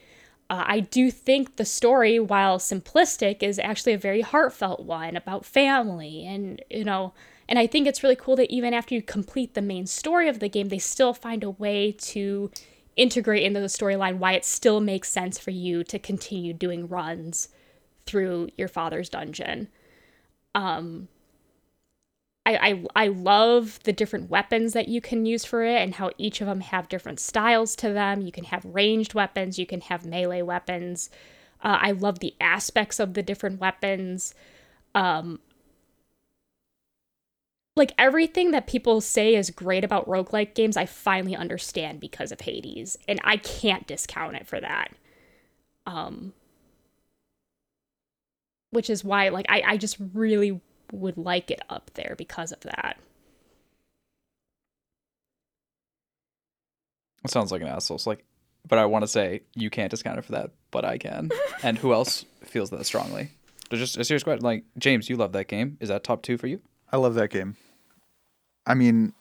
Uh, 0.49 0.63
I 0.65 0.79
do 0.79 1.09
think 1.09 1.55
the 1.55 1.65
story, 1.65 2.19
while 2.19 2.59
simplistic, 2.59 3.41
is 3.41 3.57
actually 3.59 3.93
a 3.93 3.99
very 3.99 4.21
heartfelt 4.21 4.81
one 4.81 5.15
about 5.15 5.45
family 5.45 6.25
and, 6.25 6.61
you 6.69 6.83
know, 6.83 7.13
and 7.47 7.59
I 7.59 7.67
think 7.67 7.87
it's 7.87 8.03
really 8.03 8.15
cool 8.15 8.35
that 8.37 8.51
even 8.51 8.73
after 8.73 8.95
you 8.95 9.01
complete 9.01 9.53
the 9.53 9.61
main 9.61 9.85
story 9.85 10.27
of 10.27 10.39
the 10.39 10.49
game, 10.49 10.69
they 10.69 10.79
still 10.79 11.13
find 11.13 11.43
a 11.43 11.49
way 11.49 11.91
to 11.91 12.49
integrate 12.95 13.43
into 13.43 13.59
the 13.59 13.67
storyline 13.67 14.17
why 14.17 14.33
it 14.33 14.45
still 14.45 14.79
makes 14.79 15.09
sense 15.09 15.37
for 15.37 15.51
you 15.51 15.83
to 15.83 15.99
continue 15.99 16.53
doing 16.53 16.87
runs 16.87 17.49
through 18.05 18.49
your 18.57 18.67
father's 18.67 19.09
dungeon. 19.09 19.67
Um, 20.53 21.07
I, 22.45 22.55
I, 22.55 23.03
I 23.05 23.07
love 23.07 23.79
the 23.83 23.93
different 23.93 24.29
weapons 24.29 24.73
that 24.73 24.87
you 24.87 25.01
can 25.01 25.25
use 25.25 25.45
for 25.45 25.63
it 25.63 25.81
and 25.81 25.95
how 25.95 26.11
each 26.17 26.41
of 26.41 26.47
them 26.47 26.61
have 26.61 26.87
different 26.87 27.19
styles 27.19 27.75
to 27.77 27.91
them. 27.91 28.21
You 28.21 28.31
can 28.31 28.45
have 28.45 28.63
ranged 28.65 29.13
weapons, 29.13 29.59
you 29.59 29.65
can 29.65 29.81
have 29.81 30.05
melee 30.05 30.43
weapons. 30.43 31.09
Uh, 31.63 31.79
I 31.81 31.91
love 31.91 32.19
the 32.19 32.35
aspects 32.39 32.99
of 32.99 33.13
the 33.13 33.23
different 33.23 33.59
weapons. 33.59 34.35
Um, 34.93 35.39
like 37.75 37.93
everything 37.97 38.51
that 38.51 38.67
people 38.67 39.01
say 39.01 39.35
is 39.35 39.49
great 39.49 39.83
about 39.83 40.07
roguelike 40.07 40.53
games, 40.53 40.77
I 40.77 40.85
finally 40.85 41.35
understand 41.35 41.99
because 41.99 42.31
of 42.31 42.41
Hades. 42.41 42.97
And 43.07 43.19
I 43.23 43.37
can't 43.37 43.85
discount 43.85 44.35
it 44.35 44.47
for 44.47 44.59
that. 44.59 44.91
Um 45.85 46.33
which 48.71 48.89
is 48.89 49.03
why 49.03 49.29
like 49.29 49.45
I, 49.49 49.63
I 49.65 49.77
just 49.77 49.97
really 50.13 50.59
would 50.91 51.17
like 51.17 51.51
it 51.51 51.61
up 51.69 51.91
there 51.95 52.15
because 52.17 52.51
of 52.51 52.59
that. 52.61 52.97
It 57.23 57.31
sounds 57.31 57.51
like 57.51 57.61
an 57.61 57.67
asshole. 57.67 57.95
It's 57.95 58.05
like, 58.05 58.23
but 58.67 58.77
I 58.77 58.85
want 58.85 59.03
to 59.03 59.07
say 59.07 59.41
you 59.55 59.69
can't 59.69 59.89
discount 59.89 60.19
it 60.19 60.25
for 60.25 60.33
that, 60.33 60.51
but 60.69 60.85
I 60.85 60.97
can. 60.97 61.31
and 61.63 61.77
who 61.77 61.91
else 61.91 62.25
feels 62.43 62.69
that 62.69 62.85
strongly? 62.85 63.31
So 63.71 63.77
just 63.77 63.97
a 63.97 64.03
serious 64.03 64.23
question. 64.23 64.43
Like 64.43 64.63
James, 64.77 65.09
you 65.09 65.17
love 65.17 65.31
that 65.31 65.47
game. 65.47 65.77
Is 65.79 65.89
that 65.89 66.03
top 66.03 66.21
two 66.21 66.37
for 66.37 66.47
you? 66.47 66.61
I 66.91 66.97
love 66.97 67.15
that 67.15 67.31
game. 67.31 67.57
I 68.65 68.73
mean, 68.73 69.13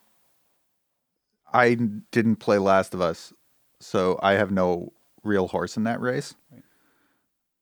I 1.52 1.76
didn't 2.10 2.36
play 2.36 2.58
Last 2.58 2.94
of 2.94 3.00
Us, 3.00 3.32
so 3.80 4.18
I 4.22 4.32
have 4.32 4.50
no 4.50 4.92
real 5.22 5.48
horse 5.48 5.76
in 5.76 5.84
that 5.84 6.00
race. 6.00 6.34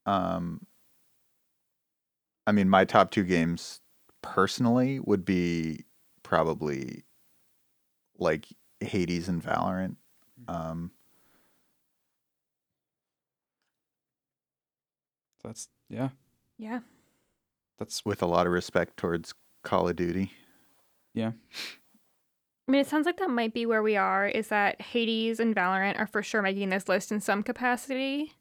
Um, 0.06 0.66
I 2.46 2.52
mean, 2.52 2.68
my 2.68 2.84
top 2.84 3.10
two 3.10 3.24
games 3.24 3.80
personally 4.22 4.98
would 5.00 5.24
be 5.24 5.84
probably 6.22 7.04
like 8.18 8.46
Hades 8.80 9.28
and 9.28 9.42
Valorant. 9.42 9.96
Um, 10.48 10.90
That's 15.42 15.68
yeah. 15.88 16.10
Yeah. 16.58 16.80
That's 17.78 18.04
with 18.04 18.22
a 18.22 18.26
lot 18.26 18.46
of 18.46 18.52
respect 18.52 18.96
towards 18.96 19.34
Call 19.64 19.88
of 19.88 19.96
Duty. 19.96 20.32
Yeah. 21.14 21.32
I 22.68 22.70
mean, 22.72 22.80
it 22.80 22.86
sounds 22.86 23.06
like 23.06 23.16
that 23.18 23.28
might 23.30 23.52
be 23.52 23.66
where 23.66 23.82
we 23.82 23.96
are. 23.96 24.26
Is 24.26 24.48
that 24.48 24.80
Hades 24.80 25.40
and 25.40 25.54
Valorant 25.54 25.98
are 25.98 26.06
for 26.06 26.22
sure 26.22 26.42
making 26.42 26.68
this 26.70 26.88
list 26.88 27.10
in 27.12 27.20
some 27.20 27.42
capacity? 27.42 28.32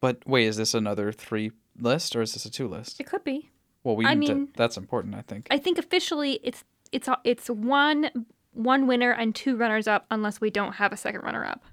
But 0.00 0.18
wait, 0.26 0.46
is 0.46 0.56
this 0.56 0.74
another 0.74 1.10
three 1.12 1.52
list 1.78 2.14
or 2.14 2.22
is 2.22 2.34
this 2.34 2.44
a 2.44 2.50
two 2.50 2.68
list? 2.68 3.00
It 3.00 3.04
could 3.06 3.24
be. 3.24 3.50
Well, 3.82 3.96
we 3.96 4.04
I 4.06 4.14
need 4.14 4.28
mean- 4.28 4.46
to, 4.48 4.52
that's 4.56 4.76
important, 4.76 5.14
I 5.14 5.22
think. 5.22 5.48
I 5.50 5.58
think 5.58 5.78
officially 5.78 6.38
it's 6.44 6.64
it's 6.92 7.08
it's 7.24 7.48
one 7.48 8.10
one 8.52 8.86
winner 8.86 9.10
and 9.10 9.34
two 9.34 9.56
runners 9.56 9.88
up 9.88 10.04
unless 10.10 10.40
we 10.40 10.50
don't 10.50 10.74
have 10.74 10.92
a 10.92 10.96
second 10.96 11.22
runner 11.22 11.44
up. 11.44 11.64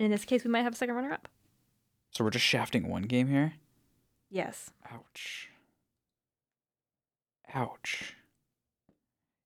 In 0.00 0.10
this 0.10 0.24
case, 0.24 0.42
we 0.44 0.50
might 0.50 0.62
have 0.62 0.72
a 0.74 0.76
second 0.76 0.96
runner 0.96 1.12
up. 1.12 1.28
so 2.10 2.24
we're 2.24 2.30
just 2.30 2.44
shafting 2.44 2.88
one 2.88 3.02
game 3.02 3.28
here. 3.28 3.54
Yes. 4.30 4.70
Ouch. 4.92 5.48
Ouch. 7.54 8.16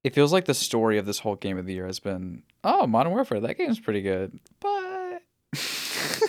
It 0.05 0.15
feels 0.15 0.33
like 0.33 0.45
the 0.45 0.55
story 0.55 0.99
of 0.99 1.07
this 1.07 1.19
whole 1.19 1.37
game 1.37 1.59
of 1.59 1.67
the 1.67 1.75
year 1.75 1.87
has 1.87 1.99
been, 1.99 2.43
oh, 2.65 2.87
Modern 2.87 3.13
Warfare, 3.13 3.41
that 3.41 3.59
game's 3.59 3.81
pretty 3.81 4.03
good. 4.03 4.39
But 4.61 5.23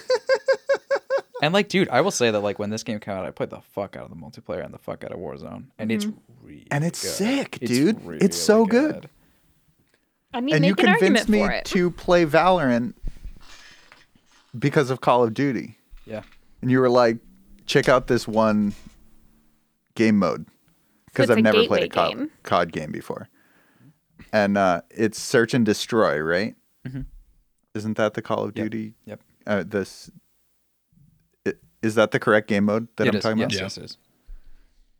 And 1.41 1.53
like, 1.53 1.69
dude, 1.69 1.89
I 1.89 2.01
will 2.01 2.11
say 2.11 2.31
that 2.31 2.41
like 2.41 2.59
when 2.59 2.69
this 2.69 2.83
game 2.83 2.99
came 2.99 3.13
out, 3.13 3.25
I 3.25 3.31
played 3.31 3.49
the 3.49 3.61
fuck 3.61 3.95
out 3.95 4.03
of 4.03 4.09
the 4.09 4.15
multiplayer 4.15 4.63
and 4.63 4.73
the 4.73 4.77
fuck 4.77 5.03
out 5.03 5.11
of 5.11 5.19
Warzone. 5.19 5.65
And 5.77 5.91
it's 5.91 6.05
mm-hmm. 6.05 6.45
really 6.45 6.67
And 6.69 6.83
it's 6.83 7.01
good. 7.01 7.11
sick, 7.11 7.59
It's 7.61 7.71
dude. 7.71 7.99
It's 8.21 8.37
so 8.37 8.65
really 8.65 8.69
good. 8.69 9.09
I 10.33 10.41
mean, 10.41 10.55
and 10.55 10.65
you 10.65 10.75
make 10.75 10.85
an 10.85 10.97
convinced 10.97 11.29
me 11.29 11.47
to 11.63 11.91
play 11.91 12.25
Valorant 12.25 12.93
because 14.57 14.89
of 14.89 15.01
Call 15.01 15.23
of 15.23 15.33
Duty. 15.33 15.77
Yeah. 16.05 16.21
And 16.61 16.69
you 16.69 16.79
were 16.79 16.89
like, 16.89 17.17
check 17.65 17.87
out 17.87 18.07
this 18.07 18.27
one 18.27 18.73
game 19.95 20.19
mode. 20.19 20.45
Because 21.05 21.29
it's 21.29 21.37
I've 21.37 21.43
never 21.43 21.65
played 21.65 21.81
gateway 21.81 21.85
a 21.85 21.89
COD 21.89 22.17
game. 22.17 22.31
COD 22.43 22.71
game 22.71 22.91
before. 22.91 23.29
And 24.31 24.57
uh, 24.57 24.81
it's 24.91 25.19
search 25.19 25.53
and 25.53 25.65
destroy, 25.65 26.19
right? 26.19 26.55
Mhm. 26.87 27.05
Isn't 27.75 27.97
that 27.97 28.13
the 28.13 28.21
Call 28.21 28.43
of 28.43 28.55
Yep. 28.55 28.63
Duty? 28.69 28.93
Yep. 29.05 29.21
Uh, 29.47 29.63
this 29.65 30.09
i- 31.47 31.53
is 31.81 31.95
that 31.95 32.11
the 32.11 32.19
correct 32.19 32.47
game 32.47 32.65
mode 32.65 32.87
that 32.97 33.07
It 33.07 33.09
I'm 33.09 33.15
is. 33.17 33.23
talking 33.23 33.37
yes, 33.39 33.47
about? 33.51 33.55
Yeah. 33.57 33.61
yes, 33.63 33.77
it 33.77 33.83
is. 33.85 33.97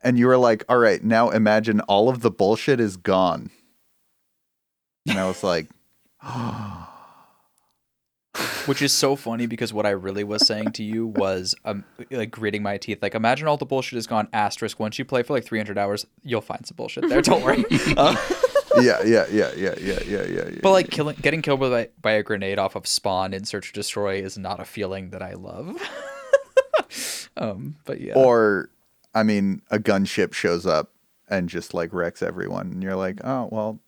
And 0.02 0.18
you 0.18 0.28
were 0.28 0.38
like, 0.38 0.64
all 0.70 0.78
right, 0.78 1.04
now 1.04 1.30
imagine 1.30 1.82
all 1.82 2.08
of 2.10 2.22
the 2.22 2.32
bullshit 2.32 2.80
is 2.80 2.96
gone. 2.98 3.50
And 5.08 5.20
I 5.20 5.28
was 5.28 5.44
like, 5.44 5.68
Which 8.68 8.82
is 8.82 8.94
so 8.94 9.16
funny 9.16 9.48
because 9.48 9.74
what 9.74 9.86
I 9.88 9.90
really 9.90 10.24
was 10.24 10.46
saying 10.46 10.72
to 10.74 10.84
you 10.84 11.08
was 11.08 11.56
um 11.66 11.84
like 12.12 12.30
gritting 12.32 12.62
my 12.62 12.78
teeth. 12.78 13.00
Like 13.02 13.16
imagine 13.16 13.48
all 13.48 13.58
the 13.58 13.66
bullshit 13.66 13.98
is 13.98 14.06
gone. 14.08 14.28
Asterisk. 14.32 14.80
Once 14.80 15.00
you 15.00 15.06
play 15.06 15.24
for 15.24 15.34
like 15.34 15.44
300 15.44 15.78
hours, 15.78 16.06
you'll 16.24 16.42
find 16.42 16.66
some 16.66 16.76
bullshit 16.76 17.10
there. 17.10 17.22
Don't 17.22 17.44
worry. 17.44 17.66
Uh, 17.98 18.16
yeah, 18.82 19.02
yeah, 19.04 19.26
yeah, 19.32 19.52
yeah, 19.56 19.76
yeah, 19.80 20.00
yeah, 20.06 20.24
yeah, 20.24 20.50
yeah. 20.50 20.60
but 20.62 20.72
like 20.72 20.90
killing, 20.90 21.16
getting 21.22 21.42
killed 21.42 21.60
by 21.60 21.90
by 22.02 22.12
a 22.12 22.24
grenade 22.24 22.60
off 22.60 22.76
of 22.76 22.86
spawn 22.88 23.34
in 23.34 23.46
search 23.46 23.68
and 23.70 23.74
destroy 23.76 24.16
is 24.22 24.38
not 24.38 24.60
a 24.60 24.66
feeling 24.66 25.10
that 25.12 25.22
I 25.22 25.34
love. 25.34 25.76
um, 27.38 27.76
but 27.86 28.02
yeah. 28.02 28.14
Or, 28.16 28.70
I 29.14 29.24
mean, 29.24 29.62
a 29.72 29.80
gunship 29.80 30.34
shows 30.34 30.66
up 30.66 30.92
and 31.28 31.50
just 31.50 31.74
like 31.74 31.94
wrecks 31.94 32.22
everyone, 32.22 32.72
and 32.72 32.84
you're 32.84 32.96
like, 32.96 33.20
oh 33.24 33.50
well, 33.52 33.80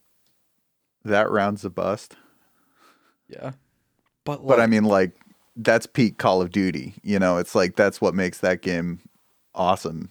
that 1.06 1.30
round's 1.30 1.66
a 1.66 1.70
bust. 1.70 2.16
yeah. 3.28 3.52
But 4.24 4.46
But 4.46 4.60
I 4.60 4.68
mean, 4.68 4.84
like, 4.84 5.14
that's 5.56 5.88
peak 5.88 6.18
Call 6.20 6.42
of 6.42 6.52
Duty. 6.52 6.94
You 7.02 7.18
know, 7.20 7.38
it's 7.38 7.56
like 7.56 7.76
that's 7.76 8.00
what 8.00 8.14
makes 8.14 8.38
that 8.40 8.62
game 8.62 9.00
awesome 9.56 10.10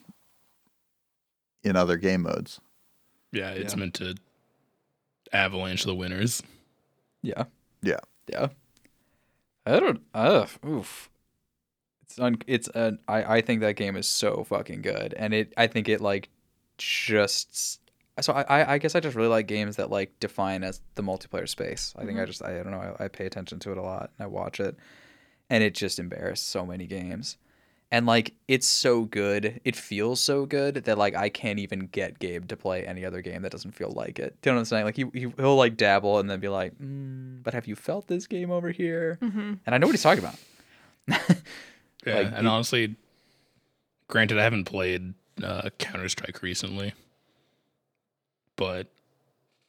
in 1.63 1.77
other 1.77 1.97
game 1.97 2.23
modes. 2.23 2.61
Yeah, 3.33 3.51
it's 3.51 3.75
Yeah. 3.75 3.79
meant 3.79 3.95
to 3.95 4.17
avalanche 5.33 5.85
the 5.85 5.95
winners. 5.95 6.43
Yeah. 7.23 7.45
Yeah. 7.83 8.01
Yeah. 8.29 8.49
I 9.67 9.79
don't. 9.81 10.01
Uh, 10.15 10.47
oof. 10.67 11.11
It's 12.03 12.19
un. 12.19 12.37
It's 12.47 12.69
an. 12.69 12.99
I. 13.07 13.37
I 13.37 13.41
think 13.41 13.61
that 13.61 13.77
game 13.77 13.97
is 13.97 14.07
so 14.07 14.45
fucking 14.45 14.83
good, 14.83 15.15
and 15.15 15.33
it. 15.35 15.53
I 15.57 15.67
think 15.67 15.89
it 15.89 16.01
like, 16.01 16.29
just. 16.79 17.81
So 18.21 18.33
I. 18.33 18.43
I- 18.43 18.73
I 18.75 18.79
guess 18.79 18.95
I 18.95 19.01
just 19.01 19.17
really 19.17 19.29
like 19.29 19.47
games 19.47 19.77
that 19.77 19.91
like 19.91 20.19
define 20.19 20.65
as 20.65 20.81
the 20.95 21.03
multiplayer 21.03 21.49
space. 21.49 21.95
I 21.97 22.05
think 22.05 22.19
I 22.19 22.25
just. 22.25 22.43
I, 22.43 22.55
don't 22.55 22.71
know. 22.73 22.97
I, 22.99 23.05
I 23.05 23.09
pay 23.09 23.27
attention 23.27 23.59
to 23.61 23.73
it 23.73 23.79
a 23.79 23.83
lot. 23.83 24.11
And 24.19 24.25
I 24.25 24.27
watch 24.29 24.61
it, 24.61 24.77
and 25.51 25.63
it 25.63 25.75
just 25.75 25.99
embarrassed 25.99 26.49
so 26.49 26.65
many 26.67 26.87
games. 26.87 27.37
And 27.93 28.07
like 28.07 28.35
it's 28.47 28.69
so 28.69 29.03
good, 29.05 29.61
it 29.65 29.75
feels 29.75 30.21
so 30.21 30.47
good 30.47 30.77
that 30.85 30.97
like 30.97 31.17
I 31.17 31.29
can't 31.29 31.59
even 31.59 31.89
get 31.89 32.21
Gabe 32.21 32.47
to 32.49 32.57
play 32.57 32.87
any 32.87 33.05
other 33.05 33.21
game 33.21 33.43
that 33.43 33.51
doesn't 33.51 33.73
feel 33.73 33.91
like 33.91 34.19
it. 34.21 34.37
Do 34.43 34.51
you 34.51 34.53
know 34.53 34.59
what 34.59 34.61
I'm 34.61 34.65
saying? 34.67 34.85
Like 34.85 34.97
he, 34.97 35.07
he 35.13 35.27
he'll 35.37 35.57
like 35.57 35.77
dabble 35.77 36.21
and 36.21 36.31
then 36.31 36.39
be 36.39 36.47
like, 36.49 36.79
mm, 36.79 37.43
"But 37.43 37.53
have 37.55 37.67
you 37.67 37.75
felt 37.75 38.07
this 38.07 38.29
game 38.29 38.53
over 38.53 38.71
here?" 38.71 39.19
Mm-hmm. 39.21 39.55
And 39.67 39.75
I 39.75 39.79
know 39.79 39.87
what 39.89 39.93
he's 39.95 40.03
talking 40.03 40.23
about. 40.25 40.37
Yeah, 42.07 42.15
Like, 42.15 42.33
and 42.35 42.45
you- 42.45 42.49
honestly, 42.49 42.97
granted, 44.09 44.39
I 44.39 44.43
haven't 44.45 44.65
played 44.65 45.13
uh, 45.45 45.69
Counter 45.79 46.09
Strike 46.09 46.43
recently, 46.43 46.95
but 48.57 48.87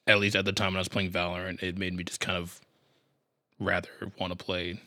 at 0.07 0.19
least 0.19 0.35
at 0.38 0.45
the 0.45 0.53
time 0.53 0.68
when 0.68 0.77
I 0.77 0.80
was 0.80 0.88
playing 0.88 1.11
Valorant, 1.11 1.61
it 1.61 1.77
made 1.77 1.93
me 1.93 2.03
just 2.06 2.22
kind 2.22 2.38
of 2.38 2.61
rather 3.60 3.89
want 4.19 4.31
to 4.31 4.41
play 4.41 4.80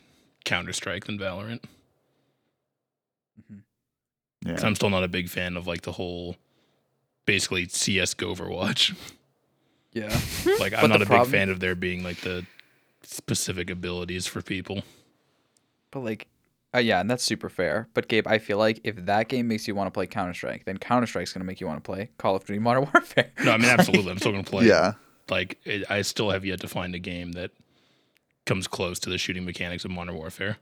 Counter 0.44 0.72
Strike 0.72 1.04
than 1.04 1.18
Valorant. 1.18 1.64
Yeah. 4.44 4.52
'Cause 4.54 4.64
I'm 4.64 4.74
still 4.74 4.90
not 4.90 5.04
a 5.04 5.08
big 5.08 5.28
fan 5.28 5.56
of 5.56 5.66
like 5.66 5.82
the 5.82 5.92
whole 5.92 6.36
basically 7.26 7.66
CS 7.68 8.14
go 8.14 8.34
Overwatch. 8.34 8.94
Yeah. 9.92 10.08
Like 10.58 10.74
I'm 10.74 10.88
not 10.90 11.02
a 11.02 11.06
problem- 11.06 11.30
big 11.30 11.38
fan 11.38 11.50
of 11.50 11.60
there 11.60 11.76
being 11.76 12.02
like 12.02 12.16
the 12.22 12.44
specific 13.04 13.70
abilities 13.70 14.26
for 14.26 14.42
people. 14.42 14.82
But 15.92 16.00
like, 16.00 16.26
uh, 16.74 16.78
yeah, 16.80 16.98
and 17.00 17.08
that's 17.08 17.22
super 17.22 17.48
fair. 17.48 17.86
But 17.94 18.08
Gabe, 18.08 18.26
I 18.26 18.38
feel 18.38 18.58
like 18.58 18.80
if 18.82 18.96
that 19.06 19.28
game 19.28 19.46
makes 19.46 19.68
you 19.68 19.76
want 19.76 19.86
to 19.86 19.92
play 19.92 20.08
Counter 20.08 20.34
Strike, 20.34 20.64
then 20.64 20.78
Counter 20.78 21.06
Strike's 21.06 21.32
gonna 21.32 21.44
make 21.44 21.60
you 21.60 21.68
want 21.68 21.78
to 21.84 21.88
play 21.88 22.10
Call 22.18 22.34
of 22.34 22.44
Duty 22.44 22.58
Modern 22.58 22.82
Warfare. 22.92 23.30
No, 23.44 23.52
I 23.52 23.56
mean 23.56 23.68
absolutely. 23.70 24.10
I'm 24.10 24.18
still 24.18 24.32
gonna 24.32 24.42
play. 24.42 24.66
yeah. 24.66 24.94
Like 25.30 25.58
it, 25.64 25.84
I 25.88 26.02
still 26.02 26.30
have 26.30 26.44
yet 26.44 26.60
to 26.62 26.66
find 26.68 26.92
a 26.96 26.98
game 26.98 27.30
that 27.32 27.52
comes 28.46 28.66
close 28.66 28.98
to 28.98 29.10
the 29.10 29.16
shooting 29.16 29.44
mechanics 29.44 29.84
of 29.84 29.92
Modern 29.92 30.16
Warfare. 30.16 30.56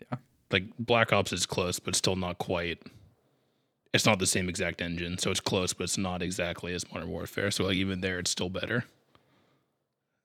Yeah. 0.00 0.18
Like 0.50 0.64
Black 0.78 1.12
Ops 1.12 1.32
is 1.32 1.46
close, 1.46 1.78
but 1.78 1.94
still 1.94 2.16
not 2.16 2.38
quite. 2.38 2.80
It's 3.92 4.06
not 4.06 4.18
the 4.18 4.26
same 4.26 4.48
exact 4.48 4.80
engine, 4.82 5.18
so 5.18 5.30
it's 5.30 5.40
close, 5.40 5.72
but 5.72 5.84
it's 5.84 5.98
not 5.98 6.22
exactly 6.22 6.74
as 6.74 6.90
Modern 6.92 7.08
Warfare. 7.10 7.50
So 7.50 7.64
like 7.64 7.76
even 7.76 8.00
there, 8.00 8.18
it's 8.18 8.30
still 8.30 8.50
better. 8.50 8.84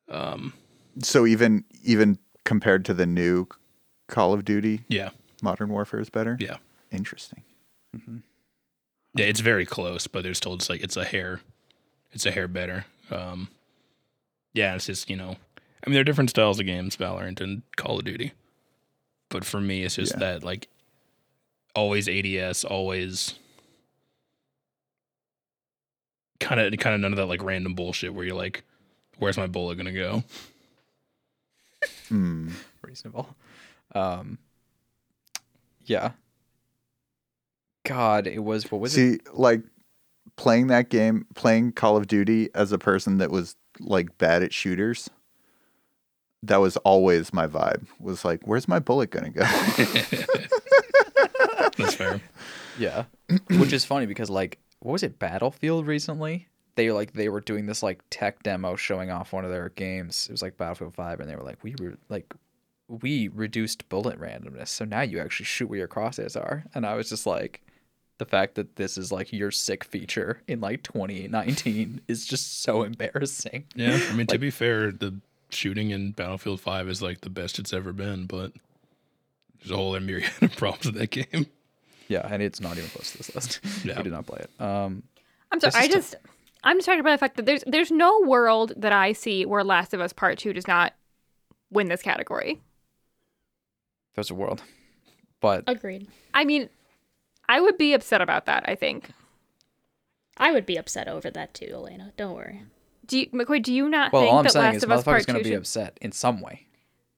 Um. 0.10 0.54
So 1.02 1.26
even 1.26 1.64
even 1.84 2.20
compared 2.44 2.86
to 2.86 2.94
the 2.94 3.06
new 3.06 3.48
Call 4.08 4.34
of 4.34 4.46
Duty, 4.46 4.82
Yeah. 4.90 5.10
Modern 5.42 5.70
Warfare 5.70 6.00
is 6.00 6.10
better. 6.10 6.38
Yeah. 6.40 6.58
Interesting. 6.92 7.44
Mm-hmm. 7.96 8.18
Yeah, 9.16 9.26
it's 9.26 9.40
very 9.40 9.66
close, 9.66 10.08
but 10.08 10.24
there's 10.24 10.38
still 10.38 10.56
just 10.58 10.70
like 10.70 10.82
it's 10.84 10.98
a 10.98 11.06
hair, 11.06 11.42
it's 12.12 12.26
a 12.26 12.32
hair 12.32 12.48
better. 12.48 12.86
Um, 13.12 13.48
yeah, 14.54 14.76
it's 14.76 14.86
just 14.88 15.10
you 15.10 15.16
know, 15.16 15.36
I 15.58 15.88
mean, 15.90 15.94
there 15.94 16.02
are 16.02 16.06
different 16.06 16.30
styles 16.30 16.60
of 16.60 16.66
games, 16.66 16.96
Valorant 16.98 17.40
and 17.42 17.62
Call 17.76 18.00
of 18.00 18.06
Duty, 18.06 18.34
but 19.34 19.44
for 19.44 19.60
me, 19.60 19.84
it's 19.84 19.96
just 19.96 20.14
Yeah. 20.14 20.20
that 20.20 20.44
like 20.44 20.70
always 21.76 22.08
ADS, 22.08 22.64
always 22.64 23.34
kind 26.40 26.62
of 26.62 26.78
kind 26.80 26.96
of 26.96 27.02
none 27.02 27.12
of 27.14 27.18
that 27.18 27.26
like 27.26 27.44
random 27.44 27.74
bullshit 27.74 28.14
where 28.14 28.26
you're 28.26 28.36
like, 28.36 28.64
where's 29.18 29.38
my 29.38 29.48
bullet 29.48 29.76
gonna 29.78 29.92
go? 29.92 30.24
Hmm. 32.08 32.50
Reasonable. 32.82 33.36
Um. 33.94 34.38
Yeah. 35.86 36.12
God, 37.86 38.28
it 38.28 38.40
was 38.44 38.72
what 38.72 38.80
was 38.80 38.96
it? 38.96 38.96
See, 38.96 39.20
like 39.34 39.62
playing 40.38 40.68
that 40.68 40.90
game, 40.90 41.26
playing 41.36 41.74
Call 41.74 41.98
of 41.98 42.08
Duty 42.08 42.50
as 42.56 42.72
a 42.72 42.78
person 42.78 43.18
that 43.18 43.32
was 43.32 43.56
like 43.80 44.18
bad 44.18 44.44
at 44.44 44.54
shooters. 44.54 45.10
That 46.44 46.58
was 46.58 46.78
always 46.78 47.34
my 47.34 47.48
vibe. 47.48 47.88
Was 48.00 48.24
like, 48.26 48.42
where's 48.46 48.68
my 48.68 48.80
bullet 48.80 49.10
gonna 49.10 49.30
go? 49.30 49.42
That's 51.78 51.96
fair. 51.96 52.22
Yeah. 52.78 53.06
Which 53.50 53.74
is 53.74 53.86
funny 53.86 54.06
because 54.06 54.30
like 54.30 54.60
what 54.80 54.92
was 54.92 55.04
it 55.04 55.18
Battlefield 55.20 55.88
recently? 55.88 56.48
They 56.76 56.92
like 56.92 57.14
they 57.14 57.30
were 57.30 57.42
doing 57.42 57.66
this 57.66 57.82
like 57.82 58.02
tech 58.10 58.44
demo 58.44 58.76
showing 58.76 59.10
off 59.10 59.32
one 59.32 59.46
of 59.46 59.52
their 59.52 59.70
games. 59.70 60.28
It 60.30 60.32
was 60.34 60.42
like 60.42 60.58
Battlefield 60.58 60.94
5 60.94 61.20
and 61.20 61.30
they 61.30 61.36
were 61.36 61.44
like 61.44 61.64
we 61.64 61.76
were 61.80 61.98
like 62.10 62.34
we 62.88 63.30
reduced 63.30 63.88
bullet 63.90 64.20
randomness. 64.20 64.68
So 64.68 64.86
now 64.86 65.02
you 65.02 65.20
actually 65.20 65.46
shoot 65.46 65.70
where 65.70 65.80
your 65.80 65.88
crosshairs 65.88 66.36
are. 66.36 66.66
And 66.76 66.86
I 66.86 66.96
was 66.96 67.10
just 67.10 67.26
like 67.26 67.62
the 68.18 68.26
fact 68.26 68.56
that 68.56 68.76
this 68.76 68.98
is 68.98 69.12
like 69.12 69.34
your 69.34 69.52
sick 69.52 69.84
feature 69.84 70.42
in 70.48 70.62
like 70.62 70.84
2019 70.84 72.02
is 72.08 72.26
just 72.26 72.62
so 72.64 72.84
embarrassing. 72.84 73.66
Yeah, 73.76 74.00
I 74.10 74.14
mean 74.14 74.28
to 74.28 74.38
be 74.38 74.52
fair, 74.52 74.92
the 74.92 75.20
shooting 75.54 75.92
in 75.92 76.12
Battlefield 76.12 76.60
Five 76.62 76.88
is 76.90 77.02
like 77.02 77.22
the 77.22 77.30
best 77.30 77.60
it's 77.60 77.74
ever 77.74 77.94
been, 77.94 78.26
but 78.26 78.52
there's 79.60 79.72
a 79.72 79.76
whole 79.76 79.98
myriad 80.00 80.30
of 80.42 80.56
problems 80.56 80.86
with 80.86 80.96
that 80.96 81.10
game. 81.12 81.48
Yeah, 82.08 82.28
and 82.30 82.44
it's 82.44 82.60
not 82.60 82.78
even 82.78 82.90
close 82.90 83.12
to 83.12 83.18
this 83.18 83.34
list. 83.36 83.60
Yeah. 83.86 83.98
We 83.98 84.04
did 84.04 84.12
not 84.14 84.26
play 84.26 84.40
it. 84.42 84.62
Um 84.62 85.04
I'm 85.52 85.60
sorry. 85.60 85.74
I 85.76 85.82
is 85.84 85.88
tough. 85.88 85.96
just 85.96 86.16
I'm 86.64 86.78
just 86.78 86.86
talking 86.86 87.00
about 87.02 87.12
the 87.12 87.18
fact 87.18 87.36
that 87.38 87.46
there's 87.46 87.64
there's 87.68 87.92
no 87.92 88.22
world 88.22 88.74
that 88.78 88.92
I 88.94 89.14
see 89.14 89.46
where 89.46 89.64
Last 89.64 89.94
of 89.94 90.02
Us 90.02 90.14
Part 90.14 90.38
Two 90.38 90.54
does 90.54 90.68
not 90.68 90.94
win 91.72 91.88
this 91.90 92.02
category. 92.02 92.62
there's 94.16 94.30
a 94.30 94.36
world. 94.36 94.62
But 95.42 95.64
Agreed. 95.68 96.08
I 96.34 96.46
mean, 96.46 96.70
I 97.50 97.60
would 97.60 97.78
be 97.78 97.94
upset 97.94 98.22
about 98.22 98.46
that. 98.46 98.64
I 98.68 98.76
think. 98.76 99.10
I 100.38 100.52
would 100.52 100.66
be 100.66 100.78
upset 100.78 101.08
over 101.08 101.30
that 101.32 101.54
too, 101.54 101.70
Elena. 101.72 102.14
Don't 102.18 102.34
worry. 102.36 102.64
Do 103.06 103.20
you, 103.20 103.28
McCoy? 103.28 103.62
Do 103.62 103.74
you 103.74 103.90
not 103.90 104.12
Well, 104.14 104.22
think 104.24 104.32
all 104.34 104.40
I'm 104.40 104.44
that 104.46 104.52
saying 104.54 104.66
Last 104.66 104.76
is 104.78 104.84
of 104.84 104.92
Us 104.92 105.04
Part 105.04 105.18
motherfucker's 105.22 105.26
gonna 105.26 105.40
be 105.40 105.46
should- 105.50 105.58
upset 105.58 105.98
in 106.02 106.12
some 106.12 106.40
way. 106.42 106.68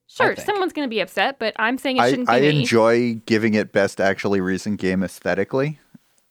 Sure, 0.07 0.33
think. 0.35 0.45
someone's 0.45 0.71
gonna 0.73 0.87
be 0.87 0.99
upset, 0.99 1.39
but 1.39 1.53
I'm 1.57 1.77
saying 1.77 1.97
it 1.97 2.01
I, 2.01 2.09
shouldn't 2.09 2.27
be 2.29 2.33
I 2.33 2.39
me. 2.41 2.59
enjoy 2.61 3.13
giving 3.25 3.53
it 3.53 3.71
best 3.71 3.99
actually 3.99 4.39
recent 4.41 4.79
game 4.79 5.03
aesthetically, 5.03 5.79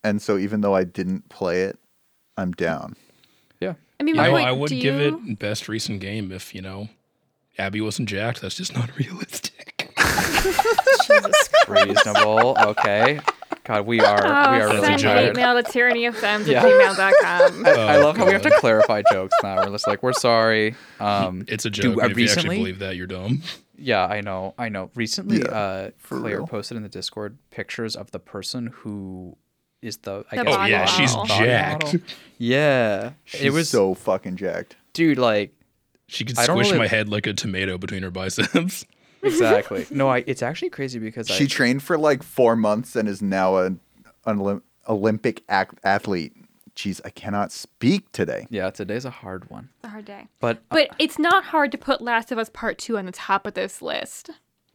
and 0.03 0.23
so 0.23 0.39
even 0.39 0.61
though 0.63 0.75
I 0.75 0.85
didn't 0.85 1.29
play 1.29 1.63
it, 1.63 1.79
I'm 2.37 2.53
down. 2.53 2.97
Yeah. 3.61 3.75
I 4.01 4.03
mean, 4.05 4.15
You 4.17 4.23
know, 4.23 4.33
McCoy, 4.33 4.45
I 4.45 4.53
would 4.53 4.69
do 4.71 4.81
give 4.81 5.01
you- 5.01 5.23
it 5.29 5.39
best 5.39 5.69
recent 5.69 6.01
game 6.01 6.33
if 6.33 6.55
you 6.55 6.63
know 6.63 6.89
Abby 7.59 7.81
wasn't 7.81 8.09
jacked. 8.09 8.41
That's 8.41 8.55
just 8.57 8.75
not 8.75 8.97
realistic. 8.99 9.93
Jesus 11.07 11.51
Reasonable. 11.69 12.57
Okay. 12.59 13.21
God, 13.65 13.87
we 13.87 13.99
are 14.01 14.23
we 14.23 14.29
Oh, 14.29 14.31
are 14.31 14.69
really 14.69 14.81
send 14.83 14.99
joke. 15.01 15.13
tired. 15.15 15.25
hate 15.27 15.37
mail 15.37 15.63
to 15.63 15.69
tyrannyofems 15.71 16.47
Yeah. 16.47 16.65
at 16.65 16.97
gmail.com. 16.97 17.67
I, 17.67 17.71
I 17.71 17.97
Oh, 17.97 18.01
love 18.05 18.17
how 18.17 18.27
we 18.27 18.33
have 18.33 18.43
to 18.43 18.51
clarify 18.61 19.03
jokes 19.11 19.35
now. 19.43 19.57
We're 19.65 19.71
just 19.73 19.87
like, 19.87 20.03
we're 20.03 20.13
sorry. 20.13 20.75
Um, 21.01 21.45
It's 21.49 21.65
a 21.65 21.71
do- 21.71 21.83
joke. 21.83 21.99
uh, 21.99 22.01
and 22.03 22.13
if 22.13 22.19
you 22.19 22.25
actually 22.25 22.37
recently? 22.43 22.57
believe 22.59 22.79
that, 22.81 22.97
you're 22.97 23.07
dumb. 23.07 23.43
Yeah, 23.77 24.05
I 24.07 24.21
know, 24.21 24.55
I 24.59 24.69
know. 24.69 24.91
Recently, 24.95 25.39
Yeah, 25.39 25.45
uh, 25.47 25.91
for 25.97 26.21
Claire 26.21 26.37
real. 26.39 26.47
posted 26.47 26.77
in 26.77 26.83
the 26.83 26.89
Discord 26.89 27.39
pictures 27.51 27.97
of 27.97 28.11
the 28.13 28.19
person 28.21 28.69
who 28.69 29.37
is 29.83 29.97
the. 29.99 30.25
I 30.31 30.37
The 30.37 30.45
guess 30.45 30.55
Oh 30.59 30.65
yeah, 30.67 30.85
she's 30.85 31.13
model. 31.15 31.29
body 31.37 31.45
jacked. 31.47 31.85
model. 31.85 32.01
Yeah, 32.39 33.11
She's 33.25 33.41
it 33.43 33.51
was 33.53 33.69
so 33.71 33.95
fucking 33.95 34.37
jacked. 34.37 34.77
dude. 34.93 35.19
Like 35.19 35.55
She 36.07 36.25
could 36.25 36.37
squish 36.37 36.67
really- 36.69 36.79
my 36.79 36.87
head 36.87 37.09
like 37.09 37.27
a 37.27 37.33
tomato 37.33 37.77
between 37.79 38.03
her 38.03 38.11
biceps. 38.11 38.85
exactly. 39.25 39.87
no, 39.91 40.09
I. 40.09 40.25
It's 40.27 40.43
actually 40.43 40.71
crazy 40.71 40.99
because 40.99 41.29
She 41.29 41.45
I, 41.45 41.47
trained 41.47 41.83
for 41.83 41.97
like 41.99 42.23
four 42.23 42.57
months 42.57 42.97
and 42.97 43.09
is 43.09 43.21
now 43.23 43.57
an, 43.59 43.81
an 44.27 44.61
Olympic 44.89 45.43
ac- 45.49 45.71
athlete. 45.83 46.33
Jeez, 46.77 47.01
I 47.05 47.11
cannot 47.11 47.53
speak 47.53 48.11
today. 48.11 48.49
yeah, 48.51 48.69
today's 48.71 49.05
a 49.05 49.11
hard 49.11 49.49
one, 49.49 49.69
It's 49.77 49.85
a 49.85 49.89
hard 49.91 50.05
day. 50.07 50.27
but 50.41 50.61
But 50.71 50.89
it's 50.99 51.21
not 51.21 51.45
hard 51.45 51.71
to 51.71 51.79
put 51.79 52.01
Last 52.03 52.33
of 52.33 52.39
Us 52.39 52.49
Part 52.49 52.79
2 52.79 52.99
on 52.99 53.07
the 53.07 53.13
top 53.13 53.47
of 53.47 53.55
this 53.55 53.81
list. 53.81 54.31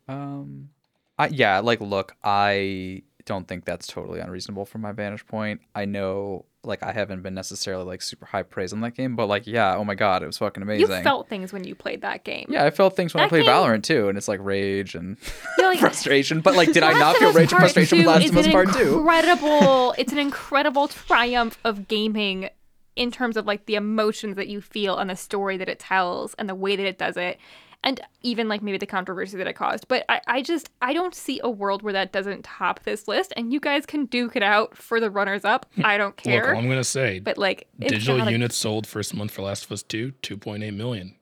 Um, 0.07 0.69
I, 1.17 1.27
yeah, 1.27 1.59
like, 1.59 1.81
look, 1.81 2.15
I 2.23 3.03
don't 3.29 3.47
think 3.47 3.63
that's 3.63 3.85
totally 3.85 4.19
unreasonable 4.19 4.65
from 4.65 4.81
my 4.81 4.91
vantage 4.91 5.25
point. 5.27 5.61
I 5.75 5.85
know, 5.85 6.45
like, 6.63 6.81
I 6.81 6.91
haven't 6.91 7.21
been 7.21 7.35
necessarily 7.35 7.85
like 7.85 8.01
super 8.01 8.25
high 8.25 8.41
praise 8.41 8.73
on 8.73 8.81
that 8.81 8.95
game, 8.95 9.15
but 9.15 9.27
like, 9.27 9.45
yeah, 9.45 9.75
oh 9.75 9.83
my 9.83 9.93
god, 9.93 10.23
it 10.23 10.25
was 10.25 10.39
fucking 10.39 10.63
amazing. 10.63 10.89
You 10.89 11.03
felt 11.03 11.29
things 11.29 11.53
when 11.53 11.63
you 11.63 11.75
played 11.75 12.01
that 12.01 12.23
game. 12.23 12.47
yeah, 12.49 12.65
I 12.65 12.71
felt 12.71 12.95
things 12.95 13.13
when 13.13 13.23
I 13.23 13.29
played 13.29 13.45
game- 13.45 13.53
Valorant 13.53 13.83
too, 13.83 14.09
and 14.09 14.17
it's 14.17 14.27
like 14.27 14.39
rage 14.41 14.95
and 14.95 15.15
like, 15.59 15.79
frustration. 15.79 16.41
But 16.41 16.55
like, 16.55 16.73
did 16.73 16.81
I 16.81 16.93
not 16.99 17.17
feel 17.17 17.31
rage 17.31 17.51
and 17.51 17.59
frustration 17.59 17.99
with 17.99 18.05
2 18.05 18.09
Last 18.09 18.29
of 18.29 18.37
Us 18.37 18.47
Part 18.47 18.73
Two? 18.73 18.97
Incredible. 18.97 19.93
it's 19.99 20.11
an 20.11 20.17
incredible 20.17 20.87
triumph 20.87 21.59
of 21.63 21.87
gaming 21.87 22.49
in 22.95 23.11
terms 23.11 23.37
of 23.37 23.45
like 23.45 23.67
the 23.67 23.75
emotions 23.75 24.35
that 24.35 24.47
you 24.47 24.59
feel 24.59 24.97
and 24.97 25.11
the 25.11 25.15
story 25.15 25.55
that 25.57 25.69
it 25.69 25.77
tells 25.77 26.33
and 26.33 26.49
the 26.49 26.55
way 26.55 26.75
that 26.75 26.85
it 26.85 26.97
does 26.97 27.15
it. 27.15 27.37
And 27.81 28.01
even 28.21 28.49
like 28.49 28.61
maybe 28.61 28.77
the 28.77 28.85
controversy 28.85 29.37
that 29.37 29.47
it 29.47 29.53
caused. 29.53 29.87
But 29.87 30.03
I, 30.09 30.19
I 30.27 30.41
just 30.41 30.69
I 30.81 30.91
don't 30.93 31.15
see 31.15 31.39
a 31.43 31.49
world 31.49 31.81
where 31.81 31.93
that 31.93 32.11
doesn't 32.11 32.43
top 32.43 32.83
this 32.83 33.07
list. 33.07 33.31
And 33.37 33.53
you 33.53 33.59
guys 33.61 33.85
can 33.85 34.05
duke 34.05 34.35
it 34.35 34.43
out 34.43 34.75
for 34.75 34.99
the 34.99 35.09
runners 35.09 35.45
up. 35.45 35.65
Hmm. 35.75 35.85
I 35.85 35.97
don't 35.97 36.09
Look, 36.09 36.17
care. 36.17 36.53
all 36.53 36.61
I'm 36.61 36.67
gonna 36.67 36.83
say, 36.83 37.19
but 37.19 37.37
like 37.37 37.67
digital 37.79 38.17
gotta- 38.17 38.31
units 38.31 38.57
sold 38.57 38.85
first 38.85 39.13
month 39.13 39.31
for 39.31 39.43
Last 39.43 39.63
of 39.65 39.71
Us 39.71 39.83
2, 39.83 40.11
2.8 40.21 40.75
million. 40.75 41.15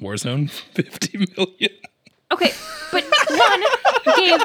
Warzone, 0.00 0.50
50 0.74 1.18
million. 1.36 1.70
Okay, 2.32 2.52
but 2.92 3.04
one 3.30 3.62
game 4.16 4.38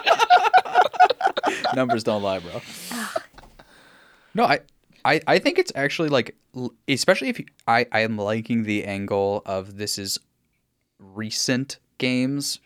Numbers 1.76 2.04
don't 2.04 2.22
lie, 2.24 2.40
bro. 2.40 2.62
no, 4.34 4.44
I, 4.46 4.60
I, 5.06 5.22
I 5.28 5.40
think 5.40 5.60
it's 5.60 5.72
actually 5.76 6.10
like, 6.10 6.36
especially 6.88 7.30
if 7.30 7.40
you, 7.40 7.46
I, 7.68 7.86
I 7.92 8.02
am 8.02 8.18
liking 8.18 8.64
the 8.64 8.86
angle 8.86 9.42
of 9.46 9.78
this 9.78 9.98
is 9.98 10.20
recent 11.00 11.80
games, 11.98 12.60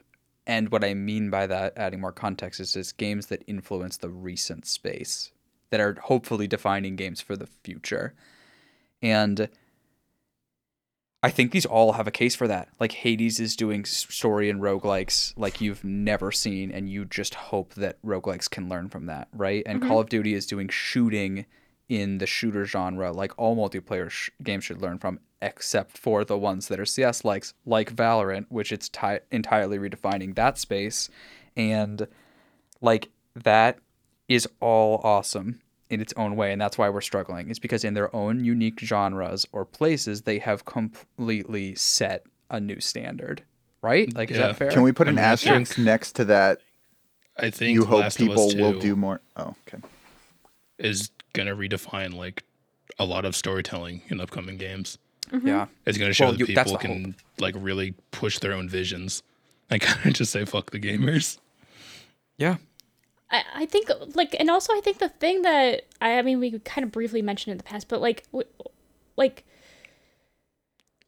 and 0.45 0.69
what 0.69 0.83
I 0.83 0.93
mean 0.93 1.29
by 1.29 1.47
that, 1.47 1.73
adding 1.75 2.01
more 2.01 2.11
context, 2.11 2.59
is 2.59 2.73
just 2.73 2.97
games 2.97 3.27
that 3.27 3.43
influence 3.47 3.97
the 3.97 4.09
recent 4.09 4.65
space 4.65 5.31
that 5.69 5.79
are 5.79 5.97
hopefully 6.03 6.47
defining 6.47 6.95
games 6.95 7.21
for 7.21 7.35
the 7.35 7.47
future, 7.47 8.13
and. 9.01 9.49
I 11.23 11.31
think 11.31 11.51
these 11.51 11.65
all 11.65 11.93
have 11.93 12.07
a 12.07 12.11
case 12.11 12.35
for 12.35 12.47
that. 12.47 12.69
Like 12.79 12.91
Hades 12.91 13.39
is 13.39 13.55
doing 13.55 13.85
story 13.85 14.51
and 14.51 14.61
roguelikes 14.61 15.33
like 15.35 15.59
you've 15.59 15.83
never 15.83 16.31
seen, 16.31 16.71
and 16.71 16.87
you 16.87 17.05
just 17.05 17.33
hope 17.33 17.73
that 17.73 17.99
roguelikes 18.03 18.47
can 18.47 18.69
learn 18.69 18.87
from 18.87 19.07
that, 19.07 19.27
right? 19.33 19.63
And 19.65 19.79
mm-hmm. 19.79 19.89
Call 19.89 19.99
of 19.99 20.09
Duty 20.09 20.35
is 20.35 20.45
doing 20.45 20.69
shooting 20.69 21.47
in 21.89 22.19
the 22.19 22.27
shooter 22.27 22.65
genre 22.65 23.11
like 23.11 23.31
all 23.37 23.55
multiplayer 23.55 24.09
sh- 24.09 24.29
games 24.43 24.63
should 24.65 24.81
learn 24.81 24.99
from, 24.99 25.19
except 25.41 25.97
for 25.97 26.23
the 26.26 26.38
ones 26.38 26.68
that 26.68 26.80
are 26.80 26.85
CS 26.85 27.23
likes, 27.23 27.53
like 27.65 27.95
Valorant, 27.95 28.45
which 28.49 28.72
it's 28.72 28.89
ti- 28.89 29.19
entirely 29.31 29.77
redefining 29.77 30.35
that 30.35 30.57
space. 30.57 31.09
And 31.55 32.07
like 32.81 33.09
that 33.35 33.77
is 34.27 34.47
all 34.59 34.99
awesome 35.03 35.61
in 35.89 36.01
its 36.01 36.14
own 36.18 36.35
way 36.35 36.51
and 36.51 36.59
that's 36.59 36.77
why 36.77 36.89
we're 36.89 36.99
struggling 36.99 37.49
it's 37.49 37.59
because 37.59 37.85
in 37.85 37.93
their 37.93 38.14
own 38.14 38.43
unique 38.43 38.77
genres 38.81 39.47
or 39.53 39.64
places 39.64 40.23
they 40.23 40.38
have 40.38 40.65
completely 40.65 41.73
set 41.76 42.26
a 42.51 42.59
new 42.59 42.77
standard 42.81 43.41
right 43.81 44.14
like 44.14 44.30
is 44.30 44.35
Yeah. 44.38 44.47
that 44.47 44.57
fair 44.57 44.69
Can 44.69 44.81
we 44.81 44.91
put 44.91 45.07
I 45.07 45.11
an 45.11 45.15
mean, 45.15 45.23
asterisk 45.23 45.76
think- 45.76 45.85
next 45.85 46.11
to 46.18 46.26
that? 46.26 46.59
I 47.38 47.49
think 47.49 47.73
You 47.73 47.85
hope 47.85 48.01
Last 48.01 48.18
people 48.18 48.47
will 48.57 48.77
do 48.77 48.97
more. 48.97 49.22
Oh, 49.38 49.55
okay. 49.73 49.81
is 50.77 51.09
gonna 51.34 51.55
redefine 51.55 52.14
like 52.14 52.43
a 52.99 53.05
lot 53.05 53.23
of 53.23 53.34
storytelling 53.35 54.01
in 54.09 54.19
upcoming 54.19 54.57
games. 54.57 54.97
Mm-hmm. 55.31 55.47
yeah 55.47 55.65
It's 55.85 55.97
gonna 55.97 56.13
show 56.13 56.25
Well, 56.25 56.33
that 56.33 56.39
you- 56.39 56.45
people 56.47 56.71
the 56.73 56.77
can 56.77 57.15
like 57.39 57.55
really 57.57 57.93
push 58.11 58.39
their 58.39 58.53
own 58.53 58.69
visions. 58.69 59.23
and 59.69 59.81
kind 59.81 60.05
of 60.05 60.13
just 60.13 60.31
say 60.31 60.45
fuck 60.45 60.71
the 60.71 60.79
gamers. 60.79 61.37
yeah 62.37 62.55
I, 63.29 63.43
I 63.55 63.65
think 63.65 63.89
like 64.15 64.35
and 64.39 64.49
also 64.49 64.73
I 64.73 64.79
think 64.81 64.99
the 64.99 65.09
thing 65.09 65.41
that 65.41 65.81
I, 66.01 66.19
I 66.19 66.21
mean 66.21 66.39
we 66.39 66.57
kind 66.59 66.85
of 66.85 66.91
briefly 66.91 67.21
mentioned 67.21 67.51
in 67.51 67.57
the 67.57 67.63
past 67.65 67.87
but 67.89 67.99
like 68.01 68.23
w- 68.31 68.47
like 69.17 69.43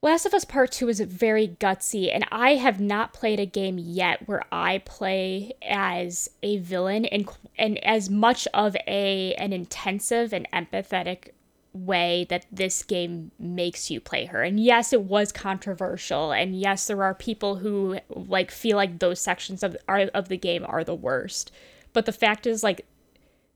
Last 0.02 0.26
of 0.26 0.34
Us 0.34 0.46
Part 0.46 0.72
2 0.72 0.88
is 0.88 1.02
very 1.02 1.48
gutsy 1.60 2.10
and 2.14 2.26
I 2.32 2.56
have 2.56 2.80
not 2.80 3.12
played 3.12 3.38
a 3.40 3.46
game 3.46 3.78
yet 3.78 4.28
where 4.30 4.44
I 4.50 4.78
play 4.86 5.52
as 5.62 6.30
a 6.42 6.58
villain 6.60 7.04
and 7.06 7.28
and 7.58 7.78
as 7.84 8.10
much 8.10 8.48
of 8.54 8.78
a 8.88 9.34
an 9.36 9.52
intensive 9.52 10.32
and 10.34 10.48
empathetic 10.54 11.30
way 11.74 12.26
that 12.30 12.46
this 12.52 12.84
game 12.84 13.32
makes 13.38 13.92
you 13.92 14.00
play 14.00 14.26
her. 14.26 14.42
And 14.42 14.60
yes, 14.60 14.92
it 14.92 15.04
was 15.04 15.32
controversial 15.32 16.32
and 16.32 16.60
yes, 16.60 16.88
there 16.88 17.04
are 17.04 17.14
people 17.14 17.58
who 17.58 18.00
like 18.10 18.52
feel 18.52 18.76
like 18.78 19.00
those 19.00 19.20
sections 19.20 19.64
of 19.64 19.78
are, 19.88 20.02
of 20.14 20.30
the 20.30 20.38
game 20.38 20.66
are 20.68 20.84
the 20.84 20.96
worst. 20.96 21.52
But 21.94 22.06
the 22.06 22.12
fact 22.12 22.48
is 22.48 22.64
like 22.64 22.86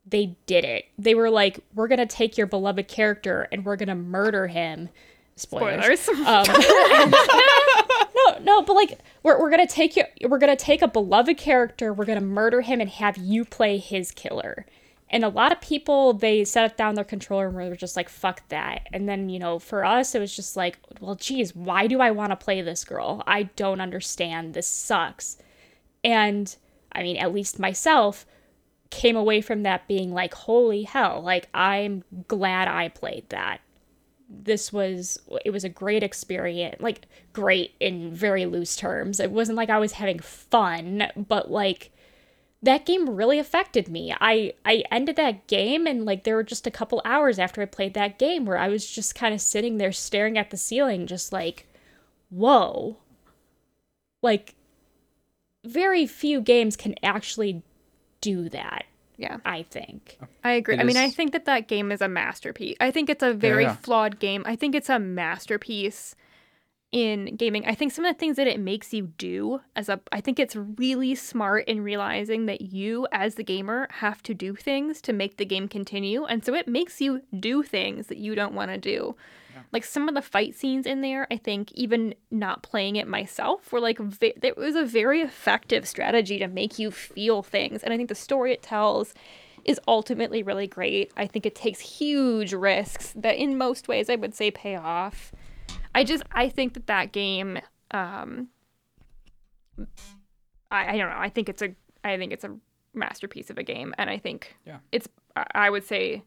they 0.05 0.35
did 0.45 0.65
it. 0.65 0.85
They 0.97 1.15
were 1.15 1.29
like, 1.29 1.59
we're 1.73 1.87
gonna 1.87 2.05
take 2.05 2.37
your 2.37 2.47
beloved 2.47 2.87
character 2.87 3.47
and 3.51 3.65
we're 3.65 3.77
gonna 3.77 3.95
murder 3.95 4.47
him. 4.47 4.89
Spoilers. 5.35 5.99
spoilers. 5.99 6.27
Um, 6.27 6.45
no, 8.15 8.37
no, 8.41 8.61
but 8.61 8.73
like 8.73 8.99
we're 9.23 9.39
we're 9.39 9.49
gonna 9.49 9.65
take 9.65 9.95
you. 9.95 10.03
We're 10.27 10.37
gonna 10.37 10.55
take 10.55 10.81
a 10.81 10.87
beloved 10.87 11.37
character. 11.37 11.93
We're 11.93 12.05
gonna 12.05 12.21
murder 12.21 12.61
him 12.61 12.81
and 12.81 12.89
have 12.89 13.17
you 13.17 13.45
play 13.45 13.77
his 13.77 14.11
killer. 14.11 14.65
And 15.13 15.23
a 15.23 15.29
lot 15.29 15.51
of 15.51 15.61
people 15.61 16.13
they 16.13 16.43
set 16.43 16.75
down 16.75 16.95
their 16.95 17.03
controller 17.03 17.47
and 17.47 17.55
were 17.55 17.75
just 17.75 17.95
like, 17.95 18.09
"Fuck 18.09 18.49
that." 18.49 18.87
And 18.91 19.07
then 19.07 19.29
you 19.29 19.37
know, 19.37 19.59
for 19.59 19.85
us, 19.85 20.15
it 20.15 20.19
was 20.19 20.35
just 20.35 20.57
like, 20.57 20.79
"Well, 20.99 21.13
geez, 21.15 21.55
why 21.55 21.85
do 21.85 22.01
I 22.01 22.09
want 22.09 22.31
to 22.31 22.35
play 22.35 22.61
this 22.61 22.83
girl? 22.83 23.21
I 23.27 23.43
don't 23.43 23.79
understand. 23.79 24.55
This 24.55 24.67
sucks." 24.67 25.37
And 26.03 26.55
I 26.91 27.03
mean, 27.03 27.17
at 27.17 27.31
least 27.31 27.59
myself 27.59 28.25
came 28.89 29.15
away 29.15 29.41
from 29.41 29.61
that 29.63 29.87
being 29.87 30.13
like, 30.13 30.33
"Holy 30.33 30.81
hell!" 30.83 31.21
Like 31.21 31.47
I'm 31.53 32.03
glad 32.27 32.67
I 32.67 32.89
played 32.89 33.29
that 33.29 33.61
this 34.27 34.73
was 34.73 35.19
it 35.45 35.51
was 35.51 35.63
a 35.63 35.69
great 35.69 36.01
experience 36.01 36.81
like 36.81 37.05
great 37.33 37.75
in 37.79 38.11
very 38.11 38.47
loose 38.47 38.75
terms 38.75 39.19
it 39.19 39.29
wasn't 39.29 39.55
like 39.55 39.69
i 39.69 39.77
was 39.77 39.91
having 39.91 40.17
fun 40.17 41.03
but 41.15 41.51
like 41.51 41.91
that 42.63 42.85
game 42.85 43.09
really 43.09 43.37
affected 43.37 43.87
me 43.87 44.13
i 44.19 44.53
i 44.65 44.83
ended 44.89 45.15
that 45.15 45.45
game 45.47 45.85
and 45.85 46.05
like 46.05 46.23
there 46.23 46.35
were 46.35 46.43
just 46.43 46.65
a 46.65 46.71
couple 46.71 47.01
hours 47.05 47.37
after 47.37 47.61
i 47.61 47.65
played 47.65 47.93
that 47.93 48.17
game 48.17 48.45
where 48.45 48.57
i 48.57 48.67
was 48.67 48.89
just 48.89 49.13
kind 49.13 49.33
of 49.33 49.41
sitting 49.41 49.77
there 49.77 49.91
staring 49.91 50.37
at 50.37 50.49
the 50.49 50.57
ceiling 50.57 51.05
just 51.05 51.31
like 51.31 51.67
whoa 52.29 52.97
like 54.21 54.55
very 55.65 56.07
few 56.07 56.41
games 56.41 56.75
can 56.75 56.95
actually 57.03 57.61
do 58.21 58.49
that 58.49 58.85
yeah. 59.17 59.37
i 59.45 59.63
think 59.63 60.17
I 60.43 60.51
agree. 60.51 60.75
It 60.75 60.81
I 60.81 60.83
mean, 60.83 60.97
I 60.97 61.09
think 61.09 61.31
that 61.31 61.45
that 61.45 61.69
game 61.69 61.89
is 61.89 62.01
a 62.01 62.09
masterpiece. 62.09 62.75
I 62.81 62.91
think 62.91 63.09
it's 63.09 63.23
a 63.23 63.33
very 63.33 63.63
yeah. 63.63 63.77
flawed 63.77 64.19
game. 64.19 64.43
I 64.45 64.57
think 64.57 64.75
it's 64.75 64.89
a 64.89 64.99
masterpiece 64.99 66.15
in 66.93 67.35
gaming. 67.35 67.65
I 67.65 67.73
think 67.73 67.91
some 67.91 68.05
of 68.05 68.13
the 68.13 68.19
things 68.19 68.37
that 68.37 68.45
it 68.45 68.59
makes 68.59 68.93
you 68.93 69.07
do 69.17 69.61
as 69.75 69.89
a 69.89 69.99
I 70.11 70.21
think 70.21 70.39
it's 70.39 70.55
really 70.55 71.15
smart 71.15 71.67
in 71.67 71.81
realizing 71.81 72.45
that 72.45 72.61
you 72.61 73.07
as 73.11 73.35
the 73.35 73.43
gamer 73.43 73.87
have 73.89 74.21
to 74.23 74.35
do 74.35 74.55
things 74.55 75.01
to 75.01 75.11
make 75.11 75.37
the 75.37 75.45
game 75.45 75.67
continue. 75.67 76.23
And 76.23 76.45
so 76.45 76.53
it 76.53 76.67
makes 76.67 77.01
you 77.01 77.23
do 77.37 77.63
things 77.63 78.07
that 78.07 78.19
you 78.19 78.35
don't 78.35 78.53
want 78.53 78.71
to 78.71 78.77
do. 78.77 79.15
Like 79.71 79.83
some 79.83 80.07
of 80.07 80.13
the 80.13 80.21
fight 80.21 80.55
scenes 80.55 80.85
in 80.85 81.01
there, 81.01 81.25
I 81.31 81.37
think 81.37 81.71
even 81.71 82.13
not 82.29 82.61
playing 82.61 82.95
it 82.95 83.07
myself 83.07 83.71
were 83.71 83.79
like 83.79 83.99
it 84.21 84.55
was 84.55 84.75
a 84.75 84.85
very 84.85 85.21
effective 85.21 85.87
strategy 85.87 86.37
to 86.37 86.47
make 86.47 86.77
you 86.77 86.91
feel 86.91 87.41
things. 87.41 87.81
And 87.81 87.91
I 87.91 87.97
think 87.97 88.09
the 88.09 88.15
story 88.15 88.53
it 88.53 88.61
tells 88.61 89.15
is 89.65 89.79
ultimately 89.87 90.43
really 90.43 90.67
great. 90.67 91.11
I 91.17 91.25
think 91.25 91.47
it 91.47 91.55
takes 91.55 91.79
huge 91.79 92.53
risks 92.53 93.13
that 93.15 93.37
in 93.37 93.57
most 93.57 93.87
ways 93.87 94.11
I 94.11 94.15
would 94.15 94.35
say 94.35 94.51
pay 94.51 94.75
off. 94.75 95.31
I 95.95 96.03
just 96.03 96.23
I 96.31 96.49
think 96.49 96.73
that 96.73 96.87
that 96.87 97.11
game 97.11 97.59
um 97.91 98.47
I, 100.71 100.93
I 100.93 100.97
don't 100.97 101.09
know. 101.09 101.17
I 101.17 101.29
think 101.29 101.49
it's 101.49 101.61
a 101.61 101.75
I 102.03 102.17
think 102.17 102.31
it's 102.33 102.43
a 102.43 102.55
masterpiece 102.93 103.49
of 103.49 103.57
a 103.57 103.63
game 103.63 103.93
and 103.97 104.09
I 104.09 104.17
think 104.17 104.55
Yeah. 104.65 104.79
it's 104.91 105.07
I 105.35 105.45
I 105.55 105.69
would 105.69 105.83
say 105.85 106.23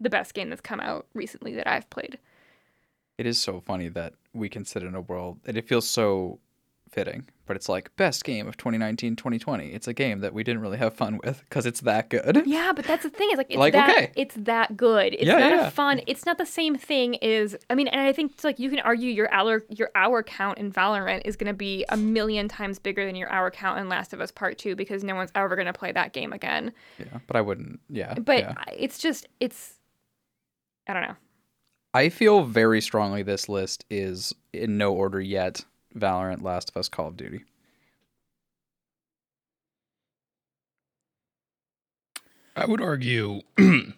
the 0.00 0.10
best 0.10 0.34
game 0.34 0.48
that's 0.50 0.60
come 0.60 0.80
out 0.80 1.06
recently 1.14 1.54
that 1.54 1.66
I've 1.66 1.88
played. 1.90 2.18
It 3.18 3.26
is 3.26 3.40
so 3.40 3.60
funny 3.60 3.88
that 3.88 4.14
we 4.32 4.48
can 4.48 4.64
sit 4.64 4.82
in 4.82 4.94
a 4.94 5.00
world 5.00 5.38
and 5.46 5.56
it 5.56 5.68
feels 5.68 5.88
so 5.88 6.40
fitting, 6.92 7.26
but 7.46 7.56
it's 7.56 7.68
like 7.68 7.94
best 7.96 8.22
game 8.24 8.46
of 8.46 8.56
2019 8.56 9.16
2020. 9.16 9.72
It's 9.72 9.88
a 9.88 9.94
game 9.94 10.20
that 10.20 10.32
we 10.32 10.44
didn't 10.44 10.60
really 10.60 10.76
have 10.78 10.94
fun 10.94 11.18
with 11.24 11.40
because 11.48 11.66
it's 11.66 11.80
that 11.80 12.10
good. 12.10 12.42
Yeah, 12.46 12.72
but 12.76 12.84
that's 12.84 13.02
the 13.02 13.10
thing. 13.10 13.28
It's 13.30 13.38
like 13.38 13.50
it's 13.50 13.58
Like, 13.58 13.72
that 13.72 13.90
okay. 13.90 14.12
it's 14.14 14.34
that 14.36 14.76
good. 14.76 15.14
It's 15.14 15.24
Yeah, 15.24 15.38
not 15.38 15.50
yeah. 15.52 15.66
a 15.68 15.70
fun. 15.70 16.02
It's 16.06 16.26
not 16.26 16.38
the 16.38 16.46
same 16.46 16.76
thing 16.76 17.22
as 17.24 17.56
I 17.70 17.74
mean, 17.74 17.88
and 17.88 18.00
I 18.00 18.12
think 18.12 18.32
it's 18.32 18.44
like 18.44 18.58
you 18.58 18.70
can 18.70 18.80
argue 18.80 19.10
your 19.10 19.32
hour 19.32 19.62
your 19.68 19.90
hour 19.94 20.22
count 20.22 20.58
in 20.58 20.70
Valorant 20.70 21.22
is 21.24 21.36
going 21.36 21.48
to 21.48 21.54
be 21.56 21.84
a 21.88 21.96
million 21.96 22.46
times 22.48 22.78
bigger 22.78 23.04
than 23.04 23.16
your 23.16 23.30
hour 23.30 23.50
count 23.50 23.80
in 23.80 23.88
Last 23.88 24.12
of 24.12 24.20
Us 24.20 24.30
Part 24.30 24.58
Two 24.58 24.76
because 24.76 25.02
no 25.02 25.14
one's 25.14 25.32
ever 25.34 25.56
going 25.56 25.66
to 25.66 25.72
play 25.72 25.92
that 25.92 26.12
game 26.12 26.32
again. 26.32 26.72
Yeah, 26.98 27.18
but 27.26 27.36
I 27.36 27.40
wouldn't. 27.40 27.80
Yeah. 27.88 28.14
But 28.14 28.38
yeah. 28.40 28.54
It's 28.76 28.98
just 28.98 29.26
it's 29.40 29.74
I 30.86 30.92
don't 30.92 31.02
know. 31.02 31.16
I 31.94 32.08
feel 32.08 32.44
very 32.44 32.80
strongly 32.80 33.22
this 33.22 33.48
list 33.48 33.84
is 33.90 34.34
in 34.52 34.78
no 34.78 34.94
order 34.94 35.20
yet. 35.20 35.64
Valorant, 35.96 36.42
Last 36.42 36.70
of 36.70 36.76
Us, 36.76 36.88
Call 36.88 37.08
of 37.08 37.16
Duty. 37.16 37.44
I 42.54 42.66
would 42.66 42.80
argue 42.80 43.40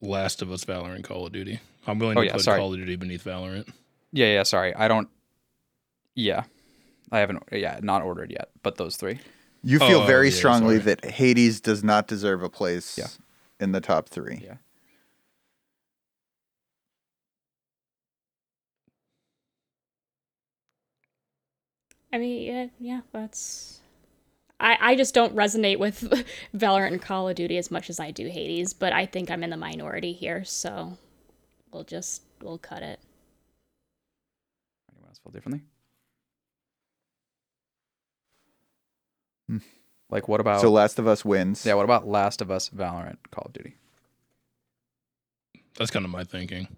Last 0.00 0.40
of 0.42 0.50
Us, 0.50 0.64
Valorant, 0.64 1.04
Call 1.04 1.26
of 1.26 1.32
Duty. 1.32 1.60
I'm 1.86 1.98
willing 1.98 2.16
Oh, 2.18 2.22
to 2.22 2.26
yeah, 2.26 2.32
put 2.34 2.42
sorry. 2.42 2.58
Call 2.58 2.72
of 2.72 2.78
Duty 2.78 2.96
beneath 2.96 3.24
Valorant. 3.24 3.68
Yeah, 4.12 4.26
yeah, 4.26 4.42
sorry. 4.44 4.74
I 4.74 4.88
don't 4.88 5.08
Yeah. 6.14 6.44
I 7.12 7.18
haven't 7.18 7.42
yeah, 7.52 7.80
not 7.82 8.02
ordered 8.02 8.30
yet, 8.30 8.50
but 8.62 8.76
those 8.76 8.96
three. 8.96 9.18
You 9.62 9.78
feel 9.78 10.00
Oh, 10.00 10.06
very 10.06 10.28
yeah, 10.30 10.34
strongly 10.36 10.76
sorry. 10.80 10.94
that 10.96 11.04
Hades 11.04 11.60
does 11.60 11.82
not 11.84 12.06
deserve 12.06 12.42
a 12.42 12.48
place 12.48 12.96
Yeah. 12.96 13.08
in 13.58 13.72
the 13.72 13.80
top 13.80 14.08
three. 14.08 14.40
Yeah. 14.44 14.56
I 22.12 22.18
mean, 22.18 22.42
yeah, 22.42 22.66
yeah, 22.80 23.00
that's. 23.12 23.80
I, 24.58 24.76
I 24.80 24.96
just 24.96 25.14
don't 25.14 25.34
resonate 25.34 25.78
with 25.78 26.00
Valorant 26.56 26.88
and 26.88 27.02
Call 27.02 27.28
of 27.28 27.36
Duty 27.36 27.56
as 27.56 27.70
much 27.70 27.88
as 27.88 27.98
I 27.98 28.10
do 28.10 28.26
Hades, 28.28 28.72
but 28.72 28.92
I 28.92 29.06
think 29.06 29.30
I'm 29.30 29.42
in 29.42 29.50
the 29.50 29.56
minority 29.56 30.12
here, 30.12 30.44
so 30.44 30.98
we'll 31.72 31.84
just 31.84 32.22
we'll 32.42 32.58
cut 32.58 32.82
it. 32.82 33.00
Anyone 34.92 35.08
else 35.08 35.18
feel 35.22 35.32
differently? 35.32 35.62
Hmm. 39.48 39.58
Like 40.10 40.28
what 40.28 40.40
about 40.40 40.60
So 40.60 40.70
Last 40.70 40.98
of 40.98 41.06
Us 41.06 41.24
wins. 41.24 41.64
Yeah, 41.64 41.74
what 41.74 41.84
about 41.84 42.06
Last 42.06 42.42
of 42.42 42.50
Us, 42.50 42.68
Valorant, 42.68 43.16
Call 43.30 43.44
of 43.46 43.52
Duty? 43.52 43.76
That's 45.76 45.90
kind 45.90 46.04
of 46.04 46.10
my 46.10 46.24
thinking. 46.24 46.68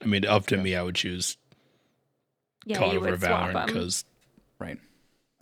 I 0.00 0.06
mean, 0.06 0.24
up 0.24 0.46
to 0.46 0.56
Yeah. 0.56 0.62
me, 0.62 0.76
I 0.76 0.82
would 0.82 0.94
choose 0.94 1.36
Yeah, 2.64 2.78
COD 2.78 2.92
you 2.94 2.98
over 3.00 3.16
Valorant 3.16 3.66
because, 3.66 4.04
Right. 4.58 4.78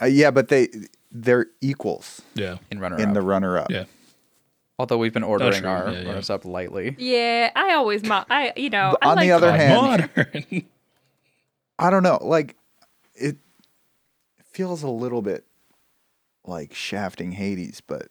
Uh, 0.01 0.07
yeah, 0.07 0.31
but 0.31 0.49
they 0.49 0.69
they're 1.11 1.47
equals 1.61 2.21
yeah. 2.35 2.59
In 2.71 2.79
runner 2.81 2.99
in 2.99 3.09
up. 3.09 3.15
the 3.15 3.23
runner 3.23 3.59
up. 3.59 3.71
Yeah. 3.71 3.85
Although 4.79 4.99
we've 4.99 5.13
been 5.15 5.23
ordering 5.23 5.61
true. 5.63 5.69
our 5.71 5.91
Yeah, 5.91 6.01
yeah. 6.01 6.09
runners 6.09 6.29
up 6.29 6.45
lightly. 6.45 6.95
Yeah, 6.99 7.51
I 7.57 7.73
always 7.75 8.03
mo- 8.05 8.25
I 8.29 8.53
you 8.57 8.69
know 8.71 8.97
But 9.01 9.07
I 9.07 9.11
on 9.11 9.17
the 9.19 9.23
like- 9.23 9.31
other 9.33 9.47
God, 9.51 9.61
hand- 9.61 10.11
modern. 10.17 10.67
I 11.79 11.91
don't 11.91 12.03
know. 12.03 12.19
Like 12.21 12.57
it 13.15 13.37
feels 14.53 14.83
a 14.83 14.89
little 14.91 15.23
bit 15.23 15.45
like 16.45 16.75
shafting 16.75 17.33
Hades, 17.33 17.81
but 17.81 18.09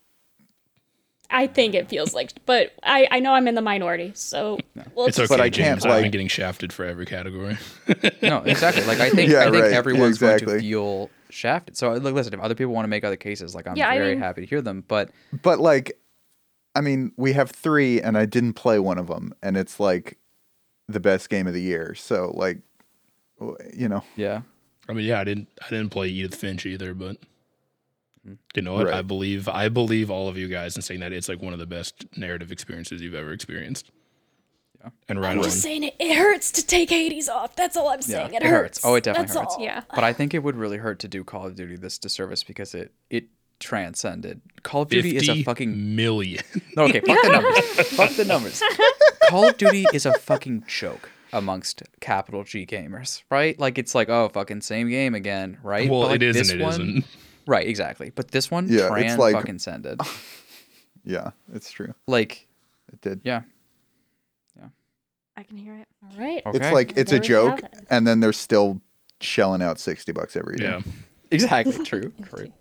I 1.30 1.48
think 1.48 1.74
it 1.76 1.90
feels 1.90 2.14
like, 2.14 2.32
but 2.46 2.74
I, 2.84 3.08
I 3.12 3.20
know 3.20 3.34
I'm 3.34 3.48
in 3.48 3.56
the 3.56 3.62
minority, 3.62 4.12
so 4.16 4.60
we'll 4.96 5.08
it's 5.08 5.18
just- 5.18 5.32
okay, 5.32 5.38
But 5.40 5.44
I 5.44 5.50
can't, 5.50 5.82
James. 5.82 5.86
I've 5.86 6.04
been 6.04 6.12
getting 6.12 6.28
shafted 6.28 6.72
for 6.72 6.86
every 6.86 7.06
category. 7.06 7.58
No, 8.22 8.40
exactly. 8.40 8.84
Like 8.86 9.00
I 9.00 9.10
think 9.10 9.30
Yeah, 9.32 9.42
I 9.42 9.44
think 9.52 9.56
right. 9.64 9.72
Yeah, 9.72 9.78
everyone's 9.78 10.18
going 10.18 10.40
to 10.40 10.60
feel 10.60 11.10
shafted. 11.30 11.78
So 11.78 11.94
look, 11.94 12.14
listen, 12.16 12.34
if 12.34 12.40
other 12.40 12.56
people 12.56 12.74
want 12.74 12.86
to 12.86 12.90
make 12.90 13.04
other 13.04 13.16
cases, 13.16 13.54
like 13.56 13.68
I'm 13.68 13.76
Yeah, 13.76 13.90
I 13.90 13.98
very 13.98 14.16
mean- 14.16 14.24
happy 14.24 14.42
to 14.42 14.48
hear 14.48 14.62
them. 14.62 14.84
But 14.88 15.10
but 15.44 15.60
like 15.60 15.94
I 16.76 16.82
mean, 16.82 17.12
we 17.18 17.34
have 17.34 17.52
3 17.52 18.02
and 18.02 18.18
I 18.18 18.26
didn't 18.26 18.54
play 18.54 18.80
one 18.80 18.98
of 18.98 19.08
them 19.08 19.34
and 19.42 19.56
it's 19.58 19.80
like 19.80 20.18
the 20.88 21.00
best 21.00 21.30
game 21.30 21.48
of 21.48 21.54
the 21.54 21.62
year. 21.62 21.96
So 21.96 22.32
like 22.36 22.60
you 23.74 23.88
know, 23.90 24.04
yeah, 24.16 24.42
I 24.90 24.94
mean, 24.94 25.06
yeah, 25.06 25.20
I 25.20 25.24
didn't, 25.24 25.50
I 25.66 25.70
didn't 25.70 25.90
play 25.90 26.08
Edith 26.08 26.36
Finch 26.36 26.66
either, 26.66 26.94
but 26.94 27.18
you 28.56 28.62
know 28.62 28.74
what? 28.74 28.94
I 28.94 29.02
believe, 29.02 29.48
I 29.48 29.70
believe 29.70 30.10
all 30.10 30.28
of 30.28 30.38
you 30.38 30.48
guys 30.48 30.76
in 30.76 30.82
saying 30.82 31.00
that 31.02 31.14
it's 31.14 31.30
like 31.30 31.42
one 31.42 31.54
of 31.54 31.60
the 31.60 31.66
best 31.66 32.06
narrative 32.18 32.52
experiences 32.52 33.02
you've 33.02 33.14
ever 33.16 33.32
experienced. 33.32 33.92
Yeah. 34.82 34.90
And 35.10 35.20
right 35.22 35.32
I'm 35.32 35.40
on. 35.40 35.44
just 35.46 35.62
saying 35.62 35.84
it, 35.84 35.96
it 36.00 36.16
hurts 36.16 36.52
to 36.54 36.66
take 36.66 36.90
Hades 36.90 37.30
off. 37.30 37.56
That's 37.56 37.76
all 37.78 37.90
I'm 37.90 38.02
saying. 38.02 38.32
Yeah, 38.34 38.38
it, 38.38 38.44
it 38.44 38.50
hurts. 38.50 38.78
hurts. 38.80 38.86
Oh, 38.86 38.96
it 38.96 39.04
definitely 39.04 39.28
That's 39.28 39.40
hurts. 39.40 39.56
all. 39.56 39.64
Yeah. 39.64 39.82
but 39.94 40.04
I 40.04 40.14
think 40.14 40.34
it 40.34 40.44
would 40.44 40.56
really 40.56 40.78
hurt 40.78 41.00
to 41.00 41.08
do 41.08 41.24
Call 41.24 41.46
of 41.48 41.56
Duty 41.56 41.76
this 41.78 41.98
disservice 41.98 42.44
because 42.44 42.74
it 42.76 42.92
it 43.10 43.26
transcended. 43.60 44.42
Call 44.64 44.82
of 44.84 44.90
Duty 44.90 45.16
is 45.16 45.30
a 45.30 45.44
fucking 45.44 45.96
million. 45.96 46.44
no, 46.76 46.84
okay. 46.84 47.00
Fuck 47.02 47.22
the 47.24 47.30
numbers. 47.30 47.88
fuck 47.90 48.12
the 48.12 48.26
numbers. 48.26 48.64
Call 49.30 49.48
of 49.50 49.58
Duty 49.58 49.86
is 49.94 50.06
a 50.06 50.14
fucking 50.14 50.66
joke 50.68 51.10
amongst 51.34 51.82
capital 52.00 52.44
G 52.44 52.66
gamers, 52.66 53.24
right? 53.32 53.58
Like 53.60 53.78
it's 53.78 53.96
like 53.96 54.10
oh 54.10 54.30
fucking 54.30 54.62
same 54.62 54.90
game 54.90 55.16
again, 55.16 55.58
right? 55.64 55.90
well, 55.90 56.02
But, 56.02 56.08
like, 56.08 56.16
it 56.18 56.24
is 56.24 56.36
this 56.36 56.52
and 56.52 56.62
it 56.62 56.64
one, 56.64 56.96
not 56.96 57.04
Right, 57.48 57.68
exactly. 57.68 58.12
But 58.14 58.32
this 58.32 58.50
one 58.50 58.68
Yeah, 58.70 58.94
it's 58.96 59.18
like- 59.18 59.36
fucking 59.36 59.60
sended. 59.60 60.00
yeah, 61.06 61.32
it's 61.54 61.72
true. 61.72 61.94
Like 62.08 62.48
It 62.92 63.02
did. 63.02 63.22
yeah. 63.24 63.42
Yeah. 64.58 64.68
I 65.38 65.44
can 65.44 65.58
hear 65.58 65.76
it. 65.76 65.88
All 66.04 66.20
right. 66.20 66.42
Okay. 66.46 66.58
It's 66.58 66.74
like 66.74 66.98
it's 66.98 67.12
There 67.12 67.20
a 67.20 67.24
joke 67.24 67.60
it. 67.64 67.86
and 67.90 68.06
then 68.08 68.20
they're 68.20 68.34
still 68.34 68.82
shelling 69.22 69.62
out 69.62 69.80
60 69.80 70.12
bucks 70.12 70.36
every 70.36 70.58
day. 70.58 70.66
yeah. 70.66 70.82
exactly 71.32 71.84
true. 71.86 72.12
True. 72.24 72.52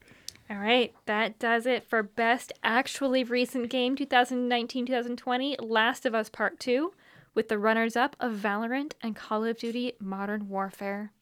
All 0.51 0.59
right, 0.59 0.93
that 1.07 1.39
does 1.39 1.65
it 1.65 1.89
for 1.89 2.03
best 2.03 2.53
actually 2.63 3.25
recent 3.25 3.71
game 3.71 3.97
2019-2020 3.97 5.57
Last 5.61 6.05
of 6.05 6.15
Us 6.15 6.29
Part 6.29 6.61
2 6.61 6.93
with 7.35 7.49
the 7.49 7.59
runners 7.59 7.97
up 7.97 8.15
of 8.21 8.33
Valorant 8.35 8.93
and 9.03 9.17
Call 9.17 9.45
of 9.45 9.59
Duty 9.59 9.95
Modern 9.99 10.49
Warfare. 10.49 11.13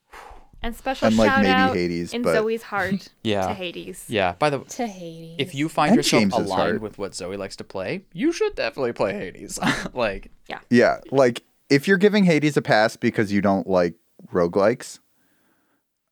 And 0.64 0.76
special 0.76 1.08
Unlike 1.08 1.28
shout 1.28 1.42
maybe 1.42 1.52
out 1.52 1.74
Hades, 1.76 2.12
in 2.14 2.22
but- 2.22 2.34
Zoe's 2.34 2.62
heart 2.62 3.08
Yeah. 3.24 3.48
to 3.48 3.54
Hades. 3.54 4.04
Yeah. 4.08 4.34
By 4.38 4.48
the 4.50 4.58
way, 4.60 4.64
To 4.68 4.86
Hades. 4.86 5.34
if 5.38 5.54
you 5.56 5.68
find 5.68 5.90
And 5.90 5.96
yourself 5.96 6.20
James's 6.20 6.38
aligned 6.46 6.50
heart. 6.70 6.80
with 6.80 6.98
what 6.98 7.14
Zoe 7.16 7.36
likes 7.36 7.56
to 7.56 7.64
play, 7.64 8.04
you 8.12 8.30
should 8.32 8.54
definitely 8.54 8.92
play 8.92 9.12
Hades. 9.14 9.58
like 9.92 10.30
Yeah, 10.48 10.60
Yeah. 10.70 10.98
like 11.10 11.42
if 11.68 11.88
you're 11.88 11.96
giving 11.98 12.24
Hades 12.24 12.56
a 12.56 12.62
pass 12.62 12.96
because 12.96 13.32
you 13.32 13.40
don't 13.40 13.66
like 13.66 13.94
roguelikes, 14.32 15.00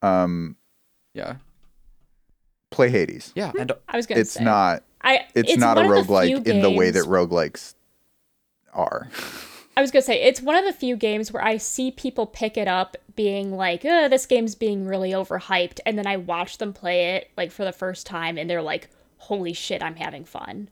um, 0.01 0.57
yeah. 1.13 1.35
play 2.71 2.89
Hades. 2.89 3.31
Yeah. 3.35 3.51
And 3.57 3.71
I 3.87 3.95
was 3.97 4.05
gonna 4.07 4.21
It's 4.21 4.31
say 4.31 4.43
not 4.43 4.83
I, 5.01 5.25
it's, 5.33 5.55
not 5.57 5.77
a 5.77 5.81
one 5.83 5.97
of 5.97 6.07
the 6.07 6.13
roguelike 6.13 6.45
in 6.47 6.61
the 6.61 6.69
way 6.71 6.91
that 6.91 7.03
games- 7.03 7.07
roguelikes 7.07 7.73
are. 8.73 9.09
I 9.77 9.81
was 9.81 9.91
gonna 9.91 10.01
say 10.03 10.21
it's 10.21 10.41
one 10.41 10.55
of 10.55 10.65
the 10.65 10.73
few 10.73 10.95
games 10.95 11.31
where 11.31 11.43
I 11.43 11.57
see 11.57 11.91
people 11.91 12.25
pick 12.25 12.57
it 12.57 12.67
up 12.67 12.97
being 13.15 13.55
like, 13.55 13.85
uh, 13.85 14.07
"This 14.09 14.25
game's 14.25 14.55
being 14.55 14.85
really 14.85 15.11
overhyped," 15.11 15.79
and 15.85 15.97
then 15.97 16.05
I 16.07 16.17
watch 16.17 16.57
them 16.57 16.73
play 16.73 17.15
it 17.15 17.31
like 17.37 17.51
for 17.51 17.63
the 17.65 17.71
first 17.71 18.05
time, 18.05 18.37
and 18.37 18.49
they're 18.49 18.61
like, 18.61 18.89
"Holy 19.17 19.53
shit, 19.53 19.81
I'm 19.81 19.95
having 19.95 20.25
fun! 20.25 20.69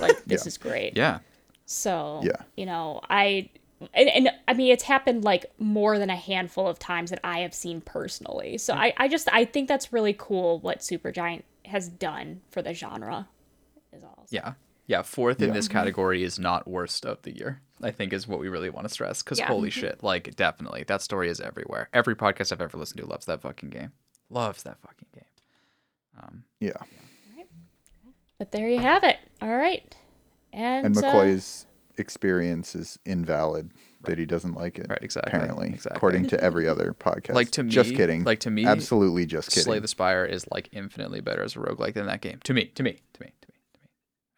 Like 0.00 0.22
this 0.26 0.44
Yeah. 0.44 0.48
is 0.48 0.58
great." 0.58 0.96
yeah. 0.96 1.18
So 1.64 2.20
Yeah. 2.24 2.42
you 2.56 2.66
know, 2.66 3.00
I 3.08 3.48
and, 3.94 4.08
and 4.10 4.30
I 4.46 4.52
mean 4.54 4.70
it's 4.72 4.84
happened 4.84 5.24
like 5.24 5.46
more 5.58 5.98
than 5.98 6.10
a 6.10 6.16
handful 6.16 6.68
of 6.68 6.78
times 6.78 7.10
that 7.10 7.20
I 7.24 7.40
have 7.40 7.54
seen 7.54 7.80
personally. 7.80 8.58
So 8.58 8.74
I, 8.74 8.92
I 8.96 9.08
just 9.08 9.28
I 9.32 9.44
think 9.44 9.66
that's 9.68 9.92
really 9.92 10.14
cool 10.16 10.58
what 10.60 10.80
Supergiant 10.80 11.42
has 11.64 11.88
done 11.88 12.42
for 12.50 12.60
the 12.62 12.74
genre. 12.74 13.28
Is 13.92 14.02
all. 14.04 14.26
Yeah. 14.30 14.54
Yeah. 14.86 15.02
Fourth 15.02 15.40
in 15.40 15.48
Yeah. 15.48 15.54
this 15.54 15.68
category 15.68 16.22
is 16.22 16.38
not 16.38 16.68
worst 16.68 17.06
of 17.06 17.22
the 17.22 17.34
year. 17.36 17.60
I 17.82 17.90
think 17.90 18.12
is 18.12 18.26
what 18.28 18.38
we 18.38 18.48
really 18.48 18.70
want 18.70 18.86
to 18.86 18.92
stress. 18.92 19.22
Because 19.22 19.38
Yeah. 19.38 19.46
holy 19.48 19.70
shit, 19.70 20.02
like 20.02 20.34
definitely 20.36 20.84
that 20.84 21.02
story 21.02 21.28
is 21.28 21.40
everywhere. 21.40 21.88
Every 21.92 22.14
podcast 22.14 22.52
I've 22.52 22.60
ever 22.60 22.78
listened 22.78 23.00
to 23.00 23.06
loves 23.06 23.26
that 23.26 23.40
fucking 23.42 23.70
game. 23.70 23.92
Loves 24.30 24.62
that 24.62 24.78
fucking 24.80 25.08
game. 25.14 25.24
Um, 26.22 26.44
Yeah. 26.60 26.72
But 28.38 28.50
there 28.50 28.68
you 28.68 28.80
have 28.80 29.04
it. 29.04 29.18
All 29.40 29.56
right. 29.56 29.94
And, 30.52 30.86
And 30.86 30.98
uh, 30.98 31.00
McCoy's 31.02 31.66
experience 31.96 32.74
is 32.74 32.98
invalid 33.04 33.70
that 34.04 34.18
he 34.18 34.26
doesn't 34.26 34.54
like 34.54 34.78
it. 34.78 34.86
Right, 34.88 34.98
exactly, 35.00 35.32
Apparently, 35.32 35.68
exactly. 35.68 35.96
according 35.96 36.26
to 36.28 36.42
every 36.42 36.66
other 36.72 36.92
podcast. 36.98 37.34
Like, 37.34 37.50
to 37.52 37.62
me, 37.62 37.70
just 37.70 37.94
kidding. 37.94 38.24
like, 38.24 38.40
to 38.40 38.50
me, 38.50 38.66
absolutely 38.66 39.26
just 39.26 39.50
kidding. 39.50 39.62
Slay 39.62 39.78
the 39.78 39.86
Spire 39.88 40.24
is 40.24 40.44
like 40.50 40.68
infinitely 40.72 41.20
better 41.20 41.42
as 41.44 41.54
a 41.54 41.60
roguelike 41.60 41.94
than 41.94 42.06
that 42.06 42.20
game. 42.20 42.40
To 42.44 42.52
me, 42.54 42.64
to 42.64 42.82
me, 42.82 42.92
to 43.12 43.22
me, 43.22 43.32
to 43.40 43.48
me, 43.48 43.54
to 43.74 43.80
me. 43.80 43.88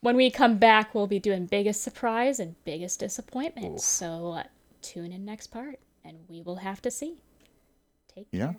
when 0.00 0.16
we 0.16 0.30
come 0.30 0.58
back, 0.58 0.94
we'll 0.94 1.06
be 1.06 1.18
doing 1.20 1.46
biggest 1.46 1.82
surprise 1.82 2.40
and 2.40 2.56
biggest 2.64 3.00
disappointment. 3.00 3.80
So 3.80 4.32
uh, 4.32 4.42
tune 4.82 5.12
in 5.12 5.24
next 5.24 5.48
part, 5.48 5.78
and 6.04 6.18
we 6.28 6.42
will 6.42 6.56
have 6.56 6.82
to 6.82 6.90
see. 6.90 7.18
Take 8.14 8.26
Yeah. 8.32 8.46
care. 8.46 8.52
Do 8.52 8.58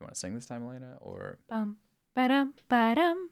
you 0.00 0.04
want 0.04 0.14
to 0.14 0.20
sing 0.20 0.34
this 0.34 0.46
time, 0.46 0.64
Elena, 0.64 0.96
or 1.00 1.38
Bum, 1.48 1.78
ba-dum, 2.14 2.54
ba-dum. 2.68 3.30